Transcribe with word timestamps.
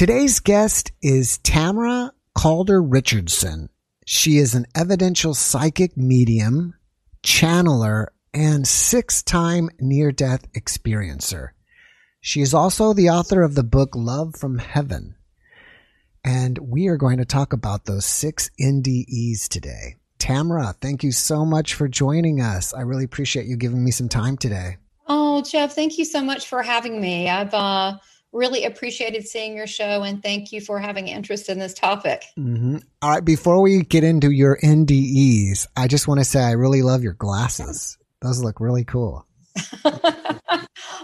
Today's 0.00 0.40
guest 0.40 0.92
is 1.02 1.36
Tamara 1.36 2.14
Calder 2.34 2.82
Richardson. 2.82 3.68
She 4.06 4.38
is 4.38 4.54
an 4.54 4.64
evidential 4.74 5.34
psychic 5.34 5.94
medium, 5.94 6.72
channeler, 7.22 8.06
and 8.32 8.66
six 8.66 9.22
time 9.22 9.68
near 9.78 10.10
death 10.10 10.50
experiencer. 10.54 11.48
She 12.22 12.40
is 12.40 12.54
also 12.54 12.94
the 12.94 13.10
author 13.10 13.42
of 13.42 13.54
the 13.54 13.62
book 13.62 13.90
Love 13.94 14.36
from 14.36 14.56
Heaven. 14.56 15.16
And 16.24 16.58
we 16.60 16.86
are 16.86 16.96
going 16.96 17.18
to 17.18 17.26
talk 17.26 17.52
about 17.52 17.84
those 17.84 18.06
six 18.06 18.50
NDEs 18.58 19.48
today. 19.48 19.96
Tamara, 20.18 20.74
thank 20.80 21.04
you 21.04 21.12
so 21.12 21.44
much 21.44 21.74
for 21.74 21.88
joining 21.88 22.40
us. 22.40 22.72
I 22.72 22.80
really 22.80 23.04
appreciate 23.04 23.44
you 23.44 23.56
giving 23.58 23.84
me 23.84 23.90
some 23.90 24.08
time 24.08 24.38
today. 24.38 24.78
Oh, 25.06 25.42
Jeff, 25.42 25.74
thank 25.74 25.98
you 25.98 26.06
so 26.06 26.22
much 26.22 26.46
for 26.46 26.62
having 26.62 27.02
me. 27.02 27.28
I've 27.28 27.52
uh, 27.52 27.98
really 28.32 28.64
appreciated 28.64 29.26
seeing 29.26 29.56
your 29.56 29.66
show 29.66 30.02
and 30.02 30.22
thank 30.22 30.52
you 30.52 30.60
for 30.60 30.78
having 30.78 31.08
interest 31.08 31.48
in 31.48 31.58
this 31.58 31.74
topic. 31.74 32.24
Mm-hmm. 32.38 32.78
All 33.02 33.10
right, 33.10 33.24
before 33.24 33.60
we 33.60 33.82
get 33.82 34.04
into 34.04 34.30
your 34.30 34.58
NDEs, 34.62 35.66
I 35.76 35.88
just 35.88 36.06
want 36.06 36.20
to 36.20 36.24
say 36.24 36.40
I 36.40 36.52
really 36.52 36.82
love 36.82 37.02
your 37.02 37.14
glasses. 37.14 37.98
Those 38.22 38.42
look 38.42 38.60
really 38.60 38.84
cool. 38.84 39.26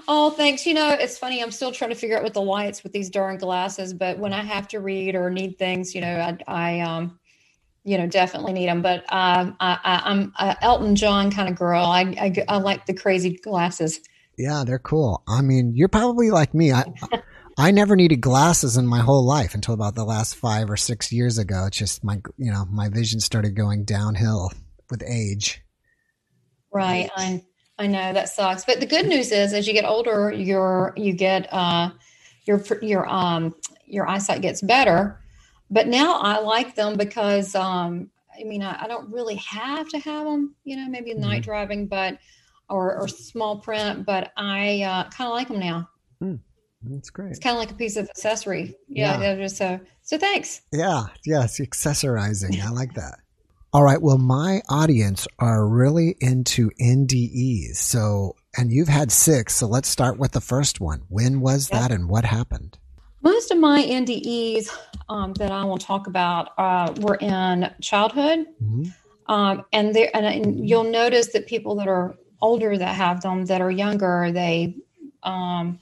oh, 0.08 0.30
thanks. 0.36 0.66
You 0.66 0.74
know, 0.74 0.90
it's 0.90 1.18
funny. 1.18 1.42
I'm 1.42 1.50
still 1.50 1.72
trying 1.72 1.90
to 1.90 1.96
figure 1.96 2.16
out 2.16 2.22
what 2.22 2.34
the 2.34 2.42
lights 2.42 2.82
with 2.82 2.92
these 2.92 3.10
darn 3.10 3.38
glasses, 3.38 3.92
but 3.92 4.18
when 4.18 4.32
I 4.32 4.42
have 4.42 4.68
to 4.68 4.80
read 4.80 5.14
or 5.14 5.30
need 5.30 5.58
things, 5.58 5.94
you 5.94 6.00
know, 6.00 6.16
I, 6.16 6.38
I 6.46 6.80
um, 6.80 7.18
you 7.86 7.96
know, 7.96 8.06
definitely 8.06 8.52
need 8.52 8.66
them. 8.66 8.82
But 8.82 9.04
um, 9.12 9.56
I, 9.60 10.02
am 10.04 10.32
a 10.38 10.56
Elton 10.62 10.96
John 10.96 11.30
kind 11.30 11.48
of 11.48 11.54
girl. 11.54 11.84
I, 11.84 12.00
I, 12.20 12.44
I 12.48 12.58
like 12.58 12.86
the 12.86 12.94
crazy 12.94 13.36
glasses. 13.36 14.00
Yeah, 14.36 14.64
they're 14.66 14.78
cool. 14.78 15.22
I 15.26 15.40
mean, 15.40 15.72
you're 15.74 15.88
probably 15.88 16.30
like 16.30 16.54
me. 16.54 16.72
I 16.72 16.84
I 17.58 17.70
never 17.70 17.96
needed 17.96 18.20
glasses 18.20 18.76
in 18.76 18.86
my 18.86 19.00
whole 19.00 19.24
life 19.24 19.54
until 19.54 19.72
about 19.72 19.94
the 19.94 20.04
last 20.04 20.36
five 20.36 20.68
or 20.68 20.76
six 20.76 21.10
years 21.10 21.38
ago. 21.38 21.64
It's 21.66 21.78
just 21.78 22.04
my 22.04 22.20
you 22.36 22.52
know 22.52 22.66
my 22.70 22.88
vision 22.88 23.20
started 23.20 23.56
going 23.56 23.84
downhill 23.84 24.52
with 24.90 25.02
age. 25.02 25.62
Right. 26.72 27.10
I 27.16 27.42
I 27.78 27.86
know 27.86 28.12
that 28.12 28.28
sucks. 28.28 28.64
But 28.64 28.80
the 28.80 28.86
good 28.86 29.06
news 29.06 29.32
is, 29.32 29.52
as 29.52 29.66
you 29.66 29.72
get 29.72 29.84
older, 29.84 30.30
your 30.30 30.92
you 30.96 31.12
get 31.12 31.52
uh, 31.52 31.90
your 32.44 32.62
your 32.82 33.08
um 33.08 33.54
your 33.86 34.08
eyesight 34.08 34.42
gets 34.42 34.60
better. 34.60 35.20
But 35.70 35.88
now 35.88 36.20
I 36.20 36.40
like 36.40 36.74
them 36.74 36.96
because 36.96 37.54
um, 37.54 38.10
I 38.38 38.44
mean 38.44 38.62
I, 38.62 38.84
I 38.84 38.86
don't 38.86 39.10
really 39.10 39.36
have 39.36 39.88
to 39.88 39.98
have 39.98 40.26
them. 40.26 40.54
You 40.64 40.76
know, 40.76 40.88
maybe 40.88 41.14
night 41.14 41.42
mm-hmm. 41.42 41.50
driving, 41.50 41.86
but 41.86 42.18
or, 42.68 42.96
or 43.00 43.08
small 43.08 43.58
print. 43.58 44.06
But 44.06 44.32
I 44.36 44.82
uh, 44.82 45.10
kind 45.10 45.28
of 45.28 45.34
like 45.34 45.48
them 45.48 45.60
now. 45.60 45.88
Mm. 46.22 46.40
That's 46.82 47.10
great. 47.10 47.30
It's 47.30 47.38
kind 47.38 47.56
of 47.56 47.60
like 47.60 47.70
a 47.70 47.74
piece 47.74 47.96
of 47.96 48.08
accessory. 48.08 48.76
Yeah. 48.88 49.20
yeah. 49.20 49.34
Just, 49.36 49.56
so, 49.56 49.80
so 50.02 50.18
thanks. 50.18 50.62
Yeah. 50.72 51.06
Yes. 51.24 51.60
Accessorizing. 51.60 52.60
I 52.62 52.70
like 52.70 52.94
that. 52.94 53.18
All 53.72 53.82
right. 53.82 54.00
Well, 54.00 54.18
my 54.18 54.62
audience 54.68 55.26
are 55.38 55.66
really 55.66 56.16
into 56.20 56.70
NDEs. 56.80 57.76
So, 57.76 58.36
and 58.56 58.72
you've 58.72 58.88
had 58.88 59.12
six. 59.12 59.56
So 59.56 59.66
let's 59.66 59.88
start 59.88 60.18
with 60.18 60.32
the 60.32 60.40
first 60.40 60.80
one. 60.80 61.02
When 61.08 61.40
was 61.40 61.70
yep. 61.70 61.80
that 61.80 61.92
and 61.92 62.08
what 62.08 62.24
happened? 62.24 62.78
Most 63.22 63.50
of 63.50 63.58
my 63.58 63.82
NDEs 63.82 64.70
um, 65.08 65.34
that 65.34 65.50
I 65.50 65.64
will 65.64 65.78
talk 65.78 66.06
about 66.06 66.50
uh, 66.58 66.94
were 67.00 67.16
in 67.16 67.70
childhood. 67.80 68.46
Mm-hmm. 68.62 68.84
Um, 69.28 69.64
and 69.72 69.94
there, 69.94 70.08
and, 70.14 70.24
and, 70.24 70.68
you'll 70.68 70.84
notice 70.84 71.32
that 71.32 71.48
people 71.48 71.74
that 71.76 71.88
are 71.88 72.14
older 72.40 72.76
that 72.76 72.94
have 72.94 73.20
them, 73.20 73.46
that 73.46 73.60
are 73.60 73.70
younger, 73.70 74.30
they, 74.32 74.76
um, 75.22 75.78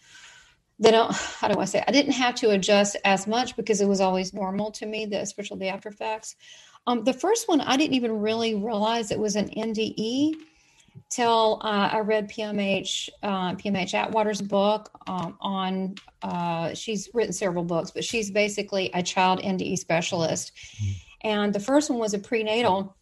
they 0.79 0.91
don't, 0.91 1.13
how 1.15 1.49
do 1.49 1.59
I 1.59 1.65
say, 1.65 1.83
I 1.87 1.93
didn't 1.93 2.13
have 2.13 2.35
to 2.37 2.51
adjust 2.51 2.97
as 3.05 3.27
much 3.27 3.57
because 3.57 3.81
it 3.81 3.89
was 3.89 4.01
always 4.01 4.35
normal 4.35 4.71
to 4.73 4.87
me, 4.87 5.07
the, 5.07 5.21
especially 5.21 5.59
the 5.59 5.69
after 5.69 5.89
effects. 5.89 6.37
Um, 6.87 7.05
the 7.05 7.15
first 7.15 7.49
one, 7.49 7.61
I 7.61 7.77
didn't 7.77 7.95
even 7.95 8.21
really 8.21 8.55
realize 8.55 9.11
it 9.11 9.19
was 9.19 9.37
an 9.37 9.49
NDE 9.49 10.35
till 11.11 11.61
uh, 11.63 11.91
I 11.93 12.01
read 12.01 12.31
PMH 12.31 13.09
uh, 13.23 13.55
PMH 13.55 13.95
Atwater's 13.95 14.43
book 14.43 14.91
um, 15.07 15.37
on. 15.41 15.95
Uh, 16.23 16.75
she's 16.75 17.09
written 17.15 17.33
several 17.33 17.65
books, 17.65 17.91
but 17.91 18.05
she's 18.05 18.31
basically 18.31 18.91
a 18.93 19.03
child 19.03 19.41
NDE 19.41 19.79
specialist. 19.79 20.53
And 21.23 21.55
the 21.55 21.61
first 21.61 21.91
one 21.91 21.99
was 21.99 22.15
a 22.15 22.19
prenatal, 22.19 22.97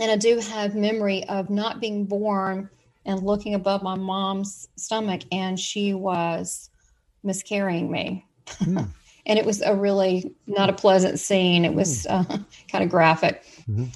and 0.00 0.10
I 0.10 0.16
do 0.16 0.38
have 0.38 0.74
memory 0.74 1.24
of 1.28 1.50
not 1.50 1.80
being 1.80 2.06
born 2.06 2.68
and 3.04 3.22
looking 3.22 3.54
above 3.54 3.82
my 3.82 3.94
mom's 3.94 4.68
stomach, 4.76 5.22
and 5.32 5.58
she 5.58 5.94
was 5.94 6.70
miscarrying 7.22 7.90
me. 7.90 8.26
Mm. 8.46 8.88
and 9.26 9.38
it 9.38 9.44
was 9.44 9.62
a 9.62 9.74
really 9.74 10.34
not 10.46 10.70
a 10.70 10.74
pleasant 10.74 11.18
scene. 11.18 11.64
It 11.64 11.74
was 11.74 12.06
mm. 12.08 12.30
uh, 12.30 12.38
kind 12.70 12.84
of 12.84 12.90
graphic. 12.90 13.44
Mm-hmm. 13.68 13.86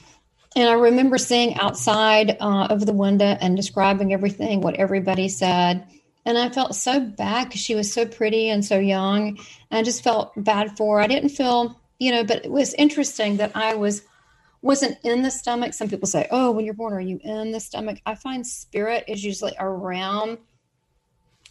And 0.56 0.68
I 0.68 0.72
remember 0.72 1.18
seeing 1.18 1.54
outside 1.58 2.36
uh, 2.40 2.66
of 2.70 2.84
the 2.86 2.92
window 2.92 3.36
and 3.40 3.56
describing 3.56 4.12
everything, 4.12 4.60
what 4.60 4.76
everybody 4.76 5.28
said. 5.28 5.86
And 6.24 6.36
I 6.36 6.48
felt 6.48 6.74
so 6.74 7.00
bad 7.00 7.48
because 7.48 7.60
she 7.60 7.74
was 7.74 7.92
so 7.92 8.06
pretty 8.06 8.48
and 8.48 8.64
so 8.64 8.78
young. 8.78 9.38
And 9.70 9.78
I 9.78 9.82
just 9.82 10.02
felt 10.02 10.32
bad 10.36 10.76
for 10.76 10.96
her. 10.96 11.02
I 11.02 11.06
didn't 11.06 11.30
feel, 11.30 11.78
you 11.98 12.10
know, 12.10 12.24
but 12.24 12.44
it 12.44 12.50
was 12.50 12.74
interesting 12.74 13.36
that 13.36 13.52
I 13.54 13.74
was 13.74 14.02
wasn't 14.62 14.98
in 15.04 15.22
the 15.22 15.30
stomach. 15.30 15.74
Some 15.74 15.88
people 15.88 16.08
say, 16.08 16.26
"Oh, 16.30 16.50
when 16.50 16.64
you're 16.64 16.74
born, 16.74 16.92
are 16.92 17.00
you 17.00 17.20
in 17.22 17.52
the 17.52 17.60
stomach?" 17.60 18.00
I 18.06 18.14
find 18.14 18.46
spirit 18.46 19.04
is 19.08 19.24
usually 19.24 19.54
around, 19.58 20.38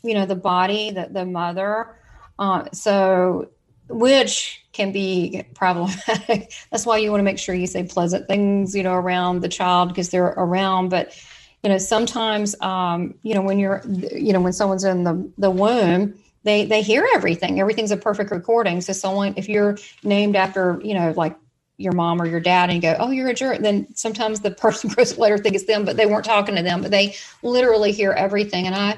you 0.04 0.14
know, 0.14 0.26
the 0.26 0.36
body, 0.36 0.92
the 0.92 1.08
the 1.12 1.26
mother. 1.26 1.96
Uh, 2.40 2.66
so 2.72 3.50
which 3.90 4.66
can 4.74 4.92
be 4.92 5.44
problematic. 5.56 6.54
That's 6.72 6.86
why 6.86 6.98
you 6.98 7.10
want 7.12 7.20
to 7.20 7.26
make 7.26 7.40
sure 7.40 7.56
you 7.56 7.68
say 7.68 7.84
pleasant 7.84 8.28
things, 8.28 8.76
you 8.76 8.84
know, 8.84 8.94
around 8.94 9.42
the 9.42 9.48
child 9.48 9.90
because 9.90 10.10
they're 10.10 10.26
around. 10.26 10.90
But 10.90 11.18
you 11.64 11.70
know, 11.70 11.78
sometimes, 11.78 12.60
um, 12.62 13.16
you 13.24 13.34
know, 13.34 13.42
when 13.42 13.60
you're, 13.60 13.82
you 13.86 14.32
know, 14.34 14.42
when 14.42 14.54
someone's 14.54 14.84
in 14.84 15.04
the 15.04 15.32
the 15.38 15.50
womb, 15.50 16.14
they 16.44 16.66
they 16.66 16.82
hear 16.82 17.08
everything. 17.16 17.60
Everything's 17.60 17.92
a 17.92 17.98
perfect 17.98 18.32
recording. 18.32 18.82
So 18.82 18.94
someone, 18.94 19.34
if 19.38 19.50
you're 19.50 19.78
named 20.04 20.36
after, 20.36 20.80
you 20.84 20.94
know, 20.94 21.14
like 21.16 21.36
your 21.78 21.94
mom 21.94 22.22
or 22.22 22.26
your 22.26 22.40
dad 22.40 22.70
and 22.70 22.82
go, 22.82 22.96
oh, 23.00 23.12
you're 23.12 23.30
a 23.30 23.34
jerk, 23.34 23.60
then 23.62 23.88
sometimes 23.96 24.42
the 24.42 24.52
person 24.52 24.90
grows 24.94 25.18
later 25.18 25.38
think 25.38 25.56
it's 25.56 25.66
them, 25.66 25.86
but 25.86 25.98
they 25.98 26.06
weren't 26.06 26.26
talking 26.26 26.56
to 26.56 26.64
them, 26.64 26.82
but 26.82 26.92
they 26.92 27.16
literally 27.44 27.92
hear 27.92 28.12
everything. 28.12 28.66
And 28.66 28.76
I 28.76 28.98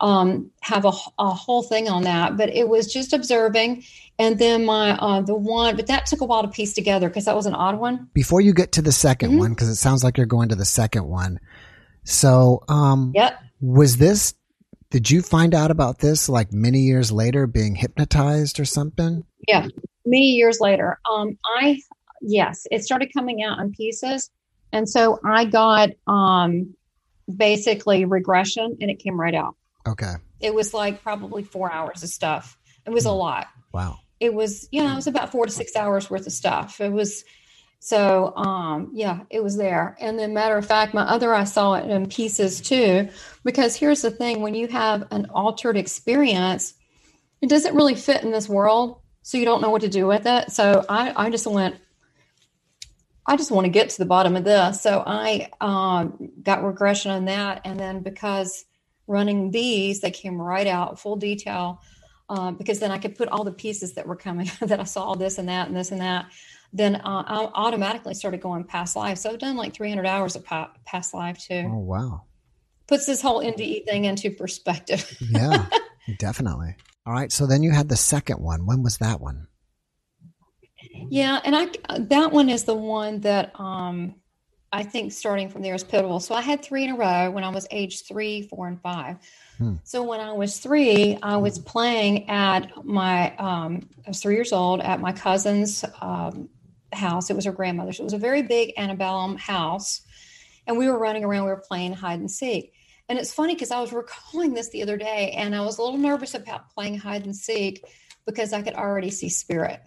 um, 0.00 0.50
have 0.60 0.84
a, 0.84 0.92
a 1.18 1.30
whole 1.30 1.62
thing 1.62 1.88
on 1.88 2.02
that, 2.02 2.36
but 2.36 2.50
it 2.50 2.68
was 2.68 2.92
just 2.92 3.12
observing 3.12 3.84
and 4.18 4.38
then 4.38 4.64
my 4.64 4.92
uh, 4.92 5.20
the 5.20 5.34
one, 5.34 5.76
but 5.76 5.88
that 5.88 6.06
took 6.06 6.20
a 6.20 6.24
while 6.24 6.42
to 6.42 6.48
piece 6.48 6.72
together 6.72 7.08
because 7.08 7.26
that 7.26 7.36
was 7.36 7.46
an 7.46 7.54
odd 7.54 7.78
one. 7.78 8.08
Before 8.14 8.40
you 8.40 8.54
get 8.54 8.72
to 8.72 8.82
the 8.82 8.90
2nd 8.90 9.16
mm-hmm. 9.16 9.38
one, 9.38 9.50
because 9.50 9.68
it 9.68 9.76
sounds 9.76 10.02
like 10.02 10.16
you're 10.16 10.26
going 10.26 10.48
to 10.48 10.54
the 10.54 10.64
second 10.64 11.06
one. 11.06 11.38
So, 12.04 12.62
um, 12.68 13.12
yep. 13.14 13.38
was 13.60 13.98
this? 13.98 14.34
Did 14.90 15.10
you 15.10 15.20
find 15.20 15.54
out 15.54 15.70
about 15.70 15.98
this 15.98 16.28
like 16.28 16.52
many 16.52 16.80
years 16.80 17.12
later, 17.12 17.46
being 17.46 17.74
hypnotized 17.74 18.58
or 18.58 18.64
something? 18.64 19.24
Yeah, 19.46 19.66
many 20.06 20.32
years 20.32 20.60
later. 20.60 20.98
Um, 21.10 21.36
I 21.44 21.80
yes, 22.26 22.66
it 22.70 22.84
started 22.84 23.12
coming 23.12 23.42
out 23.42 23.58
in 23.60 23.72
pieces, 23.72 24.30
and 24.72 24.88
so 24.88 25.18
I 25.24 25.44
got 25.44 25.90
um 26.06 26.74
basically 27.34 28.04
regression, 28.04 28.76
and 28.80 28.90
it 28.90 28.98
came 28.98 29.18
right 29.18 29.34
out. 29.34 29.56
Okay. 29.86 30.14
It 30.40 30.54
was 30.54 30.74
like 30.74 31.02
probably 31.02 31.42
four 31.42 31.72
hours 31.72 32.02
of 32.02 32.08
stuff. 32.10 32.58
It 32.84 32.90
was 32.90 33.06
a 33.06 33.10
hmm. 33.10 33.16
lot. 33.16 33.46
Wow 33.72 33.98
it 34.20 34.32
was 34.32 34.68
you 34.72 34.82
know 34.82 34.92
it 34.92 34.96
was 34.96 35.06
about 35.06 35.30
four 35.30 35.46
to 35.46 35.52
six 35.52 35.76
hours 35.76 36.10
worth 36.10 36.26
of 36.26 36.32
stuff 36.32 36.80
it 36.80 36.92
was 36.92 37.24
so 37.78 38.34
um 38.36 38.90
yeah 38.94 39.20
it 39.30 39.42
was 39.42 39.56
there 39.56 39.96
and 40.00 40.18
then 40.18 40.32
matter 40.32 40.56
of 40.56 40.66
fact 40.66 40.94
my 40.94 41.02
other 41.02 41.34
i 41.34 41.44
saw 41.44 41.74
it 41.74 41.88
in 41.90 42.06
pieces 42.08 42.60
too 42.60 43.08
because 43.44 43.76
here's 43.76 44.02
the 44.02 44.10
thing 44.10 44.40
when 44.40 44.54
you 44.54 44.66
have 44.68 45.06
an 45.10 45.26
altered 45.30 45.76
experience 45.76 46.74
it 47.42 47.48
doesn't 47.48 47.74
really 47.74 47.94
fit 47.94 48.22
in 48.22 48.30
this 48.30 48.48
world 48.48 49.00
so 49.22 49.36
you 49.36 49.44
don't 49.44 49.60
know 49.60 49.70
what 49.70 49.82
to 49.82 49.88
do 49.88 50.06
with 50.06 50.26
it 50.26 50.50
so 50.50 50.84
i 50.88 51.26
i 51.26 51.30
just 51.30 51.46
went 51.46 51.76
i 53.26 53.36
just 53.36 53.50
want 53.50 53.64
to 53.64 53.70
get 53.70 53.90
to 53.90 53.98
the 53.98 54.06
bottom 54.06 54.36
of 54.36 54.44
this 54.44 54.80
so 54.80 55.02
i 55.06 55.48
um, 55.60 56.30
got 56.42 56.64
regression 56.64 57.10
on 57.10 57.24
that 57.26 57.60
and 57.64 57.78
then 57.78 58.00
because 58.00 58.64
running 59.06 59.50
these 59.50 60.00
they 60.00 60.10
came 60.10 60.40
right 60.40 60.66
out 60.66 60.98
full 60.98 61.16
detail 61.16 61.80
um, 62.28 62.56
because 62.56 62.80
then 62.80 62.90
I 62.90 62.98
could 62.98 63.16
put 63.16 63.28
all 63.28 63.44
the 63.44 63.52
pieces 63.52 63.94
that 63.94 64.06
were 64.06 64.16
coming 64.16 64.50
that 64.60 64.80
I 64.80 64.84
saw 64.84 65.14
this 65.14 65.38
and 65.38 65.48
that 65.48 65.68
and 65.68 65.76
this 65.76 65.90
and 65.90 66.00
that. 66.00 66.26
Then 66.72 66.96
uh, 66.96 67.24
I 67.26 67.50
automatically 67.54 68.14
started 68.14 68.40
going 68.40 68.64
past 68.64 68.96
life. 68.96 69.18
So 69.18 69.30
I've 69.30 69.38
done 69.38 69.56
like 69.56 69.74
300 69.74 70.04
hours 70.04 70.36
of 70.36 70.44
pa- 70.44 70.72
past 70.84 71.14
life 71.14 71.38
too. 71.38 71.64
Oh 71.66 71.78
wow! 71.78 72.24
Puts 72.86 73.06
this 73.06 73.22
whole 73.22 73.42
NDE 73.42 73.86
thing 73.86 74.04
into 74.04 74.30
perspective. 74.30 75.16
yeah, 75.30 75.66
definitely. 76.18 76.76
All 77.06 77.12
right. 77.12 77.30
So 77.30 77.46
then 77.46 77.62
you 77.62 77.70
had 77.70 77.88
the 77.88 77.96
second 77.96 78.40
one. 78.40 78.66
When 78.66 78.82
was 78.82 78.98
that 78.98 79.20
one? 79.20 79.46
Yeah, 81.10 81.40
and 81.44 81.56
I 81.56 81.98
that 81.98 82.32
one 82.32 82.48
is 82.48 82.64
the 82.64 82.74
one 82.74 83.20
that 83.20 83.58
um, 83.58 84.14
I 84.72 84.82
think 84.82 85.12
starting 85.12 85.48
from 85.48 85.62
there 85.62 85.74
is 85.74 85.84
pivotal. 85.84 86.20
So 86.20 86.34
I 86.34 86.42
had 86.42 86.62
three 86.62 86.84
in 86.84 86.90
a 86.90 86.96
row 86.96 87.30
when 87.30 87.44
I 87.44 87.48
was 87.48 87.66
age 87.70 88.04
three, 88.06 88.42
four, 88.42 88.66
and 88.68 88.80
five. 88.80 89.16
Hmm. 89.58 89.76
So 89.84 90.02
when 90.02 90.20
I 90.20 90.32
was 90.32 90.58
three, 90.58 91.18
I 91.22 91.36
was 91.36 91.58
playing 91.58 92.28
at 92.28 92.84
my, 92.84 93.34
um, 93.36 93.88
I 94.04 94.10
was 94.10 94.20
three 94.20 94.34
years 94.34 94.52
old 94.52 94.80
at 94.80 95.00
my 95.00 95.12
cousin's 95.12 95.84
um, 96.00 96.48
house. 96.92 97.30
It 97.30 97.36
was 97.36 97.44
her 97.44 97.52
grandmother's. 97.52 98.00
It 98.00 98.04
was 98.04 98.12
a 98.12 98.18
very 98.18 98.42
big 98.42 98.72
antebellum 98.76 99.36
house. 99.36 100.02
And 100.66 100.76
we 100.76 100.88
were 100.90 100.98
running 100.98 101.24
around, 101.24 101.44
we 101.44 101.50
were 101.52 101.64
playing 101.66 101.94
hide 101.94 102.18
and 102.18 102.30
seek. 102.30 102.72
And 103.08 103.18
it's 103.18 103.32
funny 103.32 103.54
because 103.54 103.70
I 103.70 103.80
was 103.80 103.92
recalling 103.94 104.52
this 104.52 104.68
the 104.70 104.82
other 104.82 104.96
day 104.96 105.30
and 105.36 105.54
I 105.54 105.60
was 105.60 105.78
a 105.78 105.82
little 105.82 105.98
nervous 105.98 106.34
about 106.34 106.70
playing 106.74 106.98
hide 106.98 107.24
and 107.24 107.34
seek 107.34 107.82
because 108.26 108.52
I 108.52 108.62
could 108.62 108.74
already 108.74 109.10
see 109.10 109.28
spirit. 109.28 109.80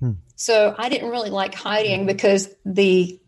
Hmm. 0.00 0.12
So 0.36 0.74
I 0.78 0.88
didn't 0.88 1.10
really 1.10 1.30
like 1.30 1.54
hiding 1.54 2.06
because 2.06 2.48
the 2.64 3.20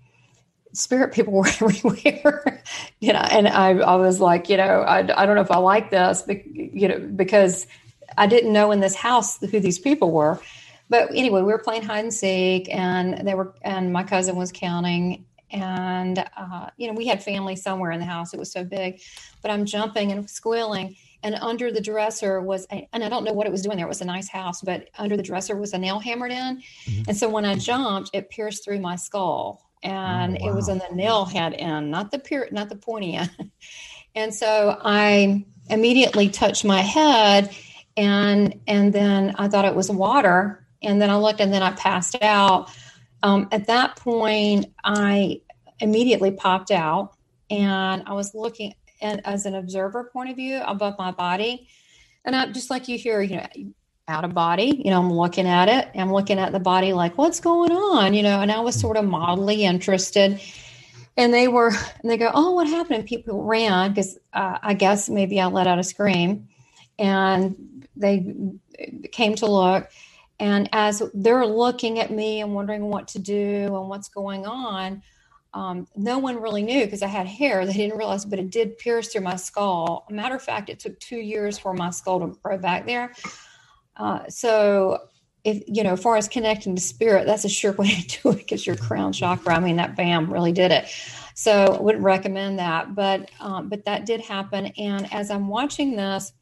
spirit 0.72 1.12
people 1.12 1.32
were 1.34 1.46
everywhere, 1.46 2.62
you 3.00 3.12
know, 3.12 3.18
and 3.18 3.48
I, 3.48 3.70
I 3.78 3.96
was 3.96 4.20
like, 4.20 4.48
you 4.48 4.56
know, 4.56 4.82
I, 4.82 4.98
I 4.98 5.26
don't 5.26 5.34
know 5.34 5.42
if 5.42 5.50
I 5.50 5.58
like 5.58 5.90
this, 5.90 6.22
but, 6.22 6.46
you 6.46 6.88
know, 6.88 6.98
because 6.98 7.66
I 8.16 8.26
didn't 8.26 8.52
know 8.52 8.70
in 8.72 8.80
this 8.80 8.94
house 8.94 9.38
who 9.38 9.60
these 9.60 9.78
people 9.78 10.10
were. 10.10 10.40
But 10.88 11.10
anyway, 11.14 11.42
we 11.42 11.52
were 11.52 11.58
playing 11.58 11.82
hide 11.82 12.04
and 12.04 12.12
seek 12.12 12.68
and 12.68 13.26
they 13.26 13.34
were, 13.34 13.54
and 13.62 13.92
my 13.92 14.02
cousin 14.02 14.36
was 14.36 14.50
counting 14.50 15.24
and, 15.52 16.24
uh, 16.36 16.70
you 16.76 16.86
know, 16.86 16.94
we 16.94 17.06
had 17.06 17.22
family 17.22 17.56
somewhere 17.56 17.90
in 17.90 17.98
the 17.98 18.06
house. 18.06 18.32
It 18.34 18.38
was 18.38 18.52
so 18.52 18.64
big, 18.64 19.00
but 19.42 19.50
I'm 19.50 19.64
jumping 19.64 20.12
and 20.12 20.28
squealing 20.30 20.96
and 21.22 21.34
under 21.36 21.70
the 21.70 21.80
dresser 21.80 22.40
was 22.40 22.66
a, 22.72 22.88
and 22.92 23.04
i 23.04 23.08
don't 23.08 23.24
know 23.24 23.32
what 23.32 23.46
it 23.46 23.52
was 23.52 23.62
doing 23.62 23.76
there 23.76 23.86
it 23.86 23.88
was 23.88 24.00
a 24.00 24.04
nice 24.04 24.28
house 24.28 24.60
but 24.60 24.88
under 24.98 25.16
the 25.16 25.22
dresser 25.22 25.56
was 25.56 25.72
a 25.72 25.78
nail 25.78 25.98
hammered 25.98 26.32
in 26.32 26.56
mm-hmm. 26.58 27.02
and 27.08 27.16
so 27.16 27.28
when 27.28 27.44
i 27.44 27.54
jumped 27.54 28.10
it 28.12 28.30
pierced 28.30 28.64
through 28.64 28.80
my 28.80 28.96
skull 28.96 29.70
and 29.82 30.36
oh, 30.40 30.44
wow. 30.44 30.50
it 30.50 30.54
was 30.54 30.68
in 30.68 30.78
the 30.78 30.88
nail 30.94 31.24
head 31.24 31.54
end, 31.54 31.90
not 31.90 32.10
the 32.10 32.18
pier 32.18 32.48
not 32.50 32.68
the 32.68 32.76
pointy 32.76 33.14
end. 33.14 33.50
and 34.14 34.34
so 34.34 34.78
I 34.82 35.44
immediately 35.68 36.28
touched 36.28 36.64
my 36.64 36.80
head, 36.80 37.54
and 37.96 38.58
and 38.66 38.92
then 38.92 39.34
I 39.38 39.48
thought 39.48 39.64
it 39.64 39.74
was 39.74 39.90
water, 39.90 40.66
and 40.82 41.00
then 41.00 41.10
I 41.10 41.16
looked, 41.16 41.40
and 41.40 41.52
then 41.52 41.62
I 41.62 41.72
passed 41.72 42.16
out. 42.22 42.70
Um, 43.22 43.48
at 43.52 43.66
that 43.66 43.96
point, 43.96 44.66
I 44.84 45.40
immediately 45.78 46.30
popped 46.30 46.70
out, 46.70 47.14
and 47.50 48.02
I 48.06 48.12
was 48.12 48.34
looking 48.34 48.74
and 49.00 49.20
as 49.26 49.46
an 49.46 49.54
observer 49.54 50.10
point 50.12 50.30
of 50.30 50.36
view 50.36 50.60
above 50.66 50.96
my 50.98 51.10
body, 51.10 51.68
and 52.24 52.36
I'm 52.36 52.52
just 52.52 52.70
like 52.70 52.88
you 52.88 52.98
hear, 52.98 53.22
you 53.22 53.36
know, 53.36 53.46
out 54.10 54.24
of 54.24 54.34
body. 54.34 54.82
You 54.84 54.90
know, 54.90 54.98
I'm 54.98 55.12
looking 55.12 55.46
at 55.46 55.68
it. 55.68 55.88
I'm 55.94 56.12
looking 56.12 56.38
at 56.38 56.52
the 56.52 56.60
body 56.60 56.92
like, 56.92 57.16
what's 57.16 57.40
going 57.40 57.72
on? 57.72 58.12
You 58.12 58.22
know, 58.22 58.40
and 58.40 58.50
I 58.52 58.60
was 58.60 58.78
sort 58.78 58.96
of 58.96 59.04
mildly 59.04 59.64
interested. 59.64 60.40
And 61.16 61.32
they 61.32 61.48
were, 61.48 61.68
and 61.68 62.10
they 62.10 62.16
go, 62.16 62.30
oh, 62.34 62.52
what 62.52 62.66
happened? 62.66 62.98
And 62.98 63.06
people 63.06 63.44
ran 63.44 63.90
because 63.90 64.18
uh, 64.32 64.58
I 64.62 64.74
guess 64.74 65.08
maybe 65.08 65.40
I 65.40 65.46
let 65.46 65.66
out 65.66 65.78
a 65.78 65.84
scream. 65.84 66.48
And 66.98 67.86
they 67.96 68.34
came 69.12 69.34
to 69.36 69.46
look. 69.46 69.88
And 70.38 70.68
as 70.72 71.02
they're 71.14 71.46
looking 71.46 71.98
at 71.98 72.10
me 72.10 72.40
and 72.40 72.54
wondering 72.54 72.86
what 72.86 73.08
to 73.08 73.18
do 73.18 73.76
and 73.76 73.88
what's 73.88 74.08
going 74.08 74.46
on, 74.46 75.02
um, 75.52 75.86
no 75.96 76.18
one 76.18 76.40
really 76.40 76.62
knew 76.62 76.84
because 76.84 77.02
I 77.02 77.08
had 77.08 77.26
hair. 77.26 77.66
They 77.66 77.72
didn't 77.72 77.98
realize, 77.98 78.24
but 78.24 78.38
it 78.38 78.50
did 78.50 78.78
pierce 78.78 79.08
through 79.08 79.22
my 79.22 79.36
skull. 79.36 80.06
Matter 80.10 80.36
of 80.36 80.42
fact, 80.42 80.70
it 80.70 80.78
took 80.78 80.98
two 81.00 81.18
years 81.18 81.58
for 81.58 81.74
my 81.74 81.90
skull 81.90 82.20
to 82.20 82.38
grow 82.42 82.56
back 82.56 82.86
there. 82.86 83.12
Uh, 83.96 84.28
so 84.28 84.98
if 85.44 85.62
you 85.66 85.82
know, 85.82 85.92
as 85.92 86.02
far 86.02 86.16
as 86.16 86.28
connecting 86.28 86.76
to 86.76 86.82
spirit, 86.82 87.26
that's 87.26 87.44
a 87.44 87.48
sure 87.48 87.72
way 87.78 87.88
to 87.88 88.22
do 88.22 88.30
it 88.30 88.38
because 88.38 88.66
your 88.66 88.76
crown 88.76 89.12
chakra. 89.12 89.54
I 89.54 89.60
mean, 89.60 89.76
that 89.76 89.96
bam 89.96 90.32
really 90.32 90.52
did 90.52 90.70
it. 90.70 90.86
So 91.34 91.76
I 91.78 91.80
wouldn't 91.80 92.04
recommend 92.04 92.58
that, 92.58 92.94
but 92.94 93.30
um, 93.40 93.68
but 93.68 93.84
that 93.86 94.06
did 94.06 94.20
happen. 94.20 94.66
And 94.78 95.12
as 95.12 95.30
I'm 95.30 95.48
watching 95.48 95.96
this, 95.96 96.32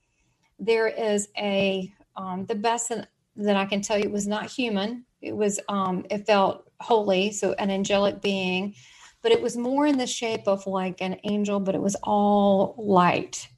there 0.58 0.88
is 0.88 1.28
a 1.38 1.92
um, 2.16 2.46
the 2.46 2.54
best 2.54 2.92
that 3.36 3.56
I 3.56 3.64
can 3.64 3.80
tell 3.80 3.98
you 3.98 4.10
was 4.10 4.26
not 4.26 4.46
human. 4.46 5.04
It 5.20 5.36
was 5.36 5.60
um, 5.68 6.04
it 6.10 6.26
felt 6.26 6.68
holy, 6.80 7.32
so 7.32 7.52
an 7.54 7.70
angelic 7.70 8.20
being, 8.20 8.74
but 9.22 9.32
it 9.32 9.42
was 9.42 9.56
more 9.56 9.86
in 9.86 9.98
the 9.98 10.06
shape 10.06 10.46
of 10.46 10.66
like 10.66 11.00
an 11.00 11.18
angel, 11.24 11.60
but 11.60 11.74
it 11.74 11.80
was 11.80 11.96
all 12.02 12.74
light. 12.78 13.48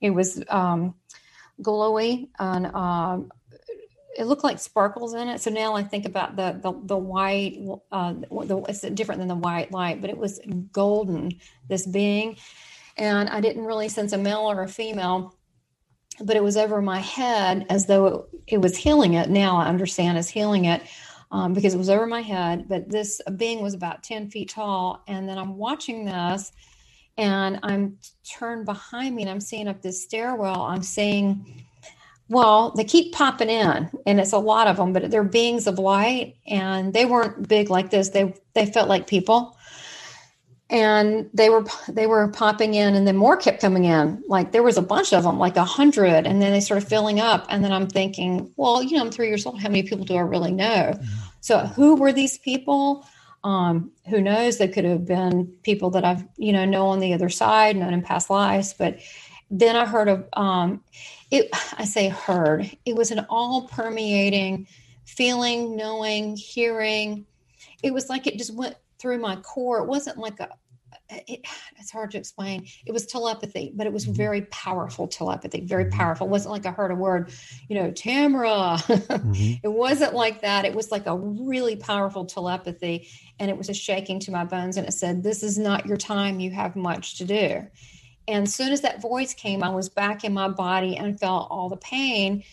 It 0.00 0.10
was 0.10 0.42
um, 0.48 0.94
glowy 1.60 2.28
and 2.38 2.66
um, 2.66 3.30
it 4.16 4.24
looked 4.24 4.44
like 4.44 4.58
sparkles 4.58 5.14
in 5.14 5.28
it. 5.28 5.40
So 5.40 5.50
now 5.50 5.74
I 5.74 5.82
think 5.82 6.06
about 6.06 6.36
the 6.36 6.58
the, 6.62 6.72
the 6.84 6.96
white. 6.96 7.58
Uh, 7.90 8.12
the, 8.12 8.64
it's 8.68 8.80
different 8.80 9.20
than 9.20 9.28
the 9.28 9.34
white 9.34 9.72
light, 9.72 10.00
but 10.00 10.10
it 10.10 10.18
was 10.18 10.40
golden. 10.72 11.32
This 11.68 11.86
being, 11.86 12.36
and 12.96 13.28
I 13.28 13.40
didn't 13.40 13.64
really 13.64 13.88
sense 13.88 14.12
a 14.12 14.18
male 14.18 14.50
or 14.50 14.62
a 14.62 14.68
female, 14.68 15.34
but 16.20 16.36
it 16.36 16.42
was 16.42 16.56
over 16.56 16.82
my 16.82 17.00
head 17.00 17.66
as 17.70 17.86
though 17.86 18.06
it, 18.06 18.54
it 18.54 18.58
was 18.58 18.76
healing 18.76 19.14
it. 19.14 19.30
Now 19.30 19.56
I 19.56 19.66
understand 19.66 20.18
as 20.18 20.28
healing 20.28 20.66
it. 20.66 20.82
Um, 21.32 21.54
because 21.54 21.72
it 21.72 21.78
was 21.78 21.88
over 21.88 22.06
my 22.06 22.20
head, 22.20 22.66
but 22.68 22.90
this 22.90 23.18
being 23.36 23.62
was 23.62 23.72
about 23.72 24.02
10 24.02 24.28
feet 24.28 24.50
tall. 24.50 25.02
And 25.08 25.26
then 25.26 25.38
I'm 25.38 25.56
watching 25.56 26.04
this 26.04 26.52
and 27.16 27.58
I'm 27.62 27.96
turned 28.30 28.66
behind 28.66 29.16
me 29.16 29.22
and 29.22 29.30
I'm 29.30 29.40
seeing 29.40 29.66
up 29.66 29.80
this 29.80 30.02
stairwell. 30.02 30.60
I'm 30.62 30.82
seeing 30.82 31.64
well, 32.32 32.70
they 32.70 32.84
keep 32.84 33.12
popping 33.12 33.50
in, 33.50 33.90
and 34.06 34.18
it's 34.18 34.32
a 34.32 34.38
lot 34.38 34.66
of 34.66 34.78
them, 34.78 34.94
but 34.94 35.10
they're 35.10 35.22
beings 35.22 35.66
of 35.66 35.78
light, 35.78 36.36
and 36.46 36.94
they 36.94 37.04
weren't 37.04 37.46
big 37.46 37.68
like 37.68 37.90
this. 37.90 38.08
They 38.08 38.34
they 38.54 38.64
felt 38.64 38.88
like 38.88 39.06
people, 39.06 39.54
and 40.72 41.28
they 41.34 41.50
were 41.50 41.64
they 41.88 42.06
were 42.06 42.28
popping 42.28 42.74
in, 42.74 42.94
and 42.94 43.06
then 43.06 43.16
more 43.16 43.36
kept 43.36 43.60
coming 43.60 43.84
in. 43.84 44.24
Like 44.26 44.52
there 44.52 44.62
was 44.62 44.78
a 44.78 44.82
bunch 44.82 45.12
of 45.12 45.22
them, 45.22 45.38
like 45.38 45.56
a 45.56 45.64
hundred, 45.64 46.26
and 46.26 46.40
then 46.40 46.52
they 46.52 46.60
started 46.60 46.88
filling 46.88 47.20
up. 47.20 47.46
And 47.50 47.62
then 47.62 47.72
I'm 47.72 47.86
thinking, 47.86 48.50
well, 48.56 48.82
you 48.82 48.96
know, 48.96 49.04
I'm 49.04 49.10
three 49.10 49.28
years 49.28 49.46
old. 49.46 49.60
How 49.60 49.68
many 49.68 49.82
people 49.82 50.04
do 50.04 50.16
I 50.16 50.20
really 50.22 50.50
know? 50.50 50.98
So 51.42 51.58
who 51.58 51.96
were 51.96 52.12
these 52.12 52.38
people? 52.38 53.06
Um, 53.44 53.92
who 54.08 54.22
knows? 54.22 54.58
They 54.58 54.68
could 54.68 54.84
have 54.84 55.04
been 55.04 55.46
people 55.62 55.90
that 55.90 56.04
I've 56.04 56.24
you 56.38 56.52
know 56.52 56.64
know 56.64 56.86
on 56.86 57.00
the 57.00 57.12
other 57.12 57.28
side, 57.28 57.76
known 57.76 57.92
in 57.92 58.02
past 58.02 58.30
lives, 58.30 58.72
but 58.72 58.98
then 59.50 59.76
I 59.76 59.84
heard 59.84 60.08
of 60.08 60.26
um, 60.32 60.82
it. 61.30 61.50
I 61.78 61.84
say 61.84 62.08
heard. 62.08 62.70
It 62.86 62.96
was 62.96 63.10
an 63.10 63.26
all 63.28 63.68
permeating 63.68 64.66
feeling, 65.04 65.76
knowing, 65.76 66.36
hearing. 66.36 67.26
It 67.82 67.92
was 67.92 68.08
like 68.08 68.26
it 68.26 68.38
just 68.38 68.54
went 68.54 68.76
through 68.98 69.18
my 69.18 69.36
core. 69.36 69.80
It 69.80 69.86
wasn't 69.86 70.16
like 70.16 70.40
a. 70.40 70.48
It, 71.10 71.46
it's 71.76 71.90
hard 71.90 72.10
to 72.12 72.18
explain. 72.18 72.66
It 72.86 72.92
was 72.92 73.06
telepathy, 73.06 73.72
but 73.74 73.86
it 73.86 73.92
was 73.92 74.04
mm-hmm. 74.04 74.14
very 74.14 74.42
powerful 74.42 75.08
telepathy. 75.08 75.60
Very 75.60 75.84
mm-hmm. 75.84 75.98
powerful. 75.98 76.26
It 76.26 76.30
wasn't 76.30 76.52
like 76.52 76.66
I 76.66 76.70
heard 76.70 76.90
a 76.90 76.94
word, 76.94 77.30
you 77.68 77.76
know, 77.76 77.90
Tamara. 77.90 78.78
mm-hmm. 78.78 79.52
It 79.62 79.72
wasn't 79.72 80.14
like 80.14 80.42
that. 80.42 80.64
It 80.64 80.74
was 80.74 80.90
like 80.90 81.06
a 81.06 81.16
really 81.16 81.76
powerful 81.76 82.24
telepathy, 82.24 83.08
and 83.38 83.50
it 83.50 83.58
was 83.58 83.68
a 83.68 83.74
shaking 83.74 84.20
to 84.20 84.30
my 84.30 84.44
bones. 84.44 84.76
And 84.76 84.86
it 84.86 84.92
said, 84.92 85.22
"This 85.22 85.42
is 85.42 85.58
not 85.58 85.86
your 85.86 85.96
time. 85.96 86.40
You 86.40 86.50
have 86.50 86.76
much 86.76 87.18
to 87.18 87.24
do." 87.24 87.66
And 88.28 88.44
as 88.44 88.54
soon 88.54 88.72
as 88.72 88.82
that 88.82 89.02
voice 89.02 89.34
came, 89.34 89.62
I 89.62 89.70
was 89.70 89.88
back 89.88 90.24
in 90.24 90.32
my 90.32 90.48
body 90.48 90.96
and 90.96 91.18
felt 91.18 91.48
all 91.50 91.68
the 91.68 91.76
pain. 91.76 92.44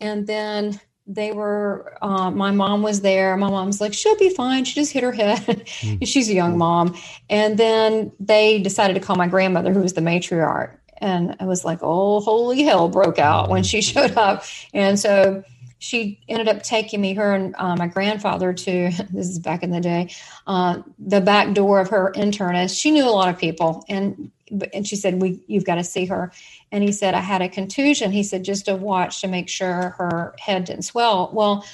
And 0.00 0.26
then 0.26 0.80
they 1.08 1.32
were, 1.32 1.96
uh, 2.02 2.30
my 2.30 2.50
mom 2.50 2.82
was 2.82 3.00
there. 3.00 3.36
My 3.36 3.50
mom's 3.50 3.80
like, 3.80 3.94
she'll 3.94 4.18
be 4.18 4.28
fine. 4.28 4.64
She 4.64 4.74
just 4.74 4.92
hit 4.92 5.02
her 5.02 5.12
head. 5.12 5.38
Mm-hmm. 5.40 6.04
She's 6.04 6.28
a 6.28 6.34
young 6.34 6.58
mom. 6.58 6.96
And 7.30 7.58
then 7.58 8.12
they 8.20 8.60
decided 8.60 8.94
to 8.94 9.00
call 9.00 9.16
my 9.16 9.26
grandmother, 9.26 9.72
who 9.72 9.80
was 9.80 9.94
the 9.94 10.02
matriarch. 10.02 10.76
And 10.98 11.34
I 11.40 11.46
was 11.46 11.64
like, 11.64 11.78
oh, 11.80 12.20
holy 12.20 12.62
hell 12.62 12.88
broke 12.88 13.18
out 13.18 13.48
when 13.48 13.62
she 13.62 13.80
showed 13.82 14.16
up. 14.18 14.44
And 14.74 14.98
so 14.98 15.42
she 15.78 16.20
ended 16.28 16.48
up 16.48 16.62
taking 16.62 17.00
me, 17.00 17.14
her 17.14 17.32
and 17.32 17.54
uh, 17.56 17.76
my 17.76 17.86
grandfather, 17.86 18.52
to 18.52 18.90
this 19.10 19.28
is 19.28 19.38
back 19.38 19.62
in 19.62 19.70
the 19.70 19.80
day, 19.80 20.10
uh, 20.46 20.82
the 20.98 21.20
back 21.20 21.54
door 21.54 21.80
of 21.80 21.88
her 21.88 22.12
internist. 22.16 22.78
She 22.78 22.90
knew 22.90 23.04
a 23.04 23.10
lot 23.10 23.28
of 23.28 23.38
people, 23.38 23.84
and 23.88 24.30
and 24.72 24.86
she 24.86 24.96
said, 24.96 25.20
"We, 25.20 25.42
you've 25.46 25.64
got 25.64 25.76
to 25.76 25.84
see 25.84 26.06
her." 26.06 26.32
And 26.72 26.82
he 26.84 26.92
said, 26.92 27.14
"I 27.14 27.20
had 27.20 27.42
a 27.42 27.48
contusion." 27.48 28.12
He 28.12 28.22
said, 28.22 28.44
"Just 28.44 28.66
to 28.66 28.76
watch 28.76 29.20
to 29.20 29.28
make 29.28 29.48
sure 29.48 29.94
her 29.98 30.34
head 30.38 30.64
didn't 30.64 30.82
swell." 30.82 31.30
Well, 31.32 31.64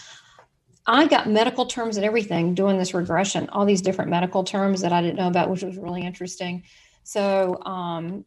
I 0.87 1.07
got 1.07 1.29
medical 1.29 1.67
terms 1.67 1.97
and 1.97 2.05
everything 2.05 2.55
doing 2.55 2.79
this 2.79 2.93
regression, 2.93 3.49
all 3.51 3.65
these 3.65 3.81
different 3.81 4.11
medical 4.11 4.45
terms 4.45 4.83
that 4.83 4.93
I 4.93 5.01
didn't 5.01 5.17
know 5.17 5.29
about, 5.29 5.49
which 5.49 5.63
was 5.63 5.79
really 5.79 6.03
interesting. 6.03 6.65
So, 7.05 7.63
um, 7.65 8.25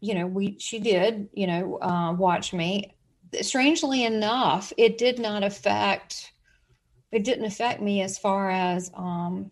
you 0.00 0.14
know, 0.14 0.26
we 0.26 0.56
she 0.58 0.78
did, 0.78 1.28
you 1.32 1.46
know, 1.46 1.78
uh, 1.80 2.12
watch 2.12 2.52
me. 2.52 2.94
Strangely 3.40 4.04
enough, 4.04 4.72
it 4.76 4.96
did 4.96 5.18
not 5.18 5.42
affect. 5.42 6.32
It 7.10 7.24
didn't 7.24 7.44
affect 7.44 7.80
me 7.80 8.02
as 8.02 8.18
far 8.18 8.50
as 8.50 8.90
um, 8.94 9.50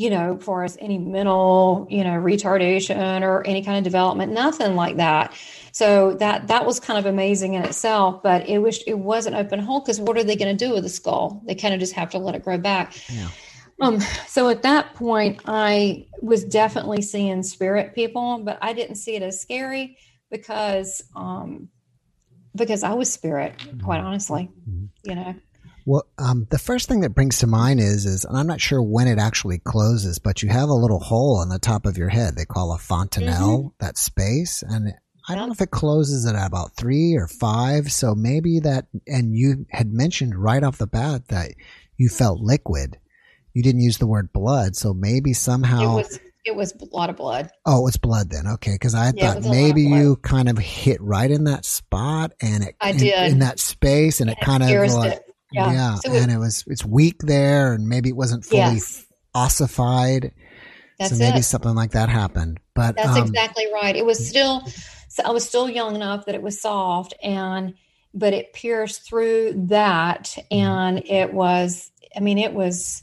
you 0.00 0.08
know, 0.08 0.38
for 0.38 0.64
us 0.64 0.78
any 0.80 0.96
mental, 0.96 1.86
you 1.90 2.02
know, 2.02 2.12
retardation 2.12 3.20
or 3.20 3.46
any 3.46 3.62
kind 3.62 3.76
of 3.76 3.84
development, 3.84 4.32
nothing 4.32 4.74
like 4.74 4.96
that. 4.96 5.34
So 5.72 6.14
that 6.14 6.46
that 6.46 6.64
was 6.64 6.80
kind 6.80 6.98
of 6.98 7.04
amazing 7.04 7.52
in 7.52 7.62
itself, 7.64 8.22
but 8.22 8.48
it 8.48 8.60
was 8.60 8.82
it 8.86 8.94
was 8.94 9.26
an 9.26 9.34
open 9.34 9.60
hole 9.60 9.80
because 9.80 10.00
what 10.00 10.16
are 10.16 10.24
they 10.24 10.36
going 10.36 10.56
to 10.56 10.64
do 10.66 10.72
with 10.72 10.84
the 10.84 10.88
skull? 10.88 11.42
They 11.46 11.54
kind 11.54 11.74
of 11.74 11.80
just 11.80 11.92
have 11.92 12.08
to 12.12 12.18
let 12.18 12.34
it 12.34 12.42
grow 12.42 12.56
back. 12.56 12.96
Yeah. 13.10 13.28
Um, 13.82 14.00
so 14.26 14.48
at 14.48 14.62
that 14.62 14.94
point, 14.94 15.42
I 15.44 16.06
was 16.22 16.44
definitely 16.44 17.02
seeing 17.02 17.42
spirit 17.42 17.94
people, 17.94 18.38
but 18.38 18.56
I 18.62 18.72
didn't 18.72 18.96
see 18.96 19.16
it 19.16 19.22
as 19.22 19.38
scary 19.38 19.98
because 20.30 21.02
um, 21.14 21.68
because 22.56 22.84
I 22.84 22.94
was 22.94 23.12
spirit, 23.12 23.52
quite 23.84 24.00
honestly. 24.00 24.50
Mm-hmm. 24.66 25.10
You 25.10 25.14
know. 25.14 25.34
Well, 25.90 26.06
um, 26.18 26.46
the 26.50 26.58
first 26.60 26.86
thing 26.86 27.00
that 27.00 27.16
brings 27.16 27.40
to 27.40 27.48
mind 27.48 27.80
is 27.80 28.06
is, 28.06 28.24
and 28.24 28.38
I'm 28.38 28.46
not 28.46 28.60
sure 28.60 28.80
when 28.80 29.08
it 29.08 29.18
actually 29.18 29.58
closes, 29.58 30.20
but 30.20 30.40
you 30.40 30.48
have 30.48 30.68
a 30.68 30.72
little 30.72 31.00
hole 31.00 31.38
on 31.40 31.48
the 31.48 31.58
top 31.58 31.84
of 31.84 31.98
your 31.98 32.10
head. 32.10 32.36
They 32.36 32.44
call 32.44 32.72
a 32.72 32.78
fontanelle 32.78 33.58
mm-hmm. 33.58 33.84
that 33.84 33.98
space, 33.98 34.62
and 34.62 34.94
I 35.28 35.34
don't 35.34 35.48
know 35.48 35.52
if 35.52 35.60
it 35.60 35.72
closes 35.72 36.26
at 36.26 36.36
about 36.36 36.76
three 36.76 37.16
or 37.16 37.26
five. 37.26 37.90
So 37.90 38.14
maybe 38.14 38.60
that, 38.60 38.86
and 39.08 39.34
you 39.34 39.66
had 39.68 39.92
mentioned 39.92 40.36
right 40.36 40.62
off 40.62 40.78
the 40.78 40.86
bat 40.86 41.26
that 41.26 41.50
you 41.96 42.08
felt 42.08 42.38
liquid. 42.38 42.96
You 43.52 43.64
didn't 43.64 43.80
use 43.80 43.98
the 43.98 44.06
word 44.06 44.32
blood, 44.32 44.76
so 44.76 44.94
maybe 44.94 45.32
somehow 45.32 45.94
it 45.94 46.02
was 46.02 46.20
it 46.44 46.54
was 46.54 46.72
a 46.72 46.96
lot 46.96 47.10
of 47.10 47.16
blood. 47.16 47.50
Oh, 47.66 47.88
it's 47.88 47.96
blood 47.96 48.30
then. 48.30 48.46
Okay, 48.46 48.74
because 48.74 48.94
I 48.94 49.10
yeah, 49.16 49.32
thought 49.32 49.50
maybe 49.50 49.82
you 49.82 50.14
kind 50.22 50.48
of 50.48 50.56
hit 50.56 51.00
right 51.00 51.32
in 51.32 51.44
that 51.44 51.64
spot 51.64 52.30
and 52.40 52.62
it 52.62 52.76
I 52.80 52.92
did 52.92 53.12
in, 53.12 53.32
in 53.32 53.38
that 53.40 53.58
space, 53.58 54.20
and 54.20 54.30
it, 54.30 54.38
it 54.40 54.44
kind 54.44 54.62
of 54.62 54.68
like, 54.70 55.14
it. 55.14 55.29
Yeah, 55.52 55.72
yeah 55.72 55.94
so 55.96 56.12
and 56.12 56.30
it, 56.30 56.34
it, 56.34 56.38
was 56.38 56.64
it's 56.66 56.84
weak 56.84 57.18
there, 57.20 57.74
and 57.74 57.88
maybe 57.88 58.08
it 58.08 58.16
wasn't 58.16 58.44
fully 58.44 58.60
yes. 58.60 59.06
ossified. 59.34 60.32
That's 60.98 61.12
so 61.12 61.18
maybe 61.18 61.38
it. 61.38 61.44
something 61.44 61.74
like 61.74 61.92
that 61.92 62.08
happened. 62.08 62.60
But 62.74 62.96
that's 62.96 63.16
um, 63.16 63.26
exactly 63.26 63.66
right. 63.72 63.96
It 63.96 64.04
was 64.04 64.26
still, 64.26 64.66
so 65.08 65.22
I 65.24 65.30
was 65.30 65.48
still 65.48 65.68
young 65.68 65.94
enough 65.94 66.26
that 66.26 66.34
it 66.34 66.42
was 66.42 66.60
soft, 66.60 67.14
and 67.22 67.74
but 68.12 68.32
it 68.32 68.52
pierced 68.52 69.02
through 69.02 69.54
that, 69.68 70.24
mm-hmm. 70.24 70.54
and 70.56 70.98
it 71.06 71.32
was. 71.32 71.90
I 72.16 72.20
mean, 72.20 72.38
it 72.38 72.52
was. 72.52 73.02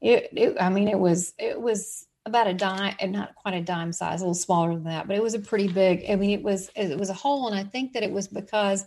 It, 0.00 0.28
it, 0.32 0.56
I 0.60 0.68
mean, 0.68 0.88
it 0.88 0.98
was. 0.98 1.34
It 1.38 1.60
was 1.60 2.06
about 2.26 2.48
a 2.48 2.54
dime 2.54 2.96
and 2.98 3.12
not 3.12 3.34
quite 3.36 3.54
a 3.54 3.62
dime 3.62 3.92
size, 3.92 4.20
a 4.20 4.24
little 4.24 4.34
smaller 4.34 4.74
than 4.74 4.84
that, 4.84 5.06
but 5.06 5.16
it 5.16 5.22
was 5.22 5.34
a 5.34 5.38
pretty 5.38 5.68
big. 5.68 6.04
I 6.10 6.16
mean, 6.16 6.30
it 6.30 6.42
was 6.42 6.70
it 6.74 6.98
was 6.98 7.08
a 7.08 7.14
hole, 7.14 7.46
and 7.48 7.56
I 7.56 7.64
think 7.64 7.92
that 7.92 8.02
it 8.02 8.12
was 8.12 8.28
because 8.28 8.84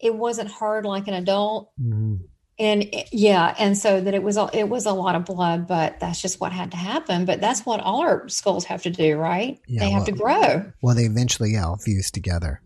it 0.00 0.14
wasn't 0.14 0.50
hard 0.50 0.84
like 0.84 1.08
an 1.08 1.14
adult. 1.14 1.70
Mm-hmm. 1.80 2.16
And 2.60 2.82
it, 2.82 3.08
yeah, 3.12 3.54
and 3.56 3.78
so 3.78 4.00
that 4.00 4.14
it 4.14 4.22
was 4.22 4.36
a, 4.36 4.50
it 4.52 4.68
was 4.68 4.86
a 4.86 4.92
lot 4.92 5.14
of 5.14 5.24
blood, 5.24 5.68
but 5.68 6.00
that's 6.00 6.20
just 6.20 6.40
what 6.40 6.50
had 6.50 6.72
to 6.72 6.76
happen. 6.76 7.24
But 7.24 7.40
that's 7.40 7.64
what 7.64 7.78
all 7.78 8.00
our 8.00 8.28
skulls 8.28 8.64
have 8.64 8.82
to 8.82 8.90
do, 8.90 9.16
right? 9.16 9.60
Yeah, 9.68 9.80
they 9.80 9.90
have 9.90 10.00
well, 10.00 10.06
to 10.06 10.12
grow. 10.12 10.72
Well, 10.82 10.96
they 10.96 11.04
eventually 11.04 11.52
yeah 11.52 11.76
fuse 11.76 12.10
together. 12.10 12.60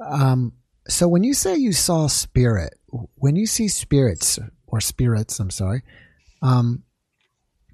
Um, 0.00 0.54
so 0.88 1.06
when 1.06 1.22
you 1.22 1.34
say 1.34 1.56
you 1.56 1.72
saw 1.72 2.06
spirit, 2.06 2.78
when 3.16 3.36
you 3.36 3.46
see 3.46 3.68
spirits 3.68 4.38
or 4.66 4.80
spirits, 4.80 5.38
I'm 5.38 5.50
sorry, 5.50 5.82
um, 6.40 6.82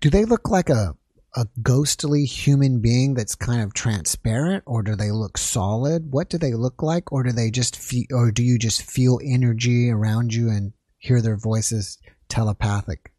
do 0.00 0.10
they 0.10 0.24
look 0.24 0.50
like 0.50 0.68
a 0.68 0.96
a 1.36 1.46
ghostly 1.62 2.24
human 2.24 2.80
being 2.80 3.14
that's 3.14 3.34
kind 3.34 3.60
of 3.60 3.74
transparent 3.74 4.64
or 4.66 4.82
do 4.82 4.96
they 4.96 5.10
look 5.10 5.36
solid? 5.36 6.10
What 6.10 6.30
do 6.30 6.38
they 6.38 6.54
look 6.54 6.82
like? 6.82 7.12
Or 7.12 7.22
do 7.22 7.30
they 7.30 7.50
just 7.50 7.76
feel 7.76 8.06
or 8.10 8.32
do 8.32 8.42
you 8.42 8.58
just 8.58 8.82
feel 8.82 9.20
energy 9.22 9.90
around 9.90 10.34
you 10.34 10.48
and 10.48 10.72
hear 10.98 11.20
their 11.20 11.36
voices 11.36 11.98
telepathic? 12.28 13.12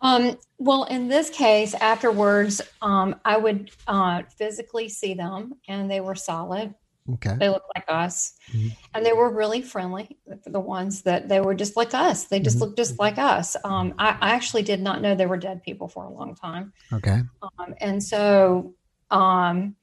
Um, 0.00 0.38
well 0.58 0.84
in 0.84 1.08
this 1.08 1.30
case 1.30 1.74
afterwards 1.74 2.60
um, 2.82 3.16
i 3.24 3.36
would 3.36 3.70
uh, 3.86 4.22
physically 4.36 4.88
see 4.88 5.14
them 5.14 5.54
and 5.66 5.90
they 5.90 6.00
were 6.00 6.14
solid 6.14 6.74
Okay. 7.14 7.36
They 7.38 7.48
looked 7.48 7.70
like 7.74 7.84
us. 7.88 8.34
Mm-hmm. 8.52 8.68
And 8.94 9.06
they 9.06 9.12
were 9.12 9.30
really 9.30 9.62
friendly 9.62 10.18
the 10.46 10.60
ones 10.60 11.02
that 11.02 11.28
they 11.28 11.40
were 11.40 11.54
just 11.54 11.76
like 11.76 11.94
us. 11.94 12.24
They 12.24 12.40
just 12.40 12.56
mm-hmm. 12.56 12.64
looked 12.64 12.76
just 12.76 12.98
like 12.98 13.18
us. 13.18 13.56
Um, 13.64 13.94
I, 13.98 14.16
I, 14.20 14.30
actually 14.30 14.62
did 14.62 14.80
not 14.80 15.00
know 15.00 15.14
they 15.14 15.26
were 15.26 15.38
dead 15.38 15.62
people 15.62 15.88
for 15.88 16.04
a 16.04 16.10
long 16.10 16.34
time. 16.34 16.72
Okay. 16.92 17.22
Um, 17.42 17.74
and 17.78 18.02
so, 18.02 18.74
um, 19.10 19.74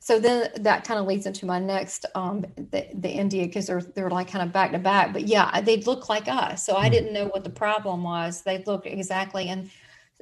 so 0.00 0.18
then 0.18 0.50
that 0.60 0.84
kind 0.84 1.00
of 1.00 1.06
leads 1.06 1.26
into 1.26 1.46
my 1.46 1.58
next, 1.58 2.06
um, 2.14 2.40
the, 2.56 2.86
the 2.94 3.08
NDE, 3.08 3.44
because 3.44 3.66
they're, 3.66 3.82
they're 3.82 4.10
like 4.10 4.30
kind 4.30 4.46
of 4.46 4.52
back 4.52 4.72
to 4.72 4.78
back, 4.78 5.12
but 5.12 5.26
yeah, 5.26 5.60
they 5.60 5.78
look 5.82 6.08
like 6.08 6.28
us. 6.28 6.64
So 6.64 6.76
I 6.76 6.84
mm-hmm. 6.84 6.92
didn't 6.92 7.12
know 7.12 7.26
what 7.26 7.44
the 7.44 7.50
problem 7.50 8.02
was. 8.02 8.42
They 8.42 8.62
looked 8.64 8.86
exactly, 8.86 9.48
and 9.48 9.70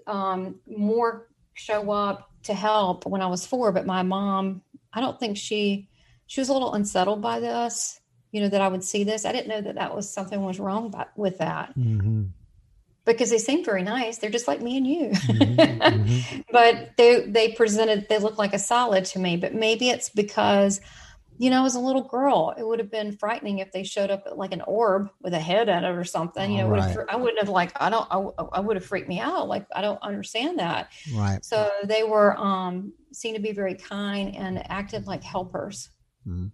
um, 0.06 0.56
more 0.66 1.28
show 1.54 1.90
up 1.90 2.30
to 2.44 2.54
help 2.54 3.06
when 3.06 3.22
I 3.22 3.26
was 3.26 3.46
four, 3.46 3.72
but 3.72 3.86
my 3.86 4.02
mom, 4.02 4.62
I 4.92 5.00
don't 5.00 5.18
think 5.18 5.36
she, 5.36 5.88
she 6.26 6.40
was 6.40 6.49
a 6.49 6.52
little 6.52 6.75
unsettled 6.75 7.23
by 7.23 7.40
this 7.40 8.00
you 8.37 8.42
know 8.42 8.50
that 8.50 8.61
i 8.61 8.68
would 8.68 8.85
see 8.85 9.02
this. 9.02 9.25
I 9.25 9.33
didn't 9.33 9.49
know 9.49 9.62
that 9.62 9.76
that 9.76 9.97
was 9.97 10.11
something 10.11 10.42
was 10.42 10.61
wrong 10.61 10.90
by, 10.90 11.06
with 11.16 11.38
that. 11.38 11.76
Mm-hmm. 11.78 12.25
because 13.06 13.30
they 13.30 13.38
seemed 13.38 13.64
very 13.64 13.83
nice. 13.83 14.18
They're 14.18 14.28
just 14.28 14.47
like 14.47 14.61
me 14.61 14.76
and 14.76 14.87
you. 14.87 15.09
Mm-hmm. 15.09 15.80
mm-hmm. 15.80 16.40
but 16.52 16.90
they 16.99 17.21
they 17.21 17.52
presented 17.52 18.09
they 18.11 18.18
looked 18.18 18.38
like 18.38 18.52
a 18.52 18.59
solid 18.59 19.06
to 19.06 19.18
me. 19.18 19.38
But 19.38 19.54
maybe 19.54 19.88
it's 19.88 20.11
because 20.11 20.83
you 21.38 21.49
know 21.49 21.64
as 21.64 21.76
a 21.76 21.80
little 21.80 22.02
girl 22.02 22.54
it 22.59 22.66
would 22.66 22.78
have 22.78 22.90
been 22.90 23.16
frightening 23.16 23.61
if 23.61 23.73
they 23.73 23.85
showed 23.85 24.11
up 24.11 24.26
like 24.35 24.52
an 24.52 24.62
orb 24.66 25.11
with 25.23 25.33
a 25.33 25.40
head 25.40 25.71
in 25.71 25.85
it 25.85 25.97
or 25.97 26.04
something. 26.04 26.52
You 26.52 26.59
know 26.59 26.68
right. 26.68 26.97
i 27.09 27.16
wouldn't 27.16 27.38
have 27.38 27.49
like 27.49 27.73
i 27.80 27.88
don't 27.88 28.06
I, 28.11 28.18
I 28.52 28.61
would 28.61 28.76
have 28.76 28.85
freaked 28.85 29.09
me 29.09 29.18
out. 29.18 29.49
Like 29.49 29.66
i 29.75 29.80
don't 29.80 30.02
understand 30.02 30.59
that. 30.59 30.92
Right. 31.14 31.42
So 31.42 31.71
they 31.85 32.02
were 32.02 32.37
um 32.37 32.92
seemed 33.12 33.37
to 33.37 33.42
be 33.42 33.52
very 33.52 33.76
kind 33.76 34.37
and 34.37 34.71
acted 34.71 35.06
like 35.06 35.25
helpers 35.25 35.88
Mm-hmm. 36.26 36.47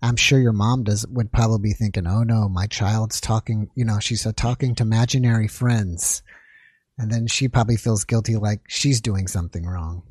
I'm 0.00 0.16
sure 0.16 0.38
your 0.38 0.52
mom 0.52 0.84
does 0.84 1.06
would 1.08 1.32
probably 1.32 1.70
be 1.70 1.72
thinking, 1.72 2.06
"Oh 2.06 2.22
no, 2.22 2.48
my 2.48 2.66
child's 2.66 3.20
talking." 3.20 3.70
You 3.74 3.84
know, 3.84 3.98
she's 3.98 4.26
talking 4.36 4.74
to 4.76 4.82
imaginary 4.82 5.48
friends, 5.48 6.22
and 6.96 7.10
then 7.10 7.26
she 7.26 7.48
probably 7.48 7.76
feels 7.76 8.04
guilty, 8.04 8.36
like 8.36 8.60
she's 8.68 9.00
doing 9.00 9.26
something 9.26 9.66
wrong. 9.66 10.04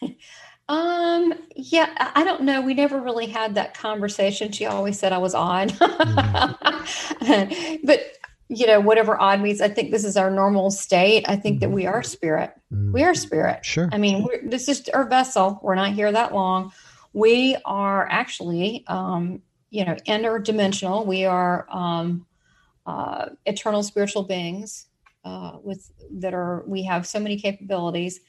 um. 0.68 1.32
Yeah, 1.56 1.88
I 2.14 2.24
don't 2.24 2.42
know. 2.42 2.60
We 2.60 2.74
never 2.74 3.00
really 3.00 3.26
had 3.26 3.54
that 3.54 3.74
conversation. 3.74 4.52
She 4.52 4.66
always 4.66 4.98
said 4.98 5.12
I 5.12 5.18
was 5.18 5.34
odd, 5.34 5.70
mm-hmm. 5.70 6.56
but 7.86 8.00
you 8.48 8.66
know, 8.66 8.80
whatever 8.80 9.18
odd 9.18 9.40
means, 9.40 9.62
I 9.62 9.68
think 9.68 9.90
this 9.90 10.04
is 10.04 10.18
our 10.18 10.30
normal 10.30 10.70
state. 10.70 11.24
I 11.26 11.36
think 11.36 11.56
mm-hmm. 11.56 11.70
that 11.70 11.70
we 11.70 11.86
are 11.86 12.02
spirit. 12.02 12.52
Mm-hmm. 12.70 12.92
We 12.92 13.04
are 13.04 13.14
spirit. 13.14 13.64
Sure. 13.64 13.88
I 13.90 13.96
mean, 13.96 14.28
this 14.50 14.68
is 14.68 14.86
our 14.90 15.08
vessel. 15.08 15.60
We're 15.62 15.76
not 15.76 15.94
here 15.94 16.12
that 16.12 16.34
long 16.34 16.72
we 17.14 17.56
are 17.64 18.06
actually, 18.10 18.84
um, 18.88 19.40
you 19.70 19.84
know, 19.84 19.94
interdimensional. 20.06 21.06
We 21.06 21.24
are 21.24 21.66
um, 21.70 22.26
uh, 22.84 23.30
eternal 23.46 23.82
spiritual 23.82 24.24
beings 24.24 24.86
uh, 25.24 25.58
with 25.62 25.90
that 26.10 26.34
are. 26.34 26.64
We 26.66 26.82
have 26.82 27.06
so 27.06 27.18
many 27.18 27.40
capabilities. 27.40 28.20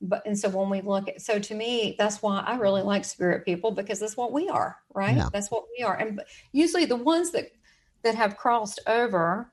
But 0.00 0.24
and 0.24 0.38
so 0.38 0.48
when 0.48 0.70
we 0.70 0.80
look 0.80 1.08
at 1.08 1.20
so 1.20 1.40
to 1.40 1.54
me, 1.54 1.96
that's 1.98 2.22
why 2.22 2.38
I 2.46 2.56
really 2.56 2.82
like 2.82 3.04
spirit 3.04 3.44
people 3.44 3.72
because 3.72 3.98
that's 3.98 4.16
what 4.16 4.32
we 4.32 4.48
are, 4.48 4.76
right? 4.94 5.16
Yeah. 5.16 5.28
That's 5.32 5.50
what 5.50 5.64
we 5.76 5.84
are. 5.84 5.96
And 5.96 6.22
usually 6.52 6.84
the 6.84 6.96
ones 6.96 7.32
that 7.32 7.50
that 8.04 8.14
have 8.14 8.36
crossed 8.36 8.78
over, 8.86 9.52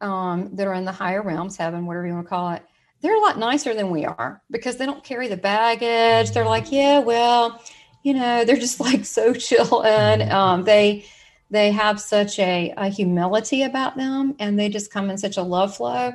um, 0.00 0.48
that 0.56 0.66
are 0.66 0.72
in 0.72 0.86
the 0.86 0.92
higher 0.92 1.20
realms, 1.20 1.58
heaven, 1.58 1.84
whatever 1.84 2.06
you 2.06 2.14
want 2.14 2.24
to 2.24 2.30
call 2.30 2.50
it, 2.52 2.62
they're 3.02 3.16
a 3.16 3.20
lot 3.20 3.38
nicer 3.38 3.74
than 3.74 3.90
we 3.90 4.06
are 4.06 4.40
because 4.50 4.78
they 4.78 4.86
don't 4.86 5.04
carry 5.04 5.28
the 5.28 5.36
baggage. 5.36 6.30
They're 6.30 6.46
like, 6.46 6.72
yeah, 6.72 7.00
well, 7.00 7.60
you 8.02 8.14
know, 8.14 8.44
they're 8.44 8.56
just 8.56 8.80
like 8.80 9.04
so 9.04 9.32
chill. 9.32 9.82
And 9.84 10.22
mm-hmm. 10.22 10.32
um, 10.32 10.64
they 10.64 11.04
they 11.50 11.70
have 11.70 12.00
such 12.00 12.38
a, 12.38 12.72
a 12.78 12.88
humility 12.88 13.62
about 13.62 13.96
them 13.96 14.34
and 14.38 14.58
they 14.58 14.70
just 14.70 14.90
come 14.90 15.10
in 15.10 15.18
such 15.18 15.36
a 15.36 15.42
love 15.42 15.76
flow. 15.76 16.12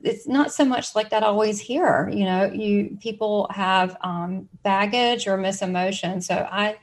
It's 0.00 0.26
not 0.26 0.52
so 0.52 0.64
much 0.64 0.94
like 0.94 1.10
that 1.10 1.22
always 1.24 1.58
here 1.58 2.08
you 2.12 2.24
know 2.24 2.44
you 2.44 2.96
people 3.02 3.48
have 3.50 3.96
um, 4.00 4.48
baggage 4.62 5.26
or 5.26 5.36
misemotion 5.36 6.22
so 6.22 6.46
i 6.52 6.76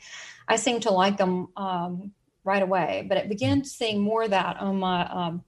i 0.50 0.58
seem 0.58 0.82
to 0.82 0.92
like 0.92 1.18
them 1.18 1.48
um, 1.58 2.12
right 2.44 2.62
away. 2.62 3.06
But 3.10 3.18
it 3.18 3.30
began 3.30 3.64
seeing 3.64 4.02
more 4.02 4.24
of 4.24 4.32
that 4.32 4.58
on 4.58 4.78
my 4.80 5.08
um, 5.10 5.44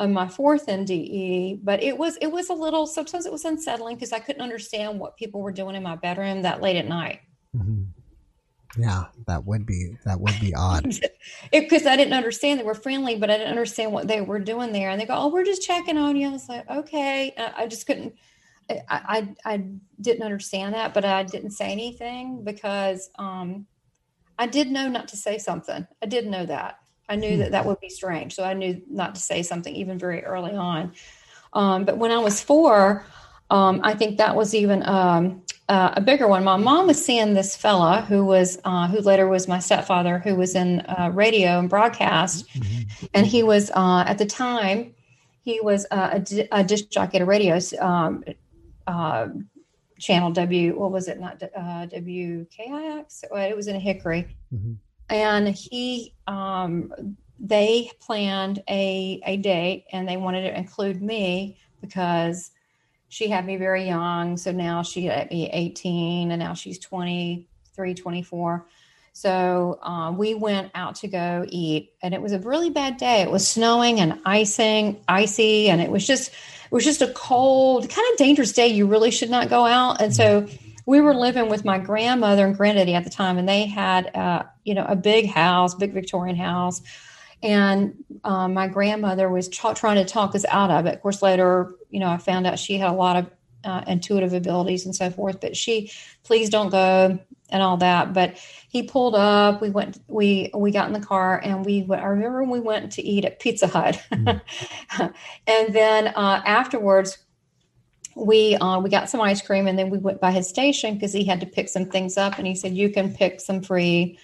on 0.00 0.12
my 0.12 0.26
fourth 0.26 0.66
nde 0.66 1.60
but 1.62 1.80
it 1.82 1.96
was 1.96 2.16
it 2.16 2.26
was 2.26 2.50
a 2.50 2.52
little 2.52 2.84
sometimes 2.84 3.26
it 3.26 3.32
was 3.32 3.44
unsettling 3.44 3.94
because 3.94 4.12
i 4.12 4.18
couldn't 4.18 4.42
understand 4.42 4.98
what 4.98 5.16
people 5.16 5.40
were 5.40 5.52
doing 5.52 5.76
in 5.76 5.84
my 5.84 5.94
bedroom 5.94 6.42
that 6.42 6.60
late 6.60 6.76
at 6.76 6.88
night. 6.88 7.20
Mm-hmm. 7.56 7.84
Yeah, 8.76 9.04
that 9.26 9.44
would 9.44 9.66
be 9.66 9.96
that 10.04 10.20
would 10.20 10.38
be 10.40 10.54
odd. 10.54 11.00
Because 11.52 11.86
I 11.86 11.96
didn't 11.96 12.12
understand 12.12 12.60
they 12.60 12.64
were 12.64 12.74
friendly, 12.74 13.16
but 13.16 13.30
I 13.30 13.38
didn't 13.38 13.50
understand 13.50 13.92
what 13.92 14.08
they 14.08 14.20
were 14.20 14.38
doing 14.38 14.72
there. 14.72 14.90
And 14.90 15.00
they 15.00 15.06
go, 15.06 15.14
"Oh, 15.14 15.28
we're 15.28 15.44
just 15.44 15.62
checking 15.62 15.96
on 15.96 16.16
you." 16.16 16.28
I 16.28 16.32
was 16.32 16.48
like, 16.48 16.68
"Okay." 16.68 17.34
I 17.36 17.66
just 17.66 17.86
couldn't. 17.86 18.14
I, 18.70 18.76
I, 18.88 19.34
I 19.44 19.64
didn't 20.00 20.22
understand 20.22 20.74
that, 20.74 20.94
but 20.94 21.04
I 21.04 21.22
didn't 21.22 21.50
say 21.50 21.70
anything 21.70 22.44
because 22.44 23.10
um, 23.18 23.66
I 24.38 24.46
did 24.46 24.70
know 24.70 24.88
not 24.88 25.08
to 25.08 25.16
say 25.16 25.38
something. 25.38 25.86
I 26.02 26.06
did 26.06 26.26
know 26.26 26.44
that. 26.46 26.78
I 27.08 27.16
knew 27.16 27.36
that 27.38 27.52
that 27.52 27.66
would 27.66 27.80
be 27.80 27.90
strange, 27.90 28.34
so 28.34 28.44
I 28.44 28.54
knew 28.54 28.80
not 28.88 29.14
to 29.14 29.20
say 29.20 29.42
something 29.42 29.74
even 29.74 29.98
very 29.98 30.24
early 30.24 30.52
on. 30.52 30.92
Um, 31.52 31.84
but 31.84 31.98
when 31.98 32.10
I 32.10 32.18
was 32.18 32.40
four, 32.40 33.06
um, 33.50 33.80
I 33.82 33.94
think 33.94 34.18
that 34.18 34.34
was 34.34 34.54
even 34.54 34.86
um, 34.86 35.43
uh, 35.68 35.92
a 35.96 36.00
bigger 36.00 36.28
one. 36.28 36.44
My 36.44 36.56
mom 36.56 36.86
was 36.86 37.02
seeing 37.02 37.34
this 37.34 37.56
fella 37.56 38.02
who 38.02 38.24
was 38.24 38.58
uh, 38.64 38.86
who 38.88 39.00
later 39.00 39.28
was 39.28 39.48
my 39.48 39.58
stepfather, 39.58 40.18
who 40.18 40.34
was 40.34 40.54
in 40.54 40.80
uh, 40.80 41.10
radio 41.12 41.58
and 41.58 41.70
broadcast, 41.70 42.48
mm-hmm. 42.48 43.06
and 43.14 43.26
he 43.26 43.42
was 43.42 43.70
uh, 43.70 44.04
at 44.06 44.18
the 44.18 44.26
time 44.26 44.94
he 45.42 45.60
was 45.60 45.86
uh, 45.90 46.20
a, 46.20 46.48
a 46.52 46.64
disc 46.64 46.90
jockey 46.90 47.16
at 47.18 47.22
a 47.22 47.24
radio 47.24 47.58
um, 47.80 48.24
uh, 48.86 49.28
channel 49.98 50.30
W. 50.32 50.78
What 50.78 50.90
was 50.90 51.08
it? 51.08 51.18
Not 51.18 51.42
uh, 51.42 51.86
WKIX. 51.86 53.24
It 53.32 53.56
was 53.56 53.66
in 53.66 53.80
Hickory, 53.80 54.36
mm-hmm. 54.52 54.74
and 55.08 55.48
he 55.48 56.14
um, 56.26 57.16
they 57.40 57.90
planned 58.00 58.62
a 58.68 59.20
a 59.24 59.38
date, 59.38 59.86
and 59.92 60.06
they 60.06 60.18
wanted 60.18 60.42
to 60.42 60.58
include 60.58 61.00
me 61.00 61.58
because 61.80 62.50
she 63.14 63.28
had 63.28 63.46
me 63.46 63.54
very 63.54 63.84
young. 63.84 64.36
So 64.36 64.50
now 64.50 64.82
she 64.82 65.04
had 65.04 65.30
me 65.30 65.48
18, 65.48 66.32
and 66.32 66.40
now 66.40 66.54
she's 66.54 66.80
23, 66.80 67.94
24. 67.94 68.66
So 69.12 69.78
uh, 69.84 70.10
we 70.10 70.34
went 70.34 70.72
out 70.74 70.96
to 70.96 71.06
go 71.06 71.46
eat, 71.48 71.92
and 72.02 72.12
it 72.12 72.20
was 72.20 72.32
a 72.32 72.40
really 72.40 72.70
bad 72.70 72.96
day. 72.96 73.22
It 73.22 73.30
was 73.30 73.46
snowing 73.46 74.00
and 74.00 74.18
icing, 74.26 75.00
icy, 75.06 75.68
and 75.68 75.80
it 75.80 75.92
was 75.92 76.04
just 76.04 76.30
it 76.30 76.72
was 76.72 76.82
just 76.82 77.02
a 77.02 77.12
cold, 77.12 77.88
kind 77.88 78.04
of 78.10 78.18
dangerous 78.18 78.52
day. 78.52 78.66
You 78.66 78.88
really 78.88 79.12
should 79.12 79.30
not 79.30 79.48
go 79.48 79.64
out. 79.64 80.02
And 80.02 80.12
so 80.12 80.48
we 80.84 81.00
were 81.00 81.14
living 81.14 81.48
with 81.48 81.64
my 81.64 81.78
grandmother 81.78 82.44
and 82.44 82.56
granddaddy 82.56 82.94
at 82.94 83.04
the 83.04 83.10
time, 83.10 83.38
and 83.38 83.48
they 83.48 83.66
had 83.66 84.10
uh, 84.16 84.42
you 84.64 84.74
know 84.74 84.86
a 84.86 84.96
big 84.96 85.26
house, 85.30 85.76
big 85.76 85.92
Victorian 85.92 86.34
house. 86.34 86.82
And 87.44 88.02
um, 88.24 88.54
my 88.54 88.66
grandmother 88.66 89.28
was 89.28 89.48
trying 89.48 89.96
to 89.96 90.04
talk 90.04 90.34
us 90.34 90.46
out 90.48 90.70
of 90.70 90.86
it. 90.86 90.94
Of 90.94 91.02
course, 91.02 91.20
later, 91.20 91.74
you 91.94 92.00
know, 92.00 92.08
I 92.08 92.18
found 92.18 92.44
out 92.44 92.58
she 92.58 92.76
had 92.76 92.90
a 92.90 92.92
lot 92.92 93.16
of 93.16 93.30
uh, 93.62 93.84
intuitive 93.86 94.32
abilities 94.32 94.84
and 94.84 94.94
so 94.94 95.10
forth. 95.10 95.40
But 95.40 95.56
she, 95.56 95.92
please 96.24 96.50
don't 96.50 96.70
go 96.70 97.20
and 97.50 97.62
all 97.62 97.76
that. 97.76 98.12
But 98.12 98.36
he 98.68 98.82
pulled 98.82 99.14
up. 99.14 99.62
We 99.62 99.70
went. 99.70 100.00
We 100.08 100.50
we 100.52 100.72
got 100.72 100.88
in 100.88 100.92
the 100.92 101.06
car 101.06 101.40
and 101.42 101.64
we. 101.64 101.84
Went, 101.84 102.02
I 102.02 102.06
remember 102.06 102.42
we 102.42 102.58
went 102.58 102.90
to 102.92 103.02
eat 103.02 103.24
at 103.24 103.38
Pizza 103.38 103.68
Hut, 103.68 104.02
mm. 104.10 104.40
and 105.46 105.74
then 105.74 106.08
uh, 106.08 106.42
afterwards 106.44 107.16
we 108.16 108.56
uh, 108.56 108.80
we 108.80 108.90
got 108.90 109.08
some 109.08 109.20
ice 109.20 109.40
cream 109.40 109.68
and 109.68 109.78
then 109.78 109.88
we 109.88 109.98
went 109.98 110.20
by 110.20 110.32
his 110.32 110.48
station 110.48 110.94
because 110.94 111.12
he 111.12 111.24
had 111.24 111.40
to 111.40 111.46
pick 111.46 111.68
some 111.68 111.86
things 111.86 112.16
up 112.16 112.38
and 112.38 112.46
he 112.48 112.56
said 112.56 112.74
you 112.74 112.90
can 112.90 113.14
pick 113.14 113.40
some 113.40 113.62
free 113.62 114.18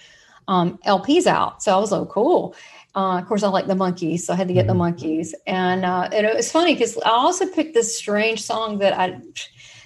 um, 0.48 0.78
LPs 0.84 1.26
out. 1.26 1.62
So 1.62 1.76
I 1.76 1.78
was 1.78 1.92
like, 1.92 2.08
cool. 2.08 2.56
Uh, 2.94 3.18
of 3.18 3.26
course, 3.26 3.42
I 3.42 3.48
like 3.48 3.66
the 3.66 3.74
Monkees, 3.74 4.20
so 4.20 4.32
I 4.32 4.36
had 4.36 4.48
to 4.48 4.54
get 4.54 4.66
the 4.66 4.72
mm-hmm. 4.72 4.96
Monkees. 4.96 5.32
And 5.46 5.84
uh, 5.84 6.08
and 6.12 6.26
it 6.26 6.34
was 6.34 6.50
funny 6.50 6.74
because 6.74 6.96
I 6.98 7.10
also 7.10 7.46
picked 7.46 7.74
this 7.74 7.96
strange 7.96 8.42
song 8.42 8.78
that 8.78 8.98
I 8.98 9.20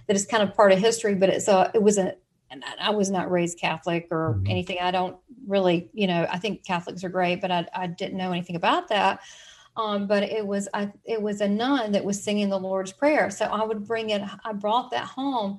that 0.06 0.16
is 0.16 0.26
kind 0.26 0.42
of 0.42 0.54
part 0.54 0.72
of 0.72 0.78
history, 0.78 1.14
but 1.14 1.28
it's 1.28 1.48
a 1.48 1.70
it 1.74 1.82
was 1.82 1.98
a 1.98 2.14
and 2.50 2.64
I 2.80 2.90
was 2.90 3.10
not 3.10 3.30
raised 3.30 3.58
Catholic 3.58 4.08
or 4.10 4.34
mm-hmm. 4.34 4.50
anything. 4.50 4.78
I 4.80 4.90
don't 4.90 5.16
really, 5.46 5.90
you 5.92 6.06
know, 6.06 6.26
I 6.30 6.38
think 6.38 6.64
Catholics 6.64 7.04
are 7.04 7.08
great, 7.08 7.40
but 7.40 7.50
I, 7.50 7.66
I 7.74 7.86
didn't 7.88 8.16
know 8.16 8.30
anything 8.30 8.56
about 8.56 8.88
that. 8.88 9.20
Um, 9.76 10.06
but 10.06 10.22
it 10.22 10.46
was 10.46 10.68
I, 10.72 10.92
it 11.04 11.20
was 11.20 11.40
a 11.40 11.48
nun 11.48 11.92
that 11.92 12.04
was 12.04 12.22
singing 12.22 12.48
the 12.48 12.58
Lord's 12.58 12.92
Prayer, 12.92 13.28
so 13.30 13.46
I 13.46 13.64
would 13.64 13.86
bring 13.86 14.10
it. 14.10 14.22
I 14.44 14.52
brought 14.52 14.92
that 14.92 15.04
home, 15.04 15.58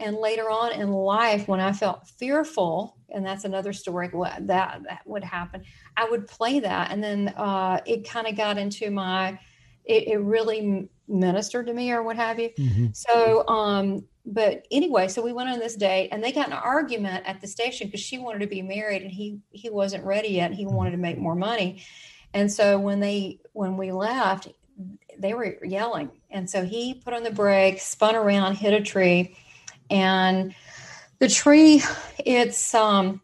and 0.00 0.16
later 0.16 0.50
on 0.50 0.72
in 0.72 0.90
life, 0.90 1.46
when 1.46 1.60
I 1.60 1.72
felt 1.72 2.08
fearful, 2.08 2.96
and 3.10 3.24
that's 3.24 3.44
another 3.44 3.72
story 3.72 4.08
that 4.08 4.48
that 4.48 5.02
would 5.06 5.22
happen, 5.22 5.62
I 5.96 6.08
would 6.08 6.26
play 6.26 6.60
that, 6.60 6.90
and 6.90 7.02
then 7.02 7.28
uh, 7.36 7.80
it 7.86 8.08
kind 8.08 8.26
of 8.26 8.36
got 8.36 8.58
into 8.58 8.90
my. 8.90 9.38
It, 9.84 10.06
it, 10.06 10.20
really 10.20 10.88
ministered 11.08 11.66
to 11.66 11.74
me, 11.74 11.90
or 11.90 12.04
what 12.04 12.14
have 12.14 12.38
you. 12.38 12.50
Mm-hmm. 12.50 12.86
So, 12.92 13.46
um, 13.48 14.04
but 14.24 14.64
anyway, 14.70 15.08
so 15.08 15.20
we 15.22 15.32
went 15.32 15.48
on 15.48 15.58
this 15.58 15.74
date, 15.74 16.10
and 16.12 16.22
they 16.22 16.30
got 16.30 16.46
an 16.46 16.52
argument 16.52 17.24
at 17.26 17.40
the 17.40 17.48
station 17.48 17.88
because 17.88 18.00
she 18.00 18.18
wanted 18.18 18.40
to 18.40 18.46
be 18.46 18.62
married, 18.62 19.02
and 19.02 19.10
he 19.10 19.40
he 19.50 19.70
wasn't 19.70 20.04
ready 20.04 20.28
yet. 20.28 20.52
He 20.52 20.66
wanted 20.66 20.92
to 20.92 20.98
make 20.98 21.18
more 21.18 21.34
money, 21.34 21.82
and 22.32 22.50
so 22.50 22.78
when 22.78 23.00
they 23.00 23.40
when 23.52 23.76
we 23.76 23.90
left, 23.90 24.48
they 25.18 25.34
were 25.34 25.58
yelling, 25.64 26.10
and 26.30 26.48
so 26.48 26.64
he 26.64 26.94
put 26.94 27.12
on 27.12 27.24
the 27.24 27.32
brake, 27.32 27.80
spun 27.80 28.14
around, 28.14 28.54
hit 28.54 28.72
a 28.72 28.80
tree, 28.80 29.36
and 29.90 30.54
the 31.22 31.28
tree, 31.28 31.82
it's 32.18 32.74
um, 32.74 33.20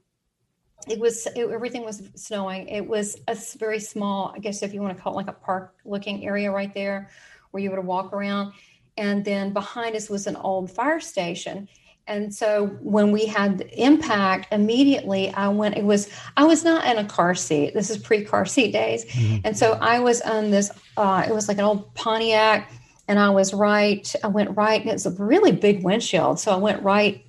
it 0.90 0.98
was 0.98 1.26
it, 1.26 1.48
everything 1.48 1.84
was 1.84 2.02
snowing. 2.14 2.68
It 2.68 2.86
was 2.86 3.16
a 3.28 3.36
very 3.58 3.80
small, 3.80 4.32
I 4.34 4.38
guess 4.38 4.62
if 4.62 4.72
you 4.74 4.80
want 4.82 4.96
to 4.96 5.02
call 5.02 5.14
it 5.14 5.16
like 5.16 5.28
a 5.28 5.32
park 5.32 5.74
looking 5.84 6.24
area 6.24 6.50
right 6.50 6.72
there, 6.74 7.10
where 7.50 7.62
you 7.62 7.70
would 7.70 7.84
walk 7.84 8.12
around, 8.12 8.52
and 8.96 9.24
then 9.24 9.52
behind 9.52 9.96
us 9.96 10.08
was 10.08 10.26
an 10.26 10.36
old 10.36 10.70
fire 10.70 11.00
station 11.00 11.68
and 12.08 12.34
so 12.34 12.66
when 12.80 13.12
we 13.12 13.26
had 13.26 13.58
the 13.58 13.80
impact, 13.80 14.52
immediately 14.52 15.30
I 15.34 15.48
went, 15.48 15.76
it 15.76 15.84
was, 15.84 16.08
I 16.38 16.44
was 16.44 16.64
not 16.64 16.86
in 16.86 16.96
a 16.96 17.06
car 17.06 17.34
seat. 17.34 17.74
This 17.74 17.90
is 17.90 17.98
pre 17.98 18.24
car 18.24 18.46
seat 18.46 18.72
days. 18.72 19.04
Mm-hmm. 19.04 19.40
And 19.44 19.56
so 19.56 19.72
I 19.74 20.00
was 20.00 20.22
on 20.22 20.50
this, 20.50 20.70
uh, 20.96 21.26
it 21.28 21.34
was 21.34 21.48
like 21.48 21.58
an 21.58 21.64
old 21.64 21.94
Pontiac 21.94 22.72
and 23.08 23.18
I 23.18 23.30
was 23.30 23.54
right, 23.54 24.12
I 24.22 24.26
went 24.26 24.54
right, 24.56 24.80
and 24.82 24.90
it's 24.90 25.06
a 25.06 25.10
really 25.12 25.52
big 25.52 25.82
windshield. 25.82 26.40
So 26.40 26.52
I 26.52 26.56
went 26.56 26.82
right, 26.82 27.24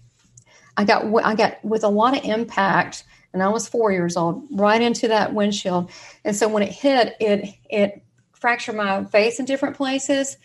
I 0.76 0.84
got, 0.84 1.06
I 1.24 1.36
got 1.36 1.64
with 1.64 1.84
a 1.84 1.90
lot 1.90 2.18
of 2.18 2.24
impact 2.26 3.04
and 3.34 3.44
I 3.44 3.50
was 3.50 3.68
four 3.68 3.92
years 3.92 4.18
old, 4.18 4.48
right 4.52 4.82
into 4.82 5.08
that 5.10 5.34
windshield. 5.34 5.92
And 6.26 6.36
so 6.36 6.48
when 6.48 6.64
it 6.64 6.72
hit, 6.72 7.16
it, 7.20 7.50
it 7.70 8.04
fractured 8.34 8.76
my 8.76 9.04
face 9.06 9.40
in 9.40 9.46
different 9.46 9.76
places. 9.76 10.38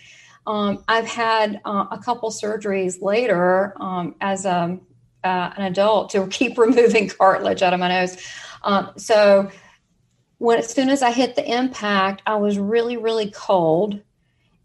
Um, 0.46 0.84
I've 0.88 1.06
had 1.06 1.60
uh, 1.64 1.86
a 1.90 1.98
couple 1.98 2.30
surgeries 2.30 3.00
later 3.00 3.74
um, 3.80 4.14
as 4.20 4.44
a, 4.44 4.78
uh, 5.22 5.50
an 5.56 5.62
adult 5.62 6.10
to 6.10 6.26
keep 6.26 6.58
removing 6.58 7.08
cartilage 7.08 7.62
out 7.62 7.72
of 7.72 7.80
my 7.80 7.88
nose. 7.88 8.16
Um, 8.62 8.92
so 8.96 9.50
when 10.38 10.58
as 10.58 10.68
soon 10.68 10.90
as 10.90 11.02
I 11.02 11.10
hit 11.10 11.36
the 11.36 11.50
impact, 11.50 12.22
I 12.26 12.36
was 12.36 12.58
really, 12.58 12.96
really 12.96 13.30
cold 13.30 14.00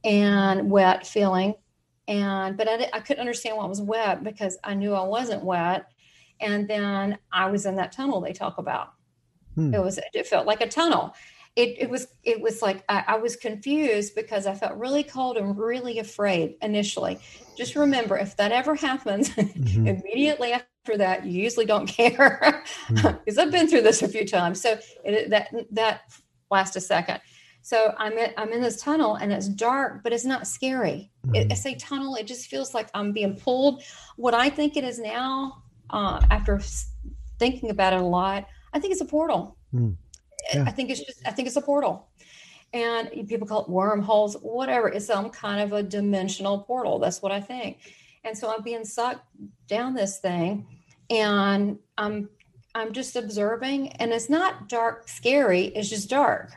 and 0.03 0.69
wet 0.69 1.05
feeling. 1.07 1.55
And 2.07 2.57
but 2.57 2.67
I, 2.67 2.89
I 2.91 2.99
couldn't 2.99 3.21
understand 3.21 3.55
why 3.55 3.65
it 3.65 3.69
was 3.69 3.81
wet 3.81 4.23
because 4.23 4.57
I 4.63 4.73
knew 4.73 4.93
I 4.93 5.03
wasn't 5.03 5.43
wet. 5.43 5.85
And 6.41 6.67
then 6.67 7.17
I 7.31 7.49
was 7.49 7.65
in 7.65 7.75
that 7.75 7.91
tunnel 7.91 8.21
they 8.21 8.33
talk 8.33 8.57
about. 8.57 8.93
Hmm. 9.55 9.73
It 9.73 9.79
was 9.79 9.99
it 10.13 10.27
felt 10.27 10.47
like 10.47 10.61
a 10.61 10.67
tunnel 10.67 11.13
it, 11.55 11.75
it 11.77 11.89
was 11.89 12.07
it 12.23 12.39
was 12.39 12.61
like 12.61 12.83
I, 12.87 13.03
I, 13.07 13.17
was 13.17 13.35
confused 13.35 14.15
because 14.15 14.47
I 14.47 14.53
felt 14.53 14.77
really 14.77 15.03
cold 15.03 15.35
and 15.37 15.57
really 15.57 15.99
afraid 15.99 16.55
initially. 16.61 17.19
Just 17.57 17.75
remember, 17.75 18.17
if 18.17 18.37
that 18.37 18.51
ever 18.51 18.75
happens, 18.75 19.29
mm-hmm. 19.35 19.87
immediately 19.87 20.53
after 20.53 20.97
that, 20.97 21.25
you 21.25 21.41
usually 21.41 21.65
don't 21.65 21.85
care 21.97 22.63
because 22.87 23.03
mm-hmm. 23.03 23.39
I've 23.39 23.51
been 23.51 23.67
through 23.67 23.81
this 23.81 24.01
a 24.01 24.07
few 24.07 24.25
times. 24.25 24.61
So 24.61 24.79
it, 25.03 25.29
that 25.31 25.49
that 25.71 26.01
lasts 26.49 26.75
a 26.75 26.81
second. 26.81 27.19
So 27.61 27.93
I'm 27.97 28.13
in, 28.13 28.31
I'm 28.37 28.53
in 28.53 28.61
this 28.61 28.81
tunnel 28.81 29.15
and 29.15 29.33
it's 29.33 29.49
dark, 29.49 30.01
but 30.01 30.13
it's 30.13 30.25
not 30.25 30.47
scary. 30.47 31.11
Mm-hmm. 31.25 31.35
It, 31.35 31.51
I 31.51 31.55
say 31.55 31.75
tunnel, 31.75 32.15
it 32.15 32.25
just 32.25 32.47
feels 32.47 32.73
like 32.73 32.89
I'm 32.93 33.11
being 33.11 33.35
pulled. 33.35 33.83
What 34.15 34.33
I 34.33 34.49
think 34.49 34.77
it 34.77 34.85
is 34.85 34.97
now, 34.97 35.63
uh, 35.89 36.21
after 36.29 36.59
thinking 37.37 37.69
about 37.69 37.93
it 37.93 37.99
a 37.99 38.05
lot, 38.05 38.47
I 38.73 38.79
think 38.79 38.91
it's 38.91 39.01
a 39.01 39.05
portal. 39.05 39.57
Mm 39.73 39.95
yeah. 40.53 40.63
I 40.65 40.71
think 40.71 40.89
it's 40.89 41.03
just 41.03 41.21
I 41.25 41.31
think 41.31 41.47
it's 41.47 41.57
a 41.57 41.61
portal. 41.61 42.07
And 42.71 43.09
people 43.27 43.47
call 43.47 43.63
it 43.63 43.69
wormholes, 43.69 44.35
whatever. 44.41 44.89
It's 44.89 45.07
some 45.07 45.31
kind 45.31 45.61
of 45.61 45.73
a 45.73 45.81
dimensional 45.81 46.59
portal. 46.59 46.99
That's 46.99 47.21
what 47.21 47.31
I 47.31 47.41
think. 47.41 47.79
And 48.23 48.37
so 48.37 48.53
I'm 48.53 48.61
being 48.61 48.85
sucked 48.85 49.25
down 49.67 49.95
this 49.95 50.19
thing 50.19 50.67
and 51.09 51.79
I'm 51.97 52.29
I'm 52.75 52.93
just 52.93 53.15
observing 53.15 53.89
and 53.93 54.11
it's 54.11 54.29
not 54.29 54.69
dark 54.69 55.07
scary, 55.07 55.65
it's 55.65 55.89
just 55.89 56.09
dark. 56.09 56.51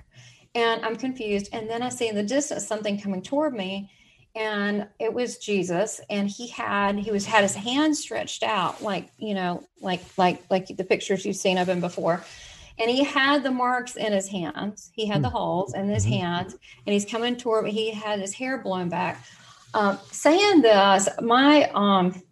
And 0.55 0.85
I'm 0.85 0.97
confused. 0.97 1.49
And 1.55 1.69
then 1.71 1.81
I 1.81 1.89
see 1.89 2.09
in 2.09 2.15
the 2.15 2.23
distance 2.23 2.67
something 2.67 3.01
coming 3.01 3.23
toward 3.23 3.55
me 3.55 3.91
and 4.35 4.89
it 4.99 5.13
was 5.13 5.39
Jesus 5.39 6.01
and 6.09 6.29
he 6.29 6.49
had 6.49 6.99
he 6.99 7.11
was 7.11 7.27
had 7.27 7.43
his 7.43 7.55
hand 7.55 7.97
stretched 7.97 8.43
out 8.43 8.83
like 8.83 9.11
you 9.19 9.35
know 9.35 9.63
like 9.81 10.03
like 10.17 10.43
like 10.51 10.67
the 10.69 10.85
pictures 10.85 11.27
you've 11.27 11.37
seen 11.37 11.59
of 11.59 11.69
him 11.69 11.81
before 11.81 12.25
and 12.79 12.91
he 12.91 13.05
had 13.05 13.43
the 13.43 13.51
marks 13.51 13.97
in 13.97 14.13
his 14.13 14.29
hands. 14.29 14.91
He 14.95 15.07
had 15.07 15.23
the 15.23 15.29
hmm. 15.29 15.37
holes 15.37 15.75
in 15.75 15.89
his 15.89 16.05
mm-hmm. 16.05 16.15
hands, 16.15 16.57
and 16.87 16.93
he's 16.93 17.05
coming 17.05 17.37
toward 17.37 17.65
me. 17.65 17.71
He 17.71 17.91
had 17.91 18.21
his 18.21 18.35
hair 18.35 18.59
blown 18.59 18.89
back. 18.89 19.25
Um, 19.75 19.99
saying 20.11 20.61
this, 20.63 21.09
my 21.21 21.71
um, 21.75 22.23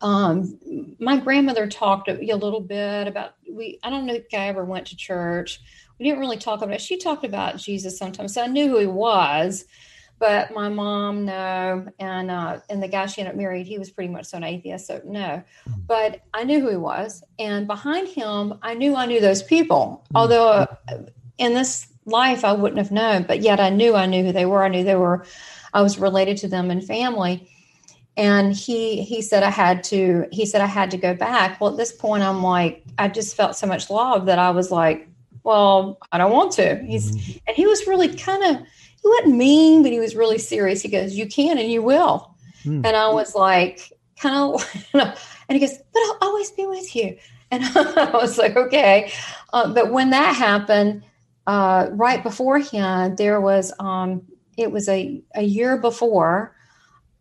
um, 0.00 0.58
my 0.98 1.16
grandmother 1.16 1.66
talked 1.66 2.08
a, 2.08 2.18
a 2.30 2.36
little 2.36 2.60
bit 2.60 3.08
about 3.08 3.34
we. 3.50 3.78
I 3.82 3.90
don't 3.90 4.06
know 4.06 4.14
if 4.14 4.24
I 4.32 4.48
ever 4.48 4.64
went 4.64 4.86
to 4.88 4.96
church. 4.96 5.60
We 5.98 6.06
didn't 6.06 6.20
really 6.20 6.36
talk 6.36 6.62
about 6.62 6.74
it. 6.74 6.80
She 6.80 6.96
talked 6.96 7.24
about 7.24 7.58
Jesus 7.58 7.98
sometimes, 7.98 8.34
so 8.34 8.42
I 8.42 8.46
knew 8.46 8.68
who 8.68 8.78
he 8.78 8.86
was 8.86 9.64
but 10.22 10.54
my 10.54 10.68
mom 10.68 11.24
no. 11.24 11.84
And 11.98 12.30
uh, 12.30 12.60
and 12.70 12.80
the 12.80 12.86
guy 12.86 13.06
she 13.06 13.20
ended 13.20 13.34
up 13.34 13.36
married 13.36 13.66
he 13.66 13.76
was 13.76 13.90
pretty 13.90 14.08
much 14.08 14.26
so 14.26 14.36
an 14.36 14.44
atheist 14.44 14.86
so 14.86 15.00
no. 15.04 15.42
Hmm. 15.64 15.72
but 15.84 16.20
i 16.32 16.44
knew 16.44 16.60
who 16.60 16.70
he 16.70 16.76
was. 16.76 17.24
And 17.40 17.66
behind 17.66 18.06
him 18.06 18.54
i 18.62 18.72
knew 18.72 18.94
i 18.94 19.04
knew 19.04 19.20
those 19.20 19.42
people. 19.42 20.04
Hmm. 20.10 20.16
although 20.16 20.48
uh, 20.48 20.66
in 21.38 21.54
this 21.54 21.88
life 22.06 22.44
i 22.44 22.52
wouldn't 22.52 22.78
have 22.78 22.92
known. 22.92 23.24
But 23.24 23.42
yet 23.42 23.58
i 23.58 23.68
knew 23.68 23.96
i 23.96 24.06
knew 24.06 24.22
who 24.24 24.32
they 24.32 24.46
were. 24.46 24.62
I 24.62 24.68
knew 24.68 24.84
they 24.84 24.94
were 24.94 25.26
i 25.74 25.82
was 25.82 25.98
related 25.98 26.36
to 26.38 26.48
them 26.48 26.70
in 26.70 26.80
family. 26.80 27.50
And 28.16 28.54
he 28.54 29.02
he 29.02 29.22
said 29.22 29.42
i 29.42 29.50
had 29.50 29.82
to 29.84 30.26
he 30.30 30.46
said 30.46 30.60
i 30.60 30.66
had 30.66 30.92
to 30.92 30.98
go 30.98 31.14
back. 31.14 31.60
Well 31.60 31.72
at 31.72 31.76
this 31.76 31.92
point 31.92 32.22
i'm 32.22 32.44
like 32.44 32.84
i 32.96 33.08
just 33.08 33.34
felt 33.34 33.56
so 33.56 33.66
much 33.66 33.90
love 33.90 34.26
that 34.26 34.38
i 34.38 34.50
was 34.50 34.70
like 34.70 35.08
well 35.42 35.98
i 36.12 36.18
don't 36.18 36.30
want 36.30 36.52
to. 36.52 36.76
He's 36.84 37.10
mm-hmm. 37.10 37.38
and 37.48 37.56
he 37.56 37.66
was 37.66 37.88
really 37.88 38.14
kind 38.14 38.44
of 38.44 38.62
he 39.02 39.08
wasn't 39.08 39.36
mean, 39.36 39.82
but 39.82 39.92
he 39.92 39.98
was 39.98 40.14
really 40.14 40.38
serious. 40.38 40.82
He 40.82 40.88
goes, 40.88 41.14
You 41.14 41.26
can 41.26 41.58
and 41.58 41.70
you 41.70 41.82
will. 41.82 42.34
Mm. 42.64 42.86
And 42.86 42.96
I 42.96 43.08
was 43.08 43.34
like, 43.34 43.92
kind 44.22 44.36
of, 44.36 44.84
and 44.94 45.14
he 45.48 45.58
goes, 45.58 45.76
but 45.92 46.00
I'll 46.00 46.18
always 46.22 46.50
be 46.52 46.66
with 46.66 46.94
you. 46.94 47.16
And 47.50 47.64
I 47.76 48.10
was 48.12 48.38
like, 48.38 48.56
okay. 48.56 49.12
Uh, 49.52 49.72
but 49.72 49.90
when 49.90 50.10
that 50.10 50.34
happened, 50.34 51.04
uh, 51.46 51.88
right 51.90 52.22
beforehand, 52.22 53.18
there 53.18 53.40
was, 53.40 53.72
um, 53.78 54.22
it 54.56 54.70
was 54.70 54.88
a, 54.88 55.20
a 55.34 55.42
year 55.42 55.76
before 55.76 56.54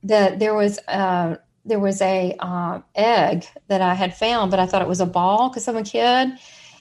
that 0.03 0.39
there 0.39 0.53
was, 0.53 0.79
uh, 0.87 1.35
there 1.65 1.79
was 1.79 2.01
a 2.01 2.35
uh, 2.39 2.81
egg 2.95 3.45
that 3.67 3.81
I 3.81 3.93
had 3.93 4.15
found, 4.15 4.51
but 4.51 4.59
I 4.59 4.65
thought 4.65 4.81
it 4.81 4.87
was 4.87 5.01
a 5.01 5.05
ball 5.05 5.49
because 5.49 5.67
I'm 5.67 5.77
a 5.77 5.83
kid 5.83 6.33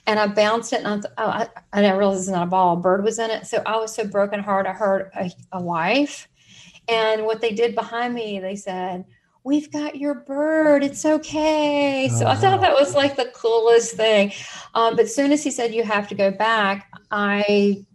and 0.07 0.19
I 0.19 0.27
bounced 0.27 0.73
it, 0.73 0.79
and 0.83 0.87
I, 0.87 0.93
th- 0.95 1.13
oh, 1.17 1.27
I, 1.27 1.47
I 1.73 1.81
didn't 1.81 1.97
realize 1.97 2.19
it's 2.19 2.29
not 2.29 2.43
a 2.43 2.49
ball. 2.49 2.77
A 2.77 2.79
bird 2.79 3.03
was 3.03 3.19
in 3.19 3.29
it, 3.29 3.45
so 3.45 3.61
I 3.65 3.77
was 3.77 3.93
so 3.93 4.05
broken 4.05 4.39
heart. 4.39 4.65
I 4.65 4.73
heard 4.73 5.11
a, 5.15 5.31
a 5.51 5.61
wife, 5.61 6.27
and 6.87 7.25
what 7.25 7.41
they 7.41 7.51
did 7.51 7.75
behind 7.75 8.13
me, 8.13 8.39
they 8.39 8.55
said, 8.55 9.05
"We've 9.43 9.71
got 9.71 9.97
your 9.97 10.15
bird. 10.15 10.83
It's 10.83 11.05
okay." 11.05 12.09
So 12.17 12.25
I 12.25 12.35
thought 12.35 12.61
that 12.61 12.73
was 12.73 12.95
like 12.95 13.15
the 13.15 13.31
coolest 13.33 13.95
thing. 13.95 14.33
Um, 14.73 14.95
but 14.95 15.09
soon 15.09 15.31
as 15.31 15.43
he 15.43 15.51
said 15.51 15.73
you 15.73 15.83
have 15.83 16.07
to 16.09 16.15
go 16.15 16.31
back, 16.31 16.91
I 17.11 17.85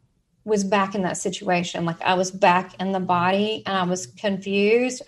was 0.45 0.63
back 0.63 0.95
in 0.95 1.03
that 1.03 1.17
situation. 1.17 1.85
Like 1.85 2.01
I 2.03 2.15
was 2.15 2.31
back 2.31 2.81
in 2.81 2.93
the 2.93 3.01
body, 3.01 3.63
and 3.67 3.77
I 3.77 3.83
was 3.83 4.07
confused. 4.07 5.03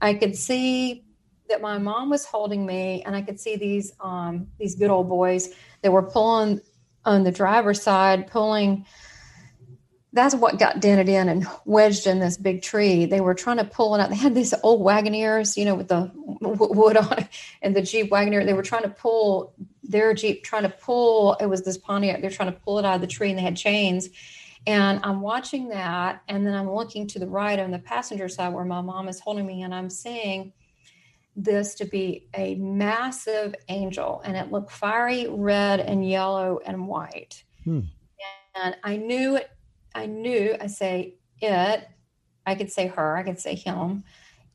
I 0.00 0.14
could 0.14 0.36
see 0.36 1.04
that 1.48 1.60
my 1.60 1.78
mom 1.78 2.10
was 2.10 2.24
holding 2.24 2.64
me, 2.64 3.02
and 3.04 3.14
I 3.14 3.22
could 3.22 3.38
see 3.38 3.56
these 3.56 3.92
um, 4.00 4.48
these 4.58 4.74
good 4.74 4.90
old 4.90 5.08
boys 5.08 5.50
that 5.82 5.92
were 5.92 6.02
pulling 6.02 6.60
on 7.04 7.24
the 7.24 7.32
driver's 7.32 7.82
side, 7.82 8.28
pulling. 8.28 8.86
That's 10.12 10.34
what 10.34 10.60
got 10.60 10.78
dented 10.78 11.08
in 11.08 11.28
and 11.28 11.44
wedged 11.64 12.06
in 12.06 12.20
this 12.20 12.36
big 12.36 12.62
tree. 12.62 13.04
They 13.04 13.20
were 13.20 13.34
trying 13.34 13.56
to 13.56 13.64
pull 13.64 13.96
it 13.96 14.00
out. 14.00 14.10
They 14.10 14.16
had 14.16 14.32
these 14.32 14.54
old 14.62 14.80
Wagoneers, 14.80 15.56
you 15.56 15.64
know, 15.64 15.74
with 15.74 15.88
the 15.88 16.12
wood 16.14 16.96
on 16.96 17.18
it, 17.18 17.28
and 17.60 17.74
the 17.74 17.82
Jeep 17.82 18.10
Wagoneer. 18.10 18.46
They 18.46 18.52
were 18.52 18.62
trying 18.62 18.84
to 18.84 18.90
pull 18.90 19.54
their 19.82 20.14
Jeep, 20.14 20.44
trying 20.44 20.62
to 20.62 20.68
pull. 20.68 21.34
It 21.34 21.46
was 21.46 21.62
this 21.62 21.78
Pontiac. 21.78 22.20
They're 22.20 22.30
trying 22.30 22.52
to 22.52 22.58
pull 22.60 22.78
it 22.78 22.84
out 22.84 22.94
of 22.94 23.00
the 23.00 23.08
tree, 23.08 23.30
and 23.30 23.38
they 23.38 23.42
had 23.42 23.56
chains. 23.56 24.08
And 24.66 25.00
I'm 25.02 25.20
watching 25.20 25.68
that, 25.70 26.22
and 26.28 26.46
then 26.46 26.54
I'm 26.54 26.70
looking 26.70 27.06
to 27.08 27.18
the 27.18 27.26
right 27.26 27.58
on 27.58 27.70
the 27.70 27.78
passenger 27.78 28.28
side 28.28 28.54
where 28.54 28.64
my 28.64 28.80
mom 28.80 29.08
is 29.08 29.20
holding 29.20 29.46
me, 29.46 29.62
and 29.62 29.74
I'm 29.74 29.90
seeing 29.90 30.52
this 31.36 31.74
to 31.76 31.84
be 31.84 32.28
a 32.34 32.54
massive 32.56 33.54
angel 33.68 34.22
and 34.24 34.36
it 34.36 34.52
looked 34.52 34.70
fiery 34.70 35.26
red 35.28 35.80
and 35.80 36.08
yellow 36.08 36.60
and 36.64 36.86
white. 36.86 37.42
Hmm. 37.64 37.80
And 38.54 38.76
I 38.84 38.96
knew 38.96 39.36
it, 39.36 39.50
I 39.94 40.06
knew, 40.06 40.54
I 40.60 40.68
say 40.68 41.14
it, 41.40 41.88
I 42.46 42.54
could 42.54 42.70
say 42.70 42.86
her, 42.86 43.16
I 43.16 43.24
could 43.24 43.40
say 43.40 43.56
him, 43.56 44.04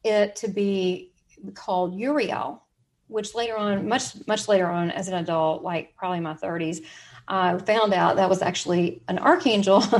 it 0.05 0.37
to 0.37 0.47
be 0.47 1.11
called 1.53 1.95
Uriel, 1.95 2.63
which 3.07 3.35
later 3.35 3.57
on, 3.57 3.87
much, 3.89 4.25
much 4.25 4.47
later 4.47 4.67
on 4.67 4.91
as 4.91 5.09
an 5.09 5.15
adult, 5.15 5.63
like 5.63 5.95
probably 5.97 6.21
my 6.21 6.33
30s, 6.33 6.85
I 7.27 7.57
found 7.57 7.93
out 7.93 8.15
that 8.15 8.29
was 8.29 8.41
actually 8.41 9.01
an 9.07 9.19
archangel. 9.19 9.83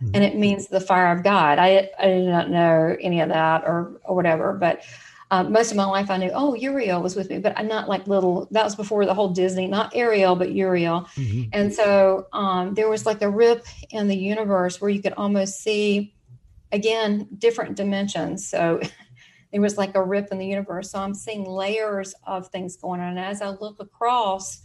Hmm. 0.00 0.12
and 0.14 0.24
it 0.24 0.34
means 0.34 0.68
the 0.68 0.80
fire 0.80 1.12
of 1.12 1.22
God. 1.22 1.58
I, 1.58 1.90
I 1.98 2.06
did 2.06 2.26
not 2.26 2.48
know 2.48 2.96
any 2.98 3.20
of 3.20 3.28
that 3.28 3.64
or, 3.64 4.00
or 4.02 4.16
whatever, 4.16 4.54
but 4.54 4.82
um, 5.30 5.52
most 5.52 5.70
of 5.70 5.76
my 5.76 5.84
life 5.84 6.10
I 6.10 6.16
knew, 6.16 6.30
oh, 6.34 6.54
Uriel 6.54 7.00
was 7.00 7.14
with 7.14 7.30
me, 7.30 7.38
but 7.38 7.56
I'm 7.56 7.68
not 7.68 7.88
like 7.88 8.08
little, 8.08 8.48
that 8.50 8.64
was 8.64 8.74
before 8.74 9.06
the 9.06 9.14
whole 9.14 9.28
Disney, 9.28 9.68
not 9.68 9.94
Ariel, 9.94 10.34
but 10.34 10.52
Uriel. 10.52 11.02
Mm-hmm. 11.14 11.50
And 11.52 11.72
so 11.72 12.26
um, 12.32 12.74
there 12.74 12.88
was 12.88 13.06
like 13.06 13.22
a 13.22 13.30
rip 13.30 13.64
in 13.90 14.08
the 14.08 14.16
universe 14.16 14.80
where 14.80 14.90
you 14.90 15.00
could 15.00 15.12
almost 15.12 15.62
see, 15.62 16.14
again, 16.72 17.28
different 17.38 17.76
dimensions. 17.76 18.48
So 18.48 18.80
there 19.52 19.60
was 19.60 19.78
like 19.78 19.94
a 19.94 20.02
rip 20.02 20.32
in 20.32 20.38
the 20.38 20.46
universe. 20.46 20.90
So 20.90 20.98
I'm 20.98 21.14
seeing 21.14 21.44
layers 21.44 22.12
of 22.26 22.48
things 22.48 22.76
going 22.76 23.00
on. 23.00 23.10
And 23.10 23.20
as 23.20 23.40
I 23.40 23.50
look 23.50 23.76
across 23.78 24.60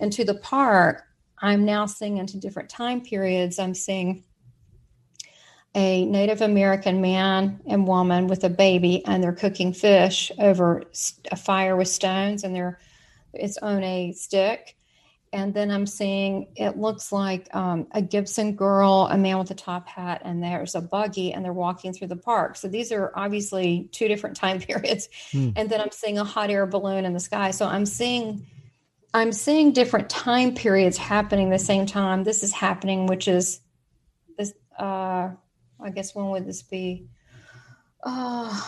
into 0.00 0.24
the 0.24 0.34
park, 0.34 1.04
I'm 1.38 1.64
now 1.64 1.86
seeing 1.86 2.18
into 2.18 2.36
different 2.36 2.68
time 2.68 3.00
periods. 3.00 3.60
I'm 3.60 3.74
seeing 3.74 4.24
a 5.74 6.04
Native 6.04 6.40
American 6.40 7.00
man 7.00 7.60
and 7.66 7.86
woman 7.86 8.26
with 8.26 8.42
a 8.44 8.50
baby, 8.50 9.04
and 9.06 9.22
they're 9.22 9.32
cooking 9.32 9.72
fish 9.72 10.32
over 10.38 10.82
a 11.30 11.36
fire 11.36 11.76
with 11.76 11.88
stones, 11.88 12.44
and 12.44 12.54
they're 12.54 12.78
it's 13.32 13.58
on 13.58 13.82
a 13.84 14.12
stick. 14.12 14.76
And 15.32 15.54
then 15.54 15.70
I'm 15.70 15.86
seeing 15.86 16.48
it 16.56 16.76
looks 16.76 17.12
like 17.12 17.54
um, 17.54 17.86
a 17.92 18.02
Gibson 18.02 18.56
girl, 18.56 19.08
a 19.08 19.16
man 19.16 19.38
with 19.38 19.52
a 19.52 19.54
top 19.54 19.86
hat, 19.86 20.22
and 20.24 20.42
there's 20.42 20.74
a 20.74 20.80
buggy, 20.80 21.32
and 21.32 21.44
they're 21.44 21.52
walking 21.52 21.92
through 21.92 22.08
the 22.08 22.16
park. 22.16 22.56
So 22.56 22.66
these 22.66 22.90
are 22.90 23.12
obviously 23.14 23.88
two 23.92 24.08
different 24.08 24.36
time 24.36 24.58
periods. 24.60 25.08
Hmm. 25.30 25.50
And 25.54 25.70
then 25.70 25.80
I'm 25.80 25.92
seeing 25.92 26.18
a 26.18 26.24
hot 26.24 26.50
air 26.50 26.66
balloon 26.66 27.04
in 27.04 27.12
the 27.12 27.20
sky. 27.20 27.52
So 27.52 27.66
I'm 27.66 27.86
seeing 27.86 28.44
I'm 29.14 29.32
seeing 29.32 29.72
different 29.72 30.08
time 30.08 30.54
periods 30.54 30.96
happening 30.96 31.50
the 31.50 31.58
same 31.58 31.86
time. 31.86 32.24
This 32.24 32.42
is 32.42 32.52
happening, 32.52 33.06
which 33.06 33.28
is 33.28 33.60
this 34.36 34.52
uh, 34.78 35.30
I 35.82 35.90
guess 35.90 36.14
when 36.14 36.30
would 36.30 36.46
this 36.46 36.62
be? 36.62 37.06
Uh, 38.02 38.60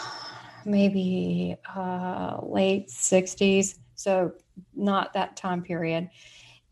maybe 0.64 1.56
uh, 1.74 2.38
late 2.42 2.88
60s. 2.88 3.78
So 3.94 4.32
not 4.74 5.12
that 5.14 5.36
time 5.36 5.62
period. 5.62 6.10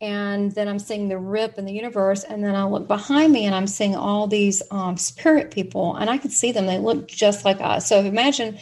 And 0.01 0.51
then 0.53 0.67
I'm 0.67 0.79
seeing 0.79 1.07
the 1.07 1.17
rip 1.17 1.57
in 1.57 1.65
the 1.65 1.73
universe. 1.73 2.23
And 2.23 2.43
then 2.43 2.55
I 2.55 2.65
look 2.65 2.87
behind 2.87 3.31
me 3.31 3.45
and 3.45 3.53
I'm 3.53 3.67
seeing 3.67 3.95
all 3.95 4.27
these 4.27 4.63
um, 4.71 4.97
spirit 4.97 5.51
people, 5.51 5.95
and 5.95 6.09
I 6.09 6.17
can 6.17 6.31
see 6.31 6.51
them. 6.51 6.65
They 6.65 6.79
look 6.79 7.07
just 7.07 7.45
like 7.45 7.61
us. 7.61 7.87
So 7.87 7.99
imagine 7.99 8.57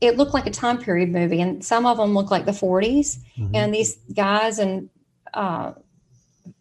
it 0.00 0.16
looked 0.16 0.32
like 0.32 0.46
a 0.46 0.50
time 0.50 0.78
period 0.78 1.10
movie, 1.10 1.42
and 1.42 1.62
some 1.62 1.84
of 1.84 1.98
them 1.98 2.14
look 2.14 2.30
like 2.30 2.46
the 2.46 2.52
40s. 2.52 3.18
Mm-hmm. 3.36 3.54
And 3.54 3.74
these 3.74 3.96
guys 4.14 4.58
and 4.58 4.88
uh, 5.34 5.72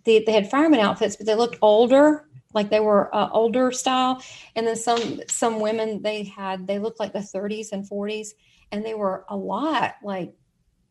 they, 0.03 0.19
they 0.19 0.33
had 0.33 0.49
fireman 0.49 0.81
outfits, 0.81 1.15
but 1.15 1.25
they 1.25 1.35
looked 1.35 1.57
older 1.61 2.25
like 2.53 2.69
they 2.69 2.79
were 2.79 3.13
uh, 3.15 3.29
older 3.31 3.71
style. 3.71 4.21
And 4.55 4.67
then 4.67 4.75
some 4.75 5.21
some 5.27 5.59
women 5.59 6.01
they 6.01 6.23
had 6.23 6.67
they 6.67 6.79
looked 6.79 6.99
like 6.99 7.13
the 7.13 7.19
30s 7.19 7.71
and 7.71 7.87
40s 7.87 8.29
and 8.71 8.85
they 8.85 8.93
were 8.93 9.25
a 9.27 9.35
lot 9.35 9.95
like 10.03 10.33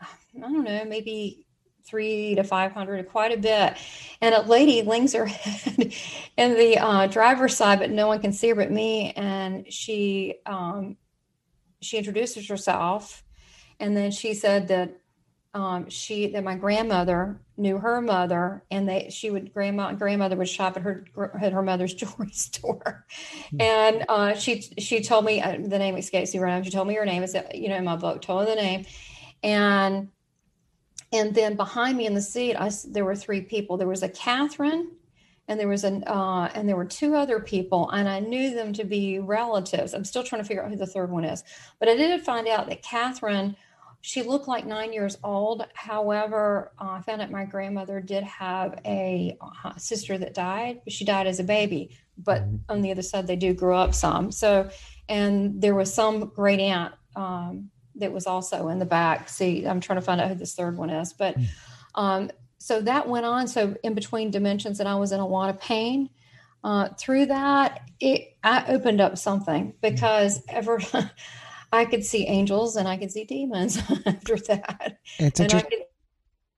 i 0.00 0.38
don't 0.38 0.64
know 0.64 0.84
maybe 0.84 1.46
three 1.84 2.34
to 2.36 2.44
500 2.44 3.08
quite 3.08 3.32
a 3.32 3.36
bit. 3.36 3.76
And 4.20 4.34
a 4.34 4.42
lady 4.42 4.82
leans 4.82 5.12
her 5.14 5.26
head 5.26 5.92
in 6.36 6.54
the 6.54 6.78
uh, 6.78 7.06
driver's 7.06 7.56
side 7.56 7.78
but 7.80 7.90
no 7.90 8.06
one 8.06 8.20
can 8.20 8.32
see 8.32 8.48
her 8.48 8.54
but 8.54 8.70
me. 8.70 9.12
And 9.12 9.70
she 9.72 10.36
um, 10.46 10.96
she 11.80 11.98
introduces 11.98 12.48
herself 12.48 13.24
and 13.78 13.96
then 13.96 14.10
she 14.10 14.34
said 14.34 14.68
that 14.68 15.00
um, 15.52 15.90
she 15.90 16.28
that 16.28 16.44
my 16.44 16.54
grandmother 16.54 17.40
knew 17.56 17.78
her 17.78 18.00
mother, 18.00 18.62
and 18.70 18.88
they 18.88 19.08
she 19.10 19.30
would 19.30 19.52
grandma 19.52 19.88
and 19.88 19.98
grandmother 19.98 20.36
would 20.36 20.48
shop 20.48 20.76
at 20.76 20.82
her 20.82 21.04
at 21.40 21.52
her 21.52 21.62
mother's 21.62 21.94
jewelry 22.00 22.30
store, 22.30 23.04
mm-hmm. 23.46 23.60
and 23.60 24.04
uh, 24.08 24.34
she 24.34 24.60
she 24.78 25.02
told 25.02 25.24
me 25.24 25.42
uh, 25.42 25.56
the 25.60 25.78
name 25.78 25.96
escapes 25.96 26.32
me 26.32 26.40
right 26.40 26.56
now. 26.56 26.62
She 26.62 26.70
told 26.70 26.86
me 26.86 26.94
her 26.94 27.04
name 27.04 27.22
is 27.22 27.36
you 27.52 27.68
know 27.68 27.76
in 27.76 27.84
my 27.84 27.96
book 27.96 28.22
told 28.22 28.46
her 28.46 28.54
the 28.54 28.60
name, 28.60 28.86
and 29.42 30.08
and 31.12 31.34
then 31.34 31.56
behind 31.56 31.96
me 31.96 32.06
in 32.06 32.14
the 32.14 32.22
seat, 32.22 32.54
I 32.54 32.70
there 32.86 33.04
were 33.04 33.16
three 33.16 33.40
people. 33.40 33.76
There 33.76 33.88
was 33.88 34.04
a 34.04 34.08
Catherine, 34.08 34.92
and 35.48 35.58
there 35.58 35.66
was 35.66 35.82
an 35.82 36.04
uh, 36.04 36.48
and 36.54 36.68
there 36.68 36.76
were 36.76 36.84
two 36.84 37.16
other 37.16 37.40
people, 37.40 37.90
and 37.90 38.08
I 38.08 38.20
knew 38.20 38.54
them 38.54 38.72
to 38.74 38.84
be 38.84 39.18
relatives. 39.18 39.94
I'm 39.94 40.04
still 40.04 40.22
trying 40.22 40.42
to 40.42 40.46
figure 40.46 40.62
out 40.62 40.70
who 40.70 40.76
the 40.76 40.86
third 40.86 41.10
one 41.10 41.24
is, 41.24 41.42
but 41.80 41.88
I 41.88 41.96
did 41.96 42.20
find 42.20 42.46
out 42.46 42.68
that 42.68 42.82
Catherine 42.82 43.56
she 44.02 44.22
looked 44.22 44.48
like 44.48 44.64
nine 44.64 44.92
years 44.92 45.18
old. 45.22 45.66
However, 45.74 46.72
uh, 46.78 46.90
I 46.90 47.02
found 47.02 47.20
out 47.20 47.30
my 47.30 47.44
grandmother 47.44 48.00
did 48.00 48.24
have 48.24 48.80
a 48.84 49.36
uh, 49.40 49.76
sister 49.76 50.16
that 50.18 50.32
died. 50.32 50.80
She 50.88 51.04
died 51.04 51.26
as 51.26 51.38
a 51.38 51.44
baby, 51.44 51.90
but 52.16 52.42
mm-hmm. 52.42 52.56
on 52.70 52.80
the 52.80 52.90
other 52.90 53.02
side, 53.02 53.26
they 53.26 53.36
do 53.36 53.52
grow 53.52 53.76
up 53.78 53.94
some. 53.94 54.32
So, 54.32 54.70
and 55.08 55.60
there 55.60 55.74
was 55.74 55.92
some 55.92 56.28
great 56.28 56.60
aunt 56.60 56.94
um, 57.14 57.70
that 57.96 58.12
was 58.12 58.26
also 58.26 58.68
in 58.68 58.78
the 58.78 58.86
back 58.86 59.28
seat. 59.28 59.66
I'm 59.66 59.80
trying 59.80 59.98
to 59.98 60.04
find 60.04 60.20
out 60.20 60.28
who 60.28 60.34
this 60.34 60.54
third 60.54 60.78
one 60.78 60.88
is, 60.88 61.12
but 61.12 61.38
mm. 61.38 61.46
um, 61.94 62.30
so 62.58 62.80
that 62.82 63.08
went 63.08 63.26
on. 63.26 63.48
So 63.48 63.76
in 63.82 63.94
between 63.94 64.30
dimensions, 64.30 64.80
and 64.80 64.88
I 64.88 64.94
was 64.94 65.12
in 65.12 65.20
a 65.20 65.26
lot 65.26 65.50
of 65.50 65.60
pain. 65.60 66.10
Uh, 66.62 66.90
through 66.98 67.24
that, 67.26 67.80
it 68.00 68.36
I 68.44 68.64
opened 68.68 69.00
up 69.00 69.16
something 69.16 69.72
because 69.80 70.42
ever 70.46 70.78
I 71.72 71.84
could 71.84 72.04
see 72.04 72.26
angels 72.26 72.76
and 72.76 72.88
I 72.88 72.96
could 72.96 73.12
see 73.12 73.24
demons 73.24 73.78
after 74.06 74.36
that. 74.36 74.98
It's 75.18 75.40
and 75.40 75.52
I 75.54 75.60
could 75.62 75.84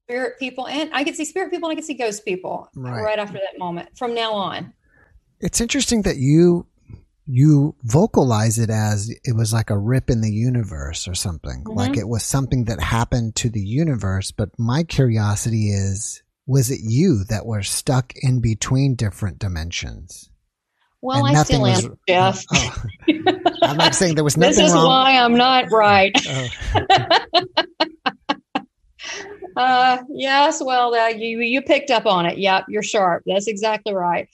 spirit 0.07 0.39
people 0.39 0.67
and 0.67 0.91
I 0.93 1.05
could 1.05 1.17
see 1.17 1.25
spirit 1.25 1.51
people 1.51 1.69
and 1.69 1.77
I 1.77 1.81
could 1.81 1.87
see 1.87 1.95
ghost 1.95 2.25
people 2.25 2.69
right. 2.75 3.03
right 3.03 3.19
after 3.19 3.35
that 3.35 3.59
moment 3.59 3.97
from 3.97 4.15
now 4.15 4.33
on. 4.33 4.73
It's 5.41 5.61
interesting 5.61 6.03
that 6.03 6.17
you 6.17 6.67
you 7.27 7.75
vocalize 7.83 8.59
it 8.59 8.71
as 8.71 9.15
it 9.25 9.37
was 9.37 9.53
like 9.53 9.71
a 9.71 9.79
rip 9.79 10.11
in 10.11 10.21
the 10.21 10.33
universe 10.33 11.07
or 11.07 11.15
something. 11.15 11.65
Mm-hmm. 11.65 11.79
Like 11.79 11.97
it 11.97 12.09
was 12.09 12.25
something 12.25 12.65
that 12.65 12.81
happened 12.81 13.37
to 13.37 13.49
the 13.49 13.61
universe. 13.61 14.31
But 14.31 14.51
my 14.59 14.83
curiosity 14.83 15.71
is 15.71 16.23
was 16.47 16.71
it 16.71 16.81
you 16.83 17.25
that 17.29 17.47
were 17.47 17.63
stuck 17.63 18.13
in 18.17 18.41
between 18.41 18.97
different 18.97 19.39
dimensions? 19.39 20.31
Well, 21.03 21.27
and 21.27 21.37
I 21.37 21.43
still 21.43 21.67
am, 21.67 21.91
was, 21.91 21.99
Jeff. 22.09 22.45
Oh. 22.55 22.85
I'm 23.63 23.77
not 23.77 23.95
saying 23.95 24.15
there 24.15 24.25
was 24.25 24.37
nothing 24.37 24.57
This 24.57 24.69
is 24.69 24.75
wrong. 24.75 24.87
why 24.87 25.19
I'm 25.19 25.37
not 25.37 25.71
right. 25.71 26.17
Oh, 26.27 26.49
Uh, 29.57 29.99
yes, 30.09 30.63
well, 30.65 30.95
uh, 30.95 31.09
you 31.09 31.41
you 31.41 31.61
picked 31.61 31.91
up 31.91 32.07
on 32.07 32.25
it. 32.27 32.39
Yep, 32.39 32.67
you're 32.69 32.83
sharp. 32.83 33.23
That's 33.27 33.49
exactly 33.49 33.93
right. 33.93 34.29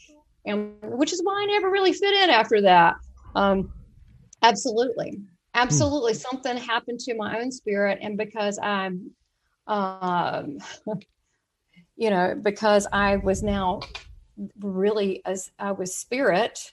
And 0.46 0.74
which 0.82 1.12
is 1.12 1.20
why 1.22 1.42
I 1.42 1.46
never 1.46 1.70
really 1.70 1.92
fit 1.92 2.14
in 2.14 2.30
after 2.30 2.60
that. 2.62 2.96
Um, 3.34 3.72
absolutely, 4.42 5.20
absolutely, 5.54 6.14
something 6.14 6.56
happened 6.56 7.00
to 7.00 7.16
my 7.16 7.40
own 7.40 7.50
spirit, 7.50 7.98
and 8.00 8.16
because 8.16 8.58
I'm, 8.62 9.10
um, 9.66 10.58
you 11.96 12.10
know, 12.10 12.36
because 12.40 12.86
I 12.92 13.16
was 13.16 13.42
now 13.42 13.80
really 14.60 15.22
as 15.24 15.50
I 15.58 15.72
was 15.72 15.96
spirit. 15.96 16.72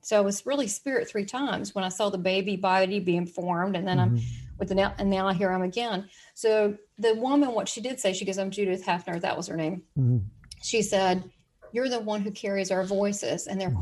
So 0.00 0.18
I 0.18 0.20
was 0.20 0.44
really 0.44 0.66
spirit 0.68 1.08
three 1.08 1.24
times 1.24 1.74
when 1.74 1.84
I 1.84 1.88
saw 1.88 2.10
the 2.10 2.18
baby 2.18 2.56
body 2.56 3.00
being 3.00 3.26
formed, 3.26 3.76
and 3.76 3.86
then 3.88 3.98
I'm 3.98 4.16
mhm. 4.18 4.22
with 4.58 4.68
the 4.68 4.74
now 4.74 4.94
and 4.98 5.08
now 5.08 5.30
here 5.30 5.50
I'm 5.50 5.62
again. 5.62 6.08
So 6.34 6.76
the 6.98 7.14
woman, 7.14 7.52
what 7.52 7.68
she 7.68 7.80
did 7.80 7.98
say, 7.98 8.12
she 8.12 8.24
goes, 8.24 8.38
I'm 8.38 8.50
Judith 8.50 8.84
Hafner, 8.84 9.20
that 9.20 9.36
was 9.36 9.46
her 9.46 9.56
name. 9.56 9.82
Mhm. 9.98 10.24
She 10.62 10.82
said, 10.82 11.24
You're 11.72 11.88
the 11.88 12.00
one 12.00 12.20
who 12.22 12.30
carries 12.30 12.70
our 12.70 12.84
voices. 12.84 13.46
And 13.46 13.60
they're 13.60 13.74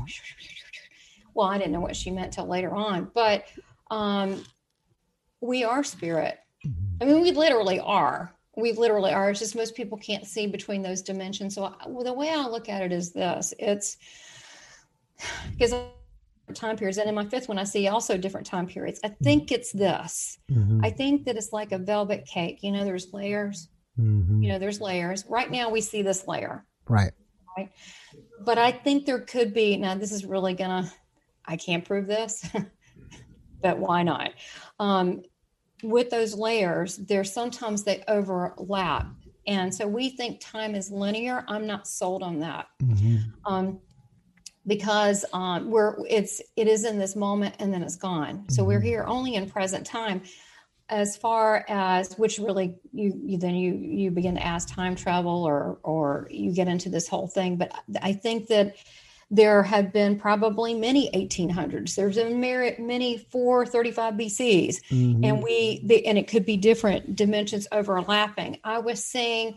well, 1.35 1.49
I 1.49 1.59
didn't 1.59 1.73
know 1.73 1.81
what 1.81 1.97
she 1.97 2.11
meant 2.11 2.33
till 2.35 2.47
later 2.47 2.75
on, 2.75 3.11
but 3.15 3.47
um 3.91 4.45
we 5.41 5.65
are 5.65 5.83
spirit. 5.83 6.39
I 7.01 7.05
mean, 7.05 7.21
we 7.21 7.33
literally 7.33 7.81
are. 7.81 8.33
We 8.57 8.73
literally 8.73 9.13
are. 9.13 9.31
It's 9.31 9.41
just 9.41 9.57
most 9.57 9.75
people 9.75 9.97
can't 9.99 10.27
see 10.27 10.47
between 10.47 10.83
those 10.83 11.01
dimensions. 11.03 11.55
So 11.55 11.65
I, 11.65 11.89
well, 11.89 12.05
the 12.05 12.13
way 12.13 12.29
I 12.31 12.47
look 12.47 12.69
at 12.69 12.83
it 12.83 12.93
is 12.93 13.13
this: 13.13 13.55
it's 13.59 13.97
because 15.53 15.75
time 16.55 16.77
periods, 16.77 16.99
and 16.99 17.09
in 17.09 17.15
my 17.15 17.25
fifth 17.25 17.49
one, 17.49 17.59
I 17.59 17.65
see 17.65 17.89
also 17.89 18.19
different 18.19 18.47
time 18.47 18.67
periods. 18.67 19.01
I 19.03 19.09
think 19.09 19.53
it's 19.53 19.73
this. 19.73 20.39
Mhm. 20.51 20.85
I 20.85 20.91
think 20.91 21.25
that 21.25 21.37
it's 21.37 21.53
like 21.53 21.73
a 21.73 21.79
velvet 21.79 22.27
cake. 22.27 22.63
You 22.63 22.73
know, 22.73 22.85
there's 22.85 23.13
layers. 23.13 23.69
Mhm. 23.99 24.43
You 24.43 24.49
know, 24.51 24.59
there's 24.59 24.81
layers. 24.81 25.25
Right 25.29 25.51
now, 25.51 25.71
we 25.71 25.81
see 25.81 26.03
this 26.03 26.27
layer, 26.29 26.67
Right. 26.89 27.13
but 28.45 28.59
I 28.59 28.73
think 28.73 29.07
there 29.07 29.21
could 29.21 29.55
be. 29.55 29.77
Now, 29.77 29.95
this 29.95 30.13
is 30.13 30.25
really 30.27 30.55
gonna. 30.55 30.93
I 31.45 31.57
can't 31.57 31.85
prove 31.85 32.07
this, 32.07 32.45
but 33.63 33.79
why 33.79 34.03
not? 34.03 34.33
Um, 34.79 35.23
with 35.83 36.11
those 36.11 36.35
layers, 36.35 36.97
there's 36.97 37.33
sometimes 37.33 37.85
they 37.85 38.03
overlap, 38.09 39.07
and 39.47 39.75
so 39.75 39.87
we 39.87 40.11
think 40.11 40.41
time 40.41 40.75
is 40.75 40.91
linear. 40.91 41.45
I'm 41.49 41.67
not 41.67 41.87
sold 41.89 42.23
on 42.23 42.41
that. 42.41 42.67
Mhm. 42.83 43.33
um, 43.45 43.81
because 44.67 45.25
um, 45.33 45.71
we're 45.71 45.97
it's 46.09 46.41
it 46.57 46.69
is 46.69 46.85
in 46.85 46.99
this 46.99 47.17
moment 47.17 47.57
and 47.59 47.75
then 47.75 47.83
it's 47.83 47.97
gone. 47.97 48.49
So 48.49 48.63
we're 48.63 48.81
Mhm. 48.81 48.85
here 48.85 49.05
only 49.05 49.35
in 49.35 49.51
present 49.51 49.85
time. 49.85 50.23
As 50.89 51.17
far 51.17 51.65
as 51.69 52.17
which 52.19 52.39
really 52.39 52.77
you, 52.93 53.21
you 53.25 53.39
then 53.39 53.55
you 53.57 53.75
you 53.75 54.11
begin 54.11 54.35
to 54.37 54.47
ask 54.47 54.73
time 54.73 54.95
travel 54.95 55.43
or 55.45 55.79
or 55.83 56.29
you 56.31 56.53
get 56.53 56.69
into 56.69 56.89
this 56.91 57.09
whole 57.09 57.27
thing. 57.27 57.57
But 57.57 57.73
I 58.01 58.13
think 58.13 58.47
that 58.49 58.77
there 59.35 59.63
have 59.63 59.95
been 59.95 60.19
probably 60.19 60.75
many 60.75 61.11
1800s. 61.13 61.95
There's 61.95 62.19
a 62.19 62.29
many, 62.29 62.77
many 62.79 63.17
435 63.17 64.15
BCs 64.15 64.81
Mhm. 64.91 65.25
and 65.27 65.43
we 65.43 65.81
the, 65.87 66.05
and 66.07 66.19
it 66.19 66.29
could 66.29 66.45
be 66.45 66.59
different 66.59 67.17
dimensions 67.17 67.67
overlapping. 67.73 68.59
I 68.63 68.79
was 68.79 69.03
saying 69.03 69.57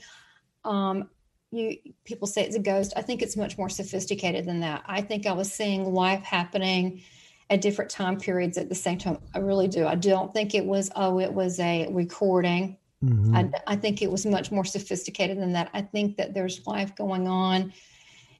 um 0.63 1.09
you 1.51 1.77
people 2.05 2.25
say 2.27 2.43
it's 2.43 2.55
a 2.55 2.59
ghost. 2.59 2.93
I 2.95 3.01
think 3.01 3.21
it's 3.21 3.35
much 3.37 3.57
more 3.57 3.69
sophisticated 3.69 4.45
than 4.45 4.61
that. 4.61 4.81
I 4.87 5.01
think 5.01 5.27
i 5.27 5.33
was 5.33 5.51
seeing 5.51 5.93
life 5.93 6.23
happening 6.23 7.01
at 7.49 7.61
different 7.61 7.91
time 7.91 8.17
periods 8.17 8.57
at 8.57 8.69
the 8.69 8.75
same 8.75 8.97
time. 8.97 9.17
I 9.35 9.39
really 9.39 9.67
do. 9.67 9.85
I 9.85 9.95
don't 9.95 10.33
think 10.33 10.55
it 10.55 10.65
was 10.65 10.89
oh 10.95 11.19
it 11.19 11.33
was 11.33 11.59
a 11.59 11.87
recording. 11.91 12.77
Mhm. 13.03 13.35
I, 13.67 13.73
I 13.73 13.75
think 13.75 14.01
it 14.01 14.09
was 14.09 14.25
much 14.25 14.53
more 14.53 14.63
sophisticated 14.65 15.37
than 15.37 15.51
that. 15.51 15.69
I 15.73 15.81
think 15.81 16.15
that 16.15 16.33
there's 16.33 16.65
life 16.65 16.95
going 16.95 17.27
on 17.27 17.73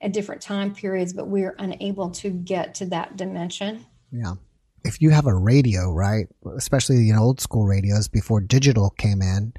at 0.06 0.14
different 0.14 0.42
time 0.42 0.74
periods 0.74 1.14
but 1.14 1.28
we're 1.28 1.56
unable 1.60 2.10
to 2.12 2.30
get 2.30 2.76
to 2.76 2.86
that 2.86 3.18
dimension 3.18 3.86
Yeah. 4.12 4.36
If 4.84 5.02
you 5.02 5.10
have 5.10 5.26
a 5.26 5.34
radio, 5.34 5.92
right, 5.92 6.28
especially 6.56 6.98
you 6.98 7.14
know 7.14 7.24
old 7.24 7.42
school 7.42 7.66
radios 7.66 8.08
before 8.08 8.40
digital 8.40 8.92
came 8.92 9.22
in, 9.22 9.52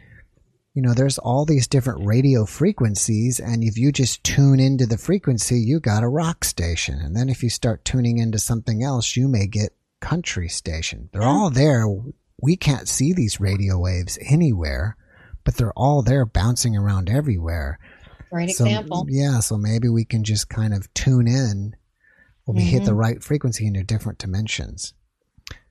you 0.73 0.83
know, 0.83 0.95
there's 0.95 1.19
all 1.19 1.45
these 1.45 1.67
different 1.67 2.07
radio 2.07 2.45
frequencies, 2.45 3.41
and 3.41 3.65
if 3.65 3.77
you 3.77 3.91
just 3.91 4.23
tune 4.23 4.61
into 4.61 4.87
the 4.87 4.99
frequency, 4.99 5.59
you 5.59 5.81
got 5.81 6.05
a 6.05 6.09
rock 6.09 6.45
station, 6.45 7.01
and 7.01 7.17
then 7.17 7.29
if 7.29 7.43
you 7.43 7.51
start 7.51 7.85
tuning 7.85 8.19
into 8.19 8.39
something 8.39 8.85
else, 8.85 9.17
you 9.17 9.27
may 9.27 9.47
get 9.47 9.73
country 10.01 10.49
station. 10.49 11.09
They're 11.13 11.23
all 11.23 11.51
there. 11.51 11.87
We 12.41 12.57
can't 12.57 12.89
see 12.89 13.13
these 13.13 13.41
radio 13.41 13.79
waves 13.79 14.19
anywhere, 14.21 14.97
but 15.45 15.57
they're 15.57 15.73
all 15.73 16.03
there, 16.03 16.25
bouncing 16.25 16.77
around 16.77 17.09
everywhere. 17.11 17.79
Great 18.31 18.51
So, 18.51 18.65
example 18.65 19.07
Yeah, 19.09 19.41
so 19.41 19.57
maybe 19.57 19.89
we 19.89 20.05
can 20.05 20.25
just 20.25 20.49
kind 20.49 20.75
of 20.75 20.93
tune 20.95 21.29
in 21.29 21.75
when 22.45 22.57
we 22.57 22.65
hit 22.65 22.85
the 22.85 22.93
Mhm. 22.93 22.99
right 22.99 23.23
frequency 23.23 23.67
into 23.67 23.83
different 23.83 24.19
dimensions. 24.19 24.95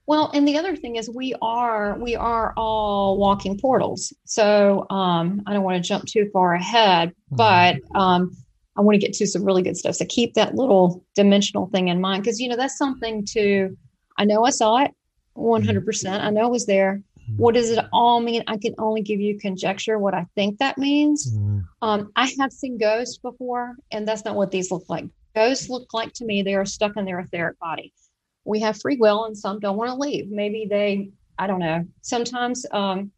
Well, 0.07 0.29
and 0.33 0.47
the 0.47 0.57
other 0.57 0.75
thing 0.75 0.97
is 0.97 1.09
we 1.09 1.33
are 1.41 1.97
we 1.99 2.15
are 2.15 2.53
all 2.55 3.17
walking 3.17 3.57
portals. 3.57 4.13
So 4.25 4.85
um, 4.91 5.41
I 5.47 5.53
don't 5.53 5.63
want 5.63 5.81
to 5.81 5.87
jump 5.87 6.05
too 6.05 6.29
far 6.31 6.53
ahead, 6.53 7.11
but 7.31 7.77
um, 7.95 8.35
I 8.77 8.81
want 8.81 8.95
to 8.95 8.99
get 8.99 9.13
to 9.13 9.25
some 9.25 9.43
really 9.43 9.63
good 9.63 9.77
stuff. 9.77 9.95
So 9.95 10.05
keep 10.07 10.35
that 10.35 10.53
little 10.53 11.03
dimensional 11.15 11.67
thing 11.67 11.87
in 11.87 12.01
mind 12.01 12.23
because 12.23 12.39
you 12.39 12.49
know 12.49 12.55
that's 12.55 12.77
something 12.77 13.25
to. 13.31 13.75
I 14.17 14.25
know 14.25 14.43
I 14.43 14.51
saw 14.51 14.77
it, 14.83 14.91
one 15.33 15.63
hundred 15.63 15.85
percent. 15.85 16.23
I 16.23 16.29
know 16.29 16.45
it 16.45 16.51
was 16.51 16.67
there. 16.67 17.01
What 17.37 17.53
does 17.55 17.69
it 17.71 17.83
all 17.91 18.19
mean? 18.21 18.43
I 18.47 18.57
can 18.57 18.75
only 18.77 19.01
give 19.01 19.19
you 19.19 19.37
conjecture 19.39 19.97
what 19.99 20.13
I 20.13 20.25
think 20.35 20.59
that 20.59 20.77
means. 20.77 21.35
Mhm. 21.35 21.63
Um, 21.81 22.11
I 22.15 22.31
have 22.39 22.51
seen 22.51 22.77
ghosts 22.77 23.17
before, 23.17 23.75
and 23.91 24.07
that's 24.07 24.25
not 24.25 24.35
what 24.35 24.51
these 24.51 24.71
look 24.71 24.85
like. 24.89 25.05
Ghosts 25.35 25.69
look 25.69 25.93
like 25.93 26.13
to 26.13 26.25
me 26.25 26.41
they 26.41 26.55
are 26.55 26.65
stuck 26.65 26.95
in 26.97 27.05
their 27.05 27.19
etheric 27.19 27.59
body. 27.59 27.93
We 28.45 28.59
have 28.61 28.79
free 28.79 28.97
will, 28.97 29.25
and 29.25 29.37
some 29.37 29.59
don't 29.59 29.77
want 29.77 29.89
to 29.89 29.95
leave. 29.95 30.29
Maybe 30.29 30.65
they, 30.69 31.11
I 31.37 31.47
don't 31.47 31.59
know. 31.59 31.85
Sometimes 32.01 32.65
um, 32.71 33.11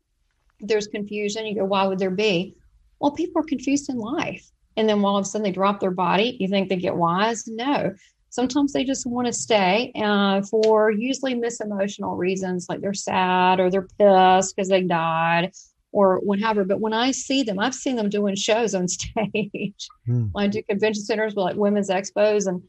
there's 0.59 0.87
confusion. 0.87 1.45
You 1.45 1.55
go, 1.55 1.65
why 1.65 1.85
would 1.85 1.99
there 1.99 2.09
be? 2.09 2.55
Well, 2.99 3.11
people 3.11 3.41
are 3.41 3.45
confused 3.45 3.89
in 3.89 3.97
life, 3.97 4.49
and 4.75 4.89
then 4.89 5.03
all 5.03 5.17
of 5.17 5.25
a 5.25 5.27
sudden 5.27 5.43
they 5.43 5.51
drop 5.51 5.79
their 5.79 5.91
body. 5.91 6.37
You 6.39 6.47
think 6.47 6.69
they 6.69 6.77
get 6.77 6.95
wise? 6.95 7.47
No. 7.47 7.93
Sometimes 8.37 8.71
they 8.71 8.83
just 8.83 9.07
want 9.07 9.25
to 9.25 9.33
stay 9.33 9.91
uh, 9.95 10.43
for 10.43 10.91
usually 10.91 11.33
misemotional 11.33 12.15
reasons, 12.15 12.67
like 12.69 12.81
they're 12.81 12.93
sad 12.93 13.59
or 13.59 13.71
they're 13.71 13.87
pissed 13.97 14.55
because 14.55 14.69
they 14.69 14.83
died 14.83 15.51
or 15.91 16.19
whatever. 16.19 16.63
But 16.63 16.79
when 16.79 16.93
I 16.93 17.09
see 17.11 17.41
them, 17.41 17.57
I've 17.57 17.73
seen 17.73 17.95
them 17.95 18.09
doing 18.09 18.35
shows 18.35 18.75
on 18.75 18.87
stage. 18.99 19.87
Hmm. 20.05 20.25
When 20.33 20.45
I 20.45 20.47
do 20.47 20.61
convention 20.61 21.03
centers 21.03 21.33
with 21.33 21.45
like 21.45 21.55
women's 21.55 21.89
expos 21.89 22.45
and 22.47 22.61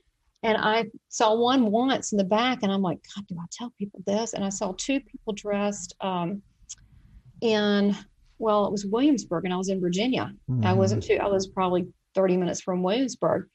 and 0.42 0.56
I 0.56 0.86
saw 1.08 1.34
one 1.34 1.70
once 1.70 2.12
in 2.12 2.16
the 2.18 2.24
back 2.38 2.60
and 2.62 2.72
I'm 2.72 2.80
like, 2.80 3.00
God, 3.14 3.26
do 3.26 3.36
I 3.38 3.44
tell 3.52 3.70
people 3.78 4.00
this? 4.06 4.32
And 4.32 4.44
I 4.44 4.48
saw 4.48 4.72
two 4.78 5.00
people 5.00 5.34
dressed 5.34 5.94
um 6.00 6.40
in 7.42 7.94
well, 8.38 8.64
it 8.66 8.72
was 8.72 8.86
Williamsburg 8.86 9.44
and 9.44 9.52
I 9.52 9.56
was 9.58 9.68
in 9.68 9.80
Virginia. 9.80 10.32
I 10.48 10.52
Mhm. 10.52 10.76
wasn't 10.76 11.02
too 11.02 11.18
I 11.20 11.26
was 11.26 11.46
probably 11.48 11.88
30 12.14 12.36
minutes 12.38 12.60
from 12.62 12.82
Williamsburg. 12.82 13.48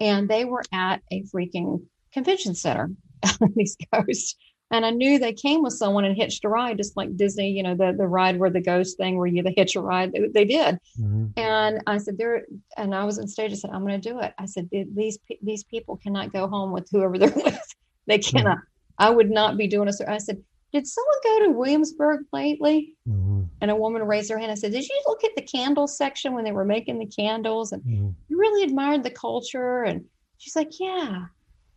And 0.00 0.28
they 0.28 0.44
were 0.44 0.62
at 0.72 1.02
a 1.10 1.22
freaking 1.24 1.84
convention 2.12 2.54
center 2.54 2.90
on 3.24 3.52
the 3.54 3.62
East 3.62 3.84
Coast. 3.92 4.36
And 4.72 4.86
I 4.86 4.90
knew 4.90 5.18
they 5.18 5.32
came 5.32 5.62
with 5.62 5.72
someone 5.72 6.04
and 6.04 6.16
hitched 6.16 6.44
a 6.44 6.48
ride, 6.48 6.76
just 6.76 6.96
like 6.96 7.16
Disney, 7.16 7.50
you 7.50 7.62
know, 7.64 7.74
the, 7.74 7.92
the 7.96 8.06
ride 8.06 8.38
where 8.38 8.50
the 8.50 8.60
ghost 8.60 8.96
thing 8.96 9.16
where 9.16 9.26
you 9.26 9.42
the 9.42 9.52
hitch 9.56 9.74
a 9.74 9.80
ride. 9.80 10.12
They, 10.12 10.28
they 10.28 10.44
did. 10.44 10.78
Mhm. 10.98 11.32
And 11.36 11.82
I 11.88 11.98
said, 11.98 12.16
"There." 12.16 12.46
And 12.76 12.94
I 12.94 13.04
was 13.04 13.18
on 13.18 13.26
stage. 13.26 13.50
I 13.50 13.56
said, 13.56 13.70
"I'm 13.72 13.84
going 13.84 14.00
to 14.00 14.08
do 14.08 14.20
it." 14.20 14.32
I 14.38 14.46
said, 14.46 14.68
"These 14.70 15.18
these 15.42 15.64
people 15.64 15.96
cannot 15.96 16.32
go 16.32 16.46
home 16.46 16.70
with 16.70 16.88
whoever 16.92 17.18
they're 17.18 17.30
with. 17.44 17.74
They 18.06 18.18
cannot. 18.18 18.58
I 18.96 19.10
would 19.10 19.30
not 19.30 19.56
be 19.56 19.66
doing 19.66 19.88
a." 19.88 19.92
sur-" 19.92 20.08
I 20.08 20.18
said, 20.18 20.40
"Did 20.72 20.86
someone 20.86 21.16
go 21.24 21.44
to 21.44 21.50
Williamsburg 21.52 22.26
lately?" 22.32 22.94
Mhm. 23.08 23.48
And 23.60 23.70
a 23.70 23.76
woman 23.76 24.02
raised 24.02 24.30
her 24.30 24.38
hand. 24.38 24.52
I 24.52 24.54
said, 24.54 24.72
"Did 24.72 24.88
you 24.88 25.02
look 25.06 25.24
at 25.24 25.34
the 25.36 25.42
candle 25.42 25.86
section 25.86 26.34
when 26.34 26.44
they 26.44 26.52
were 26.52 26.64
making 26.64 26.98
the 26.98 27.06
candles 27.06 27.72
and 27.72 27.82
Mhm. 27.82 28.14
you 28.28 28.38
really 28.38 28.62
admired 28.64 29.02
the 29.02 29.10
culture?" 29.10 29.82
And 29.82 30.04
she's 30.38 30.56
like, 30.56 30.78
"Yeah." 30.80 31.26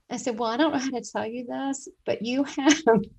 I 0.09 0.17
said, 0.17 0.37
"Well, 0.37 0.49
I 0.49 0.57
don't 0.57 0.71
know 0.73 0.79
how 0.79 0.89
to 0.91 1.01
tell 1.01 1.25
you 1.25 1.45
this, 1.45 1.87
but 2.05 2.21
you 2.21 2.43
have 2.43 2.83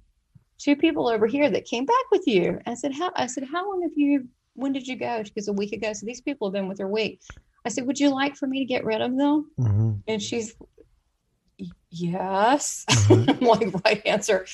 two 0.59 0.77
people 0.77 1.09
over 1.09 1.27
here 1.27 1.51
that 1.51 1.65
came 1.65 1.85
back 1.85 2.11
with 2.13 2.27
you." 2.27 2.59
I 2.67 2.75
said, 2.75 2.93
"How?" 2.95 3.11
I 3.17 3.27
said, 3.27 3.45
"How 3.45 3.69
long 3.69 3.83
have 3.83 3.97
you? 3.97 4.29
When 4.55 4.73
did 4.73 4.87
you 4.87 4.97
go?" 4.97 5.23
She 5.25 5.33
goes, 5.33 5.49
"A 5.49 5.53
week 5.53 5.73
ago." 5.73 5.93
So 5.93 6.07
these 6.07 6.21
people 6.21 6.49
have 6.49 6.53
been 6.53 6.69
with 6.69 6.79
her 6.79 6.87
a 6.87 6.91
week. 6.91 7.21
I 7.65 7.69
said, 7.71 7.87
"Would 7.87 7.99
you 7.99 8.11
like 8.11 8.37
for 8.37 8.47
me 8.47 8.61
to 8.61 8.65
get 8.65 8.85
rid 8.85 9.01
of 9.01 9.17
them?" 9.17 9.51
Mhm. 9.59 10.03
And 10.07 10.23
she's, 10.23 10.55
"Y- 11.59 11.67
"Yes." 11.91 12.85
Mhm. 12.89 13.29
I'm 13.41 13.47
like, 13.73 13.85
right 13.85 14.03
answer. 14.07 14.47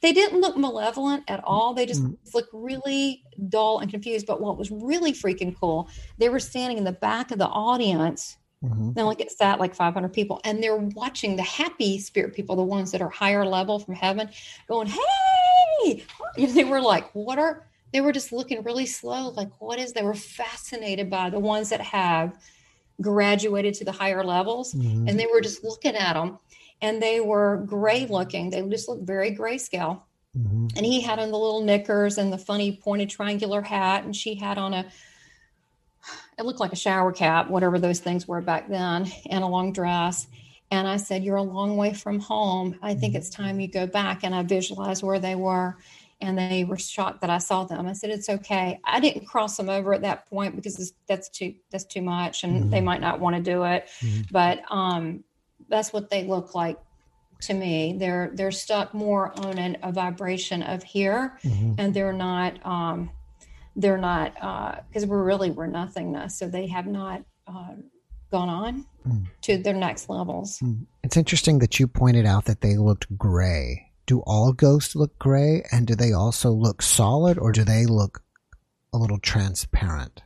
They 0.00 0.12
didn't 0.12 0.40
look 0.40 0.56
malevolent 0.56 1.24
at 1.28 1.42
all. 1.44 1.74
They 1.74 1.86
just 1.86 2.02
Mm. 2.02 2.16
looked 2.34 2.50
really 2.52 3.24
dull 3.48 3.80
and 3.80 3.90
confused. 3.90 4.26
But 4.26 4.40
what 4.40 4.56
was 4.56 4.70
really 4.70 5.12
freaking 5.12 5.54
cool, 5.58 5.88
they 6.18 6.28
were 6.28 6.38
standing 6.40 6.78
in 6.78 6.84
the 6.84 6.92
back 6.92 7.30
of 7.30 7.38
the 7.38 7.48
audience 7.48 8.36
Mm-hmm. 8.64 8.92
Then 8.94 9.06
like 9.06 9.20
it 9.20 9.30
sat 9.30 9.60
like 9.60 9.74
500 9.74 10.12
people, 10.12 10.40
and 10.44 10.62
they're 10.62 10.76
watching 10.76 11.36
the 11.36 11.42
happy 11.42 11.98
spirit 11.98 12.34
people, 12.34 12.56
the 12.56 12.62
ones 12.62 12.90
that 12.90 13.00
are 13.00 13.08
higher 13.08 13.44
level 13.44 13.78
from 13.78 13.94
heaven, 13.94 14.28
going, 14.66 14.88
"Hey!" 14.88 16.04
And 16.36 16.50
they 16.54 16.64
were 16.64 16.80
like, 16.80 17.08
"What 17.14 17.38
are?" 17.38 17.66
They 17.92 18.00
were 18.00 18.12
just 18.12 18.32
looking 18.32 18.62
really 18.64 18.86
slow, 18.86 19.28
like, 19.30 19.50
"What 19.60 19.78
is?" 19.78 19.92
They 19.92 20.02
were 20.02 20.14
fascinated 20.14 21.08
by 21.08 21.30
the 21.30 21.38
ones 21.38 21.68
that 21.68 21.80
have 21.80 22.36
graduated 23.00 23.74
to 23.74 23.84
the 23.84 23.92
higher 23.92 24.24
levels, 24.24 24.74
mm-hmm. 24.74 25.06
and 25.06 25.18
they 25.18 25.26
were 25.26 25.40
just 25.40 25.62
looking 25.62 25.94
at 25.94 26.14
them, 26.14 26.38
and 26.80 27.02
they 27.02 27.20
were 27.20 27.64
gray 27.66 28.06
looking. 28.06 28.50
They 28.50 28.62
just 28.62 28.88
looked 28.88 29.06
very 29.06 29.34
grayscale. 29.34 30.02
Mm-hmm. 30.36 30.68
And 30.76 30.86
he 30.86 31.00
had 31.00 31.18
on 31.18 31.30
the 31.30 31.38
little 31.38 31.62
knickers 31.62 32.18
and 32.18 32.32
the 32.32 32.38
funny 32.38 32.76
pointed 32.82 33.10
triangular 33.10 33.62
hat, 33.62 34.04
and 34.04 34.14
she 34.14 34.34
had 34.34 34.58
on 34.58 34.74
a 34.74 34.86
it 36.38 36.44
looked 36.44 36.60
like 36.60 36.72
a 36.72 36.76
shower 36.76 37.12
cap, 37.12 37.50
whatever 37.50 37.78
those 37.78 37.98
things 37.98 38.28
were 38.28 38.40
back 38.40 38.68
then, 38.68 39.10
and 39.28 39.42
a 39.42 39.46
long 39.46 39.72
dress. 39.72 40.28
And 40.70 40.86
I 40.86 40.96
said, 40.96 41.24
You're 41.24 41.36
a 41.36 41.42
long 41.42 41.76
way 41.76 41.94
from 41.94 42.20
home. 42.20 42.78
I 42.82 42.94
think 42.94 43.14
it's 43.14 43.30
time 43.30 43.60
you 43.60 43.68
go 43.68 43.86
back. 43.86 44.20
And 44.22 44.34
I 44.34 44.42
visualized 44.42 45.02
where 45.02 45.18
they 45.18 45.34
were. 45.34 45.76
And 46.20 46.36
they 46.36 46.64
were 46.64 46.76
shocked 46.76 47.20
that 47.20 47.30
I 47.30 47.38
saw 47.38 47.64
them. 47.64 47.86
I 47.86 47.92
said, 47.92 48.10
It's 48.10 48.28
okay. 48.28 48.78
I 48.84 49.00
didn't 49.00 49.26
cross 49.26 49.56
them 49.56 49.68
over 49.68 49.94
at 49.94 50.02
that 50.02 50.28
point 50.28 50.56
because 50.56 50.92
that's 51.06 51.28
too 51.28 51.54
that's 51.70 51.84
too 51.84 52.02
much 52.02 52.44
and 52.44 52.60
mm-hmm. 52.60 52.70
they 52.70 52.80
might 52.80 53.00
not 53.00 53.20
want 53.20 53.36
to 53.36 53.42
do 53.42 53.64
it. 53.64 53.88
Mm-hmm. 54.00 54.22
But 54.30 54.60
um, 54.70 55.24
that's 55.68 55.92
what 55.92 56.10
they 56.10 56.24
look 56.24 56.54
like 56.54 56.78
to 57.42 57.54
me. 57.54 57.96
They're 57.98 58.30
they're 58.34 58.50
stuck 58.50 58.94
more 58.94 59.32
on 59.38 59.58
an, 59.58 59.76
a 59.82 59.92
vibration 59.92 60.62
of 60.62 60.82
here 60.82 61.38
mm-hmm. 61.44 61.74
and 61.78 61.94
they're 61.94 62.12
not 62.12 62.64
um, 62.66 63.10
they're 63.78 63.96
not 63.96 64.34
because 64.88 65.04
uh, 65.04 65.06
we're 65.06 65.22
really 65.22 65.50
we're 65.50 65.68
nothingness 65.68 66.36
so 66.36 66.48
they 66.48 66.66
have 66.66 66.86
not 66.86 67.22
uh, 67.46 67.74
gone 68.30 68.48
on 68.48 68.86
mm. 69.06 69.26
to 69.40 69.56
their 69.56 69.74
next 69.74 70.10
levels 70.10 70.58
mm. 70.58 70.84
it's 71.02 71.16
interesting 71.16 71.60
that 71.60 71.78
you 71.78 71.86
pointed 71.86 72.26
out 72.26 72.44
that 72.44 72.60
they 72.60 72.76
looked 72.76 73.16
gray 73.16 73.86
do 74.06 74.20
all 74.26 74.52
ghosts 74.52 74.96
look 74.96 75.16
gray 75.18 75.64
and 75.72 75.86
do 75.86 75.94
they 75.94 76.12
also 76.12 76.50
look 76.50 76.82
solid 76.82 77.38
or 77.38 77.52
do 77.52 77.64
they 77.64 77.86
look 77.86 78.22
a 78.92 78.98
little 78.98 79.18
transparent 79.20 80.22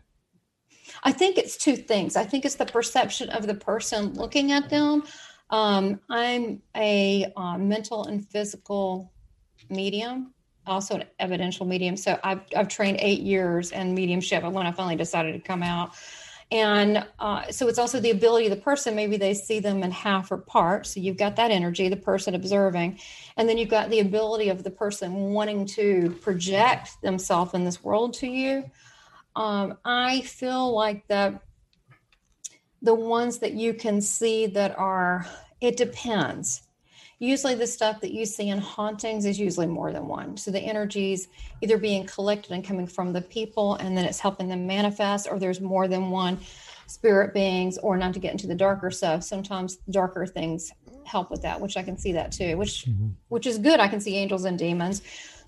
i 1.05 1.13
think 1.13 1.37
it's 1.37 1.57
two 1.57 1.77
things 1.77 2.17
i 2.17 2.25
think 2.25 2.45
it's 2.45 2.57
the 2.57 2.67
perception 2.67 3.29
of 3.31 3.47
the 3.47 3.55
person 3.55 4.15
looking 4.15 4.51
at 4.51 4.71
them 4.71 5.03
um, 5.53 6.01
i'm 6.11 6.61
a 6.77 7.33
uh, 7.37 7.57
mental 7.57 8.07
and 8.07 8.27
physical 8.29 9.13
medium 9.71 10.35
also 10.67 10.97
an 10.97 11.05
evidential 11.19 11.67
medium. 11.67 11.97
So 11.97 12.19
I've, 12.23 12.41
I've 12.57 12.69
trained 12.69 12.99
eight 13.01 13.21
years 13.21 13.73
in 13.73 13.95
mediumship 13.95 14.45
when 14.45 14.67
I 14.67 14.73
finally 14.73 14.97
decided 14.97 15.33
to 15.33 15.41
come 15.41 15.63
out. 15.63 15.95
And 16.51 17.07
uh, 17.19 17.51
so 17.51 17.69
it's 17.69 17.79
also 17.79 17.99
the 17.99 18.11
ability 18.11 18.47
of 18.47 18.51
the 18.51 18.63
person, 18.63 18.95
maybe 18.95 19.17
they 19.17 19.33
see 19.33 19.59
them 19.59 19.83
in 19.83 19.91
half 19.91 20.31
or 20.31 20.37
part. 20.37 20.87
So 20.87 21.01
you've 21.01 21.17
got 21.17 21.37
that 21.37 21.51
energy, 21.51 21.89
the 21.89 21.97
person 21.97 22.35
observing. 22.35 23.01
And 23.39 23.49
then 23.49 23.57
you've 23.57 23.71
got 23.71 23.89
the 23.89 24.01
ability 24.01 24.51
of 24.51 24.63
the 24.63 24.71
person 24.71 25.33
wanting 25.33 25.65
to 25.67 26.11
project 26.21 27.01
themselves 27.01 27.55
in 27.55 27.65
this 27.65 27.83
world 27.83 28.13
to 28.15 28.27
you. 28.27 28.71
Um, 29.35 29.79
I 29.83 30.21
feel 30.21 30.75
like 30.75 31.09
the 31.09 31.41
the 32.83 32.95
ones 32.95 33.39
that 33.39 33.53
you 33.53 33.75
can 33.75 34.01
see 34.01 34.47
that 34.47 34.79
are, 34.79 35.27
it 35.61 35.77
depends 35.77 36.63
usually 37.23 37.55
the 37.55 37.67
stuff 37.67 38.01
that 38.01 38.13
you 38.13 38.27
see 38.27 38.49
in 38.49 38.59
hauntings 38.59 39.25
is 39.25 39.39
usually 39.39 39.69
more 39.69 39.93
than 39.93 40.09
one. 40.09 40.37
So 40.37 40.51
the 40.51 40.59
energies 40.59 41.29
either 41.61 41.79
being 41.79 42.05
collected 42.05 42.51
and 42.51 42.65
coming 42.65 42.89
from 42.89 43.13
the 43.13 43.23
people, 43.23 43.77
and 43.77 43.97
then 43.97 44.05
it's 44.05 44.19
helping 44.19 44.49
them 44.49 44.67
manifest, 44.67 45.29
or 45.31 45.39
there's 45.39 45.61
more 45.61 45.87
than 45.87 46.11
one 46.11 46.41
spirit 46.89 47.33
beings, 47.33 47.79
or 47.79 47.97
not 47.97 48.13
to 48.15 48.19
get 48.19 48.33
into 48.33 48.49
the 48.49 48.57
darker 48.57 48.91
stuff. 48.91 49.23
Sometimes 49.23 49.77
darker 49.89 50.27
things 50.27 50.73
help 51.05 51.31
with 51.31 51.43
that, 51.43 51.61
which 51.61 51.77
I 51.77 51.85
can 51.85 51.97
see 51.97 52.13
that 52.13 52.33
too, 52.33 52.57
which 52.57 52.87
mm-hmm. 52.87 53.11
which 53.29 53.47
is 53.47 53.59
good. 53.59 53.79
I 53.79 53.87
can 53.87 54.01
see 54.01 54.17
angels 54.17 54.45
and 54.45 54.59
demons. 54.59 55.03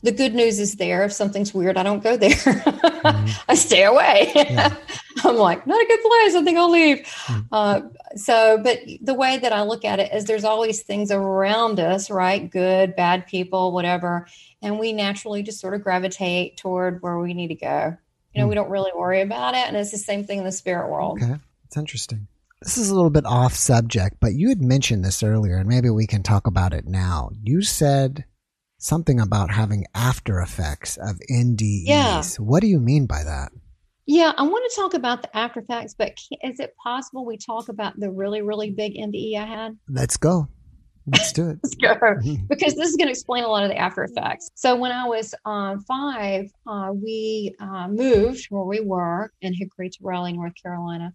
The 0.04 0.12
good 0.12 0.34
news 0.34 0.60
is 0.60 0.76
there. 0.76 1.02
If 1.04 1.12
something's 1.12 1.52
weird, 1.52 1.76
I 1.76 1.82
don't 1.82 2.04
go 2.04 2.16
there. 2.16 2.36
mm-hmm. 3.04 3.42
I 3.48 3.54
stay 3.54 3.84
away. 3.84 4.32
Yeah. 4.34 4.74
I'm 5.24 5.36
like, 5.36 5.66
not 5.66 5.80
a 5.80 5.86
good 5.86 6.00
place. 6.00 6.34
I 6.34 6.42
think 6.42 6.58
I'll 6.58 6.70
leave. 6.70 6.98
Mm-hmm. 6.98 7.40
Uh, 7.52 7.80
so, 8.16 8.58
but 8.62 8.80
the 9.00 9.14
way 9.14 9.38
that 9.38 9.52
I 9.52 9.62
look 9.62 9.84
at 9.84 10.00
it 10.00 10.12
is 10.12 10.24
there's 10.24 10.44
always 10.44 10.82
things 10.82 11.10
around 11.10 11.80
us, 11.80 12.10
right? 12.10 12.50
Good, 12.50 12.96
bad 12.96 13.26
people, 13.26 13.72
whatever. 13.72 14.26
And 14.62 14.78
we 14.78 14.92
naturally 14.92 15.42
just 15.42 15.60
sort 15.60 15.74
of 15.74 15.82
gravitate 15.82 16.56
toward 16.56 17.02
where 17.02 17.18
we 17.18 17.34
need 17.34 17.48
to 17.48 17.54
go. 17.54 17.96
You 18.34 18.40
know, 18.40 18.46
mm. 18.46 18.50
we 18.50 18.54
don't 18.54 18.70
really 18.70 18.92
worry 18.94 19.20
about 19.20 19.54
it. 19.54 19.66
And 19.66 19.76
it's 19.76 19.92
the 19.92 19.98
same 19.98 20.24
thing 20.24 20.38
in 20.38 20.44
the 20.44 20.52
spirit 20.52 20.90
world. 20.90 21.22
Okay. 21.22 21.36
It's 21.66 21.76
interesting. 21.76 22.26
This 22.60 22.78
is 22.78 22.88
a 22.88 22.94
little 22.94 23.10
bit 23.10 23.26
off 23.26 23.54
subject, 23.54 24.16
but 24.20 24.32
you 24.32 24.48
had 24.48 24.62
mentioned 24.62 25.04
this 25.04 25.22
earlier, 25.22 25.58
and 25.58 25.68
maybe 25.68 25.90
we 25.90 26.06
can 26.06 26.22
talk 26.22 26.46
about 26.46 26.72
it 26.72 26.86
now. 26.86 27.30
You 27.42 27.60
said 27.60 28.24
something 28.84 29.18
about 29.18 29.50
having 29.50 29.86
after 29.94 30.40
effects 30.40 30.96
of 30.98 31.18
NDEs. 31.30 31.84
Yeah. 31.86 32.22
What 32.38 32.60
do 32.60 32.66
you 32.66 32.78
mean 32.78 33.06
by 33.06 33.24
that? 33.24 33.50
Yeah, 34.06 34.32
I 34.36 34.42
want 34.42 34.70
to 34.70 34.76
talk 34.76 34.92
about 34.92 35.22
the 35.22 35.34
after 35.34 35.60
effects, 35.60 35.94
but 35.96 36.12
is 36.42 36.60
it 36.60 36.74
possible 36.82 37.24
we 37.24 37.38
talk 37.38 37.70
about 37.70 37.98
the 37.98 38.10
really, 38.10 38.42
really 38.42 38.70
big 38.70 38.94
NDE 38.94 39.38
I 39.38 39.46
had? 39.46 39.78
Let's 39.88 40.18
go. 40.18 40.48
Let's 41.06 41.32
do 41.32 41.48
it. 41.48 41.58
Let's 41.64 41.74
go. 41.74 41.96
because 42.48 42.74
this 42.74 42.90
is 42.90 42.96
going 42.96 43.06
to 43.06 43.12
explain 43.12 43.44
a 43.44 43.48
lot 43.48 43.62
of 43.62 43.70
the 43.70 43.78
after 43.78 44.04
effects. 44.04 44.50
So, 44.54 44.76
when 44.76 44.92
I 44.92 45.06
was 45.06 45.34
um, 45.46 45.80
five, 45.80 46.50
uh, 46.66 46.90
we 46.94 47.54
uh, 47.60 47.88
moved 47.88 48.46
where 48.50 48.64
we 48.64 48.80
were 48.80 49.32
in 49.40 49.54
Hickory 49.54 49.88
to 49.90 49.98
Raleigh, 50.02 50.34
North 50.34 50.54
Carolina. 50.62 51.12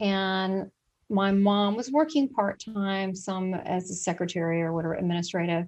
And 0.00 0.70
my 1.10 1.30
mom 1.30 1.76
was 1.76 1.90
working 1.90 2.28
part 2.28 2.62
time, 2.64 3.14
some 3.14 3.54
as 3.54 3.90
a 3.90 3.94
secretary 3.94 4.62
or 4.62 4.72
whatever, 4.72 4.94
administrative. 4.94 5.66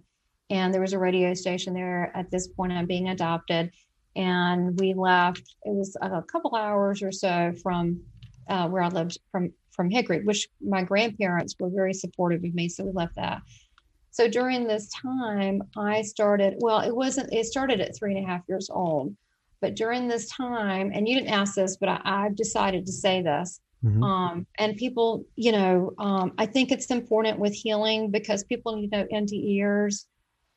And 0.51 0.73
there 0.73 0.81
was 0.81 0.93
a 0.93 0.99
radio 0.99 1.35
station 1.35 1.75
there 1.75 2.13
at 2.15 2.31
this 2.31 2.49
point. 2.49 2.73
I'm 2.73 2.87
being 2.87 3.09
adopted. 3.09 3.73
And 4.15 4.79
we 4.81 4.95
left, 4.95 5.43
it 5.65 5.75
was 5.75 5.97
a 6.01 6.23
couple 6.23 6.55
hours 6.55 7.03
or 7.03 7.13
so 7.13 7.53
from 7.63 8.01
uh, 8.49 8.69
where 8.69 8.83
I 8.83 8.89
lived 8.89 9.19
from, 9.31 9.53
from 9.73 9.91
Hickory, 9.91 10.25
which 10.25 10.49
my 10.61 10.83
grandparents 10.83 11.55
were 11.59 11.69
very 11.69 11.93
supportive 11.93 12.43
of 12.45 12.55
me. 12.55 12.69
So 12.69 12.85
we 12.85 12.93
left 12.93 13.17
that. 13.17 13.43
So 14.11 14.29
during 14.29 14.67
this 14.67 14.89
time, 14.89 15.63
I 15.77 16.01
started, 16.01 16.55
well, 16.59 16.81
it 16.81 16.95
wasn't, 16.95 17.33
it 17.35 17.45
started 17.45 17.83
at 17.83 17.95
three 17.95 18.17
and 18.17 18.25
a 18.25 18.27
half 18.27 18.41
years 18.49 18.71
old. 18.71 19.15
But 19.61 19.75
during 19.75 20.09
this 20.09 20.31
time, 20.31 20.91
and 20.95 21.07
you 21.07 21.17
didn't 21.17 21.35
ask 21.35 21.55
this, 21.55 21.77
but 21.77 21.91
I, 21.91 22.01
I've 22.05 22.37
decided 22.37 22.87
to 22.87 22.93
say 22.93 23.21
this. 23.21 23.61
Mm-hmm. 23.85 24.03
Um, 24.03 24.47
and 24.59 24.77
people, 24.77 25.25
you 25.37 25.53
know, 25.53 25.93
um, 25.99 26.33
I 26.39 26.47
think 26.47 26.73
it's 26.73 26.91
important 26.91 27.39
with 27.39 27.53
healing 27.53 28.11
because 28.11 28.45
people, 28.45 28.79
you 28.79 28.89
know, 28.89 29.07
NDErs, 29.13 30.07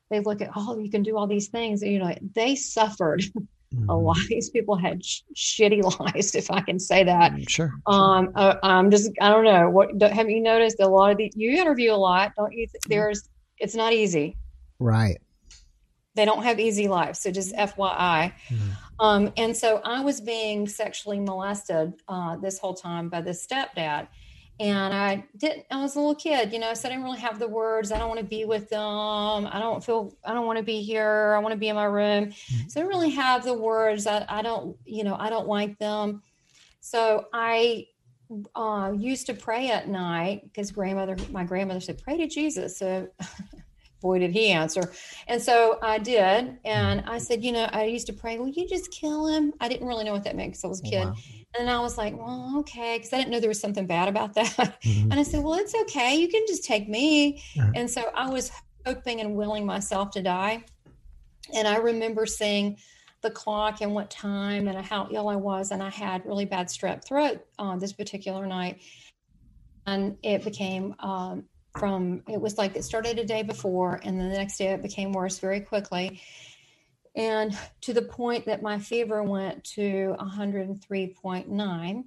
they 0.09 0.19
look 0.19 0.41
at, 0.41 0.49
oh, 0.55 0.79
you 0.79 0.89
can 0.89 1.03
do 1.03 1.17
all 1.17 1.27
these 1.27 1.47
things. 1.47 1.81
You 1.81 1.99
know, 1.99 2.15
they 2.33 2.55
suffered 2.55 3.21
mm-hmm. 3.73 3.89
a 3.89 3.97
lot. 3.97 4.17
These 4.27 4.49
people 4.49 4.75
had 4.75 5.03
sh- 5.05 5.21
shitty 5.35 5.83
lives, 5.99 6.35
if 6.35 6.51
I 6.51 6.61
can 6.61 6.79
say 6.79 7.03
that. 7.03 7.33
Mm, 7.33 7.49
sure. 7.49 7.73
Um, 7.85 8.31
uh, 8.35 8.55
I'm 8.63 8.91
just, 8.91 9.11
I 9.21 9.29
don't 9.29 9.45
know. 9.45 9.69
What 9.69 9.97
don't, 9.97 10.11
have 10.11 10.29
you 10.29 10.41
noticed? 10.41 10.79
A 10.79 10.87
lot 10.87 11.11
of 11.11 11.17
the 11.17 11.31
you 11.35 11.51
interview 11.51 11.91
a 11.91 11.95
lot, 11.95 12.33
don't 12.35 12.53
you? 12.53 12.67
Mm-hmm. 12.67 12.89
There's, 12.89 13.29
it's 13.57 13.75
not 13.75 13.93
easy. 13.93 14.37
Right. 14.79 15.19
They 16.15 16.25
don't 16.25 16.43
have 16.43 16.59
easy 16.59 16.87
lives. 16.87 17.19
So 17.19 17.31
just 17.31 17.55
FYI. 17.55 18.33
Mm-hmm. 18.49 18.69
Um, 18.99 19.31
and 19.37 19.55
so 19.55 19.79
I 19.85 20.01
was 20.01 20.19
being 20.19 20.67
sexually 20.67 21.19
molested 21.19 21.93
uh, 22.07 22.35
this 22.37 22.59
whole 22.59 22.73
time 22.73 23.09
by 23.09 23.21
this 23.21 23.45
stepdad. 23.45 24.07
And 24.59 24.93
I 24.93 25.25
didn't, 25.37 25.65
I 25.71 25.81
was 25.81 25.95
a 25.95 25.99
little 25.99 26.15
kid, 26.15 26.51
you 26.51 26.59
know, 26.59 26.73
so 26.73 26.89
I 26.89 26.91
didn't 26.91 27.05
really 27.05 27.19
have 27.19 27.39
the 27.39 27.47
words. 27.47 27.93
I 27.93 27.97
don't 27.97 28.09
want 28.09 28.19
to 28.19 28.25
be 28.25 28.43
with 28.43 28.69
them. 28.69 28.79
I 29.47 29.57
don't 29.57 29.81
feel, 29.83 30.13
I 30.25 30.33
don't 30.33 30.45
want 30.45 30.57
to 30.57 30.63
be 30.63 30.81
here. 30.81 31.33
I 31.35 31.39
want 31.39 31.53
to 31.53 31.57
be 31.57 31.69
in 31.69 31.75
my 31.75 31.85
room. 31.85 32.25
Mm-hmm. 32.25 32.67
So 32.67 32.79
I 32.79 32.83
don't 32.83 32.89
really 32.89 33.11
have 33.11 33.45
the 33.45 33.53
words. 33.53 34.05
I, 34.05 34.25
I 34.27 34.41
don't, 34.41 34.75
you 34.85 35.05
know, 35.05 35.15
I 35.17 35.29
don't 35.29 35.47
like 35.47 35.79
them. 35.79 36.23
So 36.81 37.27
I 37.33 37.87
uh, 38.55 38.91
used 38.97 39.27
to 39.27 39.33
pray 39.33 39.71
at 39.71 39.87
night 39.87 40.43
because 40.43 40.71
grandmother, 40.71 41.15
my 41.31 41.45
grandmother 41.45 41.79
said, 41.79 42.01
pray 42.01 42.17
to 42.17 42.27
Jesus. 42.27 42.77
So 42.77 43.07
boy, 44.01 44.19
did 44.19 44.31
he 44.31 44.51
answer. 44.51 44.91
And 45.27 45.41
so 45.41 45.79
I 45.81 45.99
did. 45.99 46.57
And 46.65 47.01
I 47.07 47.17
said, 47.17 47.43
you 47.43 47.51
know, 47.51 47.67
I 47.71 47.85
used 47.85 48.07
to 48.07 48.13
pray, 48.13 48.37
will 48.37 48.49
you 48.49 48.67
just 48.67 48.91
kill 48.91 49.27
him? 49.27 49.53
I 49.59 49.67
didn't 49.67 49.87
really 49.87 50.03
know 50.03 50.13
what 50.13 50.23
that 50.23 50.35
meant 50.35 50.51
because 50.51 50.63
I 50.63 50.67
was 50.67 50.79
a 50.81 50.83
kid. 50.83 51.05
Wow. 51.05 51.15
And 51.57 51.69
I 51.69 51.79
was 51.79 51.97
like, 51.97 52.17
well, 52.17 52.55
okay. 52.59 52.97
Because 52.97 53.13
I 53.13 53.17
didn't 53.17 53.31
know 53.31 53.39
there 53.39 53.49
was 53.49 53.59
something 53.59 53.87
bad 53.87 54.07
about 54.07 54.33
that. 54.35 54.81
Mm-hmm. 54.81 55.11
And 55.11 55.19
I 55.19 55.23
said, 55.23 55.43
well, 55.43 55.55
it's 55.55 55.75
okay. 55.75 56.15
You 56.15 56.27
can 56.27 56.45
just 56.47 56.63
take 56.63 56.87
me. 56.87 57.43
And 57.75 57.89
so 57.89 58.11
I 58.13 58.29
was 58.29 58.51
hoping 58.85 59.21
and 59.21 59.35
willing 59.35 59.65
myself 59.65 60.11
to 60.11 60.21
die. 60.21 60.63
And 61.53 61.67
I 61.67 61.77
remember 61.77 62.25
seeing 62.25 62.77
the 63.21 63.31
clock 63.31 63.81
and 63.81 63.93
what 63.93 64.09
time 64.09 64.67
and 64.67 64.77
how 64.85 65.07
ill 65.11 65.27
I 65.27 65.35
was. 65.35 65.71
And 65.71 65.81
I 65.81 65.89
had 65.89 66.25
really 66.25 66.45
bad 66.45 66.67
strep 66.67 67.03
throat 67.03 67.45
uh, 67.57 67.75
this 67.77 67.93
particular 67.93 68.45
night. 68.45 68.79
And 69.87 70.17
it 70.21 70.43
became 70.43 70.95
um, 70.99 71.45
from 71.77 72.23
it 72.27 72.39
was 72.39 72.57
like 72.57 72.75
it 72.75 72.83
started 72.83 73.19
a 73.19 73.25
day 73.25 73.43
before 73.43 73.99
and 74.03 74.19
then 74.19 74.29
the 74.29 74.37
next 74.37 74.57
day 74.57 74.67
it 74.67 74.81
became 74.81 75.11
worse 75.11 75.39
very 75.39 75.59
quickly 75.59 76.19
and 77.19 77.55
to 77.81 77.93
the 77.93 78.01
point 78.01 78.45
that 78.45 78.63
my 78.63 78.79
fever 78.79 79.21
went 79.21 79.63
to 79.63 80.15
103.9 80.19 82.03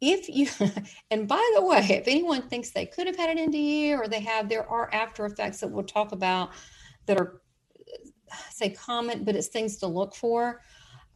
if 0.00 0.28
you 0.28 0.48
and 1.10 1.28
by 1.28 1.50
the 1.54 1.64
way 1.64 1.78
if 1.78 2.08
anyone 2.08 2.42
thinks 2.48 2.70
they 2.70 2.86
could 2.86 3.06
have 3.06 3.16
had 3.16 3.30
an 3.30 3.52
nde 3.52 3.96
or 3.96 4.08
they 4.08 4.20
have 4.20 4.48
there 4.48 4.68
are 4.68 4.92
after 4.92 5.24
effects 5.24 5.60
that 5.60 5.68
we'll 5.68 5.84
talk 5.84 6.12
about 6.12 6.50
that 7.06 7.16
are 7.18 7.40
say 8.50 8.70
common 8.70 9.24
but 9.24 9.36
it's 9.36 9.48
things 9.48 9.78
to 9.78 9.86
look 9.86 10.14
for. 10.14 10.60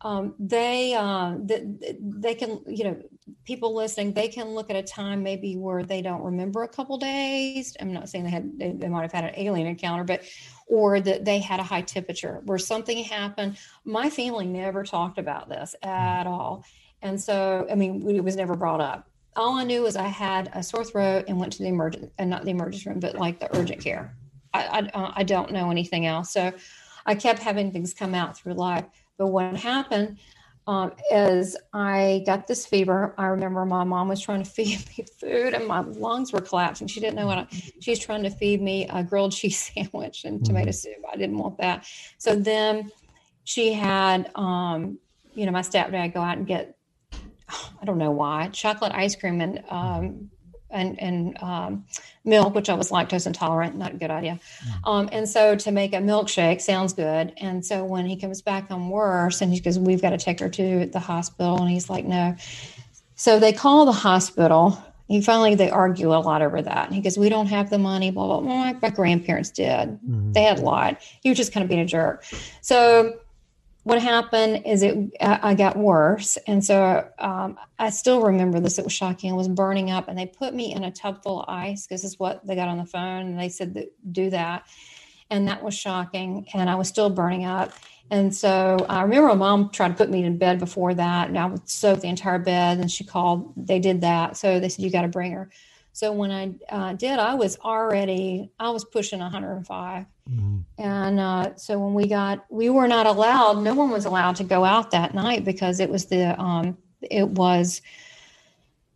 Um, 0.02 0.34
they 0.38 0.94
uh, 0.94 1.36
they, 1.42 1.62
they 2.00 2.34
can 2.34 2.60
you 2.66 2.84
know 2.84 3.02
people 3.44 3.74
listening 3.74 4.14
they 4.14 4.28
can 4.28 4.48
look 4.48 4.70
at 4.70 4.76
a 4.76 4.82
time 4.82 5.22
maybe 5.22 5.56
where 5.56 5.82
they 5.82 6.00
don't 6.00 6.22
remember 6.22 6.62
a 6.62 6.68
couple 6.68 6.96
days. 6.96 7.76
I'm 7.78 7.92
not 7.92 8.08
saying 8.08 8.24
they 8.24 8.30
had 8.30 8.58
they, 8.58 8.72
they 8.72 8.88
might 8.88 9.02
have 9.02 9.12
had 9.12 9.24
an 9.24 9.34
alien 9.36 9.66
encounter 9.66 10.04
but 10.04 10.22
or 10.70 11.00
that 11.00 11.24
they 11.24 11.38
had 11.38 11.60
a 11.60 11.64
high 11.64 11.82
temperature 11.82 12.40
where 12.44 12.58
something 12.58 13.04
happened 13.04 13.58
my 13.84 14.08
family 14.08 14.46
never 14.46 14.84
talked 14.84 15.18
about 15.18 15.48
this 15.48 15.74
at 15.82 16.26
all 16.26 16.64
and 17.02 17.20
so, 17.20 17.66
I 17.70 17.74
mean, 17.74 18.08
it 18.08 18.22
was 18.22 18.36
never 18.36 18.56
brought 18.56 18.80
up. 18.80 19.08
All 19.36 19.56
I 19.56 19.64
knew 19.64 19.82
was 19.82 19.96
I 19.96 20.08
had 20.08 20.50
a 20.54 20.62
sore 20.62 20.84
throat 20.84 21.24
and 21.28 21.38
went 21.38 21.52
to 21.54 21.62
the 21.62 21.68
emergent, 21.68 22.12
and 22.18 22.28
not 22.28 22.44
the 22.44 22.50
emergency 22.50 22.88
room, 22.88 23.00
but 23.00 23.14
like 23.16 23.38
the 23.38 23.54
urgent 23.56 23.82
care. 23.82 24.14
I, 24.52 24.64
I, 24.64 24.78
uh, 24.98 25.12
I 25.16 25.22
don't 25.22 25.52
know 25.52 25.70
anything 25.70 26.06
else. 26.06 26.32
So 26.32 26.52
I 27.06 27.14
kept 27.14 27.38
having 27.38 27.70
things 27.70 27.94
come 27.94 28.14
out 28.14 28.36
through 28.36 28.54
life. 28.54 28.84
But 29.16 29.28
what 29.28 29.56
happened 29.56 30.18
um, 30.70 30.92
is 31.10 31.56
I 31.72 32.22
got 32.26 32.46
this 32.46 32.64
fever. 32.64 33.12
I 33.18 33.26
remember 33.26 33.66
my 33.66 33.82
mom 33.82 34.06
was 34.06 34.20
trying 34.20 34.44
to 34.44 34.48
feed 34.58 34.78
me 34.96 35.04
food 35.18 35.52
and 35.52 35.66
my 35.66 35.80
lungs 35.80 36.32
were 36.32 36.40
collapsing. 36.40 36.86
She 36.86 37.00
didn't 37.00 37.16
know 37.16 37.26
what 37.26 37.38
I, 37.38 37.46
she 37.80 37.90
was 37.90 37.98
trying 37.98 38.22
to 38.22 38.30
feed 38.30 38.62
me 38.62 38.86
a 38.88 39.02
grilled 39.02 39.32
cheese 39.38 39.72
sandwich 39.74 40.24
and 40.24 40.44
tomato 40.44 40.70
mm-hmm. 40.70 40.94
soup. 40.94 41.04
I 41.12 41.16
didn't 41.16 41.38
want 41.38 41.58
that. 41.58 41.86
So 42.18 42.36
then 42.36 42.92
she 43.42 43.72
had, 43.72 44.30
um, 44.36 45.00
you 45.34 45.44
know, 45.44 45.50
my 45.50 45.62
stepdad 45.62 46.14
go 46.14 46.20
out 46.20 46.38
and 46.38 46.46
get 46.46 46.76
I 47.82 47.84
don't 47.84 47.98
know 47.98 48.12
why, 48.12 48.48
chocolate 48.52 48.92
ice 48.92 49.16
cream 49.16 49.40
and 49.40 49.64
um, 49.70 50.30
and 50.70 51.00
and 51.02 51.42
um, 51.42 51.84
milk, 52.24 52.54
which 52.54 52.68
I 52.68 52.74
was 52.74 52.90
lactose 52.90 53.26
intolerant, 53.26 53.76
not 53.76 53.92
a 53.92 53.96
good 53.96 54.10
idea. 54.10 54.38
Mm. 54.64 54.88
Um, 54.88 55.08
and 55.12 55.28
so 55.28 55.54
to 55.56 55.70
make 55.72 55.92
a 55.92 55.98
milkshake 55.98 56.60
sounds 56.60 56.92
good. 56.92 57.32
And 57.38 57.64
so 57.64 57.84
when 57.84 58.06
he 58.06 58.16
comes 58.16 58.42
back 58.42 58.70
on 58.70 58.88
worse, 58.90 59.40
and 59.40 59.52
he 59.52 59.60
goes, 59.60 59.78
"We've 59.78 60.02
got 60.02 60.10
to 60.10 60.18
take 60.18 60.40
her 60.40 60.48
to 60.48 60.86
the 60.86 60.98
hospital," 61.00 61.60
and 61.60 61.70
he's 61.70 61.88
like, 61.88 62.04
"No." 62.04 62.36
So 63.14 63.38
they 63.38 63.52
call 63.52 63.86
the 63.86 63.92
hospital. 63.92 64.82
He 65.08 65.20
finally 65.20 65.54
they 65.54 65.70
argue 65.70 66.14
a 66.14 66.20
lot 66.20 66.40
over 66.40 66.62
that. 66.62 66.86
And 66.86 66.94
he 66.94 67.00
goes, 67.00 67.18
"We 67.18 67.28
don't 67.28 67.46
have 67.46 67.70
the 67.70 67.78
money." 67.78 68.10
Blah 68.10 68.26
blah. 68.26 68.40
blah. 68.40 68.64
My, 68.64 68.76
my 68.80 68.90
grandparents 68.90 69.50
did. 69.50 69.88
Mm-hmm. 69.88 70.32
They 70.32 70.42
had 70.42 70.58
a 70.58 70.62
lot. 70.62 71.00
He 71.22 71.30
was 71.30 71.38
just 71.38 71.52
kind 71.52 71.64
of 71.64 71.68
being 71.68 71.80
a 71.80 71.86
jerk. 71.86 72.24
So 72.60 73.18
what 73.82 74.00
happened 74.02 74.66
is 74.66 74.82
it 74.82 74.96
I 75.20 75.54
got 75.54 75.76
worse, 75.76 76.36
and 76.46 76.62
so 76.62 77.08
um, 77.18 77.58
I 77.78 77.90
still 77.90 78.20
remember 78.20 78.60
this. 78.60 78.78
It 78.78 78.84
was 78.84 78.92
shocking. 78.92 79.32
I 79.32 79.34
was 79.34 79.48
burning 79.48 79.90
up, 79.90 80.08
and 80.08 80.18
they 80.18 80.26
put 80.26 80.54
me 80.54 80.74
in 80.74 80.84
a 80.84 80.90
tub 80.90 81.22
full 81.22 81.42
of 81.42 81.48
ice 81.48 81.86
because 81.86 82.04
is 82.04 82.18
what 82.18 82.46
they 82.46 82.54
got 82.54 82.68
on 82.68 82.76
the 82.76 82.84
phone, 82.84 83.26
and 83.26 83.40
they 83.40 83.48
said 83.48 83.74
that, 83.74 83.90
do 84.12 84.28
that, 84.30 84.66
and 85.30 85.48
that 85.48 85.62
was 85.62 85.74
shocking. 85.74 86.46
And 86.52 86.68
I 86.68 86.74
was 86.74 86.88
still 86.88 87.08
burning 87.08 87.46
up, 87.46 87.72
and 88.10 88.34
so 88.34 88.84
I 88.88 89.00
remember 89.02 89.28
my 89.28 89.34
mom 89.34 89.70
tried 89.70 89.88
to 89.88 89.94
put 89.94 90.10
me 90.10 90.24
in 90.24 90.36
bed 90.36 90.58
before 90.58 90.92
that, 90.94 91.28
and 91.28 91.38
I 91.38 91.46
would 91.46 91.66
soak 91.66 92.00
the 92.00 92.08
entire 92.08 92.38
bed. 92.38 92.78
And 92.78 92.90
she 92.90 93.04
called. 93.04 93.54
They 93.56 93.78
did 93.78 94.02
that, 94.02 94.36
so 94.36 94.60
they 94.60 94.68
said 94.68 94.84
you 94.84 94.90
got 94.90 95.02
to 95.02 95.08
bring 95.08 95.32
her. 95.32 95.50
So 95.92 96.12
when 96.12 96.30
I 96.30 96.54
uh, 96.68 96.92
did, 96.94 97.18
I 97.18 97.34
was 97.34 97.58
already 97.58 98.50
I 98.58 98.70
was 98.70 98.84
pushing 98.84 99.18
105 99.20 100.06
Mm-hmm. 100.30 100.58
And 100.78 101.20
uh, 101.20 101.56
so 101.56 101.78
when 101.78 101.94
we 101.94 102.06
got, 102.06 102.44
we 102.50 102.70
were 102.70 102.86
not 102.86 103.06
allowed. 103.06 103.62
No 103.62 103.74
one 103.74 103.90
was 103.90 104.04
allowed 104.04 104.36
to 104.36 104.44
go 104.44 104.64
out 104.64 104.90
that 104.92 105.14
night 105.14 105.44
because 105.44 105.80
it 105.80 105.90
was 105.90 106.06
the, 106.06 106.40
um, 106.40 106.76
it 107.02 107.28
was, 107.28 107.82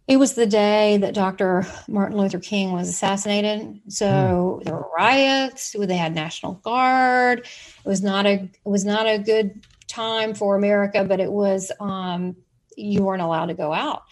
it 0.06 0.18
was 0.18 0.34
the 0.34 0.46
day 0.46 0.98
that 0.98 1.14
Dr. 1.14 1.66
Martin 1.88 2.18
Luther 2.18 2.38
King 2.38 2.72
was 2.72 2.88
assassinated. 2.88 3.80
So 3.88 4.06
mm. 4.06 4.64
there 4.64 4.74
were 4.74 4.90
riots. 4.96 5.74
They 5.78 5.96
had 5.96 6.14
National 6.14 6.54
Guard. 6.54 7.40
It 7.40 7.88
was 7.88 8.02
not 8.02 8.26
a, 8.26 8.34
it 8.34 8.68
was 8.68 8.84
not 8.84 9.06
a 9.06 9.18
good 9.18 9.66
time 9.88 10.34
for 10.34 10.56
America, 10.56 11.04
but 11.04 11.20
it 11.20 11.32
was, 11.32 11.72
um, 11.80 12.36
you 12.76 13.02
weren't 13.02 13.22
allowed 13.22 13.46
to 13.46 13.54
go 13.54 13.72
out. 13.72 14.02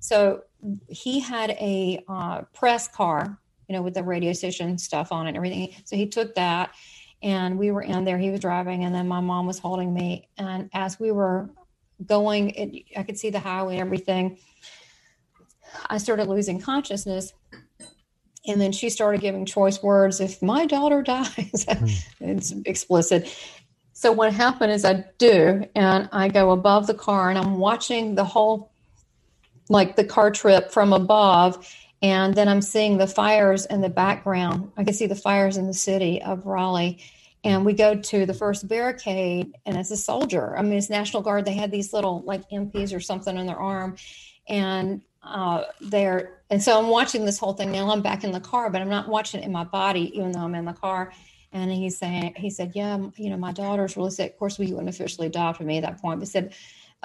So 0.00 0.42
he 0.88 1.20
had 1.20 1.50
a 1.50 2.02
uh, 2.08 2.42
press 2.52 2.88
car 2.88 3.38
you 3.72 3.78
know, 3.78 3.82
with 3.82 3.94
the 3.94 4.02
radio 4.02 4.34
station 4.34 4.76
stuff 4.76 5.12
on 5.12 5.26
it 5.26 5.30
and 5.30 5.36
everything. 5.36 5.74
So 5.84 5.96
he 5.96 6.06
took 6.06 6.34
that 6.34 6.74
and 7.22 7.58
we 7.58 7.70
were 7.70 7.80
in 7.80 8.04
there. 8.04 8.18
He 8.18 8.30
was 8.30 8.40
driving 8.40 8.84
and 8.84 8.94
then 8.94 9.08
my 9.08 9.20
mom 9.20 9.46
was 9.46 9.58
holding 9.58 9.94
me. 9.94 10.28
And 10.36 10.68
as 10.74 11.00
we 11.00 11.10
were 11.10 11.48
going, 12.04 12.50
it, 12.50 12.84
I 12.94 13.02
could 13.02 13.18
see 13.18 13.30
the 13.30 13.40
highway 13.40 13.74
and 13.74 13.80
everything. 13.80 14.38
I 15.88 15.96
started 15.96 16.28
losing 16.28 16.60
consciousness. 16.60 17.32
And 18.46 18.60
then 18.60 18.72
she 18.72 18.90
started 18.90 19.22
giving 19.22 19.46
choice 19.46 19.82
words. 19.82 20.20
If 20.20 20.42
my 20.42 20.66
daughter 20.66 21.00
dies, 21.06 21.64
hmm. 21.66 21.86
it's 22.20 22.52
explicit. 22.66 23.34
So 23.92 24.12
what 24.12 24.34
happened 24.34 24.72
is 24.72 24.84
I 24.84 25.04
do, 25.16 25.64
and 25.76 26.08
I 26.12 26.28
go 26.28 26.50
above 26.50 26.88
the 26.88 26.94
car 26.94 27.30
and 27.30 27.38
I'm 27.38 27.58
watching 27.58 28.16
the 28.16 28.24
whole, 28.24 28.71
like 29.68 29.96
the 29.96 30.04
car 30.04 30.30
trip 30.30 30.70
from 30.70 30.92
above 30.92 31.66
and 32.02 32.34
then 32.34 32.48
I'm 32.48 32.62
seeing 32.62 32.98
the 32.98 33.06
fires 33.06 33.64
in 33.66 33.80
the 33.80 33.88
background. 33.88 34.72
I 34.76 34.82
can 34.82 34.92
see 34.92 35.06
the 35.06 35.14
fires 35.14 35.56
in 35.56 35.68
the 35.68 35.74
city 35.74 36.20
of 36.20 36.44
Raleigh. 36.44 36.98
And 37.44 37.64
we 37.64 37.72
go 37.72 37.94
to 37.96 38.26
the 38.26 38.34
first 38.34 38.68
barricade, 38.68 39.56
and 39.66 39.76
it's 39.76 39.90
a 39.90 39.96
soldier. 39.96 40.56
I 40.56 40.62
mean, 40.62 40.74
it's 40.74 40.90
National 40.90 41.22
Guard. 41.22 41.44
They 41.44 41.54
had 41.54 41.72
these 41.72 41.92
little 41.92 42.22
like 42.22 42.48
MPs 42.50 42.94
or 42.94 43.00
something 43.00 43.36
on 43.36 43.46
their 43.46 43.58
arm, 43.58 43.96
and 44.48 45.02
uh, 45.24 45.64
they're 45.80 46.38
and 46.50 46.62
so 46.62 46.78
I'm 46.78 46.88
watching 46.88 47.24
this 47.24 47.40
whole 47.40 47.52
thing. 47.52 47.72
Now 47.72 47.90
I'm 47.90 48.02
back 48.02 48.22
in 48.22 48.30
the 48.30 48.40
car, 48.40 48.70
but 48.70 48.80
I'm 48.80 48.88
not 48.88 49.08
watching 49.08 49.40
it 49.40 49.46
in 49.46 49.50
my 49.50 49.64
body, 49.64 50.16
even 50.16 50.30
though 50.30 50.40
I'm 50.40 50.54
in 50.54 50.66
the 50.66 50.72
car. 50.72 51.12
And 51.52 51.70
he's 51.70 51.98
saying, 51.98 52.34
he 52.36 52.48
said, 52.48 52.72
yeah, 52.74 52.98
you 53.16 53.28
know, 53.28 53.36
my 53.36 53.52
daughter's 53.52 53.96
really 53.96 54.10
sick. 54.10 54.32
Of 54.32 54.38
course, 54.38 54.58
we 54.58 54.72
wouldn't 54.72 54.88
officially 54.88 55.26
adopted 55.26 55.66
me 55.66 55.78
at 55.78 55.82
that 55.82 56.00
point, 56.00 56.20
but 56.20 56.28
said, 56.28 56.54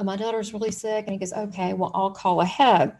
my 0.04 0.16
daughter's 0.16 0.54
really 0.54 0.72
sick. 0.72 1.06
And 1.06 1.14
he 1.14 1.18
goes, 1.18 1.34
okay, 1.34 1.74
well, 1.74 1.92
I'll 1.94 2.12
call 2.12 2.42
ahead. 2.42 2.96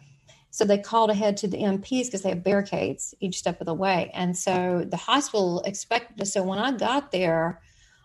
So 0.50 0.66
they 0.66 0.78
called 0.78 1.10
ahead 1.10 1.38
to 1.38 1.48
the 1.48 1.58
MPs 1.58 2.06
because 2.06 2.24
they 2.24 2.30
have 2.30 2.44
barricades 2.44 3.14
each 3.20 3.38
step 3.38 3.62
of 3.62 3.68
the 3.68 3.74
way. 3.74 4.10
And 4.14 4.36
so 4.36 4.86
the 4.90 4.98
hospital 4.98 5.62
expected 5.66 6.22
us. 6.22 6.34
So 6.34 6.42
when 6.44 6.58
I 6.58 6.72
got 6.72 7.12
there, 7.12 7.62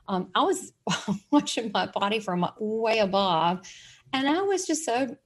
um, 0.08 0.28
I 0.34 0.42
was 0.42 0.72
watching 1.30 1.70
my 1.72 1.86
body 1.86 2.20
from 2.20 2.46
way 2.58 2.98
above. 2.98 3.66
And 4.12 4.28
I 4.28 4.42
was 4.42 4.66
just 4.66 4.84
so, 4.84 5.16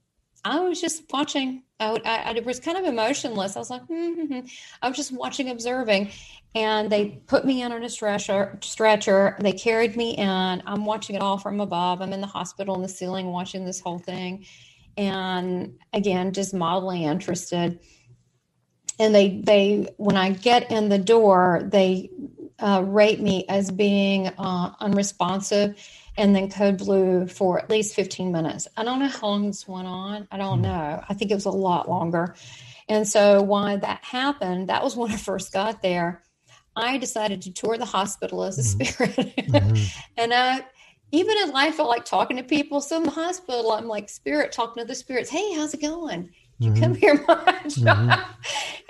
I 0.46 0.60
was 0.60 0.80
just 0.80 1.04
watching. 1.10 1.62
I, 1.80 2.00
I, 2.04 2.36
I 2.36 2.40
was 2.40 2.60
kind 2.60 2.78
of 2.78 2.84
emotionless. 2.84 3.56
I 3.56 3.58
was 3.58 3.70
like, 3.70 3.86
mm-hmm. 3.86 4.40
I 4.82 4.88
was 4.88 4.96
just 4.96 5.12
watching, 5.12 5.50
observing. 5.50 6.10
And 6.54 6.90
they 6.90 7.20
put 7.26 7.44
me 7.44 7.62
in 7.62 7.72
on 7.72 7.82
a 7.82 7.88
stretcher. 7.88 8.58
Stretcher. 8.62 9.36
They 9.40 9.52
carried 9.52 9.96
me 9.96 10.16
in. 10.16 10.28
I'm 10.66 10.84
watching 10.84 11.16
it 11.16 11.22
all 11.22 11.38
from 11.38 11.60
above. 11.60 12.00
I'm 12.00 12.12
in 12.12 12.20
the 12.20 12.26
hospital 12.26 12.76
in 12.76 12.82
the 12.82 12.88
ceiling, 12.88 13.26
watching 13.26 13.64
this 13.64 13.80
whole 13.80 13.98
thing 13.98 14.46
and 14.96 15.78
again 15.92 16.32
just 16.32 16.54
mildly 16.54 17.04
interested 17.04 17.78
and 18.98 19.14
they 19.14 19.40
they 19.42 19.88
when 19.98 20.16
i 20.16 20.30
get 20.30 20.70
in 20.70 20.88
the 20.88 20.98
door 20.98 21.62
they 21.70 22.10
uh, 22.58 22.82
rate 22.86 23.20
me 23.20 23.44
as 23.50 23.70
being 23.70 24.28
uh, 24.38 24.72
unresponsive 24.80 25.78
and 26.16 26.34
then 26.34 26.50
code 26.50 26.78
blue 26.78 27.26
for 27.26 27.58
at 27.58 27.70
least 27.70 27.94
15 27.94 28.32
minutes 28.32 28.68
i 28.76 28.84
don't 28.84 28.98
know 28.98 29.08
how 29.08 29.28
long 29.28 29.46
this 29.46 29.66
went 29.66 29.86
on 29.86 30.26
i 30.30 30.36
don't 30.36 30.58
hmm. 30.58 30.64
know 30.64 31.04
i 31.08 31.14
think 31.14 31.30
it 31.30 31.34
was 31.34 31.44
a 31.44 31.50
lot 31.50 31.88
longer 31.88 32.34
and 32.88 33.06
so 33.06 33.42
why 33.42 33.76
that 33.76 34.04
happened 34.04 34.68
that 34.68 34.82
was 34.82 34.96
when 34.96 35.10
i 35.10 35.16
first 35.16 35.52
got 35.52 35.82
there 35.82 36.22
i 36.74 36.98
decided 36.98 37.42
to 37.42 37.52
tour 37.52 37.78
the 37.78 37.84
hospital 37.84 38.44
as 38.44 38.58
a 38.58 38.62
mm-hmm. 38.62 38.84
spirit 38.84 39.34
mm-hmm. 39.36 40.00
and 40.16 40.32
i 40.34 40.64
even 41.12 41.36
in 41.38 41.50
life, 41.50 41.78
I 41.78 41.84
like 41.84 42.04
talking 42.04 42.36
to 42.36 42.42
people. 42.42 42.80
So 42.80 42.96
in 42.96 43.04
the 43.04 43.10
hospital, 43.10 43.72
I'm 43.72 43.86
like 43.86 44.08
spirit 44.08 44.52
talking 44.52 44.82
to 44.82 44.86
the 44.86 44.94
spirits. 44.94 45.30
Hey, 45.30 45.54
how's 45.54 45.72
it 45.72 45.80
going? 45.80 46.30
You 46.58 46.70
mm-hmm. 46.70 46.82
come 46.82 46.94
here 46.94 47.14
much? 47.28 47.76
Mm-hmm. 47.76 48.32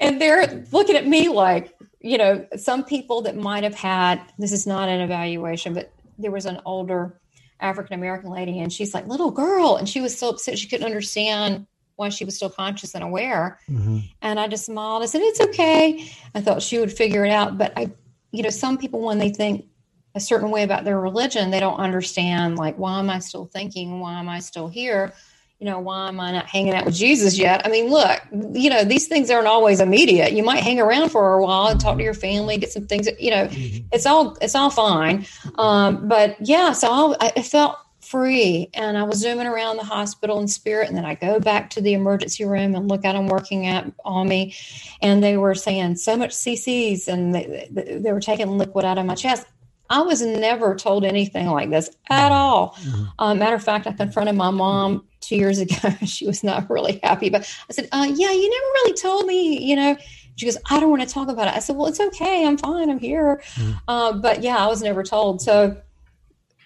and 0.01 0.21
they're 0.21 0.65
looking 0.73 0.97
at 0.97 1.07
me 1.07 1.29
like, 1.29 1.75
you 2.01 2.19
know, 2.19 2.47
some 2.57 2.85
people 2.85 3.23
that 3.23 3.37
might 3.37 3.65
have 3.65 3.75
had 3.75 4.21
this 4.39 4.53
is 4.53 4.67
not 4.67 4.89
an 4.89 5.01
evaluation, 5.01 5.75
but 5.75 5.93
there 6.19 6.31
was 6.31 6.47
an 6.47 6.61
older 6.65 7.21
African 7.61 7.95
American 7.95 8.31
lady, 8.31 8.61
and 8.61 8.73
she's 8.73 8.95
like, 8.95 9.07
little 9.07 9.31
girl. 9.31 9.77
And 9.77 9.89
she 9.89 10.01
was 10.01 10.17
so 10.17 10.31
upset 10.31 10.59
she 10.59 10.69
couldn't 10.69 10.87
understand 10.87 11.67
why 11.97 12.11
she 12.11 12.25
was 12.25 12.37
still 12.37 12.51
conscious 12.51 12.95
and 12.95 13.03
aware. 13.03 13.59
Mm-hmm. 13.69 13.99
And 14.23 14.39
I 14.39 14.49
just 14.49 14.67
smiled. 14.67 15.03
I 15.03 15.07
said, 15.07 15.23
It's 15.23 15.41
okay. 15.41 16.07
I 16.35 16.41
thought 16.41 16.63
she 16.63 16.79
would 16.79 16.93
figure 16.93 17.25
it 17.25 17.31
out. 17.31 17.59
But 17.59 17.73
I, 17.77 17.91
you 18.33 18.43
know, 18.43 18.51
some 18.51 18.77
people, 18.79 19.01
when 19.01 19.19
they 19.19 19.31
think 19.31 19.67
a 20.15 20.21
certain 20.21 20.51
way 20.51 20.63
about 20.63 20.85
their 20.85 21.01
religion, 21.01 21.51
they 21.51 21.61
don't 21.61 21.79
understand, 21.79 22.57
like, 22.57 22.77
why 22.77 22.99
am 22.99 23.11
I 23.11 23.19
still 23.19 23.47
thinking? 23.47 24.01
Why 24.01 24.19
am 24.19 24.29
I 24.29 24.41
still 24.41 24.69
here? 24.69 25.13
You 25.59 25.67
know, 25.67 25.79
why 25.79 26.09
am 26.09 26.21
I 26.21 26.33
not 26.33 26.47
hanging 26.47 26.75
out 26.75 26.85
with 26.85 26.95
Jesus 26.95 27.39
yet? 27.39 27.65
I 27.65 27.71
mean, 27.71 27.89
look, 27.89 28.21
you 28.53 28.69
know, 28.69 28.85
these 28.85 29.09
things 29.09 29.31
aren't 29.31 29.47
always 29.47 29.81
immediate. 29.81 30.33
You 30.33 30.43
might 30.43 30.63
hang 30.63 30.79
around 30.79 31.09
for 31.09 31.33
a 31.33 31.43
while 31.43 31.69
and 31.69 31.81
talk 31.81 31.97
to 31.97 32.05
your 32.05 32.13
family, 32.13 32.59
get 32.59 32.71
some 32.71 32.87
things, 32.87 33.09
you 33.19 33.31
know, 33.31 33.47
mm-hmm. 33.47 33.87
it's 33.91 34.05
all, 34.05 34.37
it's 34.43 34.55
all 34.55 34.69
fine. 34.69 35.27
Um, 35.55 36.09
but 36.09 36.37
yeah, 36.41 36.73
so 36.73 37.17
I, 37.21 37.33
I 37.37 37.43
felt 37.43 37.79
free. 38.07 38.71
And 38.75 38.97
I 38.97 39.03
was 39.03 39.19
zooming 39.19 39.47
around 39.47 39.77
the 39.77 39.85
hospital 39.85 40.41
in 40.41 40.49
spirit. 40.49 40.89
And 40.89 40.97
then 40.97 41.05
I 41.05 41.15
go 41.15 41.41
back 41.41 41.71
to 41.71 41.81
the 41.81 41.93
emergency 41.93 42.45
room 42.45 42.75
and 42.75 42.89
look 42.89 43.05
at 43.05 43.15
them 43.15 43.27
working 43.27 43.67
at, 43.67 43.91
on 44.05 44.29
me. 44.29 44.55
And 45.03 45.23
they 45.23 45.37
were 45.37 45.55
saying 45.55 45.97
so 45.97 46.17
much 46.17 46.31
CCs 46.31 47.09
and 47.09 47.35
they, 47.35 47.69
they 47.71 48.13
were 48.13 48.21
taking 48.21 48.59
liquid 48.59 48.85
out 48.85 48.99
of 48.99 49.07
my 49.07 49.15
chest. 49.15 49.47
I 49.89 50.03
was 50.03 50.23
never 50.23 50.75
told 50.75 51.05
anything 51.05 51.47
like 51.47 51.71
this 51.71 51.91
at 52.11 52.33
all. 52.33 52.75
Mm-hmm. 52.75 53.05
Uh, 53.19 53.35
matter 53.35 53.57
of 53.57 53.63
fact, 53.63 53.87
I 53.87 53.93
confronted 53.93 54.35
my 54.35 54.51
mom 54.51 55.07
two 55.21 55.37
years 55.37 55.59
ago. 55.59 55.91
she 56.07 56.27
was 56.27 56.43
not 56.43 56.69
really 56.71 57.01
happy, 57.03 57.31
but 57.31 57.43
I 57.69 57.73
said, 57.73 57.89
uh, 57.93 58.07
Yeah, 58.09 58.33
you 58.33 58.51
never 58.51 58.67
really 58.75 58.95
told 58.95 59.27
me, 59.27 59.63
you 59.65 59.77
know. 59.77 59.97
She 60.37 60.45
goes, 60.45 60.59
I 60.69 60.81
don't 60.81 60.91
want 60.91 61.01
to 61.01 61.09
talk 61.09 61.29
about 61.29 61.49
it. 61.49 61.55
I 61.55 61.61
said, 61.61 61.77
Well, 61.77 61.87
it's 61.87 62.01
okay. 62.01 62.47
I'm 62.47 62.59
fine. 62.59 62.91
I'm 62.91 62.99
here. 62.99 63.43
Mm-hmm. 63.55 63.73
Uh, 63.89 64.13
but 64.13 64.43
yeah, 64.43 64.57
I 64.57 64.67
was 64.67 64.83
never 64.83 65.03
told. 65.03 65.41
So 65.41 65.77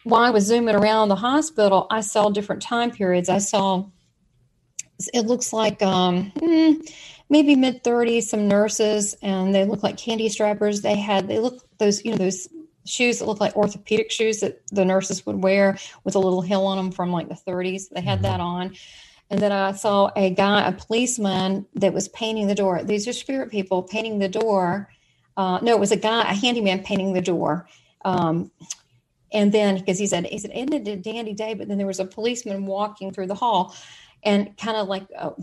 while 0.05 0.23
I 0.23 0.31
was 0.31 0.47
zooming 0.47 0.75
around 0.75 1.09
the 1.09 1.17
hospital, 1.17 1.87
I 1.91 2.01
saw 2.01 2.31
different 2.31 2.63
time 2.63 2.91
periods. 2.91 3.29
I 3.29 3.39
saw, 3.39 3.87
it 5.13 5.27
looks 5.27 5.53
like 5.53 5.83
um, 5.83 6.33
hmm, 6.39 6.73
maybe 7.29 7.55
mid 7.55 7.85
30s, 7.85 8.25
some 8.25 8.49
nurses, 8.49 9.15
and 9.23 9.55
they 9.55 9.65
look 9.65 9.83
like 9.83 9.97
candy 9.97 10.29
stripers. 10.29 10.81
They 10.81 10.97
had, 10.97 11.29
they 11.29 11.39
look 11.39 11.63
those, 11.79 12.05
you 12.05 12.13
know, 12.13 12.19
those 12.19 12.49
shoes 12.87 13.19
that 13.19 13.27
look 13.27 13.41
like 13.41 13.57
orthopedic 13.57 14.11
shoes 14.11 14.41
that 14.41 14.63
the 14.69 14.85
nurses 14.85 15.27
would 15.27 15.43
wear 15.43 15.79
with 16.05 16.15
a 16.15 16.19
little 16.19 16.41
heel 16.41 16.65
on 16.67 16.77
them 16.77 16.91
from 16.91 17.13
like 17.13 17.29
the 17.29 17.35
30s. 17.35 17.89
They 17.91 18.01
had 18.01 18.17
mm-hmm. 18.17 18.23
that 18.25 18.41
on. 18.41 18.75
And 19.31 19.41
then 19.41 19.53
I 19.53 19.73
saw 19.73 20.11
a 20.17 20.31
guy, 20.31 20.67
a 20.67 20.73
policeman 20.73 21.67
that 21.75 21.93
was 21.93 22.09
painting 22.09 22.49
the 22.49 22.55
door. 22.55 22.83
These 22.83 23.07
are 23.07 23.13
spirit 23.13 23.51
people 23.51 23.83
painting 23.83 24.19
the 24.19 24.29
door. 24.29 24.89
Uh, 25.37 25.61
no, 25.63 25.73
it 25.73 25.81
was 25.81 25.93
a 25.93 25.97
guy, 25.97 26.23
a 26.23 26.35
handyman 26.35 26.83
painting 26.83 27.13
the 27.13 27.21
door. 27.21 27.69
Um, 28.05 28.51
and 29.33 29.53
then 29.53 29.79
because 29.79 29.99
he 29.99 30.07
said, 30.07 30.27
he 30.27 30.39
said, 30.39 30.51
isn't 30.53 30.73
it 30.73 30.89
a 30.89 30.97
dandy 30.97 31.33
day? 31.33 31.55
But 31.55 31.69
then 31.69 31.79
there 31.79 31.87
was 31.87 32.01
a 32.01 32.05
policeman 32.05 32.67
walking 32.67 33.13
through 33.13 33.29
the 33.29 33.35
hall 33.35 33.75
and 34.25 34.57
kind 34.59 34.77
of 34.77 34.89
like, 34.89 35.07
oh, 35.19 35.37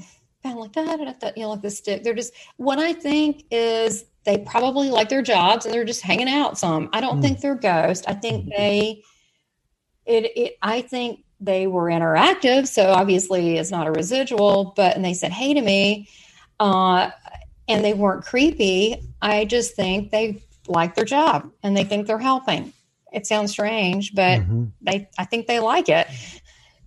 of 0.46 0.56
like 0.56 0.74
that, 1.20 1.38
you 1.38 1.44
know, 1.44 1.50
like 1.50 1.62
the 1.62 1.70
stick. 1.70 2.04
They're 2.04 2.14
just, 2.14 2.34
what 2.58 2.80
I 2.80 2.94
think 2.94 3.46
is 3.52 4.06
they 4.24 4.40
probably 4.40 4.90
like 4.90 5.10
their 5.10 5.22
jobs 5.22 5.66
and 5.66 5.74
they're 5.74 5.86
just 5.86 6.02
hanging 6.02 6.30
out 6.30 6.58
some. 6.58 6.90
I 6.94 7.02
don't 7.02 7.20
mm. 7.20 7.22
think 7.22 7.40
they're 7.40 7.56
ghosts. 7.56 8.06
I 8.08 8.14
think 8.14 8.46
hmm. 8.46 8.50
they, 8.56 9.04
it, 10.06 10.32
it, 10.36 10.58
I 10.62 10.82
think 10.82 11.24
they 11.40 11.68
were 11.68 11.86
interactive. 11.86 12.68
So 12.68 12.92
obviously 12.92 13.58
it's 13.58 13.72
not 13.72 13.88
a 13.88 13.92
residual, 13.92 14.74
but, 14.76 14.96
and 14.96 15.04
they 15.04 15.14
said, 15.14 15.32
hey 15.32 15.54
to 15.54 15.62
me, 15.62 16.10
uh, 16.60 17.12
and 17.68 17.84
they 17.84 17.94
weren't 17.94 18.24
creepy. 18.24 19.02
I 19.22 19.46
just 19.46 19.76
think 19.76 20.12
they 20.12 20.42
like 20.68 20.96
their 20.96 21.06
job 21.06 21.52
and 21.64 21.76
they 21.76 21.84
think 21.84 22.08
they're 22.08 22.18
helping. 22.18 22.74
It 23.14 23.26
sounds 23.26 23.52
strange, 23.52 24.14
but 24.14 24.42
mm-hmm. 24.42 24.66
they 24.82 25.10
I 25.18 25.26
think 25.26 25.48
they 25.48 25.60
like 25.60 25.90
it. 25.90 26.08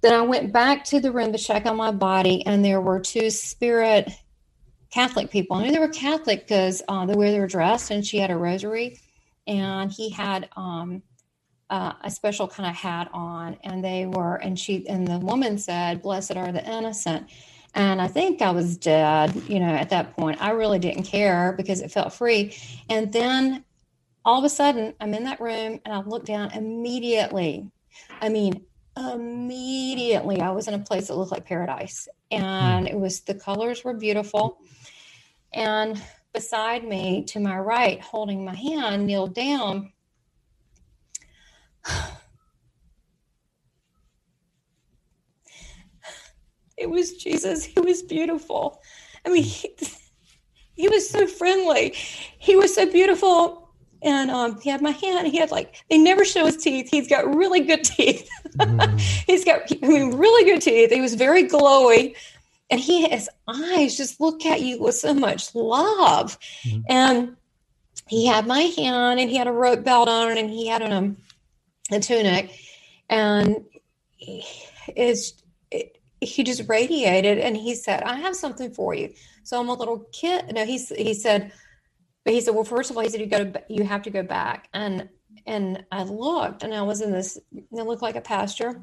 Then 0.03 0.15
I 0.15 0.23
went 0.23 0.53
back 0.53 0.85
to 0.87 1.01
the 1.01 1.13
room 1.13 1.33
to 1.33 1.39
check 1.39 1.67
on 1.67 1.77
my 1.77 1.91
body, 1.91 2.45
and 2.47 2.65
there 2.65 2.81
were 2.81 3.01
two 3.01 3.31
spirit 3.31 4.11
Catholic 4.91 5.31
people. 5.31 5.57
I 5.57 5.65
knew 5.65 5.73
they 5.73 5.79
were 5.79 5.89
Catholic 5.89 6.41
because 6.47 6.83
uh, 6.89 7.07
the 7.07 7.17
way 7.17 7.33
they 7.33 7.41
were 7.41 7.47
dressed, 7.47 7.91
and 7.91 8.05
she 8.05 8.19
had 8.19 8.31
a 8.31 8.37
rosary, 8.37 8.99
and 9.47 9.91
he 9.93 10.11
had 10.11 10.49
um, 10.57 11.03
uh, 11.69 11.93
a 12.03 12.11
special 12.11 12.49
kind 12.49 12.69
of 12.69 12.75
hat 12.75 13.09
on, 13.13 13.57
and 13.63 13.85
they 13.85 14.07
were, 14.07 14.37
and 14.37 14.59
she 14.59 14.89
and 14.89 15.07
the 15.07 15.19
woman 15.19 15.59
said, 15.59 16.03
"Blessed 16.03 16.37
are 16.37 16.53
the 16.53 16.65
innocent." 16.65 17.29
And 17.75 18.03
I 18.03 18.09
think 18.09 18.43
I 18.43 18.51
was 18.51 18.77
dead, 18.77 19.35
you 19.49 19.61
know, 19.61 19.73
at 19.73 19.91
that 19.91 20.17
point. 20.17 20.43
I 20.43 20.51
really 20.51 20.81
didn't 20.81 21.05
care 21.05 21.55
because 21.57 21.81
it 21.81 21.93
felt 21.93 22.13
free. 22.13 22.57
And 22.89 23.13
then 23.13 23.65
all 24.25 24.39
of 24.39 24.45
a 24.45 24.49
sudden 24.49 24.95
I'm 25.01 25.15
in 25.15 25.25
that 25.25 25.41
room 25.41 25.81
and 25.85 25.95
I 25.95 26.01
look 26.01 26.25
down 26.25 26.51
immediately. 26.51 27.71
I 28.21 28.29
mean, 28.29 28.65
immediately 28.97 30.41
I 30.41 30.51
was 30.51 30.69
in 30.69 30.75
a 30.75 30.79
place 30.79 31.09
that 31.09 31.17
looked 31.17 31.33
like 31.33 31.47
paradise. 31.47 32.09
Hmm. 32.33 32.43
And 32.43 32.89
it 32.89 32.99
was 32.99 33.21
the 33.21 33.35
colors 33.35 33.85
were 33.85 33.95
beautiful. 33.95 34.59
And 35.53 36.01
beside 36.33 36.85
me 36.85 37.25
to 37.25 37.41
my 37.41 37.59
right, 37.59 38.01
holding 38.01 38.45
my 38.45 38.55
hand, 38.55 39.07
kneeled 39.07 39.35
down. 39.35 39.93
It 46.77 46.89
was 46.89 47.13
Jesus. 47.13 47.63
He 47.63 47.79
was 47.79 48.01
beautiful. 48.01 48.81
I 49.27 49.29
mean, 49.29 49.43
he, 49.43 49.77
he 50.75 50.89
was 50.89 51.11
so 51.11 51.27
friendly. 51.27 51.91
He 52.39 52.57
was 52.57 52.75
so 52.75 52.91
beautiful 52.91 53.60
and 54.03 54.31
um, 54.31 54.61
he 54.61 54.71
had 54.71 54.83
my 54.83 54.93
hand. 54.93 55.29
He 55.29 55.39
had 55.39 55.51
like 55.51 55.85
they 55.91 55.99
never 55.99 56.25
show 56.25 56.47
his 56.47 56.57
teeth. 56.57 56.89
He's 56.91 57.09
got 57.09 57.35
really 57.35 57.61
good 57.61 57.85
teeth. 57.85 58.29
mm. 58.57 59.01
He's 59.27 59.45
got 59.45 59.63
I 59.83 59.87
mean 59.87 60.17
really 60.17 60.51
good 60.51 60.63
teeth. 60.63 60.91
He 60.91 61.01
was 61.01 61.15
very 61.15 61.45
glowy, 61.45 62.17
and 62.71 62.81
he 62.81 63.09
his 63.09 63.29
eyes 63.49 63.97
just 63.97 64.21
look 64.21 64.47
at 64.47 64.61
you 64.61 64.81
with 64.81 64.95
so 64.95 65.15
much 65.15 65.55
love. 65.55 66.39
Mm. 66.65 66.83
And 66.89 67.37
he 68.09 68.27
had 68.27 68.47
my 68.47 68.61
hand, 68.61 69.21
and 69.21 69.31
he 69.31 69.37
had 69.37 69.47
a 69.47 69.53
rope 69.53 69.85
belt 69.85 70.09
on, 70.09 70.37
and 70.37 70.51
he 70.51 70.67
had 70.67 70.83
an, 70.83 70.93
um, 70.93 71.17
a 71.93 72.01
tunic, 72.01 72.59
and 73.09 73.65
it's 74.19 75.35
it, 75.71 75.99
he 76.21 76.43
just 76.43 76.69
radiated. 76.69 77.39
And 77.39 77.57
he 77.57 77.75
said, 77.75 78.03
"I 78.03 78.17
have 78.17 78.35
something 78.35 78.73
for 78.73 78.95
you." 78.95 79.13
So 79.45 79.61
I'm 79.61 79.69
a 79.69 79.75
little 79.75 80.07
kid. 80.13 80.53
No, 80.55 80.65
he's 80.65 80.89
he 80.89 81.15
said 81.15 81.53
he 82.35 82.41
said, 82.41 82.55
well, 82.55 82.65
first 82.65 82.91
of 82.91 82.97
all, 82.97 83.03
he 83.03 83.09
said, 83.09 83.21
you 83.21 83.27
go 83.27 83.45
to, 83.45 83.63
you 83.69 83.85
have 83.85 84.03
to 84.03 84.11
go 84.11 84.23
back. 84.23 84.69
And, 84.73 85.09
and 85.47 85.85
I 85.91 86.03
looked 86.03 86.63
and 86.63 86.75
I 86.75 86.83
was 86.83 87.01
in 87.01 87.13
this, 87.13 87.39
it 87.53 87.71
looked 87.71 88.03
like 88.03 88.17
a 88.17 88.21
pasture. 88.21 88.81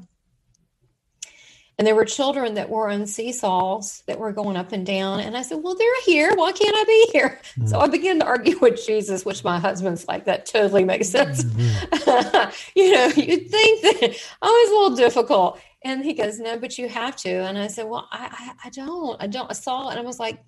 And 1.78 1.86
there 1.86 1.94
were 1.94 2.04
children 2.04 2.54
that 2.54 2.68
were 2.68 2.90
on 2.90 3.06
seesaws 3.06 4.02
that 4.08 4.18
were 4.18 4.32
going 4.32 4.56
up 4.56 4.72
and 4.72 4.84
down. 4.84 5.20
And 5.20 5.36
I 5.36 5.42
said, 5.42 5.58
Well, 5.62 5.76
they're 5.76 6.02
here. 6.04 6.34
Why 6.34 6.50
can't 6.50 6.76
I 6.76 6.84
be 6.84 7.08
here? 7.12 7.40
Mm-hmm. 7.52 7.66
So 7.68 7.78
I 7.78 7.86
began 7.86 8.18
to 8.18 8.26
argue 8.26 8.58
with 8.58 8.84
Jesus, 8.84 9.24
which 9.24 9.44
my 9.44 9.60
husband's 9.60 10.08
like, 10.08 10.24
That 10.24 10.44
totally 10.44 10.82
makes 10.82 11.08
sense. 11.08 11.44
Mm-hmm. 11.44 12.50
you 12.74 12.92
know, 12.92 13.06
you'd 13.06 13.48
think 13.48 13.82
that 13.82 14.16
I 14.42 14.46
was 14.46 14.70
a 14.70 14.74
little 14.74 14.96
difficult. 14.96 15.60
And 15.84 16.04
he 16.04 16.14
goes, 16.14 16.40
No, 16.40 16.58
but 16.58 16.78
you 16.78 16.88
have 16.88 17.14
to. 17.18 17.30
And 17.30 17.56
I 17.56 17.68
said, 17.68 17.86
Well, 17.86 18.08
I, 18.10 18.28
I, 18.32 18.66
I 18.66 18.70
don't. 18.70 19.22
I 19.22 19.28
don't. 19.28 19.48
I 19.48 19.54
saw 19.54 19.88
it. 19.88 19.92
And 19.92 20.00
I 20.00 20.02
was 20.02 20.18
like, 20.18 20.42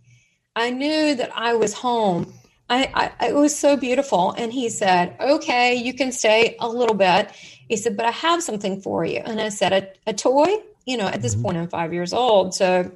I 0.57 0.71
knew 0.71 1.15
that 1.15 1.31
I 1.33 1.55
was 1.55 1.73
home 1.73 2.35
I, 2.71 3.13
I, 3.21 3.29
it 3.29 3.35
was 3.35 3.59
so 3.59 3.77
beautiful. 3.77 4.31
And 4.31 4.53
he 4.53 4.69
said, 4.69 5.17
okay, 5.21 5.75
you 5.75 5.93
can 5.93 6.13
stay 6.13 6.57
a 6.61 6.69
little 6.69 6.95
bit. 6.95 7.31
He 7.69 7.77
said, 7.77 7.97
but 7.97 8.07
I 8.07 8.13
have 8.13 8.43
something 8.43 8.81
for 8.81 9.05
you. 9.05 9.19
And 9.19 9.41
I 9.41 9.49
said, 9.49 9.73
a, 9.73 10.11
a 10.11 10.15
toy? 10.15 10.49
You 10.87 10.97
know, 10.97 11.09
at 11.09 11.21
this 11.21 11.35
mm-hmm. 11.35 11.43
point, 11.43 11.57
I'm 11.59 11.69
five 11.69 11.93
years 11.93 12.13
old. 12.13 12.55
So 12.55 12.91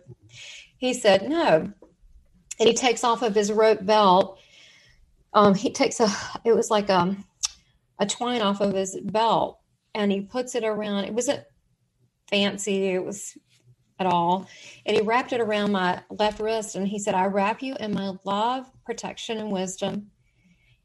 he 0.79 0.95
said, 0.95 1.29
no. 1.29 1.73
And 2.61 2.69
he 2.69 2.75
takes 2.75 3.03
off 3.03 3.23
of 3.23 3.35
his 3.35 3.51
rope 3.51 3.85
belt. 3.85 4.39
Um, 5.33 5.55
he 5.55 5.73
takes 5.73 5.99
a, 5.99 6.09
it 6.45 6.55
was 6.55 6.71
like 6.71 6.89
a, 6.89 6.99
um, 7.01 7.25
a 7.99 8.07
twine 8.07 8.43
off 8.43 8.61
of 8.61 8.75
his 8.75 8.97
belt 9.03 9.59
and 9.95 10.11
he 10.11 10.21
puts 10.21 10.55
it 10.55 10.65
around. 10.65 11.05
It 11.05 11.15
wasn't 11.15 11.45
fancy. 12.29 12.89
It 12.89 13.05
was 13.05 13.37
at 13.99 14.07
all. 14.07 14.49
And 14.87 14.97
he 14.97 15.03
wrapped 15.03 15.33
it 15.33 15.41
around 15.41 15.73
my 15.73 16.03
left 16.11 16.41
wrist 16.41 16.75
and 16.75 16.87
he 16.87 16.99
said, 16.99 17.15
I 17.15 17.27
wrap 17.27 17.63
you 17.63 17.77
in 17.79 17.95
my 17.95 18.13
love, 18.25 18.71
protection, 18.85 19.39
and 19.39 19.51
wisdom. 19.51 20.11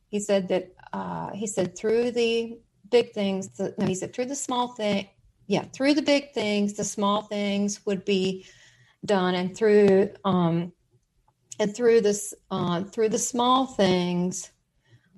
He 0.08 0.20
said 0.20 0.48
that, 0.50 0.74
uh, 0.94 1.32
he 1.34 1.48
said, 1.48 1.78
through 1.78 2.12
the 2.12 2.60
big 2.90 3.12
things, 3.12 3.50
the, 3.50 3.74
no, 3.78 3.86
he 3.86 3.96
said, 3.96 4.14
through 4.14 4.26
the 4.26 4.36
small 4.36 4.70
thing, 4.70 5.08
yeah, 5.48 5.66
through 5.74 5.96
the 5.96 6.02
big 6.02 6.32
things, 6.32 6.74
the 6.74 6.84
small 6.84 7.24
things 7.24 7.86
would 7.86 8.06
be 8.06 8.46
done. 9.06 9.36
And 9.36 9.56
through, 9.56 10.12
um, 10.26 10.72
and 11.60 11.76
through 11.76 12.02
this, 12.02 12.34
uh, 12.52 12.84
through 12.84 13.10
the 13.10 13.18
small 13.18 13.66
things, 13.66 14.52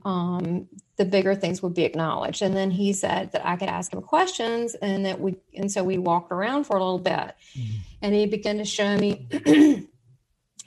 um, 0.04 0.68
the 0.98 1.06
bigger 1.06 1.36
things 1.36 1.62
would 1.62 1.74
be 1.74 1.84
acknowledged. 1.84 2.42
And 2.42 2.56
then 2.56 2.72
he 2.72 2.94
said 2.94 3.32
that 3.32 3.46
I 3.46 3.56
could 3.56 3.70
ask 3.70 3.94
him 3.94 4.02
questions 4.02 4.76
and 4.76 5.06
that 5.06 5.20
we, 5.20 5.36
and 5.56 5.72
so 5.72 5.84
we 5.84 5.98
walked 5.98 6.32
around 6.32 6.66
for 6.66 6.78
a 6.78 6.80
little 6.80 7.00
bit 7.00 7.36
mm-hmm. 7.58 7.78
and 8.02 8.14
he 8.14 8.26
began 8.26 8.58
to 8.58 8.66
show 8.66 8.98
me 8.98 9.28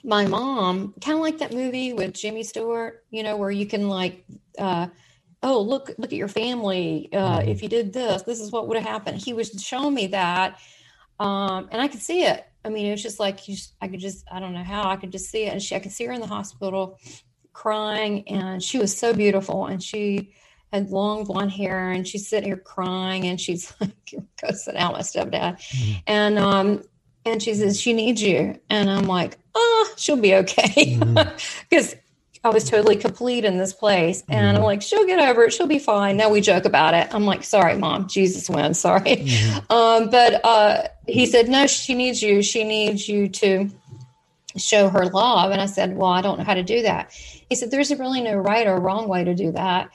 my 0.03 0.25
mom, 0.25 0.93
kind 1.01 1.15
of 1.15 1.21
like 1.21 1.39
that 1.39 1.53
movie 1.53 1.93
with 1.93 2.13
Jimmy 2.13 2.43
Stewart, 2.43 3.03
you 3.09 3.23
know, 3.23 3.37
where 3.37 3.51
you 3.51 3.65
can 3.65 3.89
like, 3.89 4.25
uh, 4.57 4.87
oh, 5.41 5.61
look, 5.61 5.91
look 5.97 6.11
at 6.11 6.17
your 6.17 6.27
family. 6.27 7.09
Uh, 7.11 7.39
mm-hmm. 7.39 7.49
If 7.49 7.63
you 7.63 7.69
did 7.69 7.93
this, 7.93 8.21
this 8.23 8.39
is 8.39 8.51
what 8.51 8.67
would 8.67 8.77
have 8.77 8.87
happened. 8.87 9.17
He 9.17 9.33
was 9.33 9.51
showing 9.61 9.93
me 9.93 10.07
that. 10.07 10.59
Um, 11.19 11.69
and 11.71 11.81
I 11.81 11.87
could 11.87 12.01
see 12.01 12.23
it. 12.23 12.45
I 12.63 12.69
mean, 12.69 12.87
it 12.87 12.91
was 12.91 13.03
just 13.03 13.19
like, 13.19 13.43
just, 13.43 13.75
I 13.79 13.87
could 13.87 13.99
just, 13.99 14.25
I 14.31 14.39
don't 14.39 14.53
know 14.53 14.63
how 14.63 14.89
I 14.89 14.95
could 14.95 15.11
just 15.11 15.29
see 15.29 15.43
it. 15.43 15.53
And 15.53 15.61
she, 15.61 15.75
I 15.75 15.79
could 15.79 15.91
see 15.91 16.05
her 16.05 16.11
in 16.11 16.19
the 16.19 16.27
hospital 16.27 16.99
crying 17.55 18.27
and 18.27 18.61
she 18.61 18.77
was 18.77 18.95
so 18.95 19.13
beautiful 19.13 19.65
and 19.65 19.81
she 19.81 20.33
had 20.73 20.89
long 20.89 21.23
blonde 21.23 21.51
hair 21.51 21.89
and 21.89 22.05
she's 22.05 22.27
sitting 22.27 22.49
here 22.49 22.57
crying 22.57 23.25
and 23.25 23.39
she's 23.39 23.73
like 23.79 23.91
go 24.11 24.51
sit 24.51 24.75
down 24.75 24.91
my 24.91 24.99
stepdad 24.99 25.57
mm-hmm. 25.57 25.93
and 26.05 26.37
um 26.37 26.83
and 27.23 27.41
she 27.41 27.53
says 27.53 27.79
she 27.79 27.93
needs 27.93 28.21
you 28.21 28.59
and 28.69 28.89
i'm 28.89 29.05
like 29.05 29.37
oh 29.55 29.93
she'll 29.95 30.17
be 30.17 30.35
okay 30.35 30.99
because 31.69 31.93
mm-hmm. 31.93 31.99
I 32.43 32.49
was 32.49 32.69
totally 32.69 32.95
complete 32.95 33.43
in 33.43 33.57
this 33.57 33.73
place. 33.73 34.23
And 34.29 34.45
I'm 34.45 34.55
mm-hmm. 34.57 34.65
like, 34.65 34.83
she'll 34.83 35.07
get 35.07 35.19
over 35.19 35.45
it. 35.45 35.53
She'll 35.53 35.65
be 35.65 35.79
fine. 35.79 36.15
Now 36.15 36.29
we 36.29 36.41
joke 36.41 36.65
about 36.65 36.93
it. 36.93 37.07
I'm 37.11 37.25
like, 37.25 37.43
sorry, 37.43 37.75
mom, 37.75 38.07
Jesus 38.07 38.47
wins. 38.47 38.79
Sorry. 38.79 39.01
Mm-hmm. 39.01 39.59
Um, 39.75 40.11
but 40.11 40.45
uh, 40.45 40.87
he 41.07 41.25
said, 41.25 41.49
no, 41.49 41.65
she 41.65 41.95
needs 41.95 42.21
you. 42.21 42.43
She 42.43 42.63
needs 42.63 43.09
you 43.09 43.27
to 43.29 43.71
show 44.57 44.89
her 44.89 45.05
love. 45.05 45.51
And 45.51 45.61
I 45.61 45.65
said, 45.65 45.95
well, 45.95 46.11
I 46.11 46.21
don't 46.21 46.37
know 46.37 46.43
how 46.45 46.53
to 46.53 46.63
do 46.63 46.81
that. 46.83 47.11
He 47.11 47.55
said, 47.55 47.71
there's 47.71 47.91
really 47.91 48.21
no 48.21 48.35
right 48.35 48.67
or 48.67 48.79
wrong 48.79 49.07
way 49.07 49.23
to 49.23 49.33
do 49.33 49.51
that. 49.51 49.89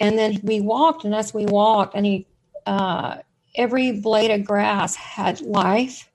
And 0.00 0.18
then 0.18 0.40
we 0.42 0.60
walked, 0.60 1.04
and 1.04 1.14
as 1.14 1.32
we 1.32 1.46
walked, 1.46 1.94
and 1.94 2.04
he, 2.04 2.26
uh, 2.66 3.18
every 3.54 3.92
blade 3.92 4.30
of 4.30 4.44
grass 4.44 4.94
had 4.94 5.40
life. 5.40 6.08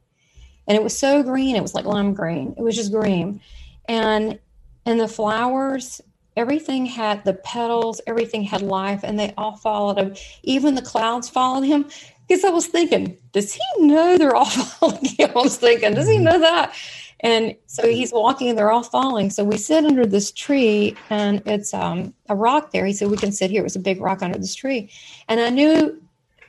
And 0.67 0.75
it 0.75 0.83
was 0.83 0.97
so 0.97 1.23
green, 1.23 1.55
it 1.55 1.61
was 1.61 1.73
like 1.73 1.85
lime 1.85 2.13
green. 2.13 2.53
It 2.57 2.61
was 2.61 2.75
just 2.75 2.91
green. 2.91 3.39
And 3.87 4.39
and 4.85 4.99
the 4.99 5.07
flowers, 5.07 6.01
everything 6.35 6.85
had 6.85 7.23
the 7.25 7.33
petals, 7.33 7.99
everything 8.07 8.43
had 8.43 8.61
life, 8.61 9.01
and 9.03 9.19
they 9.19 9.33
all 9.37 9.55
followed 9.55 9.97
him. 9.97 10.15
Even 10.43 10.75
the 10.75 10.81
clouds 10.81 11.29
followed 11.29 11.63
him. 11.63 11.85
Because 12.27 12.43
I 12.43 12.49
was 12.49 12.67
thinking, 12.67 13.17
does 13.31 13.53
he 13.53 13.61
know 13.79 14.17
they're 14.17 14.35
all 14.35 14.45
following 14.49 15.05
him? 15.05 15.29
I 15.29 15.39
was 15.39 15.57
thinking, 15.57 15.93
does 15.93 16.07
he 16.07 16.15
mm-hmm. 16.15 16.25
know 16.25 16.39
that? 16.39 16.73
And 17.21 17.55
so 17.65 17.87
he's 17.87 18.13
walking 18.13 18.49
and 18.49 18.57
they're 18.57 18.71
all 18.71 18.83
falling. 18.83 19.29
So 19.29 19.43
we 19.43 19.57
sit 19.57 19.85
under 19.85 20.05
this 20.05 20.31
tree 20.31 20.95
and 21.09 21.41
it's 21.45 21.73
um, 21.73 22.13
a 22.29 22.35
rock 22.35 22.71
there. 22.71 22.85
He 22.85 22.93
said, 22.93 23.09
We 23.09 23.17
can 23.17 23.31
sit 23.31 23.49
here. 23.49 23.61
It 23.61 23.63
was 23.63 23.75
a 23.75 23.79
big 23.79 23.99
rock 23.99 24.21
under 24.21 24.37
this 24.37 24.53
tree. 24.53 24.91
And 25.27 25.39
I 25.39 25.49
knew, 25.49 26.01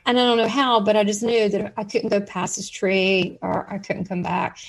and 0.05 0.19
I 0.19 0.23
don't 0.23 0.37
know 0.37 0.47
how, 0.47 0.79
but 0.79 0.95
I 0.95 1.03
just 1.03 1.23
knew 1.23 1.49
that 1.49 1.73
I 1.75 1.83
couldn't 1.83 2.09
go 2.09 2.21
past 2.21 2.55
this 2.57 2.69
tree 2.69 3.39
or 3.41 3.71
I 3.71 3.79
couldn't 3.79 4.05
come 4.05 4.21
back 4.21 4.59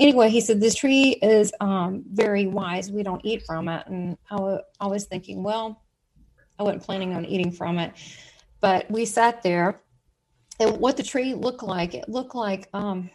anyway, 0.00 0.30
he 0.30 0.40
said, 0.40 0.60
This 0.60 0.74
tree 0.74 1.10
is 1.22 1.52
um, 1.60 2.02
very 2.10 2.46
wise. 2.46 2.90
We 2.90 3.04
don't 3.04 3.24
eat 3.24 3.44
from 3.46 3.68
it. 3.68 3.86
And 3.86 4.16
I, 4.30 4.36
w- 4.36 4.60
I 4.80 4.86
was 4.86 5.04
thinking, 5.04 5.42
Well, 5.44 5.82
I 6.58 6.64
wasn't 6.64 6.82
planning 6.82 7.14
on 7.14 7.24
eating 7.24 7.52
from 7.52 7.78
it. 7.78 7.92
But 8.60 8.90
we 8.90 9.04
sat 9.04 9.42
there. 9.42 9.82
And 10.58 10.78
what 10.78 10.96
the 10.96 11.02
tree 11.02 11.34
looked 11.34 11.62
like, 11.62 11.94
it 11.94 12.08
looked 12.08 12.34
like 12.34 12.68
um, 12.74 13.08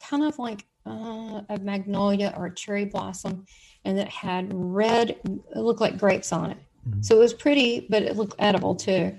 kind 0.00 0.22
of 0.22 0.38
like 0.38 0.64
uh, 0.86 1.42
a 1.48 1.58
magnolia 1.60 2.34
or 2.36 2.46
a 2.46 2.54
cherry 2.54 2.84
blossom. 2.84 3.46
And 3.84 3.98
it 3.98 4.08
had 4.08 4.50
red, 4.52 5.10
it 5.10 5.56
looked 5.56 5.80
like 5.80 5.98
grapes 5.98 6.32
on 6.32 6.52
it. 6.52 6.58
Mm-hmm. 6.88 7.02
So 7.02 7.16
it 7.16 7.20
was 7.20 7.34
pretty, 7.34 7.86
but 7.88 8.02
it 8.02 8.16
looked 8.16 8.34
edible 8.38 8.74
too. 8.74 9.16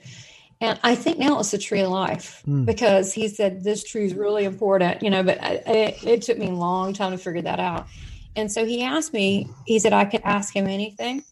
And 0.61 0.79
I 0.83 0.95
think 0.95 1.17
now 1.17 1.39
it's 1.39 1.53
a 1.53 1.57
tree 1.57 1.81
of 1.81 1.91
life 1.91 2.41
mm. 2.47 2.65
because 2.65 3.13
he 3.13 3.27
said 3.27 3.63
this 3.63 3.83
tree 3.83 4.05
is 4.05 4.13
really 4.13 4.45
important, 4.45 5.03
you 5.03 5.09
know, 5.09 5.21
but 5.21 5.43
I, 5.43 5.53
it, 5.65 6.03
it 6.03 6.21
took 6.21 6.37
me 6.37 6.47
a 6.47 6.51
long 6.51 6.93
time 6.93 7.11
to 7.11 7.17
figure 7.17 7.41
that 7.41 7.59
out. 7.59 7.87
And 8.35 8.51
so 8.51 8.65
he 8.65 8.83
asked 8.83 9.13
me, 9.13 9.49
he 9.65 9.79
said 9.79 9.93
I 9.93 10.05
could 10.05 10.21
ask 10.23 10.55
him 10.55 10.67
anything. 10.67 11.23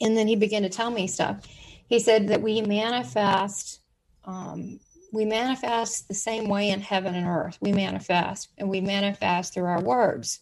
And 0.00 0.16
then 0.16 0.26
he 0.26 0.36
began 0.36 0.62
to 0.62 0.68
tell 0.68 0.90
me 0.90 1.06
stuff. 1.06 1.46
He 1.88 1.98
said 1.98 2.28
that 2.28 2.42
we 2.42 2.62
manifest, 2.62 3.80
um, 4.24 4.80
we 5.12 5.24
manifest 5.24 6.08
the 6.08 6.14
same 6.14 6.48
way 6.48 6.70
in 6.70 6.80
heaven 6.80 7.14
and 7.14 7.26
earth. 7.26 7.58
We 7.60 7.72
manifest, 7.72 8.50
and 8.58 8.68
we 8.68 8.80
manifest 8.80 9.54
through 9.54 9.64
our 9.64 9.80
words 9.80 10.40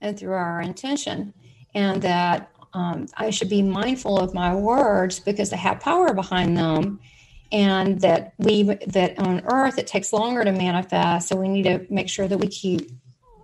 and 0.00 0.18
through 0.18 0.32
our 0.32 0.60
intention. 0.60 1.32
And 1.74 2.02
that 2.02 2.50
um, 2.72 3.06
I 3.16 3.30
should 3.30 3.48
be 3.48 3.62
mindful 3.62 4.18
of 4.18 4.34
my 4.34 4.54
words 4.54 5.20
because 5.20 5.50
they 5.50 5.56
have 5.56 5.80
power 5.80 6.12
behind 6.14 6.56
them. 6.56 7.00
And 7.52 8.00
that 8.02 8.34
we 8.38 8.62
that 8.62 9.18
on 9.18 9.42
earth 9.46 9.76
it 9.78 9.88
takes 9.88 10.12
longer 10.12 10.44
to 10.44 10.52
manifest, 10.52 11.28
so 11.28 11.34
we 11.34 11.48
need 11.48 11.64
to 11.64 11.84
make 11.90 12.08
sure 12.08 12.28
that 12.28 12.38
we 12.38 12.46
keep. 12.46 12.92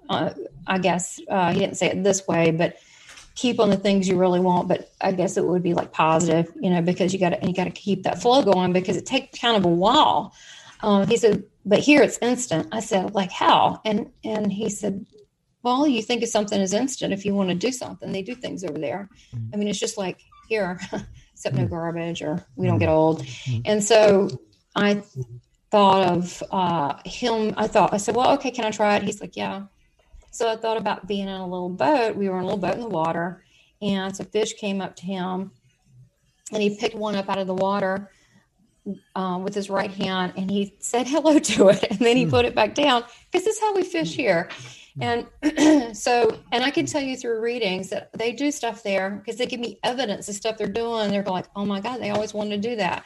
Uh, 0.08 0.32
I 0.68 0.78
guess 0.78 1.20
uh, 1.28 1.52
he 1.52 1.58
didn't 1.58 1.76
say 1.76 1.90
it 1.90 2.04
this 2.04 2.26
way, 2.28 2.52
but 2.52 2.76
keep 3.34 3.58
on 3.58 3.68
the 3.68 3.76
things 3.76 4.06
you 4.08 4.16
really 4.16 4.38
want. 4.38 4.68
But 4.68 4.92
I 5.00 5.10
guess 5.10 5.36
it 5.36 5.44
would 5.44 5.62
be 5.62 5.74
like 5.74 5.92
positive, 5.92 6.52
you 6.60 6.70
know, 6.70 6.82
because 6.82 7.12
you 7.12 7.18
got 7.18 7.30
to 7.30 7.46
you 7.46 7.52
got 7.52 7.64
to 7.64 7.70
keep 7.70 8.04
that 8.04 8.22
flow 8.22 8.44
going 8.44 8.72
because 8.72 8.96
it 8.96 9.06
takes 9.06 9.40
kind 9.40 9.56
of 9.56 9.64
a 9.64 9.74
while. 9.74 10.32
Um, 10.82 11.06
he 11.06 11.16
said, 11.16 11.44
but 11.64 11.80
here 11.80 12.02
it's 12.02 12.18
instant. 12.22 12.68
I 12.72 12.80
said, 12.80 13.14
like 13.14 13.30
how? 13.30 13.80
And 13.84 14.10
and 14.24 14.52
he 14.52 14.70
said, 14.70 15.04
well, 15.62 15.86
you 15.86 16.00
think 16.00 16.22
of 16.22 16.28
something 16.28 16.60
as 16.60 16.72
instant 16.72 17.12
if 17.12 17.24
you 17.24 17.34
want 17.34 17.48
to 17.48 17.54
do 17.56 17.72
something. 17.72 18.12
They 18.12 18.22
do 18.22 18.36
things 18.36 18.62
over 18.62 18.78
there. 18.78 19.08
Mm-hmm. 19.34 19.50
I 19.52 19.56
mean, 19.56 19.68
it's 19.68 19.80
just 19.80 19.98
like 19.98 20.20
here, 20.48 20.78
except 21.32 21.56
no 21.56 21.62
mm-hmm. 21.62 21.74
garbage 21.74 22.22
or 22.22 22.46
we 22.54 22.68
don't 22.68 22.78
get 22.78 22.88
old. 22.88 23.22
Mm-hmm. 23.22 23.62
And 23.64 23.82
so 23.82 24.28
I 24.76 25.02
thought 25.72 26.06
of 26.06 26.42
uh, 26.52 26.94
him. 27.04 27.52
I 27.56 27.66
thought, 27.66 27.92
I 27.92 27.96
said, 27.96 28.14
well, 28.14 28.34
okay, 28.34 28.52
can 28.52 28.64
I 28.64 28.70
try 28.70 28.96
it? 28.96 29.02
He's 29.02 29.20
like, 29.20 29.36
yeah. 29.36 29.64
So 30.30 30.48
I 30.48 30.54
thought 30.54 30.76
about 30.76 31.08
being 31.08 31.28
in 31.28 31.34
a 31.34 31.46
little 31.46 31.70
boat. 31.70 32.14
We 32.14 32.28
were 32.28 32.36
in 32.36 32.42
a 32.42 32.46
little 32.46 32.60
boat 32.60 32.74
in 32.74 32.80
the 32.80 32.88
water, 32.88 33.42
and 33.82 34.14
some 34.14 34.26
fish 34.26 34.52
came 34.52 34.80
up 34.80 34.94
to 34.96 35.06
him, 35.06 35.50
and 36.52 36.62
he 36.62 36.76
picked 36.76 36.94
one 36.94 37.16
up 37.16 37.28
out 37.28 37.38
of 37.38 37.48
the 37.48 37.54
water 37.54 38.10
um, 39.14 39.42
with 39.42 39.54
his 39.54 39.68
right 39.68 39.90
hand, 39.90 40.32
and 40.36 40.50
he 40.50 40.74
said 40.78 41.06
hello 41.06 41.38
to 41.54 41.68
it, 41.68 41.84
and 41.90 41.98
then 41.98 42.16
he 42.16 42.26
mm. 42.26 42.30
put 42.30 42.44
it 42.44 42.54
back 42.54 42.74
down 42.74 43.04
because 43.30 43.44
this 43.44 43.56
is 43.56 43.60
how 43.60 43.74
we 43.74 43.82
fish 43.82 44.14
here. 44.14 44.48
And 45.00 45.26
so, 45.96 46.38
and 46.52 46.64
I 46.64 46.70
can 46.70 46.86
tell 46.86 47.02
you 47.02 47.16
through 47.16 47.40
readings 47.40 47.90
that 47.90 48.10
they 48.14 48.32
do 48.32 48.50
stuff 48.50 48.82
there 48.82 49.10
because 49.10 49.36
they 49.36 49.46
give 49.46 49.60
me 49.60 49.78
evidence 49.82 50.28
of 50.28 50.34
stuff 50.34 50.56
they're 50.56 50.68
doing. 50.68 51.10
They're 51.10 51.22
like, 51.22 51.46
oh 51.54 51.66
my 51.66 51.80
God, 51.80 52.00
they 52.00 52.10
always 52.10 52.32
wanted 52.32 52.62
to 52.62 52.68
do 52.70 52.76
that. 52.76 53.04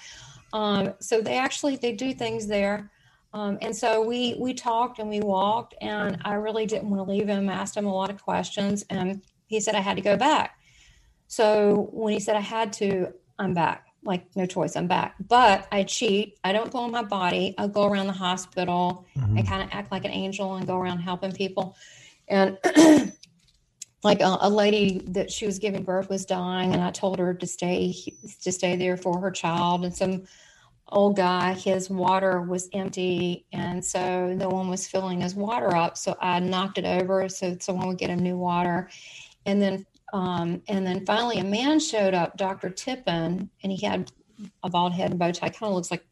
Um, 0.52 0.94
so 1.00 1.20
they 1.20 1.36
actually, 1.36 1.76
they 1.76 1.92
do 1.92 2.14
things 2.14 2.46
there. 2.46 2.90
Um, 3.32 3.58
and 3.60 3.74
so 3.74 4.04
we, 4.04 4.36
we 4.38 4.54
talked 4.54 4.98
and 4.98 5.08
we 5.08 5.20
walked 5.20 5.74
and 5.80 6.18
I 6.24 6.34
really 6.34 6.66
didn't 6.66 6.90
want 6.90 7.06
to 7.06 7.12
leave 7.12 7.28
him, 7.28 7.48
I 7.48 7.54
asked 7.54 7.76
him 7.76 7.86
a 7.86 7.94
lot 7.94 8.10
of 8.10 8.22
questions 8.22 8.84
and 8.90 9.22
he 9.46 9.60
said 9.60 9.74
I 9.74 9.80
had 9.80 9.96
to 9.96 10.02
go 10.02 10.16
back. 10.16 10.58
So 11.28 11.88
when 11.92 12.12
he 12.12 12.20
said 12.20 12.34
I 12.34 12.40
had 12.40 12.72
to, 12.74 13.12
I'm 13.38 13.54
back 13.54 13.89
like 14.02 14.24
no 14.36 14.46
choice 14.46 14.76
i'm 14.76 14.86
back. 14.86 15.14
But 15.28 15.66
i 15.70 15.82
cheat 15.82 16.38
i 16.44 16.52
don't 16.52 16.70
go 16.70 16.84
in 16.84 16.90
my 16.90 17.02
body 17.02 17.54
i 17.58 17.66
go 17.66 17.86
around 17.86 18.06
the 18.06 18.12
hospital 18.12 19.06
mm-hmm. 19.16 19.38
and 19.38 19.48
kind 19.48 19.62
of 19.62 19.68
act 19.72 19.92
like 19.92 20.04
an 20.04 20.10
angel 20.10 20.56
and 20.56 20.66
go 20.66 20.76
around 20.76 20.98
helping 20.98 21.32
people. 21.32 21.76
And 22.28 22.58
like 24.02 24.20
a, 24.20 24.38
a, 24.40 24.48
lady 24.48 25.02
that 25.08 25.30
she 25.30 25.44
was 25.44 25.58
giving 25.58 25.82
birth 25.82 26.08
was 26.08 26.24
dying 26.24 26.72
and 26.72 26.82
i 26.82 26.90
told 26.90 27.18
her 27.18 27.34
to 27.34 27.46
stay 27.46 27.94
to 28.42 28.52
stay 28.52 28.76
there 28.76 28.96
for 28.96 29.20
her 29.20 29.30
child. 29.30 29.84
And 29.84 29.94
some 29.94 30.24
old 30.88 31.16
guy 31.16 31.52
his 31.52 31.90
water 31.90 32.40
was 32.40 32.68
empty 32.72 33.46
and 33.52 33.84
so 33.84 34.32
no 34.32 34.48
one 34.48 34.68
was 34.68 34.88
filling 34.88 35.20
his 35.20 35.34
water 35.34 35.74
up. 35.76 35.98
So 35.98 36.16
i 36.20 36.40
knocked 36.40 36.78
it 36.78 36.86
over 36.86 37.28
so 37.28 37.56
someone 37.60 37.88
would 37.88 37.98
get 37.98 38.10
a 38.10 38.16
new 38.16 38.36
water. 38.36 38.88
And 39.46 39.60
then 39.60 39.86
um, 40.12 40.62
and 40.68 40.86
then 40.86 41.04
finally, 41.06 41.38
a 41.38 41.44
man 41.44 41.80
showed 41.80 42.14
up, 42.14 42.36
Dr. 42.36 42.70
Tippin, 42.70 43.50
and 43.62 43.72
he 43.72 43.84
had 43.84 44.10
a 44.62 44.70
bald 44.70 44.92
head 44.92 45.10
and 45.10 45.18
bow 45.18 45.32
tie. 45.32 45.48
Kind 45.48 45.70
of 45.70 45.74
looks 45.74 45.90
like, 45.90 46.04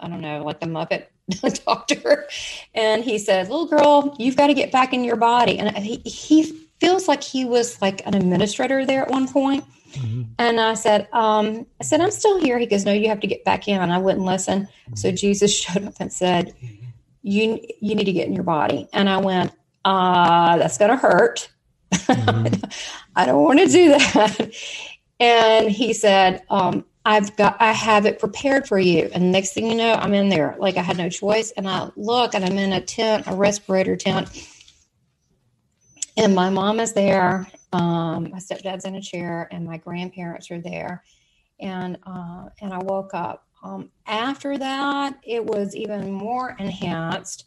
I 0.00 0.08
don't 0.08 0.20
know, 0.20 0.42
like 0.42 0.60
the 0.60 0.66
Muppet 0.66 1.06
doctor. 1.64 2.28
And 2.74 3.04
he 3.04 3.18
said, 3.18 3.48
Little 3.48 3.66
girl, 3.66 4.16
you've 4.18 4.36
got 4.36 4.48
to 4.48 4.54
get 4.54 4.72
back 4.72 4.92
in 4.92 5.04
your 5.04 5.16
body. 5.16 5.58
And 5.58 5.76
he, 5.76 5.96
he 6.04 6.68
feels 6.80 7.08
like 7.08 7.22
he 7.22 7.44
was 7.44 7.80
like 7.80 8.06
an 8.06 8.14
administrator 8.14 8.84
there 8.84 9.02
at 9.02 9.10
one 9.10 9.28
point. 9.28 9.64
Mm-hmm. 9.92 10.22
And 10.38 10.60
I 10.60 10.74
said, 10.74 11.08
um, 11.12 11.66
I 11.80 11.84
said, 11.84 12.00
I'm 12.00 12.10
still 12.10 12.40
here. 12.40 12.58
He 12.58 12.66
goes, 12.66 12.84
No, 12.84 12.92
you 12.92 13.08
have 13.08 13.20
to 13.20 13.26
get 13.26 13.44
back 13.44 13.68
in. 13.68 13.80
And 13.80 13.92
I 13.92 13.98
wouldn't 13.98 14.24
listen. 14.24 14.62
Mm-hmm. 14.62 14.94
So 14.96 15.12
Jesus 15.12 15.56
showed 15.60 15.84
up 15.84 15.94
and 16.00 16.12
said, 16.12 16.54
You 17.22 17.60
you 17.80 17.94
need 17.94 18.04
to 18.04 18.12
get 18.12 18.26
in 18.26 18.34
your 18.34 18.44
body. 18.44 18.88
And 18.92 19.08
I 19.08 19.18
went, 19.18 19.52
uh, 19.84 20.58
that's 20.58 20.78
gonna 20.78 20.96
hurt. 20.96 21.48
Mm-hmm. 21.92 22.54
I 23.14 23.26
don't 23.26 23.42
want 23.42 23.58
to 23.60 23.66
do 23.66 23.88
that. 23.90 24.52
And 25.22 25.70
he 25.70 25.92
said, 25.92 26.42
um, 26.50 26.84
I've 27.04 27.36
got, 27.36 27.56
I 27.60 27.70
have 27.70 28.06
it 28.06 28.18
prepared 28.18 28.66
for 28.66 28.80
you. 28.80 29.08
And 29.14 29.30
next 29.30 29.52
thing 29.52 29.68
you 29.68 29.76
know, 29.76 29.94
I'm 29.94 30.14
in 30.14 30.28
there. 30.28 30.56
Like 30.58 30.76
I 30.76 30.82
had 30.82 30.98
no 30.98 31.08
choice. 31.08 31.52
And 31.52 31.68
I 31.68 31.90
look 31.94 32.34
and 32.34 32.44
I'm 32.44 32.58
in 32.58 32.72
a 32.72 32.80
tent, 32.80 33.28
a 33.28 33.34
respirator 33.36 33.94
tent. 33.94 34.28
And 36.16 36.34
my 36.34 36.50
mom 36.50 36.80
is 36.80 36.92
there. 36.92 37.46
Um, 37.72 38.30
my 38.32 38.38
stepdad's 38.38 38.84
in 38.84 38.96
a 38.96 39.00
chair 39.00 39.46
and 39.52 39.64
my 39.64 39.76
grandparents 39.76 40.50
are 40.50 40.60
there. 40.60 41.04
And, 41.60 41.98
uh, 42.04 42.48
and 42.60 42.72
I 42.72 42.78
woke 42.78 43.14
up. 43.14 43.46
Um, 43.62 43.90
after 44.08 44.58
that, 44.58 45.20
it 45.22 45.44
was 45.44 45.76
even 45.76 46.10
more 46.10 46.56
enhanced. 46.58 47.44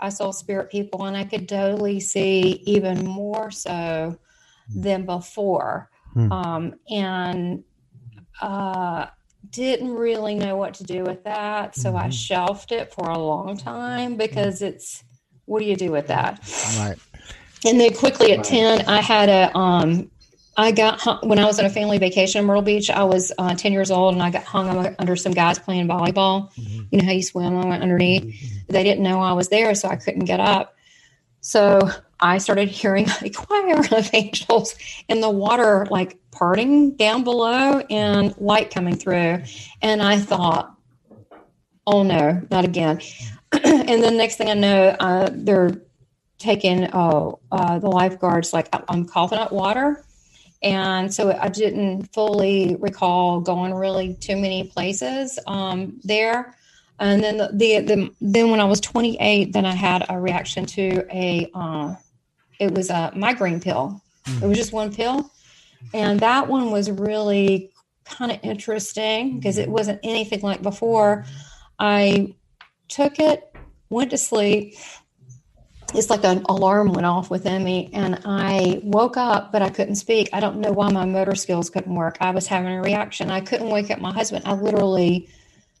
I 0.00 0.08
saw 0.08 0.30
spirit 0.30 0.70
people 0.70 1.04
and 1.04 1.14
I 1.14 1.24
could 1.24 1.46
totally 1.46 2.00
see 2.00 2.62
even 2.64 3.04
more 3.04 3.50
so 3.50 4.18
than 4.74 5.06
before. 5.06 5.90
Hmm. 6.14 6.32
Um, 6.32 6.74
and 6.90 7.64
uh, 8.40 9.06
didn't 9.50 9.90
really 9.90 10.34
know 10.34 10.56
what 10.56 10.74
to 10.74 10.84
do 10.84 11.04
with 11.04 11.24
that. 11.24 11.74
So 11.74 11.90
mm-hmm. 11.90 12.06
I 12.06 12.10
shelved 12.10 12.72
it 12.72 12.92
for 12.92 13.08
a 13.08 13.18
long 13.18 13.56
time 13.56 14.16
because 14.16 14.62
it's 14.62 15.04
what 15.44 15.60
do 15.60 15.66
you 15.66 15.76
do 15.76 15.90
with 15.90 16.08
that? 16.08 16.40
Right. 16.78 16.96
And 17.64 17.80
then 17.80 17.94
quickly 17.94 18.32
at 18.32 18.44
10, 18.44 18.82
I 18.86 19.00
had 19.00 19.28
a, 19.28 19.56
um, 19.56 20.10
I 20.56 20.72
got 20.72 21.00
hung, 21.00 21.28
when 21.28 21.38
I 21.38 21.44
was 21.44 21.58
on 21.58 21.64
a 21.64 21.70
family 21.70 21.98
vacation 21.98 22.40
in 22.40 22.46
Myrtle 22.46 22.62
Beach. 22.62 22.90
I 22.90 23.04
was 23.04 23.32
uh, 23.38 23.54
10 23.54 23.72
years 23.72 23.90
old 23.90 24.14
and 24.14 24.22
I 24.22 24.30
got 24.30 24.44
hung 24.44 24.94
under 24.98 25.16
some 25.16 25.32
guys 25.32 25.58
playing 25.58 25.88
volleyball. 25.88 26.52
Mm-hmm. 26.54 26.82
You 26.90 26.98
know 26.98 27.04
how 27.04 27.12
you 27.12 27.22
swim? 27.22 27.56
I 27.56 27.64
went 27.64 27.82
underneath. 27.82 28.24
Mm-hmm. 28.24 28.72
They 28.72 28.82
didn't 28.82 29.02
know 29.02 29.20
I 29.20 29.32
was 29.32 29.48
there, 29.48 29.74
so 29.74 29.88
I 29.88 29.96
couldn't 29.96 30.24
get 30.24 30.40
up. 30.40 30.74
So 31.40 31.90
I 32.20 32.38
started 32.38 32.68
hearing 32.68 33.06
a 33.22 33.30
choir 33.30 33.78
of 33.78 34.10
angels 34.12 34.74
in 35.08 35.20
the 35.20 35.30
water, 35.30 35.86
like 35.90 36.18
parting 36.30 36.96
down 36.96 37.24
below 37.24 37.80
and 37.90 38.36
light 38.38 38.72
coming 38.72 38.96
through. 38.96 39.42
And 39.82 40.02
I 40.02 40.18
thought, 40.18 40.74
oh 41.86 42.02
no, 42.02 42.42
not 42.50 42.64
again. 42.64 43.00
and 43.52 44.02
then 44.02 44.16
next 44.16 44.36
thing 44.36 44.50
I 44.50 44.54
know, 44.54 44.96
uh, 45.00 45.30
they're 45.32 45.80
taking 46.38 46.88
oh, 46.92 47.40
uh, 47.50 47.78
the 47.78 47.88
lifeguards, 47.88 48.52
like 48.52 48.68
I'm 48.88 49.04
coughing 49.06 49.38
up 49.38 49.52
water. 49.52 50.04
And 50.62 51.12
so 51.12 51.36
I 51.40 51.48
didn't 51.48 52.12
fully 52.12 52.76
recall 52.80 53.40
going 53.40 53.74
really 53.74 54.14
too 54.14 54.36
many 54.36 54.64
places 54.64 55.38
um, 55.46 56.00
there. 56.02 56.54
And 57.00 57.22
then 57.22 57.36
the, 57.36 57.50
the, 57.52 57.80
the, 57.80 58.14
then 58.20 58.50
when 58.50 58.60
I 58.60 58.64
was 58.64 58.80
28, 58.80 59.52
then 59.52 59.64
I 59.64 59.74
had 59.74 60.04
a 60.08 60.18
reaction 60.18 60.66
to 60.66 61.06
a 61.12 61.48
uh, 61.54 61.94
it 62.58 62.74
was 62.74 62.90
a 62.90 63.12
migraine 63.14 63.60
pill. 63.60 64.02
Mm. 64.24 64.42
It 64.42 64.46
was 64.46 64.58
just 64.58 64.72
one 64.72 64.92
pill. 64.92 65.30
And 65.94 66.20
that 66.20 66.48
one 66.48 66.70
was 66.70 66.90
really 66.90 67.72
kind 68.04 68.32
of 68.32 68.38
interesting 68.42 69.36
because 69.36 69.58
it 69.58 69.68
wasn't 69.68 70.00
anything 70.02 70.40
like 70.40 70.62
before. 70.62 71.24
I 71.78 72.34
took 72.88 73.18
it, 73.18 73.54
went 73.90 74.10
to 74.10 74.18
sleep. 74.18 74.74
It's 75.94 76.10
like 76.10 76.24
an 76.24 76.42
alarm 76.48 76.92
went 76.92 77.06
off 77.06 77.30
within 77.30 77.64
me, 77.64 77.88
and 77.94 78.20
I 78.26 78.80
woke 78.82 79.16
up, 79.16 79.52
but 79.52 79.62
I 79.62 79.70
couldn't 79.70 79.94
speak. 79.94 80.28
I 80.34 80.40
don't 80.40 80.58
know 80.58 80.70
why 80.70 80.90
my 80.90 81.06
motor 81.06 81.34
skills 81.34 81.70
couldn't 81.70 81.94
work. 81.94 82.18
I 82.20 82.30
was 82.30 82.46
having 82.46 82.72
a 82.72 82.82
reaction. 82.82 83.30
I 83.30 83.40
couldn't 83.40 83.70
wake 83.70 83.90
up 83.90 83.98
my 83.98 84.12
husband. 84.12 84.44
I 84.46 84.52
literally 84.52 85.30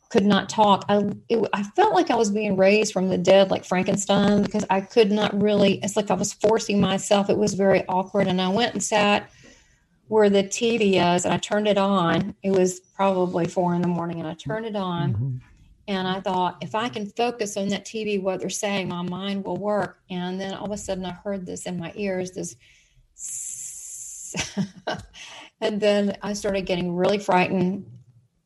could 0.08 0.24
not 0.24 0.48
talk. 0.48 0.84
I 0.88 1.10
it, 1.28 1.48
I 1.52 1.62
felt 1.62 1.94
like 1.94 2.10
I 2.10 2.16
was 2.16 2.30
being 2.30 2.56
raised 2.56 2.92
from 2.92 3.08
the 3.08 3.18
dead, 3.18 3.50
like 3.50 3.64
Frankenstein, 3.64 4.42
because 4.42 4.64
I 4.70 4.80
could 4.80 5.12
not 5.12 5.40
really. 5.40 5.74
It's 5.82 5.96
like 5.96 6.10
I 6.10 6.14
was 6.14 6.32
forcing 6.32 6.80
myself. 6.80 7.28
It 7.28 7.36
was 7.36 7.54
very 7.54 7.84
awkward, 7.88 8.26
and 8.26 8.40
I 8.40 8.48
went 8.48 8.74
and 8.74 8.82
sat 8.82 9.30
where 10.08 10.30
the 10.30 10.42
TV 10.42 10.94
is, 11.14 11.24
and 11.26 11.34
I 11.34 11.38
turned 11.38 11.68
it 11.68 11.76
on. 11.76 12.34
It 12.42 12.52
was 12.52 12.80
probably 12.80 13.46
four 13.46 13.74
in 13.74 13.82
the 13.82 13.88
morning, 13.88 14.18
and 14.20 14.28
I 14.28 14.34
turned 14.34 14.64
it 14.64 14.76
on, 14.76 15.12
mm-hmm. 15.12 15.36
and 15.88 16.08
I 16.08 16.20
thought, 16.20 16.56
if 16.62 16.74
I 16.74 16.88
can 16.88 17.06
focus 17.10 17.58
on 17.58 17.68
that 17.68 17.84
TV, 17.84 18.20
what 18.20 18.40
they're 18.40 18.48
saying, 18.48 18.88
my 18.88 19.02
mind 19.02 19.44
will 19.44 19.58
work. 19.58 20.00
And 20.08 20.40
then 20.40 20.54
all 20.54 20.66
of 20.66 20.72
a 20.72 20.78
sudden, 20.78 21.04
I 21.04 21.12
heard 21.12 21.44
this 21.44 21.66
in 21.66 21.78
my 21.78 21.92
ears, 21.94 22.30
this. 22.32 22.56
and 25.60 25.80
then 25.80 26.16
I 26.22 26.32
started 26.32 26.62
getting 26.62 26.94
really 26.94 27.18
frightened 27.18 27.97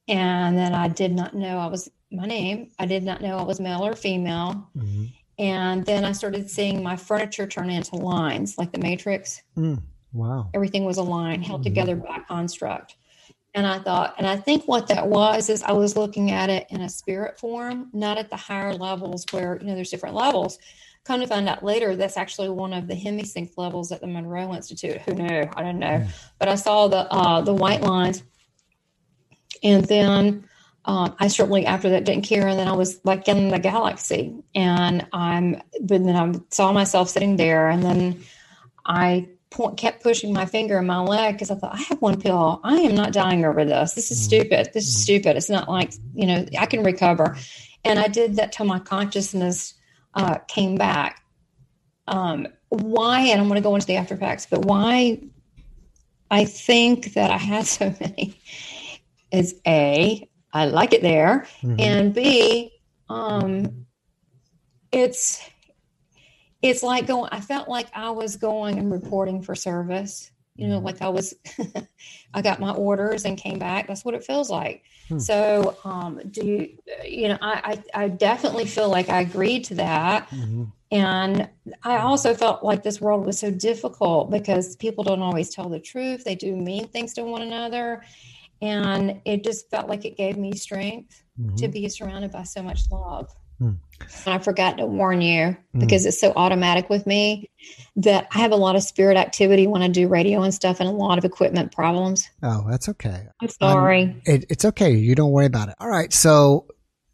and 0.08 0.56
then 0.56 0.74
I 0.74 0.88
did 0.88 1.12
not 1.12 1.34
know 1.34 1.58
I 1.58 1.66
was 1.66 1.90
my 2.10 2.26
name. 2.26 2.70
I 2.78 2.86
did 2.86 3.02
not 3.02 3.22
know 3.22 3.38
I 3.38 3.42
was 3.42 3.60
male 3.60 3.84
or 3.84 3.94
female. 3.94 4.68
Mm-hmm. 4.76 5.04
And 5.38 5.84
then 5.86 6.04
I 6.04 6.12
started 6.12 6.50
seeing 6.50 6.82
my 6.82 6.94
furniture 6.94 7.46
turn 7.46 7.70
into 7.70 7.96
lines, 7.96 8.58
like 8.58 8.70
the 8.70 8.78
Matrix. 8.78 9.42
Mm, 9.56 9.82
wow! 10.12 10.48
Everything 10.54 10.84
was 10.84 10.98
a 10.98 11.02
line 11.02 11.42
held 11.42 11.60
mm-hmm. 11.60 11.70
together 11.70 11.96
by 11.96 12.18
construct. 12.28 12.96
And 13.54 13.66
I 13.66 13.78
thought, 13.78 14.14
and 14.18 14.26
I 14.26 14.36
think 14.36 14.64
what 14.64 14.86
that 14.88 15.06
was 15.06 15.50
is 15.50 15.62
I 15.62 15.72
was 15.72 15.96
looking 15.96 16.30
at 16.30 16.48
it 16.48 16.66
in 16.70 16.82
a 16.82 16.88
spirit 16.88 17.38
form, 17.38 17.90
not 17.92 18.18
at 18.18 18.30
the 18.30 18.36
higher 18.36 18.72
levels 18.72 19.26
where 19.30 19.58
you 19.60 19.66
know 19.66 19.74
there's 19.74 19.90
different 19.90 20.14
levels. 20.14 20.58
Come 21.04 21.20
to 21.20 21.26
find 21.26 21.48
out 21.48 21.64
later, 21.64 21.96
that's 21.96 22.16
actually 22.16 22.48
one 22.48 22.72
of 22.72 22.86
the 22.86 22.94
Hemi-Sync 22.94 23.52
levels 23.56 23.90
at 23.90 24.00
the 24.00 24.06
Monroe 24.06 24.54
Institute. 24.54 25.00
Who 25.02 25.14
knew? 25.14 25.50
I 25.56 25.62
don't 25.62 25.80
know. 25.80 25.98
Mm. 25.98 26.08
But 26.38 26.48
I 26.48 26.54
saw 26.54 26.86
the 26.86 27.10
uh, 27.12 27.40
the 27.40 27.52
white 27.52 27.82
lines 27.82 28.22
and 29.62 29.84
then 29.84 30.44
um, 30.84 31.14
I 31.18 31.28
certainly 31.28 31.64
after 31.64 31.90
that 31.90 32.04
didn't 32.04 32.24
care. 32.24 32.48
And 32.48 32.58
then 32.58 32.68
I 32.68 32.72
was 32.72 33.00
like 33.04 33.28
in 33.28 33.48
the 33.48 33.58
galaxy 33.58 34.34
and 34.54 35.06
I'm, 35.12 35.62
but 35.80 36.04
then 36.04 36.16
I 36.16 36.32
saw 36.50 36.72
myself 36.72 37.08
sitting 37.08 37.36
there 37.36 37.68
and 37.68 37.82
then 37.82 38.22
I 38.84 39.28
point, 39.50 39.76
kept 39.76 40.02
pushing 40.02 40.32
my 40.32 40.46
finger 40.46 40.78
in 40.78 40.86
my 40.86 41.00
leg 41.00 41.34
because 41.34 41.50
I 41.50 41.54
thought, 41.54 41.74
I 41.74 41.82
have 41.82 42.02
one 42.02 42.20
pill. 42.20 42.60
I 42.64 42.78
am 42.78 42.96
not 42.96 43.12
dying 43.12 43.44
over 43.44 43.64
this. 43.64 43.94
This 43.94 44.10
is 44.10 44.18
mm-hmm. 44.18 44.24
stupid. 44.24 44.70
This 44.74 44.88
is 44.88 44.94
mm-hmm. 44.94 45.02
stupid. 45.02 45.36
It's 45.36 45.50
not 45.50 45.68
like, 45.68 45.92
you 46.14 46.26
know, 46.26 46.44
I 46.58 46.66
can 46.66 46.82
recover. 46.82 47.36
And 47.84 47.98
I 47.98 48.08
did 48.08 48.36
that 48.36 48.52
till 48.52 48.66
my 48.66 48.80
consciousness 48.80 49.74
uh, 50.14 50.38
came 50.48 50.76
back. 50.76 51.22
Um, 52.08 52.48
why, 52.70 53.20
and 53.20 53.40
I'm 53.40 53.46
going 53.46 53.60
to 53.60 53.66
go 53.68 53.74
into 53.74 53.86
the 53.86 53.96
after 53.96 54.14
effects, 54.14 54.46
but 54.50 54.64
why 54.64 55.20
I 56.30 56.44
think 56.44 57.14
that 57.14 57.30
I 57.30 57.36
had 57.36 57.66
so 57.66 57.94
many 58.00 58.40
is 59.32 59.60
A, 59.66 60.28
I 60.52 60.66
like 60.66 60.92
it 60.92 61.02
there, 61.02 61.46
mm-hmm. 61.62 61.76
and 61.78 62.14
B, 62.14 62.72
um, 63.08 63.86
it's 64.92 65.42
it's 66.62 66.82
like 66.82 67.06
going. 67.06 67.28
I 67.32 67.40
felt 67.40 67.68
like 67.68 67.88
I 67.94 68.10
was 68.10 68.36
going 68.36 68.78
and 68.78 68.90
reporting 68.90 69.42
for 69.42 69.54
service. 69.54 70.30
You 70.54 70.68
know, 70.68 70.76
mm-hmm. 70.76 70.86
like 70.86 71.00
I 71.00 71.08
was, 71.08 71.34
I 72.34 72.42
got 72.42 72.60
my 72.60 72.72
orders 72.72 73.24
and 73.24 73.38
came 73.38 73.58
back. 73.58 73.88
That's 73.88 74.04
what 74.04 74.14
it 74.14 74.22
feels 74.22 74.50
like. 74.50 74.82
Hmm. 75.08 75.18
So, 75.18 75.78
um, 75.82 76.20
do 76.30 76.44
you, 76.44 76.78
you 77.04 77.28
know, 77.28 77.38
I, 77.40 77.82
I, 77.94 78.04
I, 78.04 78.08
definitely 78.08 78.66
feel 78.66 78.90
like 78.90 79.08
I 79.08 79.22
agreed 79.22 79.64
to 79.64 79.76
that. 79.76 80.28
Mm-hmm. 80.28 80.64
And 80.90 81.48
I 81.82 81.96
also 81.98 82.34
felt 82.34 82.62
like 82.62 82.82
this 82.82 83.00
world 83.00 83.24
was 83.24 83.38
so 83.38 83.50
difficult 83.50 84.30
because 84.30 84.76
people 84.76 85.02
don't 85.04 85.22
always 85.22 85.48
tell 85.48 85.70
the 85.70 85.80
truth. 85.80 86.22
They 86.22 86.34
do 86.34 86.54
mean 86.54 86.86
things 86.88 87.14
to 87.14 87.24
one 87.24 87.40
another 87.40 88.04
and 88.62 89.20
it 89.24 89.44
just 89.44 89.68
felt 89.68 89.88
like 89.88 90.04
it 90.04 90.16
gave 90.16 90.38
me 90.38 90.52
strength 90.54 91.22
mm-hmm. 91.38 91.56
to 91.56 91.68
be 91.68 91.88
surrounded 91.88 92.30
by 92.30 92.44
so 92.44 92.62
much 92.62 92.82
love 92.90 93.28
mm. 93.60 93.76
and 94.00 94.34
i 94.34 94.38
forgot 94.38 94.78
to 94.78 94.86
warn 94.86 95.20
you 95.20 95.56
mm. 95.74 95.80
because 95.80 96.04
mm. 96.04 96.06
it's 96.06 96.20
so 96.20 96.32
automatic 96.36 96.88
with 96.88 97.06
me 97.06 97.50
that 97.96 98.28
i 98.32 98.38
have 98.38 98.52
a 98.52 98.56
lot 98.56 98.76
of 98.76 98.82
spirit 98.82 99.16
activity 99.16 99.66
when 99.66 99.82
i 99.82 99.88
do 99.88 100.08
radio 100.08 100.42
and 100.42 100.54
stuff 100.54 100.80
and 100.80 100.88
a 100.88 100.92
lot 100.92 101.18
of 101.18 101.24
equipment 101.24 101.72
problems 101.72 102.30
oh 102.42 102.64
that's 102.70 102.88
okay 102.88 103.26
i'm 103.42 103.48
sorry 103.48 104.04
um, 104.04 104.22
it, 104.24 104.44
it's 104.48 104.64
okay 104.64 104.92
you 104.92 105.14
don't 105.14 105.32
worry 105.32 105.46
about 105.46 105.68
it 105.68 105.74
all 105.80 105.90
right 105.90 106.12
so 106.12 106.66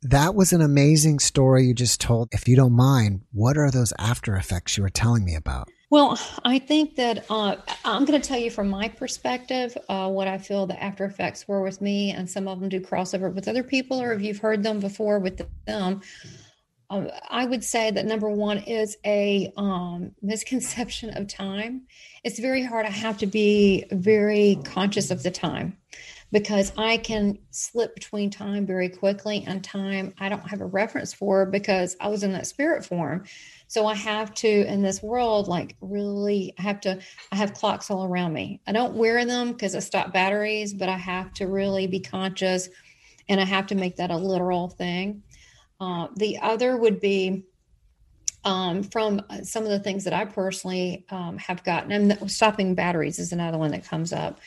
that 0.02 0.36
was 0.36 0.52
an 0.52 0.60
amazing 0.60 1.18
story 1.18 1.64
you 1.64 1.74
just 1.74 2.00
told 2.00 2.28
if 2.30 2.46
you 2.46 2.54
don't 2.54 2.76
mind 2.76 3.22
what 3.32 3.56
are 3.56 3.70
those 3.70 3.92
after 3.98 4.36
effects 4.36 4.76
you 4.76 4.82
were 4.82 4.90
telling 4.90 5.24
me 5.24 5.34
about 5.34 5.68
well, 5.90 6.20
I 6.44 6.58
think 6.58 6.96
that 6.96 7.24
uh, 7.30 7.56
I'm 7.84 8.04
going 8.04 8.20
to 8.20 8.26
tell 8.26 8.38
you 8.38 8.50
from 8.50 8.68
my 8.68 8.88
perspective 8.88 9.76
uh, 9.88 10.08
what 10.08 10.28
I 10.28 10.38
feel 10.38 10.66
the 10.66 10.82
after 10.82 11.04
effects 11.04 11.48
were 11.48 11.62
with 11.62 11.80
me, 11.80 12.10
and 12.10 12.28
some 12.28 12.46
of 12.46 12.60
them 12.60 12.68
do 12.68 12.80
crossover 12.80 13.32
with 13.32 13.48
other 13.48 13.62
people, 13.62 14.00
or 14.00 14.12
if 14.12 14.20
you've 14.20 14.38
heard 14.38 14.62
them 14.62 14.80
before 14.80 15.18
with 15.18 15.40
them. 15.66 16.02
Um, 16.90 17.10
I 17.28 17.44
would 17.44 17.64
say 17.64 17.90
that 17.90 18.06
number 18.06 18.30
one 18.30 18.58
is 18.58 18.96
a 19.04 19.52
um, 19.56 20.12
misconception 20.22 21.10
of 21.10 21.28
time. 21.28 21.82
It's 22.24 22.38
very 22.38 22.64
hard. 22.64 22.86
I 22.86 22.90
have 22.90 23.18
to 23.18 23.26
be 23.26 23.84
very 23.90 24.58
conscious 24.64 25.10
of 25.10 25.22
the 25.22 25.30
time 25.30 25.76
because 26.30 26.72
I 26.76 26.98
can 26.98 27.38
slip 27.50 27.94
between 27.94 28.30
time 28.30 28.66
very 28.66 28.88
quickly 28.88 29.44
and 29.46 29.64
time 29.64 30.12
I 30.18 30.28
don't 30.28 30.46
have 30.48 30.60
a 30.60 30.66
reference 30.66 31.14
for 31.14 31.46
because 31.46 31.96
I 32.00 32.08
was 32.08 32.22
in 32.22 32.32
that 32.34 32.46
spirit 32.46 32.84
form. 32.84 33.24
So 33.66 33.86
I 33.86 33.94
have 33.94 34.34
to, 34.34 34.48
in 34.48 34.82
this 34.82 35.02
world, 35.02 35.48
like 35.48 35.76
really, 35.80 36.54
I 36.58 36.62
have 36.62 36.80
to, 36.82 36.98
I 37.32 37.36
have 37.36 37.54
clocks 37.54 37.90
all 37.90 38.04
around 38.04 38.32
me. 38.32 38.60
I 38.66 38.72
don't 38.72 38.94
wear 38.94 39.24
them 39.24 39.52
because 39.52 39.74
I 39.74 39.78
stop 39.78 40.12
batteries, 40.12 40.74
but 40.74 40.88
I 40.88 40.98
have 40.98 41.32
to 41.34 41.46
really 41.46 41.86
be 41.86 42.00
conscious 42.00 42.68
and 43.28 43.40
I 43.40 43.44
have 43.44 43.66
to 43.68 43.74
make 43.74 43.96
that 43.96 44.10
a 44.10 44.16
literal 44.16 44.68
thing. 44.68 45.22
Uh, 45.80 46.08
the 46.16 46.38
other 46.38 46.76
would 46.76 47.00
be 47.00 47.44
um, 48.44 48.82
from 48.82 49.20
some 49.42 49.64
of 49.64 49.70
the 49.70 49.78
things 49.78 50.04
that 50.04 50.12
I 50.12 50.24
personally 50.24 51.04
um, 51.10 51.36
have 51.38 51.64
gotten, 51.64 51.92
and 51.92 52.30
stopping 52.30 52.74
batteries 52.74 53.18
is 53.18 53.32
another 53.32 53.58
one 53.58 53.72
that 53.72 53.84
comes 53.84 54.12
up. 54.12 54.40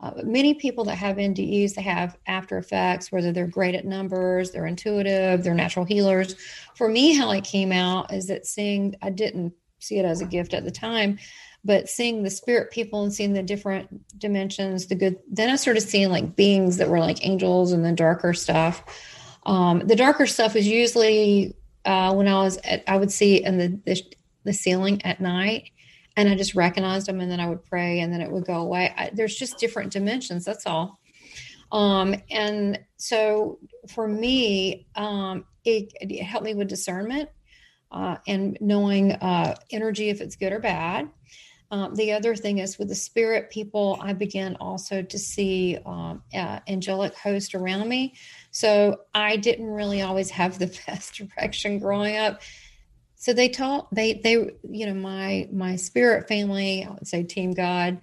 Uh, 0.00 0.12
many 0.22 0.54
people 0.54 0.84
that 0.84 0.94
have 0.94 1.16
NDEs, 1.16 1.74
they 1.74 1.82
have 1.82 2.16
after 2.26 2.56
effects, 2.56 3.10
whether 3.10 3.32
they're 3.32 3.48
great 3.48 3.74
at 3.74 3.84
numbers, 3.84 4.52
they're 4.52 4.66
intuitive, 4.66 5.42
they're 5.42 5.54
natural 5.54 5.84
healers. 5.84 6.36
For 6.76 6.88
me, 6.88 7.16
how 7.16 7.30
it 7.32 7.42
came 7.42 7.72
out 7.72 8.12
is 8.12 8.28
that 8.28 8.46
seeing, 8.46 8.94
I 9.02 9.10
didn't 9.10 9.54
see 9.80 9.98
it 9.98 10.04
as 10.04 10.20
a 10.20 10.26
gift 10.26 10.54
at 10.54 10.64
the 10.64 10.70
time, 10.70 11.18
but 11.64 11.88
seeing 11.88 12.22
the 12.22 12.30
spirit 12.30 12.70
people 12.70 13.02
and 13.02 13.12
seeing 13.12 13.32
the 13.32 13.42
different 13.42 14.18
dimensions, 14.18 14.86
the 14.86 14.94
good, 14.94 15.18
then 15.28 15.50
I 15.50 15.56
started 15.56 15.80
seeing 15.80 16.10
like 16.10 16.36
beings 16.36 16.76
that 16.76 16.88
were 16.88 17.00
like 17.00 17.26
angels 17.26 17.72
and 17.72 17.84
the 17.84 17.92
darker 17.92 18.34
stuff. 18.34 18.84
Um, 19.46 19.80
the 19.84 19.96
darker 19.96 20.26
stuff 20.26 20.54
was 20.54 20.68
usually 20.68 21.56
uh, 21.84 22.14
when 22.14 22.28
I 22.28 22.42
was 22.42 22.58
at, 22.58 22.84
I 22.86 22.96
would 22.96 23.10
see 23.10 23.42
in 23.42 23.58
the, 23.58 23.80
the, 23.84 24.02
the 24.44 24.52
ceiling 24.52 25.04
at 25.04 25.20
night 25.20 25.70
and 26.18 26.28
I 26.28 26.34
just 26.34 26.56
recognized 26.56 27.06
them 27.06 27.20
and 27.20 27.30
then 27.30 27.38
I 27.38 27.48
would 27.48 27.64
pray 27.64 28.00
and 28.00 28.12
then 28.12 28.20
it 28.20 28.28
would 28.28 28.44
go 28.44 28.56
away. 28.56 28.92
I, 28.96 29.10
there's 29.12 29.36
just 29.36 29.56
different 29.58 29.92
dimensions. 29.92 30.44
That's 30.44 30.66
all. 30.66 30.98
Um, 31.70 32.16
and 32.28 32.80
so 32.96 33.60
for 33.88 34.08
me, 34.08 34.88
um, 34.96 35.44
it, 35.64 35.92
it, 36.00 36.20
helped 36.24 36.44
me 36.44 36.54
with 36.54 36.66
discernment 36.66 37.28
uh, 37.92 38.16
and 38.26 38.58
knowing 38.60 39.12
uh, 39.12 39.54
energy 39.70 40.08
if 40.08 40.20
it's 40.20 40.34
good 40.34 40.52
or 40.52 40.58
bad. 40.58 41.08
Um, 41.70 41.94
the 41.94 42.12
other 42.12 42.34
thing 42.34 42.58
is 42.58 42.78
with 42.80 42.88
the 42.88 42.96
spirit 42.96 43.50
people, 43.50 43.98
I 44.00 44.12
began 44.12 44.56
also 44.56 45.02
to 45.02 45.18
see 45.18 45.78
um, 45.86 46.24
uh, 46.34 46.58
angelic 46.66 47.14
host 47.14 47.54
around 47.54 47.88
me. 47.88 48.14
So 48.50 49.02
I 49.14 49.36
didn't 49.36 49.66
really 49.66 50.02
always 50.02 50.30
have 50.30 50.58
the 50.58 50.66
best 50.86 51.14
direction 51.14 51.78
growing 51.78 52.16
up 52.16 52.40
so 53.18 53.32
they 53.32 53.48
taught 53.48 53.92
they 53.92 54.14
they 54.14 54.32
you 54.70 54.86
know 54.86 54.94
my 54.94 55.46
my 55.52 55.76
spirit 55.76 56.26
family 56.28 56.84
i 56.84 56.90
would 56.90 57.06
say 57.06 57.22
team 57.22 57.52
god 57.52 58.00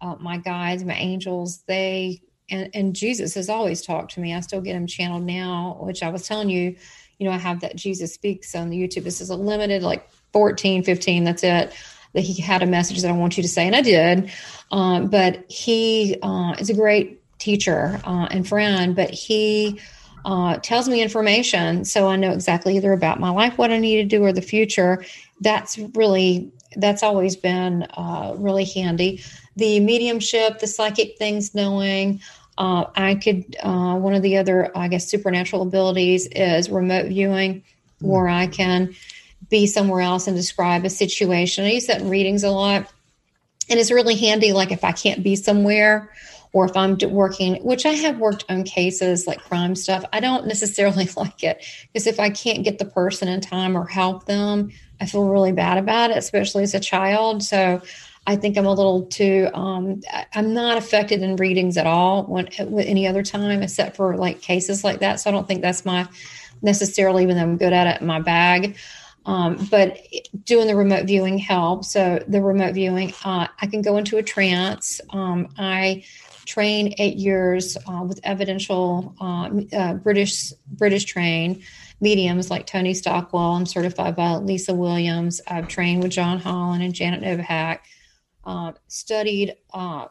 uh, 0.00 0.16
my 0.20 0.36
guides 0.36 0.84
my 0.84 0.94
angels 0.94 1.62
they 1.66 2.20
and, 2.50 2.68
and 2.74 2.94
jesus 2.94 3.34
has 3.34 3.48
always 3.48 3.82
talked 3.82 4.14
to 4.14 4.20
me. 4.20 4.34
I 4.34 4.40
still 4.40 4.60
get 4.60 4.76
him 4.76 4.86
channeled 4.86 5.22
now 5.22 5.78
which 5.80 6.02
i 6.02 6.10
was 6.10 6.26
telling 6.26 6.50
you 6.50 6.76
you 7.18 7.26
know 7.26 7.32
i 7.32 7.38
have 7.38 7.60
that 7.60 7.76
jesus 7.76 8.12
speaks 8.12 8.54
on 8.54 8.68
the 8.68 8.76
youtube. 8.76 9.04
This 9.04 9.20
is 9.20 9.30
a 9.30 9.36
limited 9.36 9.82
like 9.82 10.08
14 10.32 10.82
15 10.82 11.24
that's 11.24 11.44
it 11.44 11.72
that 12.14 12.20
he 12.20 12.40
had 12.40 12.62
a 12.62 12.66
message 12.66 13.00
that 13.02 13.08
i 13.08 13.12
want 13.12 13.36
you 13.36 13.42
to 13.42 13.48
say 13.48 13.66
and 13.66 13.76
i 13.76 13.80
did. 13.80 14.30
Um, 14.70 15.08
but 15.08 15.50
he 15.50 16.18
uh, 16.20 16.54
is 16.58 16.68
a 16.68 16.74
great 16.74 17.22
teacher 17.38 18.00
uh, 18.04 18.26
and 18.30 18.46
friend 18.46 18.96
but 18.96 19.10
he 19.10 19.80
uh, 20.28 20.58
tells 20.58 20.90
me 20.90 21.00
information 21.00 21.86
so 21.86 22.06
I 22.06 22.16
know 22.16 22.32
exactly 22.32 22.76
either 22.76 22.92
about 22.92 23.18
my 23.18 23.30
life, 23.30 23.56
what 23.56 23.70
I 23.70 23.78
need 23.78 23.96
to 23.96 24.04
do, 24.04 24.22
or 24.22 24.30
the 24.30 24.42
future. 24.42 25.02
That's 25.40 25.78
really 25.94 26.52
that's 26.76 27.02
always 27.02 27.34
been 27.34 27.84
uh, 27.96 28.34
really 28.36 28.66
handy. 28.66 29.22
The 29.56 29.80
mediumship, 29.80 30.58
the 30.58 30.66
psychic 30.66 31.16
things, 31.16 31.54
knowing. 31.54 32.20
Uh, 32.58 32.84
I 32.94 33.14
could 33.14 33.56
uh, 33.62 33.94
one 33.94 34.12
of 34.12 34.20
the 34.20 34.36
other, 34.36 34.70
I 34.76 34.88
guess, 34.88 35.08
supernatural 35.08 35.62
abilities 35.62 36.26
is 36.26 36.68
remote 36.68 37.06
viewing, 37.06 37.62
mm. 37.62 37.62
where 38.06 38.28
I 38.28 38.48
can 38.48 38.94
be 39.48 39.66
somewhere 39.66 40.02
else 40.02 40.26
and 40.26 40.36
describe 40.36 40.84
a 40.84 40.90
situation. 40.90 41.64
I 41.64 41.70
use 41.70 41.86
that 41.86 42.02
in 42.02 42.10
readings 42.10 42.44
a 42.44 42.50
lot, 42.50 42.92
and 43.70 43.80
it's 43.80 43.90
really 43.90 44.16
handy. 44.16 44.52
Like 44.52 44.72
if 44.72 44.84
I 44.84 44.92
can't 44.92 45.22
be 45.22 45.36
somewhere 45.36 46.10
or 46.52 46.64
if 46.64 46.76
I'm 46.76 46.96
working, 47.10 47.56
which 47.64 47.86
I 47.86 47.90
have 47.90 48.18
worked 48.18 48.44
on 48.48 48.64
cases 48.64 49.26
like 49.26 49.40
crime 49.40 49.74
stuff, 49.74 50.04
I 50.12 50.20
don't 50.20 50.46
necessarily 50.46 51.08
like 51.16 51.42
it 51.42 51.64
because 51.92 52.06
if 52.06 52.18
I 52.18 52.30
can't 52.30 52.64
get 52.64 52.78
the 52.78 52.84
person 52.84 53.28
in 53.28 53.40
time 53.40 53.76
or 53.76 53.86
help 53.86 54.26
them, 54.26 54.70
I 55.00 55.06
feel 55.06 55.28
really 55.28 55.52
bad 55.52 55.78
about 55.78 56.10
it, 56.10 56.16
especially 56.16 56.64
as 56.64 56.74
a 56.74 56.80
child. 56.80 57.42
So 57.42 57.80
I 58.26 58.36
think 58.36 58.58
I'm 58.58 58.66
a 58.66 58.72
little 58.72 59.06
too, 59.06 59.48
um, 59.54 60.00
I'm 60.34 60.52
not 60.52 60.76
affected 60.76 61.22
in 61.22 61.36
readings 61.36 61.76
at 61.76 61.86
all 61.86 62.24
when, 62.24 62.48
with 62.70 62.86
any 62.86 63.06
other 63.06 63.22
time 63.22 63.62
except 63.62 63.96
for 63.96 64.16
like 64.16 64.42
cases 64.42 64.84
like 64.84 65.00
that. 65.00 65.20
So 65.20 65.30
I 65.30 65.32
don't 65.32 65.48
think 65.48 65.62
that's 65.62 65.84
my 65.84 66.06
necessarily, 66.60 67.22
even 67.22 67.36
though 67.36 67.42
I'm 67.42 67.56
good 67.56 67.72
at 67.72 67.86
it, 67.86 68.04
my 68.04 68.20
bag. 68.20 68.76
Um, 69.24 69.68
but 69.70 69.98
doing 70.44 70.66
the 70.66 70.76
remote 70.76 71.06
viewing 71.06 71.38
helps. 71.38 71.92
So 71.92 72.22
the 72.26 72.40
remote 72.40 72.74
viewing, 72.74 73.12
uh, 73.24 73.48
I 73.60 73.66
can 73.66 73.82
go 73.82 73.98
into 73.98 74.16
a 74.16 74.22
trance. 74.22 75.00
Um, 75.10 75.48
I 75.58 76.04
train 76.48 76.94
eight 76.98 77.16
years 77.16 77.76
uh, 77.86 78.02
with 78.08 78.18
evidential 78.24 79.14
uh, 79.20 79.50
uh, 79.76 79.94
British 79.94 80.52
British 80.66 81.04
trained 81.04 81.62
mediums 82.00 82.50
like 82.50 82.66
Tony 82.66 82.94
Stockwell. 82.94 83.56
I'm 83.56 83.66
certified 83.66 84.16
by 84.16 84.36
Lisa 84.36 84.74
Williams. 84.74 85.40
I've 85.46 85.68
trained 85.68 86.02
with 86.02 86.10
John 86.10 86.38
Holland 86.38 86.82
and 86.82 86.94
Janet 86.94 87.20
Nohavec. 87.20 87.80
Uh, 88.44 88.72
studied 88.88 89.56
uh, 89.74 90.06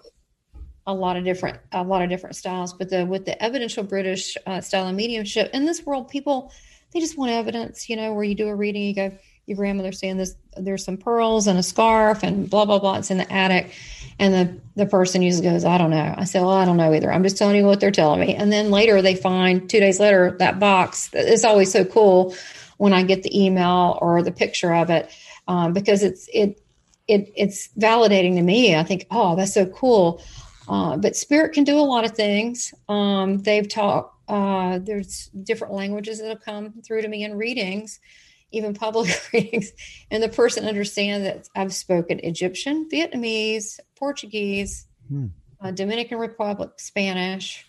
a 0.86 0.94
lot 0.94 1.18
of 1.18 1.26
different 1.26 1.60
a 1.72 1.84
lot 1.84 2.04
of 2.04 2.10
different 2.10 2.36
styles, 2.36 2.72
but 2.72 2.90
the 2.90 3.04
with 3.06 3.26
the 3.26 3.42
evidential 3.44 3.84
British 3.84 4.38
uh, 4.46 4.62
style 4.62 4.88
of 4.88 4.96
mediumship 4.96 5.50
in 5.54 5.66
this 5.66 5.84
world, 5.86 6.08
people 6.08 6.52
they 6.94 7.00
just 7.00 7.18
want 7.18 7.32
evidence. 7.32 7.90
You 7.90 7.96
know, 7.96 8.14
where 8.14 8.24
you 8.24 8.36
do 8.36 8.48
a 8.48 8.56
reading, 8.56 8.84
you 8.84 8.94
go, 8.94 9.18
your 9.48 9.56
grandmother's 9.56 10.00
saying 10.00 10.18
this. 10.18 10.36
There's 10.56 10.84
some 10.84 10.98
pearls 10.98 11.48
and 11.48 11.58
a 11.58 11.64
scarf 11.64 12.22
and 12.22 12.50
blah 12.50 12.66
blah 12.66 12.80
blah. 12.80 12.98
It's 12.98 13.10
in 13.10 13.18
the 13.18 13.32
attic 13.32 13.74
and 14.20 14.34
the, 14.34 14.84
the 14.84 14.90
person 14.90 15.22
usually 15.22 15.48
goes, 15.48 15.64
I 15.64 15.78
don't 15.78 15.92
know. 15.92 16.16
I 16.18 16.24
say, 16.26 16.40
well, 16.40 16.52
I 16.52 16.66
don't 16.66 16.78
know 16.78 16.94
either. 16.94 17.12
I'm 17.12 17.24
just 17.24 17.38
telling 17.38 17.56
you 17.56 17.66
what 17.66 17.80
they're 17.80 17.92
telling 17.92 18.20
me. 18.20 18.36
And 18.36 18.52
then 18.52 18.72
later 18.72 19.02
they 19.02 19.16
find 19.16 19.70
two 19.70 19.80
days 19.80 20.00
later 20.00 20.36
that 20.40 20.60
box. 20.60 21.10
It's 21.14 21.44
always 21.44 21.72
so 21.72 21.86
cool 21.86 22.36
when 22.78 22.94
I 22.94 23.04
get 23.04 23.24
the 23.24 23.46
email 23.46 23.98
or 24.02 24.24
the 24.24 24.32
picture 24.32 24.74
of 24.74 24.90
it 24.90 25.12
um, 25.48 25.74
because 25.74 26.04
it's 26.04 26.28
it 26.34 26.62
it 27.08 27.32
it's 27.36 27.70
validating 27.80 28.36
to 28.36 28.42
me. 28.42 28.76
I 28.76 28.84
think, 28.84 29.06
oh, 29.12 29.36
that's 29.36 29.54
so 29.54 29.66
cool. 29.66 30.22
Uh, 30.68 30.98
but 30.98 31.16
spirit 31.16 31.54
can 31.54 31.64
do 31.64 31.80
a 31.80 31.82
lot 31.82 32.04
of 32.04 32.12
things. 32.12 32.74
Um, 32.90 33.38
they've 33.38 33.68
taught. 33.68 34.14
Uh, 34.28 34.80
there's 34.80 35.28
different 35.28 35.74
languages 35.74 36.20
that 36.20 36.28
have 36.28 36.42
come 36.42 36.74
through 36.82 37.02
to 37.02 37.08
me 37.08 37.24
in 37.24 37.38
readings 37.38 38.02
even 38.52 38.74
public 38.74 39.10
readings, 39.34 39.72
and 40.12 40.22
the 40.22 40.30
person 40.30 40.66
understands 40.66 41.26
that 41.26 41.50
I've 41.56 41.74
spoken 41.74 42.20
Egyptian, 42.24 42.88
Vietnamese, 42.92 43.80
Portuguese, 43.96 44.88
hmm. 45.08 45.28
uh, 45.62 45.72
Dominican 45.72 46.18
Republic, 46.18 46.72
Spanish. 46.78 47.66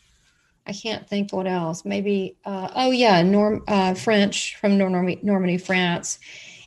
I 0.66 0.72
can't 0.72 1.08
think 1.08 1.32
what 1.32 1.46
else. 1.46 1.84
Maybe 1.84 2.36
uh, 2.44 2.68
oh 2.74 2.90
yeah, 2.90 3.22
Norm 3.22 3.64
uh, 3.66 3.94
French 3.94 4.56
from 4.56 4.76
Normandy, 4.76 5.18
Normandy, 5.22 5.58
France. 5.58 6.18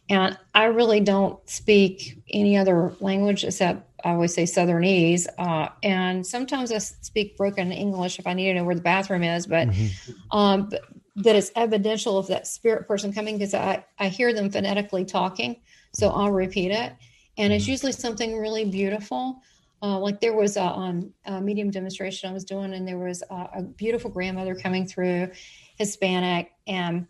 And 0.09 0.37
I 0.53 0.65
really 0.65 0.99
don't 0.99 1.39
speak 1.49 2.21
any 2.29 2.57
other 2.57 2.93
language 2.99 3.45
except 3.45 3.87
I 4.03 4.11
always 4.11 4.33
say 4.33 4.45
Southernese. 4.45 5.27
Uh, 5.37 5.69
and 5.83 6.25
sometimes 6.25 6.71
I 6.71 6.79
speak 6.79 7.37
broken 7.37 7.71
English 7.71 8.19
if 8.19 8.27
I 8.27 8.33
need 8.33 8.47
to 8.47 8.55
know 8.55 8.63
where 8.63 8.75
the 8.75 8.81
bathroom 8.81 9.23
is. 9.23 9.47
But, 9.47 9.69
mm-hmm. 9.69 10.37
um, 10.37 10.69
but 10.69 10.83
that 11.17 11.35
it's 11.35 11.51
evidential 11.55 12.17
of 12.17 12.27
that 12.27 12.47
spirit 12.47 12.87
person 12.87 13.11
coming 13.11 13.37
because 13.37 13.53
I, 13.53 13.85
I 13.99 14.07
hear 14.07 14.33
them 14.33 14.49
phonetically 14.49 15.05
talking. 15.05 15.57
So 15.93 16.09
I'll 16.09 16.31
repeat 16.31 16.71
it. 16.71 16.93
And 17.37 17.51
it's 17.51 17.65
mm-hmm. 17.65 17.71
usually 17.71 17.91
something 17.91 18.37
really 18.37 18.65
beautiful. 18.65 19.41
Uh, 19.83 19.97
like 19.97 20.21
there 20.21 20.35
was 20.35 20.57
a, 20.57 20.63
um, 20.63 21.11
a, 21.25 21.41
medium 21.41 21.71
demonstration 21.71 22.29
I 22.29 22.33
was 22.33 22.43
doing, 22.45 22.73
and 22.73 22.87
there 22.87 22.99
was 22.99 23.23
a, 23.29 23.49
a 23.55 23.61
beautiful 23.63 24.11
grandmother 24.11 24.53
coming 24.53 24.85
through, 24.85 25.31
Hispanic, 25.77 26.51
and 26.67 27.07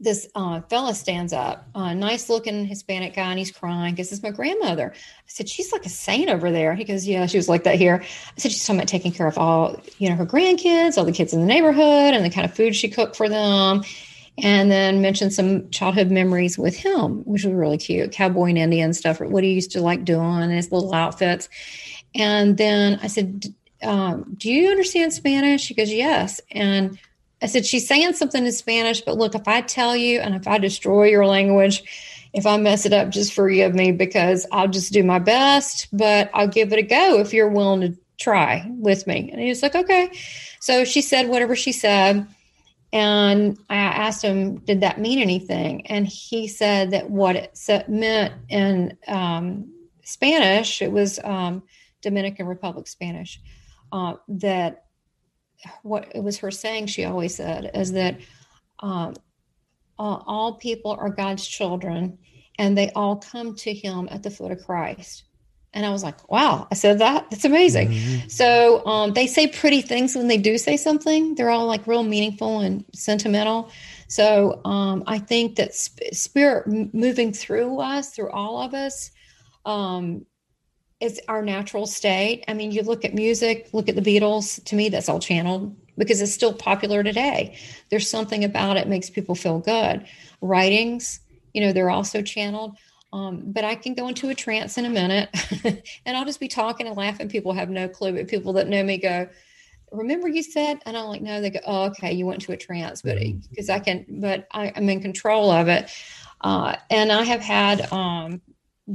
this 0.00 0.28
uh, 0.34 0.60
fella 0.62 0.94
stands 0.94 1.32
up, 1.32 1.68
a 1.74 1.94
nice 1.94 2.28
looking 2.28 2.66
Hispanic 2.66 3.14
guy, 3.14 3.30
and 3.30 3.38
he's 3.38 3.52
crying 3.52 3.94
because 3.94 4.12
it's 4.12 4.22
my 4.22 4.30
grandmother. 4.30 4.92
I 4.94 5.22
said, 5.26 5.48
She's 5.48 5.72
like 5.72 5.86
a 5.86 5.88
saint 5.88 6.30
over 6.30 6.50
there. 6.50 6.74
He 6.74 6.84
goes, 6.84 7.06
Yeah, 7.06 7.26
she 7.26 7.36
was 7.36 7.48
like 7.48 7.64
that 7.64 7.76
here. 7.76 8.02
I 8.02 8.40
said, 8.40 8.52
She's 8.52 8.64
talking 8.64 8.80
about 8.80 8.88
taking 8.88 9.12
care 9.12 9.26
of 9.26 9.38
all, 9.38 9.80
you 9.98 10.08
know, 10.08 10.16
her 10.16 10.26
grandkids, 10.26 10.98
all 10.98 11.04
the 11.04 11.12
kids 11.12 11.32
in 11.32 11.40
the 11.40 11.46
neighborhood, 11.46 12.14
and 12.14 12.24
the 12.24 12.30
kind 12.30 12.44
of 12.44 12.54
food 12.54 12.74
she 12.74 12.88
cooked 12.88 13.16
for 13.16 13.28
them. 13.28 13.82
And 14.36 14.68
then 14.68 15.00
mentioned 15.00 15.32
some 15.32 15.70
childhood 15.70 16.10
memories 16.10 16.58
with 16.58 16.76
him, 16.76 17.18
which 17.18 17.44
was 17.44 17.54
really 17.54 17.78
cute 17.78 18.10
cowboy 18.10 18.46
and 18.46 18.58
Indian 18.58 18.92
stuff, 18.92 19.20
what 19.20 19.44
he 19.44 19.52
used 19.52 19.70
to 19.72 19.80
like 19.80 20.04
doing, 20.04 20.50
his 20.50 20.72
little 20.72 20.92
outfits. 20.92 21.48
And 22.16 22.56
then 22.56 22.98
I 23.00 23.06
said, 23.06 23.54
um, 23.82 24.34
Do 24.36 24.50
you 24.50 24.70
understand 24.70 25.12
Spanish? 25.12 25.62
She 25.62 25.74
goes, 25.74 25.92
Yes. 25.92 26.40
And 26.50 26.98
I 27.44 27.46
said, 27.46 27.66
she's 27.66 27.86
saying 27.86 28.14
something 28.14 28.46
in 28.46 28.52
Spanish, 28.52 29.02
but 29.02 29.18
look, 29.18 29.34
if 29.34 29.46
I 29.46 29.60
tell 29.60 29.94
you 29.94 30.18
and 30.18 30.34
if 30.34 30.48
I 30.48 30.56
destroy 30.56 31.10
your 31.10 31.26
language, 31.26 31.82
if 32.32 32.46
I 32.46 32.56
mess 32.56 32.86
it 32.86 32.94
up, 32.94 33.10
just 33.10 33.34
forgive 33.34 33.74
me 33.74 33.92
because 33.92 34.46
I'll 34.50 34.66
just 34.66 34.94
do 34.94 35.04
my 35.04 35.18
best, 35.18 35.88
but 35.92 36.30
I'll 36.32 36.48
give 36.48 36.72
it 36.72 36.78
a 36.78 36.82
go 36.82 37.20
if 37.20 37.34
you're 37.34 37.50
willing 37.50 37.82
to 37.82 37.98
try 38.18 38.66
with 38.70 39.06
me. 39.06 39.28
And 39.30 39.42
he 39.42 39.50
was 39.50 39.62
like, 39.62 39.74
okay. 39.74 40.10
So 40.58 40.86
she 40.86 41.02
said 41.02 41.28
whatever 41.28 41.54
she 41.54 41.72
said. 41.72 42.26
And 42.94 43.58
I 43.68 43.76
asked 43.76 44.22
him, 44.22 44.60
did 44.60 44.80
that 44.80 44.98
mean 44.98 45.18
anything? 45.18 45.86
And 45.88 46.06
he 46.06 46.48
said 46.48 46.92
that 46.92 47.10
what 47.10 47.36
it 47.36 47.58
meant 47.88 48.32
in 48.48 48.96
um, 49.06 49.70
Spanish, 50.02 50.80
it 50.80 50.90
was 50.90 51.20
um, 51.22 51.62
Dominican 52.00 52.46
Republic 52.46 52.88
Spanish, 52.88 53.38
uh, 53.92 54.14
that 54.28 54.83
what 55.82 56.10
it 56.14 56.22
was 56.22 56.38
her 56.38 56.50
saying 56.50 56.86
she 56.86 57.04
always 57.04 57.34
said 57.34 57.70
is 57.74 57.92
that 57.92 58.18
um, 58.80 59.14
all 59.98 60.54
people 60.54 60.92
are 60.92 61.10
god's 61.10 61.46
children 61.46 62.18
and 62.58 62.76
they 62.76 62.90
all 62.90 63.16
come 63.16 63.54
to 63.56 63.72
him 63.72 64.08
at 64.10 64.22
the 64.22 64.30
foot 64.30 64.52
of 64.52 64.64
christ. 64.64 65.24
And 65.72 65.84
i 65.84 65.90
was 65.90 66.02
like 66.02 66.30
wow 66.30 66.66
i 66.70 66.74
said 66.74 66.98
that? 67.00 67.30
That's 67.30 67.44
amazing. 67.44 67.88
Mm-hmm. 67.88 68.28
so 68.28 68.84
um, 68.86 69.12
they 69.12 69.26
say 69.26 69.46
pretty 69.46 69.82
things 69.82 70.14
when 70.14 70.28
they 70.28 70.38
do 70.38 70.58
say 70.58 70.76
something. 70.76 71.34
They're 71.34 71.50
all 71.50 71.66
like 71.66 71.86
real 71.86 72.02
meaningful 72.02 72.60
and 72.60 72.84
sentimental. 72.94 73.70
So 74.08 74.60
um, 74.64 75.04
i 75.06 75.18
think 75.18 75.56
that 75.56 75.74
sp- 75.74 76.12
spirit 76.12 76.66
moving 76.94 77.32
through 77.32 77.80
us 77.80 78.10
through 78.10 78.30
all 78.30 78.60
of 78.60 78.74
us 78.74 79.10
um, 79.66 80.26
it's 81.00 81.20
our 81.28 81.42
natural 81.42 81.86
state. 81.86 82.44
I 82.48 82.54
mean, 82.54 82.70
you 82.70 82.82
look 82.82 83.04
at 83.04 83.14
music, 83.14 83.68
look 83.72 83.88
at 83.88 83.96
the 83.96 84.02
Beatles, 84.02 84.62
to 84.64 84.76
me, 84.76 84.88
that's 84.88 85.08
all 85.08 85.20
channeled 85.20 85.76
because 85.98 86.20
it's 86.20 86.32
still 86.32 86.52
popular 86.52 87.02
today. 87.02 87.56
There's 87.90 88.08
something 88.08 88.44
about 88.44 88.76
it 88.76 88.88
makes 88.88 89.10
people 89.10 89.34
feel 89.34 89.58
good. 89.58 90.06
Writings, 90.40 91.20
you 91.52 91.60
know, 91.60 91.72
they're 91.72 91.90
also 91.90 92.22
channeled. 92.22 92.76
Um, 93.12 93.42
but 93.46 93.64
I 93.64 93.76
can 93.76 93.94
go 93.94 94.08
into 94.08 94.28
a 94.30 94.34
trance 94.34 94.76
in 94.76 94.86
a 94.86 94.90
minute 94.90 95.28
and 96.04 96.16
I'll 96.16 96.24
just 96.24 96.40
be 96.40 96.48
talking 96.48 96.88
and 96.88 96.96
laughing. 96.96 97.28
People 97.28 97.52
have 97.52 97.70
no 97.70 97.88
clue, 97.88 98.12
but 98.12 98.26
people 98.26 98.54
that 98.54 98.68
know 98.68 98.82
me 98.82 98.98
go, 98.98 99.28
remember 99.92 100.26
you 100.26 100.42
said, 100.42 100.80
and 100.84 100.96
I'm 100.96 101.06
like, 101.06 101.22
no, 101.22 101.40
they 101.40 101.50
go, 101.50 101.60
oh, 101.64 101.84
okay, 101.86 102.12
you 102.12 102.26
went 102.26 102.42
to 102.42 102.52
a 102.52 102.56
trance, 102.56 103.02
but 103.02 103.18
because 103.18 103.68
mm-hmm. 103.68 103.72
I 103.72 103.78
can, 103.78 104.06
but 104.08 104.48
I, 104.50 104.66
am 104.68 104.88
in 104.88 105.00
control 105.00 105.50
of 105.50 105.68
it. 105.68 105.90
Uh, 106.40 106.76
and 106.90 107.12
I 107.12 107.22
have 107.22 107.40
had 107.40 107.92
um, 107.92 108.42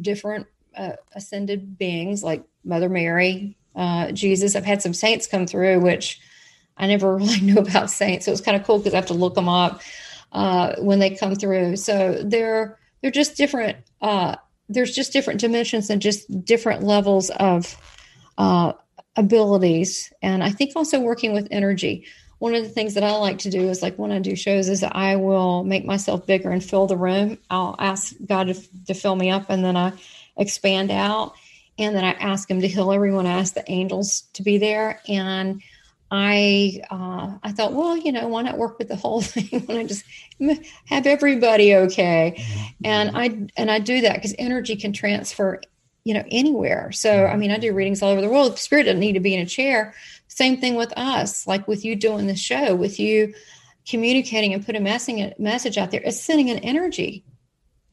different 0.01 0.47
uh, 0.76 0.93
ascended 1.13 1.78
beings 1.78 2.24
like 2.24 2.43
Mother 2.63 2.89
Mary, 2.89 3.57
uh, 3.76 4.11
Jesus. 4.11 4.55
I've 4.55 4.65
had 4.65 4.82
some 4.82 4.93
saints 4.93 5.28
come 5.28 5.47
through, 5.47 5.80
which 5.80 6.20
I 6.78 6.88
never 6.88 7.15
really 7.17 7.41
knew 7.41 7.59
about 7.59 7.89
saints. 7.89 8.26
So 8.26 8.32
it 8.32 8.34
was 8.34 8.41
kind 8.41 8.59
of 8.59 8.65
cool 8.65 8.78
because 8.80 8.93
I 8.93 8.97
have 8.97 9.07
to 9.07 9.13
look 9.13 9.36
them 9.36 9.49
up 9.49 9.82
uh, 10.32 10.76
when 10.80 10.99
they 10.99 11.11
come 11.11 11.36
through. 11.36 11.78
So 11.78 12.22
they're 12.24 12.78
they're 13.01 13.11
just 13.11 13.38
different. 13.38 13.78
Uh, 14.01 14.36
there's 14.67 14.93
just 14.93 15.13
different 15.13 15.39
dimensions 15.39 15.89
and 15.89 16.01
just 16.01 16.45
different 16.45 16.84
levels 16.84 17.30
of 17.32 17.76
uh, 18.38 18.74
abilities. 19.15 20.11
And 20.22 20.43
I 20.43 20.51
think 20.51 20.74
also 20.76 20.99
working 20.99 21.34
with 21.34 21.47
energy. 21.51 22.05
One 22.38 22.55
of 22.55 22.63
the 22.63 22.70
things 22.70 22.93
that 22.93 23.03
I 23.03 23.11
like 23.17 23.39
to 23.39 23.49
do 23.49 23.67
is 23.67 23.82
like 23.82 23.97
when 23.97 24.11
I 24.11 24.20
do 24.20 24.36
shows 24.36 24.70
is 24.70 24.84
I 24.84 25.17
will 25.17 25.63
make 25.63 25.86
myself 25.86 26.26
bigger 26.26 26.49
and 26.51 26.63
fill 26.63 26.88
the 26.88 26.95
room. 26.95 27.38
I'll 27.49 27.76
ask 27.80 28.13
God 28.26 28.47
to, 28.47 28.86
to 28.86 28.93
fill 28.93 29.15
me 29.15 29.30
up 29.30 29.49
and 29.49 29.63
then 29.63 29.76
I 29.76 29.93
expand 30.39 30.89
out. 30.89 31.33
And 31.77 31.95
then 31.95 32.03
I 32.03 32.11
ask 32.11 32.49
him 32.49 32.61
to 32.61 32.67
heal 32.67 32.91
everyone. 32.91 33.25
I 33.25 33.39
ask 33.39 33.53
the 33.53 33.69
angels 33.71 34.21
to 34.33 34.43
be 34.43 34.57
there. 34.57 35.01
And 35.07 35.61
I 36.11 36.81
uh, 36.89 37.37
I 37.43 37.51
thought, 37.51 37.73
well, 37.73 37.95
you 37.95 38.11
know, 38.11 38.27
why 38.27 38.41
not 38.41 38.57
work 38.57 38.79
with 38.79 38.87
the 38.87 38.95
whole 38.95 39.21
thing? 39.21 39.61
When 39.61 39.77
I 39.77 39.85
just 39.85 40.03
have 40.85 41.05
everybody 41.05 41.75
okay? 41.75 42.35
Mm-hmm. 42.37 42.85
And 42.85 43.11
I 43.13 43.47
and 43.57 43.69
I 43.69 43.79
do 43.79 44.01
that 44.01 44.15
because 44.15 44.33
energy 44.39 44.75
can 44.75 44.91
transfer, 44.91 45.61
you 46.03 46.13
know, 46.13 46.23
anywhere. 46.31 46.91
So 46.91 47.25
I 47.25 47.37
mean, 47.37 47.51
I 47.51 47.59
do 47.59 47.73
readings 47.73 48.01
all 48.01 48.09
over 48.09 48.21
the 48.21 48.29
world. 48.29 48.57
Spirit 48.57 48.83
doesn't 48.83 48.99
need 48.99 49.13
to 49.13 49.19
be 49.19 49.35
in 49.35 49.41
a 49.41 49.45
chair. 49.45 49.93
Same 50.27 50.59
thing 50.59 50.75
with 50.75 50.93
us, 50.97 51.45
like 51.45 51.67
with 51.67 51.85
you 51.85 51.95
doing 51.95 52.27
the 52.27 52.35
show, 52.35 52.75
with 52.75 52.99
you 52.99 53.33
communicating 53.87 54.53
and 54.53 54.65
putting 54.65 54.81
a 54.81 54.83
message 54.83 55.33
message 55.37 55.77
out 55.77 55.91
there. 55.91 56.01
It's 56.03 56.19
sending 56.19 56.49
an 56.49 56.59
energy, 56.59 57.23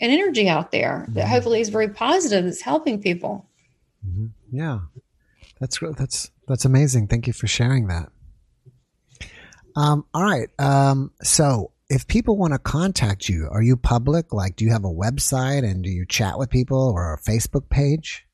an 0.01 0.11
energy 0.11 0.49
out 0.49 0.71
there 0.71 1.07
that 1.09 1.23
mm-hmm. 1.23 1.31
hopefully 1.31 1.61
is 1.61 1.69
very 1.69 1.89
positive. 1.89 2.45
That's 2.45 2.61
helping 2.61 3.01
people. 3.01 3.49
Mm-hmm. 4.07 4.27
Yeah, 4.57 4.81
that's 5.61 5.79
that's 5.97 6.31
that's 6.47 6.65
amazing. 6.65 7.09
Thank 7.09 7.27
you 7.27 7.33
for 7.33 7.47
sharing 7.47 7.89
that. 7.89 8.11
Um, 9.77 10.05
all 10.15 10.23
right. 10.23 10.49
Um, 10.59 11.13
so 11.23 11.73
if 11.89 12.07
people 12.07 12.37
want 12.37 12.53
to 12.53 12.59
contact 12.59 13.29
you, 13.29 13.49
are 13.51 13.63
you 13.63 13.77
public? 13.77 14.33
Like, 14.33 14.57
do 14.57 14.65
you 14.65 14.73
have 14.73 14.85
a 14.85 14.93
website 14.93 15.65
and 15.65 15.85
do 15.85 15.91
you 15.91 16.07
chat 16.07 16.39
with 16.39 16.51
people 16.51 16.91
or 16.91 17.15
a 17.15 17.19
Facebook 17.19 17.69
page? 17.69 18.26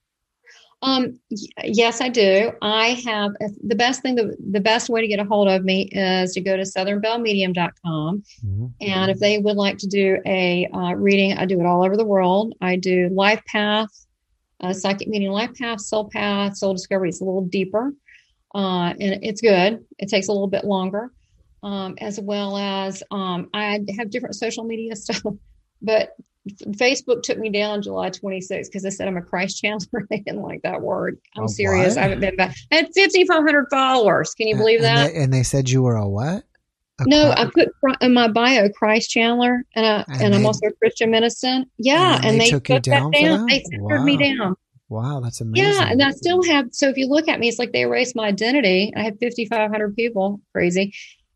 Um, 0.82 1.20
yes, 1.62 2.00
I 2.00 2.08
do. 2.08 2.52
I 2.60 3.00
have 3.06 3.32
the 3.62 3.76
best 3.76 4.02
thing, 4.02 4.16
the, 4.16 4.36
the 4.50 4.60
best 4.60 4.88
way 4.88 5.00
to 5.00 5.06
get 5.06 5.20
a 5.20 5.24
hold 5.24 5.48
of 5.48 5.64
me 5.64 5.82
is 5.92 6.32
to 6.32 6.40
go 6.40 6.56
to 6.56 6.62
southernbellemedium.com. 6.64 8.22
Mm-hmm. 8.44 8.66
And 8.80 9.10
if 9.10 9.20
they 9.20 9.38
would 9.38 9.56
like 9.56 9.78
to 9.78 9.86
do 9.86 10.18
a 10.26 10.68
uh, 10.72 10.94
reading, 10.94 11.38
I 11.38 11.46
do 11.46 11.60
it 11.60 11.66
all 11.66 11.84
over 11.84 11.96
the 11.96 12.04
world. 12.04 12.54
I 12.60 12.76
do 12.76 13.08
Life 13.12 13.42
Path, 13.46 13.90
uh, 14.60 14.72
Psychic 14.72 15.06
Medium 15.06 15.32
Life 15.32 15.54
Path, 15.54 15.80
Soul 15.80 16.10
Path, 16.10 16.56
Soul 16.56 16.74
Discovery. 16.74 17.10
It's 17.10 17.20
a 17.20 17.24
little 17.24 17.46
deeper 17.46 17.94
uh, 18.54 18.92
and 19.00 19.22
it's 19.22 19.40
good. 19.40 19.84
It 19.98 20.08
takes 20.08 20.28
a 20.28 20.32
little 20.32 20.48
bit 20.48 20.64
longer, 20.64 21.12
um, 21.62 21.94
as 21.98 22.20
well 22.20 22.56
as 22.56 23.02
um, 23.10 23.48
I 23.54 23.80
have 23.96 24.10
different 24.10 24.34
social 24.34 24.64
media 24.64 24.96
stuff. 24.96 25.22
But 25.80 26.14
Facebook 26.48 27.22
took 27.22 27.38
me 27.38 27.50
down 27.50 27.82
July 27.82 28.10
26th 28.10 28.66
because 28.66 28.82
they 28.82 28.90
said 28.90 29.06
I'm 29.06 29.16
a 29.16 29.22
Christ 29.22 29.62
channeler. 29.62 30.06
they 30.10 30.18
didn't 30.18 30.42
like 30.42 30.62
that 30.62 30.82
word. 30.82 31.18
I'm 31.36 31.44
oh, 31.44 31.46
serious. 31.46 31.94
What? 31.94 31.98
I 31.98 32.02
haven't 32.02 32.20
been 32.20 32.36
back. 32.36 32.56
I 32.72 32.76
had 32.76 32.86
5,500 32.94 33.66
followers. 33.70 34.34
Can 34.34 34.48
you 34.48 34.56
believe 34.56 34.80
and 34.80 34.84
that? 34.84 35.12
They, 35.12 35.22
and 35.22 35.32
they 35.32 35.42
said 35.42 35.70
you 35.70 35.82
were 35.82 35.96
a 35.96 36.08
what? 36.08 36.44
A 37.00 37.04
no, 37.06 37.30
I 37.30 37.46
put 37.46 37.68
in 38.00 38.12
my 38.12 38.28
bio 38.28 38.68
Christ 38.68 39.10
channeler, 39.10 39.60
and, 39.74 39.86
I, 39.86 40.04
and, 40.08 40.22
and 40.22 40.34
they, 40.34 40.38
I'm 40.38 40.46
also 40.46 40.66
a 40.66 40.72
Christian 40.72 41.10
minister. 41.10 41.62
Yeah, 41.78 42.16
and, 42.16 42.24
and 42.24 42.40
they, 42.40 42.44
they, 42.44 42.50
took, 42.50 42.64
took 42.64 42.82
down 42.82 43.10
that 43.12 43.20
down. 43.20 43.46
They 43.46 43.62
censored 43.62 43.80
wow. 43.80 44.04
me 44.04 44.16
down. 44.16 44.56
Wow, 44.88 45.20
that's 45.20 45.40
amazing. 45.40 45.72
Yeah, 45.72 45.90
and 45.90 46.02
I 46.02 46.10
still 46.10 46.42
have. 46.42 46.66
So 46.72 46.88
if 46.88 46.98
you 46.98 47.06
look 47.06 47.26
at 47.26 47.40
me, 47.40 47.48
it's 47.48 47.58
like 47.58 47.72
they 47.72 47.80
erased 47.80 48.14
my 48.14 48.26
identity. 48.26 48.92
I 48.94 49.02
had 49.02 49.18
5,500 49.20 49.96
people, 49.96 50.40
crazy. 50.52 50.92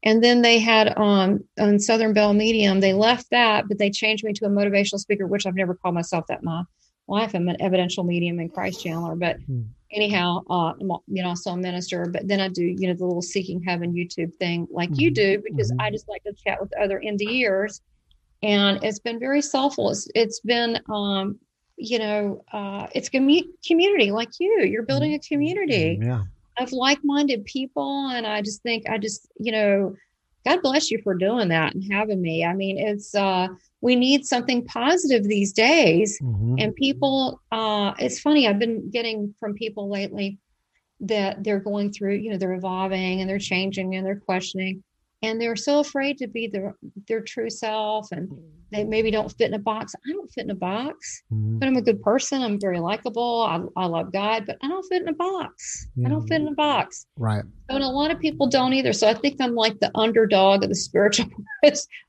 And 0.07 0.23
then 0.23 0.41
they 0.41 0.61
had 0.61 0.97
um, 0.97 1.43
on 1.59 1.81
Southern 1.81 2.13
Belle 2.13 2.33
Medium, 2.33 2.79
they 2.79 2.93
left 2.93 3.29
that, 3.33 3.67
but 3.67 3.79
they 3.79 3.91
changed 3.91 4.23
me 4.23 4.33
to 4.35 4.47
a 4.47 4.49
motivational 4.49 5.01
speaker, 5.01 5.27
which 5.27 5.47
I've 5.47 5.57
never 5.57 5.75
called 5.75 5.97
myself 5.97 6.29
that 6.29 6.45
my 6.45 6.63
life. 7.09 7.35
I'm 7.35 7.49
an 7.49 7.61
evidential 7.61 8.05
medium 8.05 8.39
and 8.39 8.53
Christ 8.55 8.85
channeler. 8.85 9.19
But 9.19 9.39
hmm. 9.41 9.63
anyhow, 9.91 10.45
uh, 10.49 10.75
I'm, 10.81 10.93
you 11.09 11.25
know, 11.25 11.31
also 11.31 11.51
a 11.51 11.57
minister. 11.57 12.07
But 12.07 12.29
then 12.29 12.41
I 12.41 12.47
do, 12.47 12.63
you 12.63 12.87
know, 12.87 12.95
the 12.95 13.05
little 13.05 13.21
Seeking 13.21 13.61
Heaven 13.61 13.93
YouTube 13.95 14.33
thing 14.37 14.69
like 14.71 14.91
mm-hmm. 14.91 15.01
you 15.01 15.11
do, 15.11 15.43
because 15.45 15.73
mm-hmm. 15.73 15.81
I 15.81 15.91
just 15.91 16.09
like 16.09 16.23
to 16.23 16.33
chat 16.35 16.61
with 16.61 16.71
other 16.81 17.03
NDEers. 17.05 17.81
And 18.45 18.79
it's 18.85 19.01
been 19.01 19.19
very 19.19 19.43
soulful. 19.43 19.91
It's, 19.91 20.07
it's 20.15 20.39
been 20.39 20.79
um, 20.89 21.41
you 21.79 21.99
know, 21.99 22.45
uh, 22.53 22.87
it's 22.95 23.09
a 23.09 23.11
community 23.11 24.13
like 24.13 24.31
you. 24.39 24.61
You're 24.61 24.85
building 24.85 25.15
a 25.15 25.19
community 25.19 25.99
yeah. 26.01 26.23
Of 26.59 26.73
like-minded 26.73 27.45
people, 27.45 28.09
and 28.09 28.27
I 28.27 28.43
just 28.43 28.63
think 28.63 28.89
I 28.89 28.99
just, 28.99 29.29
you 29.39 29.53
know, 29.53 29.95
God 30.45 30.63
bless 30.63 30.91
you 30.91 31.01
for 31.03 31.15
doing 31.15 31.49
that 31.49 31.75
and 31.75 31.93
having 31.93 32.21
me. 32.21 32.45
I 32.45 32.53
mean, 32.53 32.79
it's 32.79 33.15
uh, 33.15 33.49
we 33.81 33.97
need 33.97 34.25
something 34.25 34.65
positive 34.65 35.25
these 35.25 35.53
days, 35.53 36.19
mm-hmm. 36.21 36.57
and 36.59 36.75
people. 36.75 37.41
Uh, 37.51 37.95
it's 37.99 38.21
funny. 38.21 38.47
I've 38.47 38.59
been 38.59 38.91
getting 38.91 39.35
from 39.41 39.55
people 39.55 39.91
lately 39.91 40.39
that 41.01 41.45
they're 41.45 41.61
going 41.61 41.93
through. 41.93 42.15
You 42.15 42.31
know, 42.31 42.39
they're 42.39 42.55
evolving 42.55 43.21
and 43.21 43.29
they're 43.29 43.39
changing 43.39 43.95
and 43.95 44.07
they're 44.07 44.21
questioning 44.21 44.83
and 45.23 45.41
they're 45.41 45.57
so 45.57 45.81
afraid 45.81 46.19
to 46.19 46.27
be 46.27 46.47
their 46.47 46.77
their 47.09 47.21
true 47.21 47.51
self 47.51 48.13
and 48.13 48.31
they 48.73 48.83
maybe 48.83 49.13
don't 49.13 49.31
fit 49.31 49.49
in 49.49 49.55
a 49.55 49.61
box. 49.61 49.95
I 49.95 50.13
don't 50.13 50.31
fit 50.33 50.45
in 50.45 50.51
a 50.51 50.55
box 50.55 51.23
mm-hmm. 51.33 51.59
but 51.59 51.69
i'm 51.69 51.77
a 51.77 51.83
good 51.83 52.03
person. 52.03 52.43
I'm 52.43 52.61
very 52.61 52.81
likable. 52.81 53.43
I, 53.43 53.61
I 53.81 53.87
love 53.87 54.13
god 54.13 54.45
but 54.47 54.57
i 54.63 54.69
don't 54.69 54.87
fit 54.89 55.03
in 55.03 55.09
a 55.09 55.15
box. 55.15 55.87
Yeah. 55.97 56.07
i 56.07 56.11
don't 56.11 56.27
fit 56.27 56.41
in 56.41 56.49
a 56.49 56.55
box. 56.55 57.07
Right. 57.17 57.45
And 57.69 57.83
a 57.83 57.89
lot 57.89 58.11
of 58.11 58.21
people 58.21 58.47
don't 58.47 58.73
either. 58.73 58.93
So 58.93 59.09
i 59.09 59.15
think 59.15 59.37
i'm 59.41 59.55
like 59.55 59.79
the 59.81 59.91
underdog 59.95 60.63
of 60.63 60.69
the 60.69 60.75
spiritual 60.75 61.27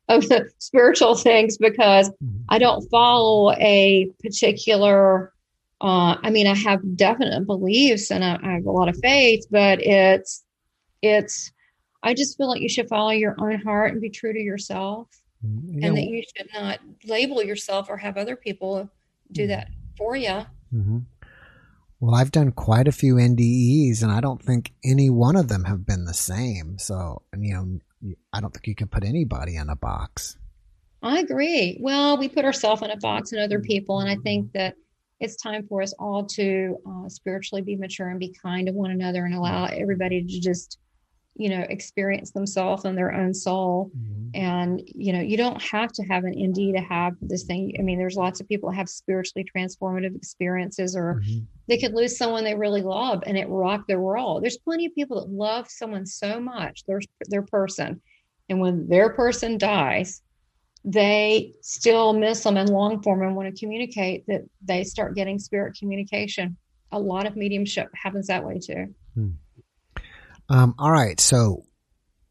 of 0.10 0.28
the 0.30 0.50
spiritual 0.60 1.16
things 1.16 1.58
because 1.58 2.10
mm-hmm. 2.10 2.44
i 2.50 2.58
don't 2.58 2.88
follow 2.90 3.52
a 3.54 4.10
particular 4.22 5.34
uh, 5.82 6.16
i 6.24 6.30
mean 6.30 6.48
i 6.48 6.56
have 6.56 6.80
definite 6.96 7.46
beliefs 7.46 8.10
and 8.10 8.24
I, 8.24 8.40
I 8.42 8.54
have 8.54 8.66
a 8.66 8.72
lot 8.72 8.90
of 8.90 8.98
faith 9.02 9.46
but 9.52 9.80
it's 9.82 10.44
it's 11.02 11.52
I 12.04 12.14
just 12.14 12.38
feel 12.38 12.48
like 12.48 12.62
you 12.62 12.70
should 12.70 12.88
follow 12.88 13.12
your 13.12 13.36
own 13.40 13.60
heart 13.62 13.92
and 13.92 14.02
be 14.02 14.10
true 14.10 14.34
to 14.34 14.40
yourself, 14.40 15.08
mm-hmm. 15.46 15.84
and 15.84 15.98
that 15.98 16.04
you 16.04 16.24
should 16.36 16.50
not 16.54 16.80
label 17.06 17.44
yourself 17.44 17.90
or 17.90 17.98
have 17.98 18.18
other 18.18 18.36
people 18.36 18.90
do 19.32 19.42
mm-hmm. 19.42 19.50
that 19.50 19.70
for 19.98 20.16
you. 20.16 20.46
Mm-hmm. 20.74 21.00
Well, 22.00 22.14
I've 22.14 22.32
done 22.32 22.52
quite 22.52 22.88
a 22.88 22.92
few 22.92 23.16
NDEs, 23.16 24.04
and 24.04 24.12
I 24.12 24.22
don't 24.22 24.42
think 24.42 24.74
any 24.84 25.10
one 25.10 25.36
of 25.36 25.48
them 25.48 25.64
have 25.64 25.86
been 25.86 26.06
the 26.06 26.14
same. 26.14 26.78
So, 26.78 27.24
you 27.36 27.56
know, 27.56 28.16
I 28.32 28.40
don't 28.40 28.54
think 28.54 28.68
you 28.68 28.76
can 28.76 28.88
put 28.88 29.04
anybody 29.04 29.56
in 29.56 29.70
a 29.70 29.76
box. 29.76 30.38
I 31.02 31.20
agree. 31.20 31.78
Well, 31.82 32.18
we 32.18 32.30
put 32.30 32.46
ourselves 32.46 32.84
in 32.84 32.92
a 32.92 32.98
box 32.98 33.32
and 33.32 33.42
other 33.42 33.60
people, 33.60 34.00
and 34.00 34.10
I 34.10 34.18
think 34.18 34.52
that 34.54 34.76
it's 35.20 35.36
time 35.36 35.66
for 35.68 35.82
us 35.82 35.94
all 35.98 36.26
to 36.26 36.78
uh, 36.88 37.10
spiritually 37.10 37.64
be 37.64 37.76
mature 37.76 38.10
and 38.10 38.20
be 38.20 38.36
kind 38.42 38.68
to 38.68 38.74
one 38.74 38.92
another 38.92 39.26
and 39.26 39.34
allow 39.34 39.66
everybody 39.66 40.24
to 40.24 40.40
just 40.40 40.78
you 41.38 41.50
know 41.50 41.66
experience 41.70 42.32
themselves 42.32 42.86
and 42.86 42.98
their 42.98 43.14
own 43.14 43.34
soul 43.34 43.92
mm-hmm. 43.96 44.30
and 44.34 44.82
you 44.96 45.14
know 45.14 45.22
you 45.22 45.38
don't 45.38 45.62
have 45.62 45.92
to 45.92 46.04
have 46.04 46.24
an 46.24 46.34
ND 46.34 46.74
to 46.76 46.82
have 46.82 47.14
this 47.22 47.44
thing 47.44 47.76
i 47.80 47.82
mean 47.82 47.98
there's 47.98 48.16
lots 48.16 48.42
of 48.42 48.48
people 48.48 48.72
have 48.72 48.90
spiritually 48.90 49.46
transformative 49.56 50.16
experiences 50.16 50.96
or 50.96 51.22
mm-hmm. 51.22 51.40
they 51.68 51.78
could 51.78 51.94
lose 51.94 52.18
someone 52.18 52.44
they 52.44 52.56
really 52.56 52.82
love 52.82 53.24
and 53.28 53.38
it 53.38 53.48
rocked 53.50 53.88
their 53.88 54.00
world 54.00 54.44
there's 54.44 54.58
plenty 54.58 54.86
of 54.86 54.96
people 54.96 55.20
that 55.20 55.30
love 55.30 55.70
someone 55.70 56.06
so 56.06 56.40
much 56.40 56.84
their 56.86 57.00
their 57.30 57.44
person 57.44 58.02
and 58.50 58.60
when 58.60 58.88
their 58.88 59.12
person 59.12 59.58
dies 59.58 60.22
they 60.84 61.54
still 61.62 62.14
miss 62.14 62.44
them 62.44 62.58
and 62.58 62.70
long 62.70 63.02
for 63.02 63.16
them 63.16 63.28
and 63.28 63.36
want 63.36 63.54
to 63.54 63.60
communicate 63.60 64.26
that 64.28 64.42
they 64.66 64.84
start 64.84 65.16
getting 65.16 65.38
spirit 65.38 65.76
communication 65.78 66.58
a 66.92 67.00
lot 67.00 67.28
of 67.28 67.36
mediumship 67.36 67.90
happens 67.94 68.28
that 68.28 68.44
way 68.44 68.58
too 68.58 68.94
mm. 69.18 69.34
Um, 70.50 70.76
all 70.78 70.92
right. 70.92 71.20
So 71.20 71.66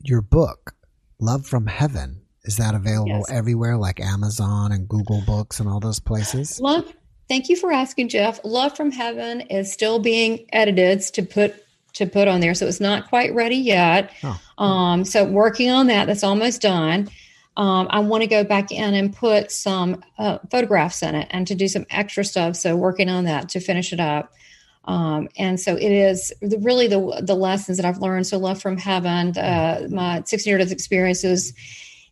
your 0.03 0.23
book, 0.23 0.75
Love 1.19 1.47
from 1.47 1.67
Heaven, 1.67 2.23
is 2.45 2.57
that 2.57 2.75
available 2.75 3.09
yes. 3.09 3.31
everywhere 3.31 3.77
like 3.77 4.01
Amazon 4.01 4.73
and 4.73 4.89
Google 4.89 5.23
Books 5.27 5.61
and 5.61 5.69
all 5.69 5.81
those 5.81 6.01
places? 6.01 6.61
Love. 6.61 6.93
Thank 7.29 7.49
you 7.49 7.57
for 7.57 7.73
asking, 7.73 8.09
Jeff. 8.09 8.39
Love 8.45 8.77
from 8.77 8.93
Heaven 8.93 9.41
is 9.43 9.73
still 9.73 9.99
being 9.99 10.47
edited 10.53 11.01
to 11.01 11.23
put 11.23 11.62
to 11.95 12.07
put 12.07 12.29
on 12.29 12.41
there, 12.41 12.55
so 12.55 12.67
it's 12.67 12.79
not 12.79 13.09
quite 13.09 13.35
ready 13.35 13.57
yet. 13.57 14.12
Oh. 14.23 14.41
Um, 14.62 15.05
so 15.05 15.25
working 15.25 15.71
on 15.71 15.87
that. 15.87 16.07
That's 16.07 16.23
almost 16.23 16.61
done. 16.61 17.09
Um, 17.57 17.87
I 17.91 18.01
want 18.01 18.23
to 18.23 18.27
go 18.27 18.45
back 18.45 18.71
in 18.71 18.95
and 18.95 19.17
put 19.17 19.51
some 19.51 20.05
uh, 20.19 20.39
photographs 20.51 21.03
in 21.03 21.14
it 21.14 21.27
and 21.31 21.47
to 21.47 21.55
do 21.55 21.69
some 21.69 21.87
extra 21.89 22.23
stuff. 22.23 22.57
So 22.57 22.77
working 22.77 23.09
on 23.09 23.25
that 23.25 23.49
to 23.51 23.61
finish 23.61 23.95
it 23.95 24.01
up. 24.01 24.35
Um, 24.87 25.28
and 25.37 25.59
so 25.59 25.76
it 25.76 25.91
is 25.91 26.32
the, 26.41 26.59
really 26.59 26.87
the 26.87 27.22
the 27.22 27.34
lessons 27.34 27.76
that 27.78 27.87
I've 27.87 27.99
learned. 27.99 28.26
So 28.26 28.39
love 28.39 28.61
from 28.61 28.76
heaven, 28.76 29.37
uh, 29.37 29.89
my 29.91 30.22
16 30.24 30.51
years 30.51 30.72
experiences, 30.72 31.53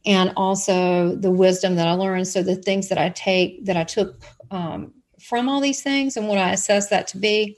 and 0.05 0.33
also 0.37 1.15
the 1.15 1.31
wisdom 1.31 1.77
that 1.77 1.87
I 1.87 1.93
learned. 1.93 2.27
So 2.29 2.43
the 2.43 2.57
things 2.57 2.89
that 2.89 2.99
I 2.99 3.11
take 3.11 3.65
that 3.67 3.77
I 3.77 3.85
took 3.85 4.23
um, 4.51 4.93
from 5.21 5.49
all 5.49 5.61
these 5.61 5.83
things 5.83 6.17
and 6.17 6.29
what 6.29 6.39
I 6.39 6.53
assess 6.53 6.89
that 6.89 7.07
to 7.09 7.19
be. 7.19 7.57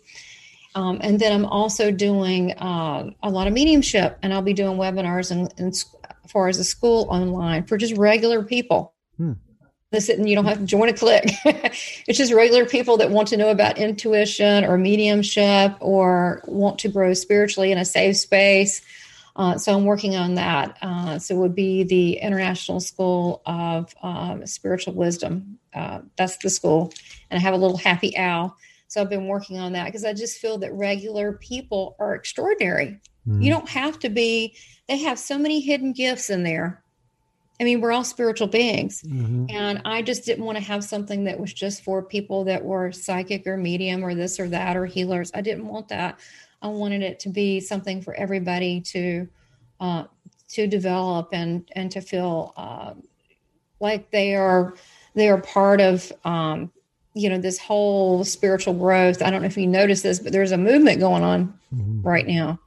Um, 0.74 0.98
and 1.00 1.18
then 1.18 1.32
I'm 1.32 1.46
also 1.46 1.90
doing 1.90 2.52
uh, 2.52 3.10
a 3.22 3.30
lot 3.30 3.46
of 3.46 3.54
mediumship, 3.54 4.18
and 4.22 4.34
I'll 4.34 4.42
be 4.42 4.52
doing 4.52 4.76
webinars 4.76 5.30
and, 5.30 5.52
as 5.58 5.86
far 6.28 6.48
as 6.48 6.58
the 6.58 6.64
school 6.64 7.06
online 7.08 7.64
for 7.64 7.78
just 7.78 7.96
regular 7.96 8.42
people. 8.42 8.92
Hmm 9.16 9.32
sit 10.01 10.18
and 10.18 10.28
you 10.28 10.34
don't 10.34 10.44
have 10.44 10.59
to 10.59 10.64
join 10.64 10.88
a 10.88 10.92
clique. 10.92 11.32
it's 11.44 12.18
just 12.18 12.32
regular 12.32 12.64
people 12.64 12.97
that 12.99 13.11
want 13.11 13.28
to 13.28 13.36
know 13.36 13.49
about 13.49 13.78
intuition 13.78 14.64
or 14.64 14.78
mediumship 14.78 15.76
or 15.80 16.42
want 16.47 16.78
to 16.80 16.88
grow 16.88 17.14
spiritually 17.14 17.72
in 17.72 17.78
a 17.78 17.84
safe 17.84 18.16
space. 18.16 18.82
Uh, 19.36 19.59
so 19.59 19.74
I'm 19.74 19.84
working 19.84 20.16
on 20.16 20.34
that. 20.36 20.78
Uh, 20.80 21.18
so 21.18 21.34
it 21.34 21.38
would 21.38 21.55
be 21.55 21.84
the 21.84 22.14
International 22.14 22.80
School 22.80 23.42
of 23.44 23.94
um, 24.03 24.47
Spiritual 24.47 24.94
Wisdom. 24.94 25.59
Uh, 25.74 26.01
that's 26.16 26.38
the 26.38 26.49
school, 26.49 26.92
and 27.30 27.38
I 27.38 27.42
have 27.42 27.53
a 27.53 27.59
little 27.59 27.76
happy 27.76 28.16
owl. 28.16 28.57
So 28.88 29.03
I've 29.03 29.11
been 29.11 29.28
working 29.28 29.59
on 29.59 29.72
that 29.72 29.86
because 29.86 30.05
I 30.05 30.14
just 30.14 30.38
feel 30.38 30.57
that 30.59 30.72
regular 30.72 31.34
people 31.34 31.97
are 31.99 32.14
extraordinary. 32.14 32.99
Mm. 33.28 33.42
You 33.42 33.51
don't 33.51 33.68
have 33.68 33.99
to 34.01 34.09
be. 34.09 34.57
They 34.88 34.97
have 34.99 35.18
so 35.18 35.36
many 35.36 35.61
hidden 35.61 35.92
gifts 35.92 36.30
in 36.30 36.42
there 36.42 36.82
I 37.61 37.64
mean, 37.64 37.80
we're 37.80 37.92
all 37.92 38.04
spiritual 38.04 38.48
beings. 38.48 39.02
Mm-hmm. 39.02 39.46
And 39.50 39.80
I 39.84 40.02
just 40.02 40.24
didn't 40.24 40.44
want 40.44 40.59
to 40.59 40.64
have 40.64 40.84
something 40.84 41.24
that 41.24 41.38
was 41.38 41.52
just 41.52 41.82
for 41.82 42.02
people 42.02 42.44
that 42.44 42.62
were 42.62 42.92
psychic 42.92 43.46
or 43.46 43.57
medium 43.57 44.04
or 44.04 44.14
this 44.14 44.38
or 44.38 44.48
that 44.48 44.76
or 44.76 44.86
healers. 44.86 45.30
I 45.34 45.40
didn't 45.40 45.66
want 45.66 45.88
that. 45.88 46.18
I 46.62 46.68
wanted 46.68 47.02
it 47.02 47.18
to 47.20 47.28
be 47.28 47.61
something 47.61 48.02
for 48.02 48.14
everybody 48.14 48.80
to 48.82 49.28
uh, 49.80 50.04
to 50.48 50.66
develop 50.66 51.28
and 51.32 51.68
and 51.72 51.90
to 51.92 52.00
feel 52.00 52.52
uh, 52.57 52.94
like 53.80 54.11
they 54.11 54.34
are 54.34 54.74
they 55.14 55.28
are 55.28 55.40
part 55.40 55.80
of 55.80 56.12
um, 56.24 56.70
you 57.14 57.28
know 57.28 57.38
this 57.38 57.59
whole 57.59 58.24
spiritual 58.24 58.74
growth. 58.74 59.22
I 59.22 59.30
don't 59.30 59.42
know 59.42 59.46
if 59.46 59.57
you 59.57 59.66
notice 59.66 60.02
this, 60.02 60.18
but 60.18 60.32
there's 60.32 60.52
a 60.52 60.59
movement 60.59 61.00
going 61.00 61.22
on 61.22 61.59
mm-hmm. 61.74 62.02
right 62.02 62.26
now. 62.26 62.61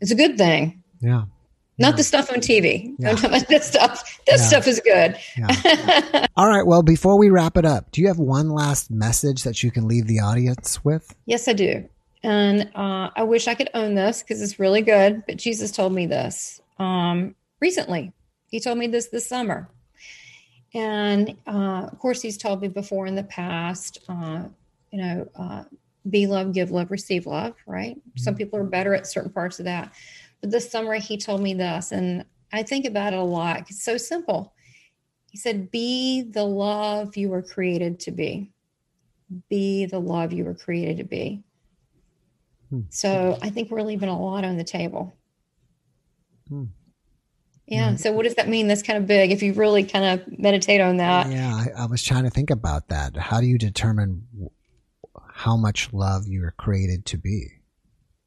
It's 0.00 0.10
a 0.10 0.16
good 0.16 0.36
thing. 0.36 0.82
Yeah. 1.00 1.24
Not 1.82 1.96
the 1.96 2.02
stuff 2.02 2.30
on 2.30 2.38
TV. 2.38 2.94
Yeah. 2.98 3.14
this 3.48 3.68
stuff. 3.68 4.20
This 4.26 4.40
yeah. 4.40 4.46
stuff 4.46 4.66
is 4.66 4.80
good. 4.80 5.16
Yeah. 5.36 6.26
All 6.36 6.48
right. 6.48 6.66
Well, 6.66 6.82
before 6.82 7.18
we 7.18 7.28
wrap 7.28 7.56
it 7.56 7.64
up, 7.64 7.90
do 7.90 8.00
you 8.00 8.08
have 8.08 8.18
one 8.18 8.50
last 8.50 8.90
message 8.90 9.42
that 9.42 9.62
you 9.62 9.70
can 9.70 9.86
leave 9.88 10.06
the 10.06 10.20
audience 10.20 10.84
with? 10.84 11.14
Yes, 11.26 11.48
I 11.48 11.52
do. 11.52 11.88
And 12.22 12.70
uh, 12.74 13.10
I 13.16 13.24
wish 13.24 13.48
I 13.48 13.54
could 13.54 13.68
own 13.74 13.94
this 13.94 14.22
because 14.22 14.40
it's 14.40 14.58
really 14.58 14.82
good. 14.82 15.24
But 15.26 15.36
Jesus 15.36 15.72
told 15.72 15.92
me 15.92 16.06
this 16.06 16.60
um, 16.78 17.34
recently. 17.60 18.12
He 18.48 18.60
told 18.60 18.78
me 18.78 18.86
this 18.86 19.08
this 19.08 19.26
summer. 19.26 19.68
And 20.74 21.36
uh, 21.46 21.88
of 21.90 21.98
course, 21.98 22.22
he's 22.22 22.38
told 22.38 22.62
me 22.62 22.68
before 22.68 23.06
in 23.06 23.14
the 23.14 23.24
past, 23.24 23.98
uh, 24.08 24.44
you 24.90 25.00
know, 25.00 25.28
uh, 25.34 25.64
be 26.08 26.26
love, 26.26 26.52
give 26.52 26.70
love, 26.70 26.90
receive 26.90 27.26
love, 27.26 27.54
right? 27.66 27.96
Mm-hmm. 27.96 28.18
Some 28.18 28.34
people 28.34 28.58
are 28.58 28.64
better 28.64 28.94
at 28.94 29.06
certain 29.06 29.30
parts 29.30 29.58
of 29.58 29.66
that. 29.66 29.92
But 30.42 30.50
this 30.50 30.70
summer, 30.70 30.94
he 30.96 31.16
told 31.16 31.40
me 31.40 31.54
this, 31.54 31.92
and 31.92 32.26
I 32.52 32.64
think 32.64 32.84
about 32.84 33.14
it 33.14 33.18
a 33.18 33.22
lot. 33.22 33.60
It's 33.70 33.82
so 33.82 33.96
simple. 33.96 34.52
He 35.30 35.38
said, 35.38 35.70
Be 35.70 36.22
the 36.22 36.44
love 36.44 37.16
you 37.16 37.30
were 37.30 37.42
created 37.42 38.00
to 38.00 38.10
be. 38.10 38.50
Be 39.48 39.86
the 39.86 40.00
love 40.00 40.32
you 40.32 40.44
were 40.44 40.54
created 40.54 40.98
to 40.98 41.04
be. 41.04 41.42
Hmm. 42.68 42.80
So 42.90 43.38
I 43.40 43.48
think 43.48 43.70
we're 43.70 43.82
leaving 43.82 44.10
a 44.10 44.20
lot 44.20 44.44
on 44.44 44.58
the 44.58 44.64
table. 44.64 45.14
Hmm. 46.48 46.64
Yeah. 47.66 47.90
Hmm. 47.90 47.96
So 47.96 48.12
what 48.12 48.24
does 48.24 48.34
that 48.34 48.48
mean? 48.48 48.66
That's 48.66 48.82
kind 48.82 48.98
of 48.98 49.06
big. 49.06 49.30
If 49.30 49.42
you 49.42 49.54
really 49.54 49.84
kind 49.84 50.04
of 50.04 50.38
meditate 50.38 50.80
on 50.80 50.98
that. 50.98 51.30
Yeah, 51.30 51.54
I, 51.54 51.84
I 51.84 51.86
was 51.86 52.02
trying 52.02 52.24
to 52.24 52.30
think 52.30 52.50
about 52.50 52.88
that. 52.88 53.16
How 53.16 53.40
do 53.40 53.46
you 53.46 53.58
determine 53.58 54.26
how 55.32 55.56
much 55.56 55.92
love 55.92 56.26
you 56.26 56.44
are 56.44 56.54
created 56.58 57.06
to 57.06 57.16
be? 57.16 57.61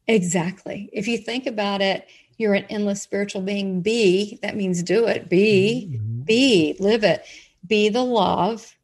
Exactly. 0.07 0.89
If 0.93 1.07
you 1.07 1.17
think 1.17 1.47
about 1.47 1.81
it, 1.81 2.07
you're 2.37 2.53
an 2.53 2.65
endless 2.69 3.01
spiritual 3.01 3.41
being. 3.41 3.81
Be, 3.81 4.39
that 4.41 4.55
means 4.55 4.83
do 4.83 5.07
it. 5.07 5.29
Be, 5.29 5.89
mm-hmm. 5.91 6.21
be, 6.23 6.75
live 6.79 7.03
it. 7.03 7.25
Be 7.65 7.89
the 7.89 8.03
love 8.03 8.75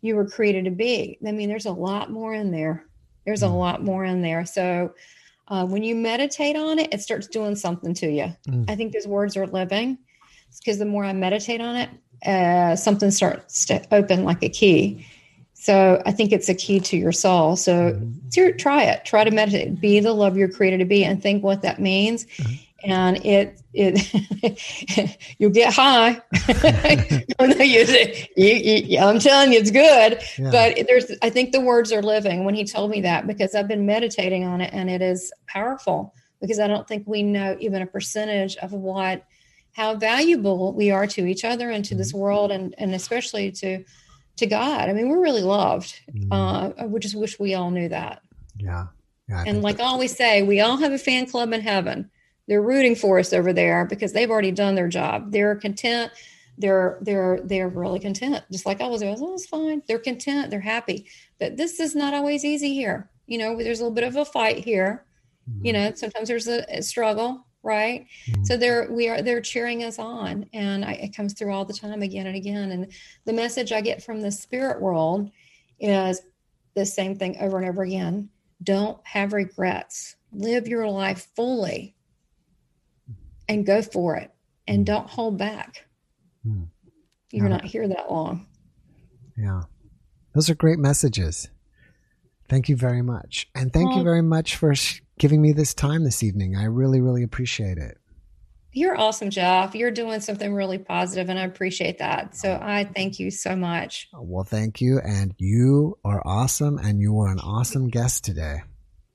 you 0.00 0.16
were 0.16 0.28
created 0.28 0.64
to 0.64 0.70
be. 0.70 1.18
I 1.26 1.32
mean, 1.32 1.48
there's 1.48 1.66
a 1.66 1.72
lot 1.72 2.10
more 2.10 2.34
in 2.34 2.50
there. 2.50 2.84
There's 3.24 3.42
mm-hmm. 3.42 3.52
a 3.52 3.58
lot 3.58 3.84
more 3.84 4.04
in 4.04 4.22
there. 4.22 4.46
So 4.46 4.94
uh, 5.48 5.66
when 5.66 5.82
you 5.82 5.94
meditate 5.94 6.56
on 6.56 6.78
it, 6.78 6.92
it 6.92 7.00
starts 7.00 7.26
doing 7.26 7.56
something 7.56 7.94
to 7.94 8.10
you. 8.10 8.34
Mm-hmm. 8.48 8.64
I 8.68 8.76
think 8.76 8.92
those 8.92 9.06
words 9.06 9.36
are 9.36 9.46
living 9.46 9.98
because 10.58 10.78
the 10.78 10.84
more 10.84 11.04
I 11.04 11.12
meditate 11.12 11.60
on 11.60 11.76
it, 11.76 11.90
uh, 12.26 12.76
something 12.76 13.10
starts 13.10 13.66
to 13.66 13.82
open 13.92 14.24
like 14.24 14.42
a 14.42 14.48
key. 14.48 15.06
So 15.60 16.00
I 16.06 16.12
think 16.12 16.30
it's 16.30 16.48
a 16.48 16.54
key 16.54 16.78
to 16.80 16.96
your 16.96 17.10
soul. 17.10 17.56
So 17.56 17.92
mm-hmm. 17.92 18.56
try 18.58 18.84
it. 18.84 19.04
Try 19.04 19.24
to 19.24 19.32
meditate. 19.32 19.80
Be 19.80 19.98
the 19.98 20.12
love 20.12 20.36
you're 20.36 20.48
created 20.48 20.78
to 20.78 20.84
be, 20.84 21.04
and 21.04 21.20
think 21.20 21.42
what 21.42 21.62
that 21.62 21.80
means. 21.80 22.26
Mm-hmm. 22.26 22.54
And 22.84 23.26
it 23.26 23.60
it 23.74 25.18
you'll 25.38 25.50
get 25.50 25.74
high. 25.74 26.22
you, 28.36 28.54
you, 28.54 28.98
I'm 29.00 29.18
telling 29.18 29.52
you, 29.52 29.58
it's 29.58 29.72
good. 29.72 30.22
Yeah. 30.38 30.50
But 30.52 30.86
there's 30.86 31.10
I 31.22 31.30
think 31.30 31.50
the 31.50 31.60
words 31.60 31.90
are 31.90 32.02
living 32.02 32.44
when 32.44 32.54
he 32.54 32.64
told 32.64 32.92
me 32.92 33.00
that 33.00 33.26
because 33.26 33.56
I've 33.56 33.66
been 33.66 33.84
meditating 33.84 34.44
on 34.44 34.60
it, 34.60 34.72
and 34.72 34.88
it 34.88 35.02
is 35.02 35.32
powerful 35.48 36.14
because 36.40 36.60
I 36.60 36.68
don't 36.68 36.86
think 36.86 37.02
we 37.08 37.24
know 37.24 37.56
even 37.58 37.82
a 37.82 37.86
percentage 37.86 38.56
of 38.58 38.72
what 38.72 39.24
how 39.72 39.96
valuable 39.96 40.72
we 40.72 40.92
are 40.92 41.08
to 41.08 41.26
each 41.26 41.44
other 41.44 41.68
and 41.68 41.84
to 41.86 41.96
this 41.96 42.12
mm-hmm. 42.12 42.20
world, 42.20 42.52
and 42.52 42.76
and 42.78 42.94
especially 42.94 43.50
to 43.52 43.84
to 44.38 44.46
God. 44.46 44.88
I 44.88 44.92
mean, 44.92 45.08
we're 45.08 45.22
really 45.22 45.42
loved. 45.42 46.00
Mm-hmm. 46.12 46.32
Uh, 46.32 46.70
I 46.78 46.98
just 46.98 47.14
wish 47.14 47.38
we 47.38 47.54
all 47.54 47.70
knew 47.70 47.88
that. 47.88 48.22
Yeah. 48.58 48.86
yeah 49.28 49.44
and 49.46 49.62
like 49.62 49.80
I 49.80 49.84
always 49.84 50.16
say, 50.16 50.42
we 50.42 50.60
all 50.60 50.76
have 50.76 50.92
a 50.92 50.98
fan 50.98 51.26
club 51.26 51.52
in 51.52 51.60
heaven. 51.60 52.10
They're 52.46 52.62
rooting 52.62 52.94
for 52.94 53.18
us 53.18 53.32
over 53.32 53.52
there 53.52 53.84
because 53.84 54.12
they've 54.12 54.30
already 54.30 54.52
done 54.52 54.74
their 54.74 54.88
job. 54.88 55.32
They're 55.32 55.56
content. 55.56 56.12
They're 56.56 56.98
they're 57.02 57.40
they're 57.44 57.68
really 57.68 58.00
content. 58.00 58.42
Just 58.50 58.66
like 58.66 58.80
I 58.80 58.88
was, 58.88 59.02
I 59.02 59.10
was, 59.10 59.22
oh, 59.22 59.34
it's 59.34 59.46
fine. 59.46 59.82
They're 59.86 59.98
content. 59.98 60.50
They're 60.50 60.60
happy. 60.60 61.06
But 61.38 61.56
this 61.56 61.78
is 61.78 61.94
not 61.94 62.14
always 62.14 62.44
easy 62.44 62.74
here. 62.74 63.10
You 63.26 63.38
know, 63.38 63.56
there's 63.56 63.80
a 63.80 63.82
little 63.82 63.94
bit 63.94 64.04
of 64.04 64.16
a 64.16 64.24
fight 64.24 64.64
here. 64.64 65.04
Mm-hmm. 65.48 65.66
You 65.66 65.72
know, 65.74 65.92
sometimes 65.94 66.28
there's 66.28 66.48
a, 66.48 66.64
a 66.78 66.82
struggle 66.82 67.46
right? 67.68 68.06
Mm-hmm. 68.26 68.44
so 68.44 68.56
they're 68.56 68.90
we 68.90 69.08
are 69.08 69.20
they're 69.20 69.42
cheering 69.42 69.84
us 69.84 69.98
on 69.98 70.46
and 70.54 70.84
I, 70.84 70.92
it 70.92 71.14
comes 71.14 71.34
through 71.34 71.52
all 71.52 71.66
the 71.66 71.74
time 71.74 72.02
again 72.02 72.26
and 72.26 72.34
again. 72.34 72.70
And 72.72 72.92
the 73.26 73.32
message 73.34 73.70
i 73.70 73.80
get 73.80 74.02
from 74.02 74.22
the 74.22 74.32
spirit 74.32 74.80
world 74.80 75.30
is 75.78 76.22
the 76.74 76.86
same 76.86 77.16
thing 77.16 77.36
over 77.40 77.58
and 77.58 77.68
over 77.68 77.82
again. 77.82 78.30
Don't 78.62 78.98
have 79.06 79.32
regrets. 79.34 80.16
Live 80.32 80.66
your 80.66 80.88
life 80.88 81.28
fully 81.36 81.94
and 83.48 83.66
go 83.66 83.82
for 83.82 84.16
it 84.16 84.30
and 84.66 84.78
mm-hmm. 84.78 84.94
don't 84.94 85.10
hold 85.10 85.38
back. 85.38 85.86
Mm. 86.46 86.68
you're 87.30 87.48
not 87.48 87.64
here 87.64 87.86
that 87.86 88.10
long. 88.10 88.46
Yeah. 89.36 89.62
Those 90.34 90.48
are 90.48 90.54
great 90.54 90.78
messages 90.78 91.48
thank 92.48 92.68
you 92.68 92.76
very 92.76 93.02
much 93.02 93.48
and 93.54 93.72
thank 93.72 93.88
well, 93.88 93.98
you 93.98 94.04
very 94.04 94.22
much 94.22 94.56
for 94.56 94.74
giving 95.18 95.42
me 95.42 95.52
this 95.52 95.74
time 95.74 96.04
this 96.04 96.22
evening. 96.22 96.56
I 96.56 96.64
really, 96.64 97.00
really 97.00 97.22
appreciate 97.22 97.78
it. 97.78 97.98
You're 98.72 98.96
awesome, 98.96 99.30
Jeff. 99.30 99.74
You're 99.74 99.90
doing 99.90 100.20
something 100.20 100.54
really 100.54 100.78
positive, 100.78 101.30
and 101.30 101.38
I 101.38 101.44
appreciate 101.44 101.98
that. 101.98 102.36
So 102.36 102.52
I 102.62 102.84
thank 102.84 103.18
you 103.18 103.30
so 103.30 103.56
much. 103.56 104.08
Well, 104.12 104.44
thank 104.44 104.80
you. 104.80 105.00
And 105.00 105.34
you 105.38 105.98
are 106.04 106.22
awesome, 106.24 106.78
and 106.78 107.00
you 107.00 107.12
were 107.12 107.28
an 107.28 107.40
awesome 107.40 107.88
guest 107.88 108.24
today. 108.24 108.62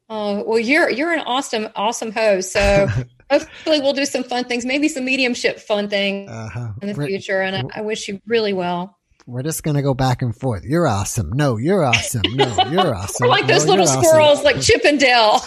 Oh, 0.09 0.43
well, 0.43 0.59
you're 0.59 0.89
you're 0.89 1.13
an 1.13 1.21
awesome, 1.21 1.69
awesome 1.75 2.11
host. 2.11 2.51
So 2.51 2.87
hopefully 3.29 3.79
we'll 3.79 3.93
do 3.93 4.05
some 4.05 4.23
fun 4.23 4.45
things, 4.45 4.65
maybe 4.65 4.87
some 4.87 5.05
mediumship 5.05 5.59
fun 5.59 5.87
thing 5.87 6.27
uh-huh. 6.27 6.73
in 6.81 6.87
the 6.89 7.05
future. 7.05 7.41
And 7.41 7.71
I, 7.71 7.79
I 7.79 7.81
wish 7.81 8.07
you 8.07 8.19
really 8.25 8.53
well 8.53 8.97
we're 9.25 9.43
just 9.43 9.63
gonna 9.63 9.81
go 9.81 9.93
back 9.93 10.21
and 10.21 10.35
forth. 10.35 10.63
You're 10.65 10.87
awesome. 10.87 11.31
No, 11.31 11.57
you're 11.57 11.83
awesome. 11.83 12.23
No, 12.33 12.55
you're 12.69 12.95
awesome. 12.95 13.27
we're 13.27 13.29
like 13.29 13.47
those 13.47 13.65
no, 13.65 13.71
little 13.71 13.87
squirrels, 13.87 14.39
awesome. 14.39 14.45
like 14.45 14.61
Chip 14.61 14.83
and 14.85 14.99
Dale. 14.99 15.41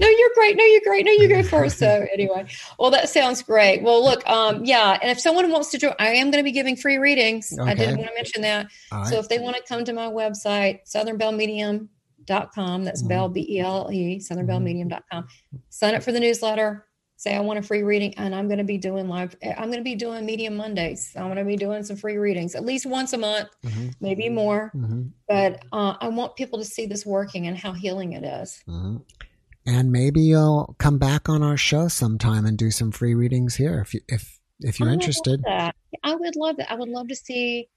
no, 0.00 0.08
you're 0.08 0.30
great. 0.34 0.56
No, 0.56 0.64
you're 0.64 0.80
great. 0.84 1.04
No, 1.04 1.12
you 1.12 1.28
go 1.28 1.42
first. 1.42 1.78
So 1.78 2.06
anyway, 2.12 2.46
well, 2.78 2.90
that 2.90 3.08
sounds 3.08 3.42
great. 3.42 3.82
Well, 3.82 4.02
look, 4.02 4.26
um, 4.28 4.64
yeah, 4.64 4.98
and 5.00 5.10
if 5.10 5.20
someone 5.20 5.50
wants 5.50 5.70
to 5.70 5.78
join, 5.78 5.94
I 5.98 6.08
am 6.08 6.30
going 6.30 6.42
to 6.42 6.44
be 6.44 6.52
giving 6.52 6.76
free 6.76 6.98
readings. 6.98 7.52
Okay. 7.58 7.70
I 7.70 7.74
didn't 7.74 7.98
want 7.98 8.08
to 8.10 8.14
mention 8.14 8.42
that. 8.42 8.68
Right. 8.92 9.06
So 9.06 9.18
if 9.18 9.28
they 9.28 9.38
want 9.38 9.56
to 9.56 9.62
come 9.62 9.84
to 9.84 9.92
my 9.92 10.06
website, 10.06 10.80
southernbellemedium.com, 10.86 12.84
that's 12.84 13.00
mm-hmm. 13.00 13.08
Belle 13.08 13.28
B 13.28 13.46
E 13.48 13.60
L 13.60 13.88
E, 13.92 14.18
southernbellemedium.com. 14.18 15.26
Sign 15.70 15.94
up 15.94 16.02
for 16.02 16.12
the 16.12 16.20
newsletter 16.20 16.86
say 17.26 17.34
I 17.34 17.40
want 17.40 17.58
a 17.58 17.62
free 17.62 17.82
reading 17.82 18.14
and 18.18 18.34
I'm 18.34 18.46
going 18.46 18.58
to 18.58 18.64
be 18.64 18.78
doing 18.78 19.08
live 19.08 19.36
I'm 19.42 19.66
going 19.66 19.78
to 19.78 19.82
be 19.82 19.96
doing 19.96 20.24
medium 20.24 20.56
Mondays. 20.56 21.12
I'm 21.16 21.24
going 21.24 21.36
to 21.36 21.44
be 21.44 21.56
doing 21.56 21.82
some 21.82 21.96
free 21.96 22.18
readings 22.18 22.54
at 22.54 22.64
least 22.64 22.86
once 22.86 23.12
a 23.12 23.18
month, 23.18 23.48
mm-hmm. 23.64 23.88
maybe 24.00 24.28
more. 24.28 24.70
Mm-hmm. 24.74 25.08
But 25.28 25.64
uh, 25.72 25.94
I 26.00 26.08
want 26.08 26.36
people 26.36 26.60
to 26.60 26.64
see 26.64 26.86
this 26.86 27.04
working 27.04 27.48
and 27.48 27.58
how 27.58 27.72
healing 27.72 28.12
it 28.12 28.24
is. 28.24 28.62
Mm-hmm. 28.68 28.98
And 29.66 29.90
maybe 29.90 30.20
you'll 30.20 30.76
come 30.78 30.98
back 30.98 31.28
on 31.28 31.42
our 31.42 31.56
show 31.56 31.88
sometime 31.88 32.46
and 32.46 32.56
do 32.56 32.70
some 32.70 32.92
free 32.92 33.14
readings 33.14 33.56
here 33.56 33.80
if 33.80 33.92
you 33.92 34.00
if 34.06 34.38
if 34.60 34.78
you're 34.78 34.90
I 34.90 34.92
interested. 34.92 35.42
I 35.48 36.14
would 36.14 36.36
love 36.36 36.58
that. 36.58 36.70
I 36.70 36.76
would 36.76 36.88
love 36.88 37.08
to 37.08 37.16
see 37.16 37.68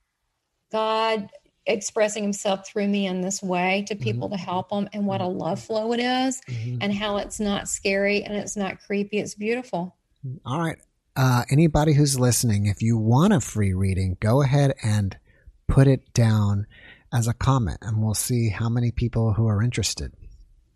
God 0.72 1.30
expressing 1.70 2.24
himself 2.24 2.68
through 2.68 2.88
me 2.88 3.06
in 3.06 3.22
this 3.22 3.42
way 3.42 3.86
to 3.88 3.96
mm-hmm. 3.96 4.04
people 4.04 4.28
mm-hmm. 4.28 4.38
to 4.38 4.44
help 4.44 4.70
them 4.70 4.90
and 4.94 5.06
what 5.06 5.22
a 5.22 5.24
mm-hmm. 5.24 5.38
love 5.38 5.60
flow 5.60 5.94
it 5.94 6.00
is 6.00 6.42
mm-hmm. 6.48 6.78
and 6.82 6.94
how 6.94 7.18
it's 7.18 7.40
not 7.40 7.68
scary 7.68 8.24
and 8.24 8.36
it's 8.36 8.58
not 8.58 8.80
creepy 8.82 9.20
it's 9.20 9.36
beautiful 9.36 9.96
all 10.46 10.60
right 10.60 10.78
uh, 11.20 11.44
anybody 11.50 11.94
who's 11.94 12.18
listening, 12.18 12.68
if 12.68 12.82
you 12.82 12.98
want 12.98 13.34
a 13.34 13.42
free 13.42 13.74
reading, 13.74 14.16
go 14.22 14.42
ahead 14.42 14.74
and 14.82 15.18
put 15.68 15.86
it 15.86 16.14
down 16.14 16.66
as 17.12 17.28
a 17.28 17.34
comment, 17.34 17.78
and 17.82 18.02
we'll 18.02 18.14
see 18.14 18.48
how 18.48 18.70
many 18.70 18.90
people 18.90 19.34
who 19.34 19.46
are 19.46 19.62
interested. 19.62 20.14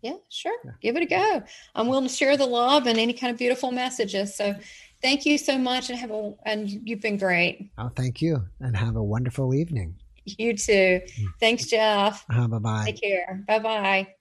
Yeah, 0.02 0.16
sure. 0.28 0.56
Yeah. 0.62 0.72
Give 0.82 0.96
it 0.96 1.02
a 1.02 1.06
go. 1.06 1.42
I'm 1.74 1.86
willing 1.86 2.06
to 2.06 2.14
share 2.14 2.36
the 2.36 2.44
love 2.44 2.86
and 2.86 2.98
any 2.98 3.14
kind 3.14 3.30
of 3.30 3.38
beautiful 3.38 3.72
messages. 3.72 4.36
So 4.36 4.54
thank 5.00 5.24
you 5.24 5.38
so 5.38 5.56
much 5.56 5.88
and 5.88 5.98
have 5.98 6.10
a 6.10 6.34
and 6.44 6.68
you've 6.68 7.00
been 7.00 7.16
great. 7.16 7.70
Oh, 7.78 7.88
thank 7.88 8.20
you. 8.20 8.44
And 8.60 8.76
have 8.76 8.96
a 8.96 9.02
wonderful 9.02 9.54
evening. 9.54 9.96
You 10.24 10.56
too. 10.56 11.00
Mm. 11.02 11.26
Thanks, 11.40 11.66
Jeff. 11.66 12.24
Uh, 12.30 12.48
bye 12.48 12.58
bye. 12.58 12.84
Take 12.86 13.00
care. 13.02 13.44
Bye 13.46 13.58
bye. 13.58 14.14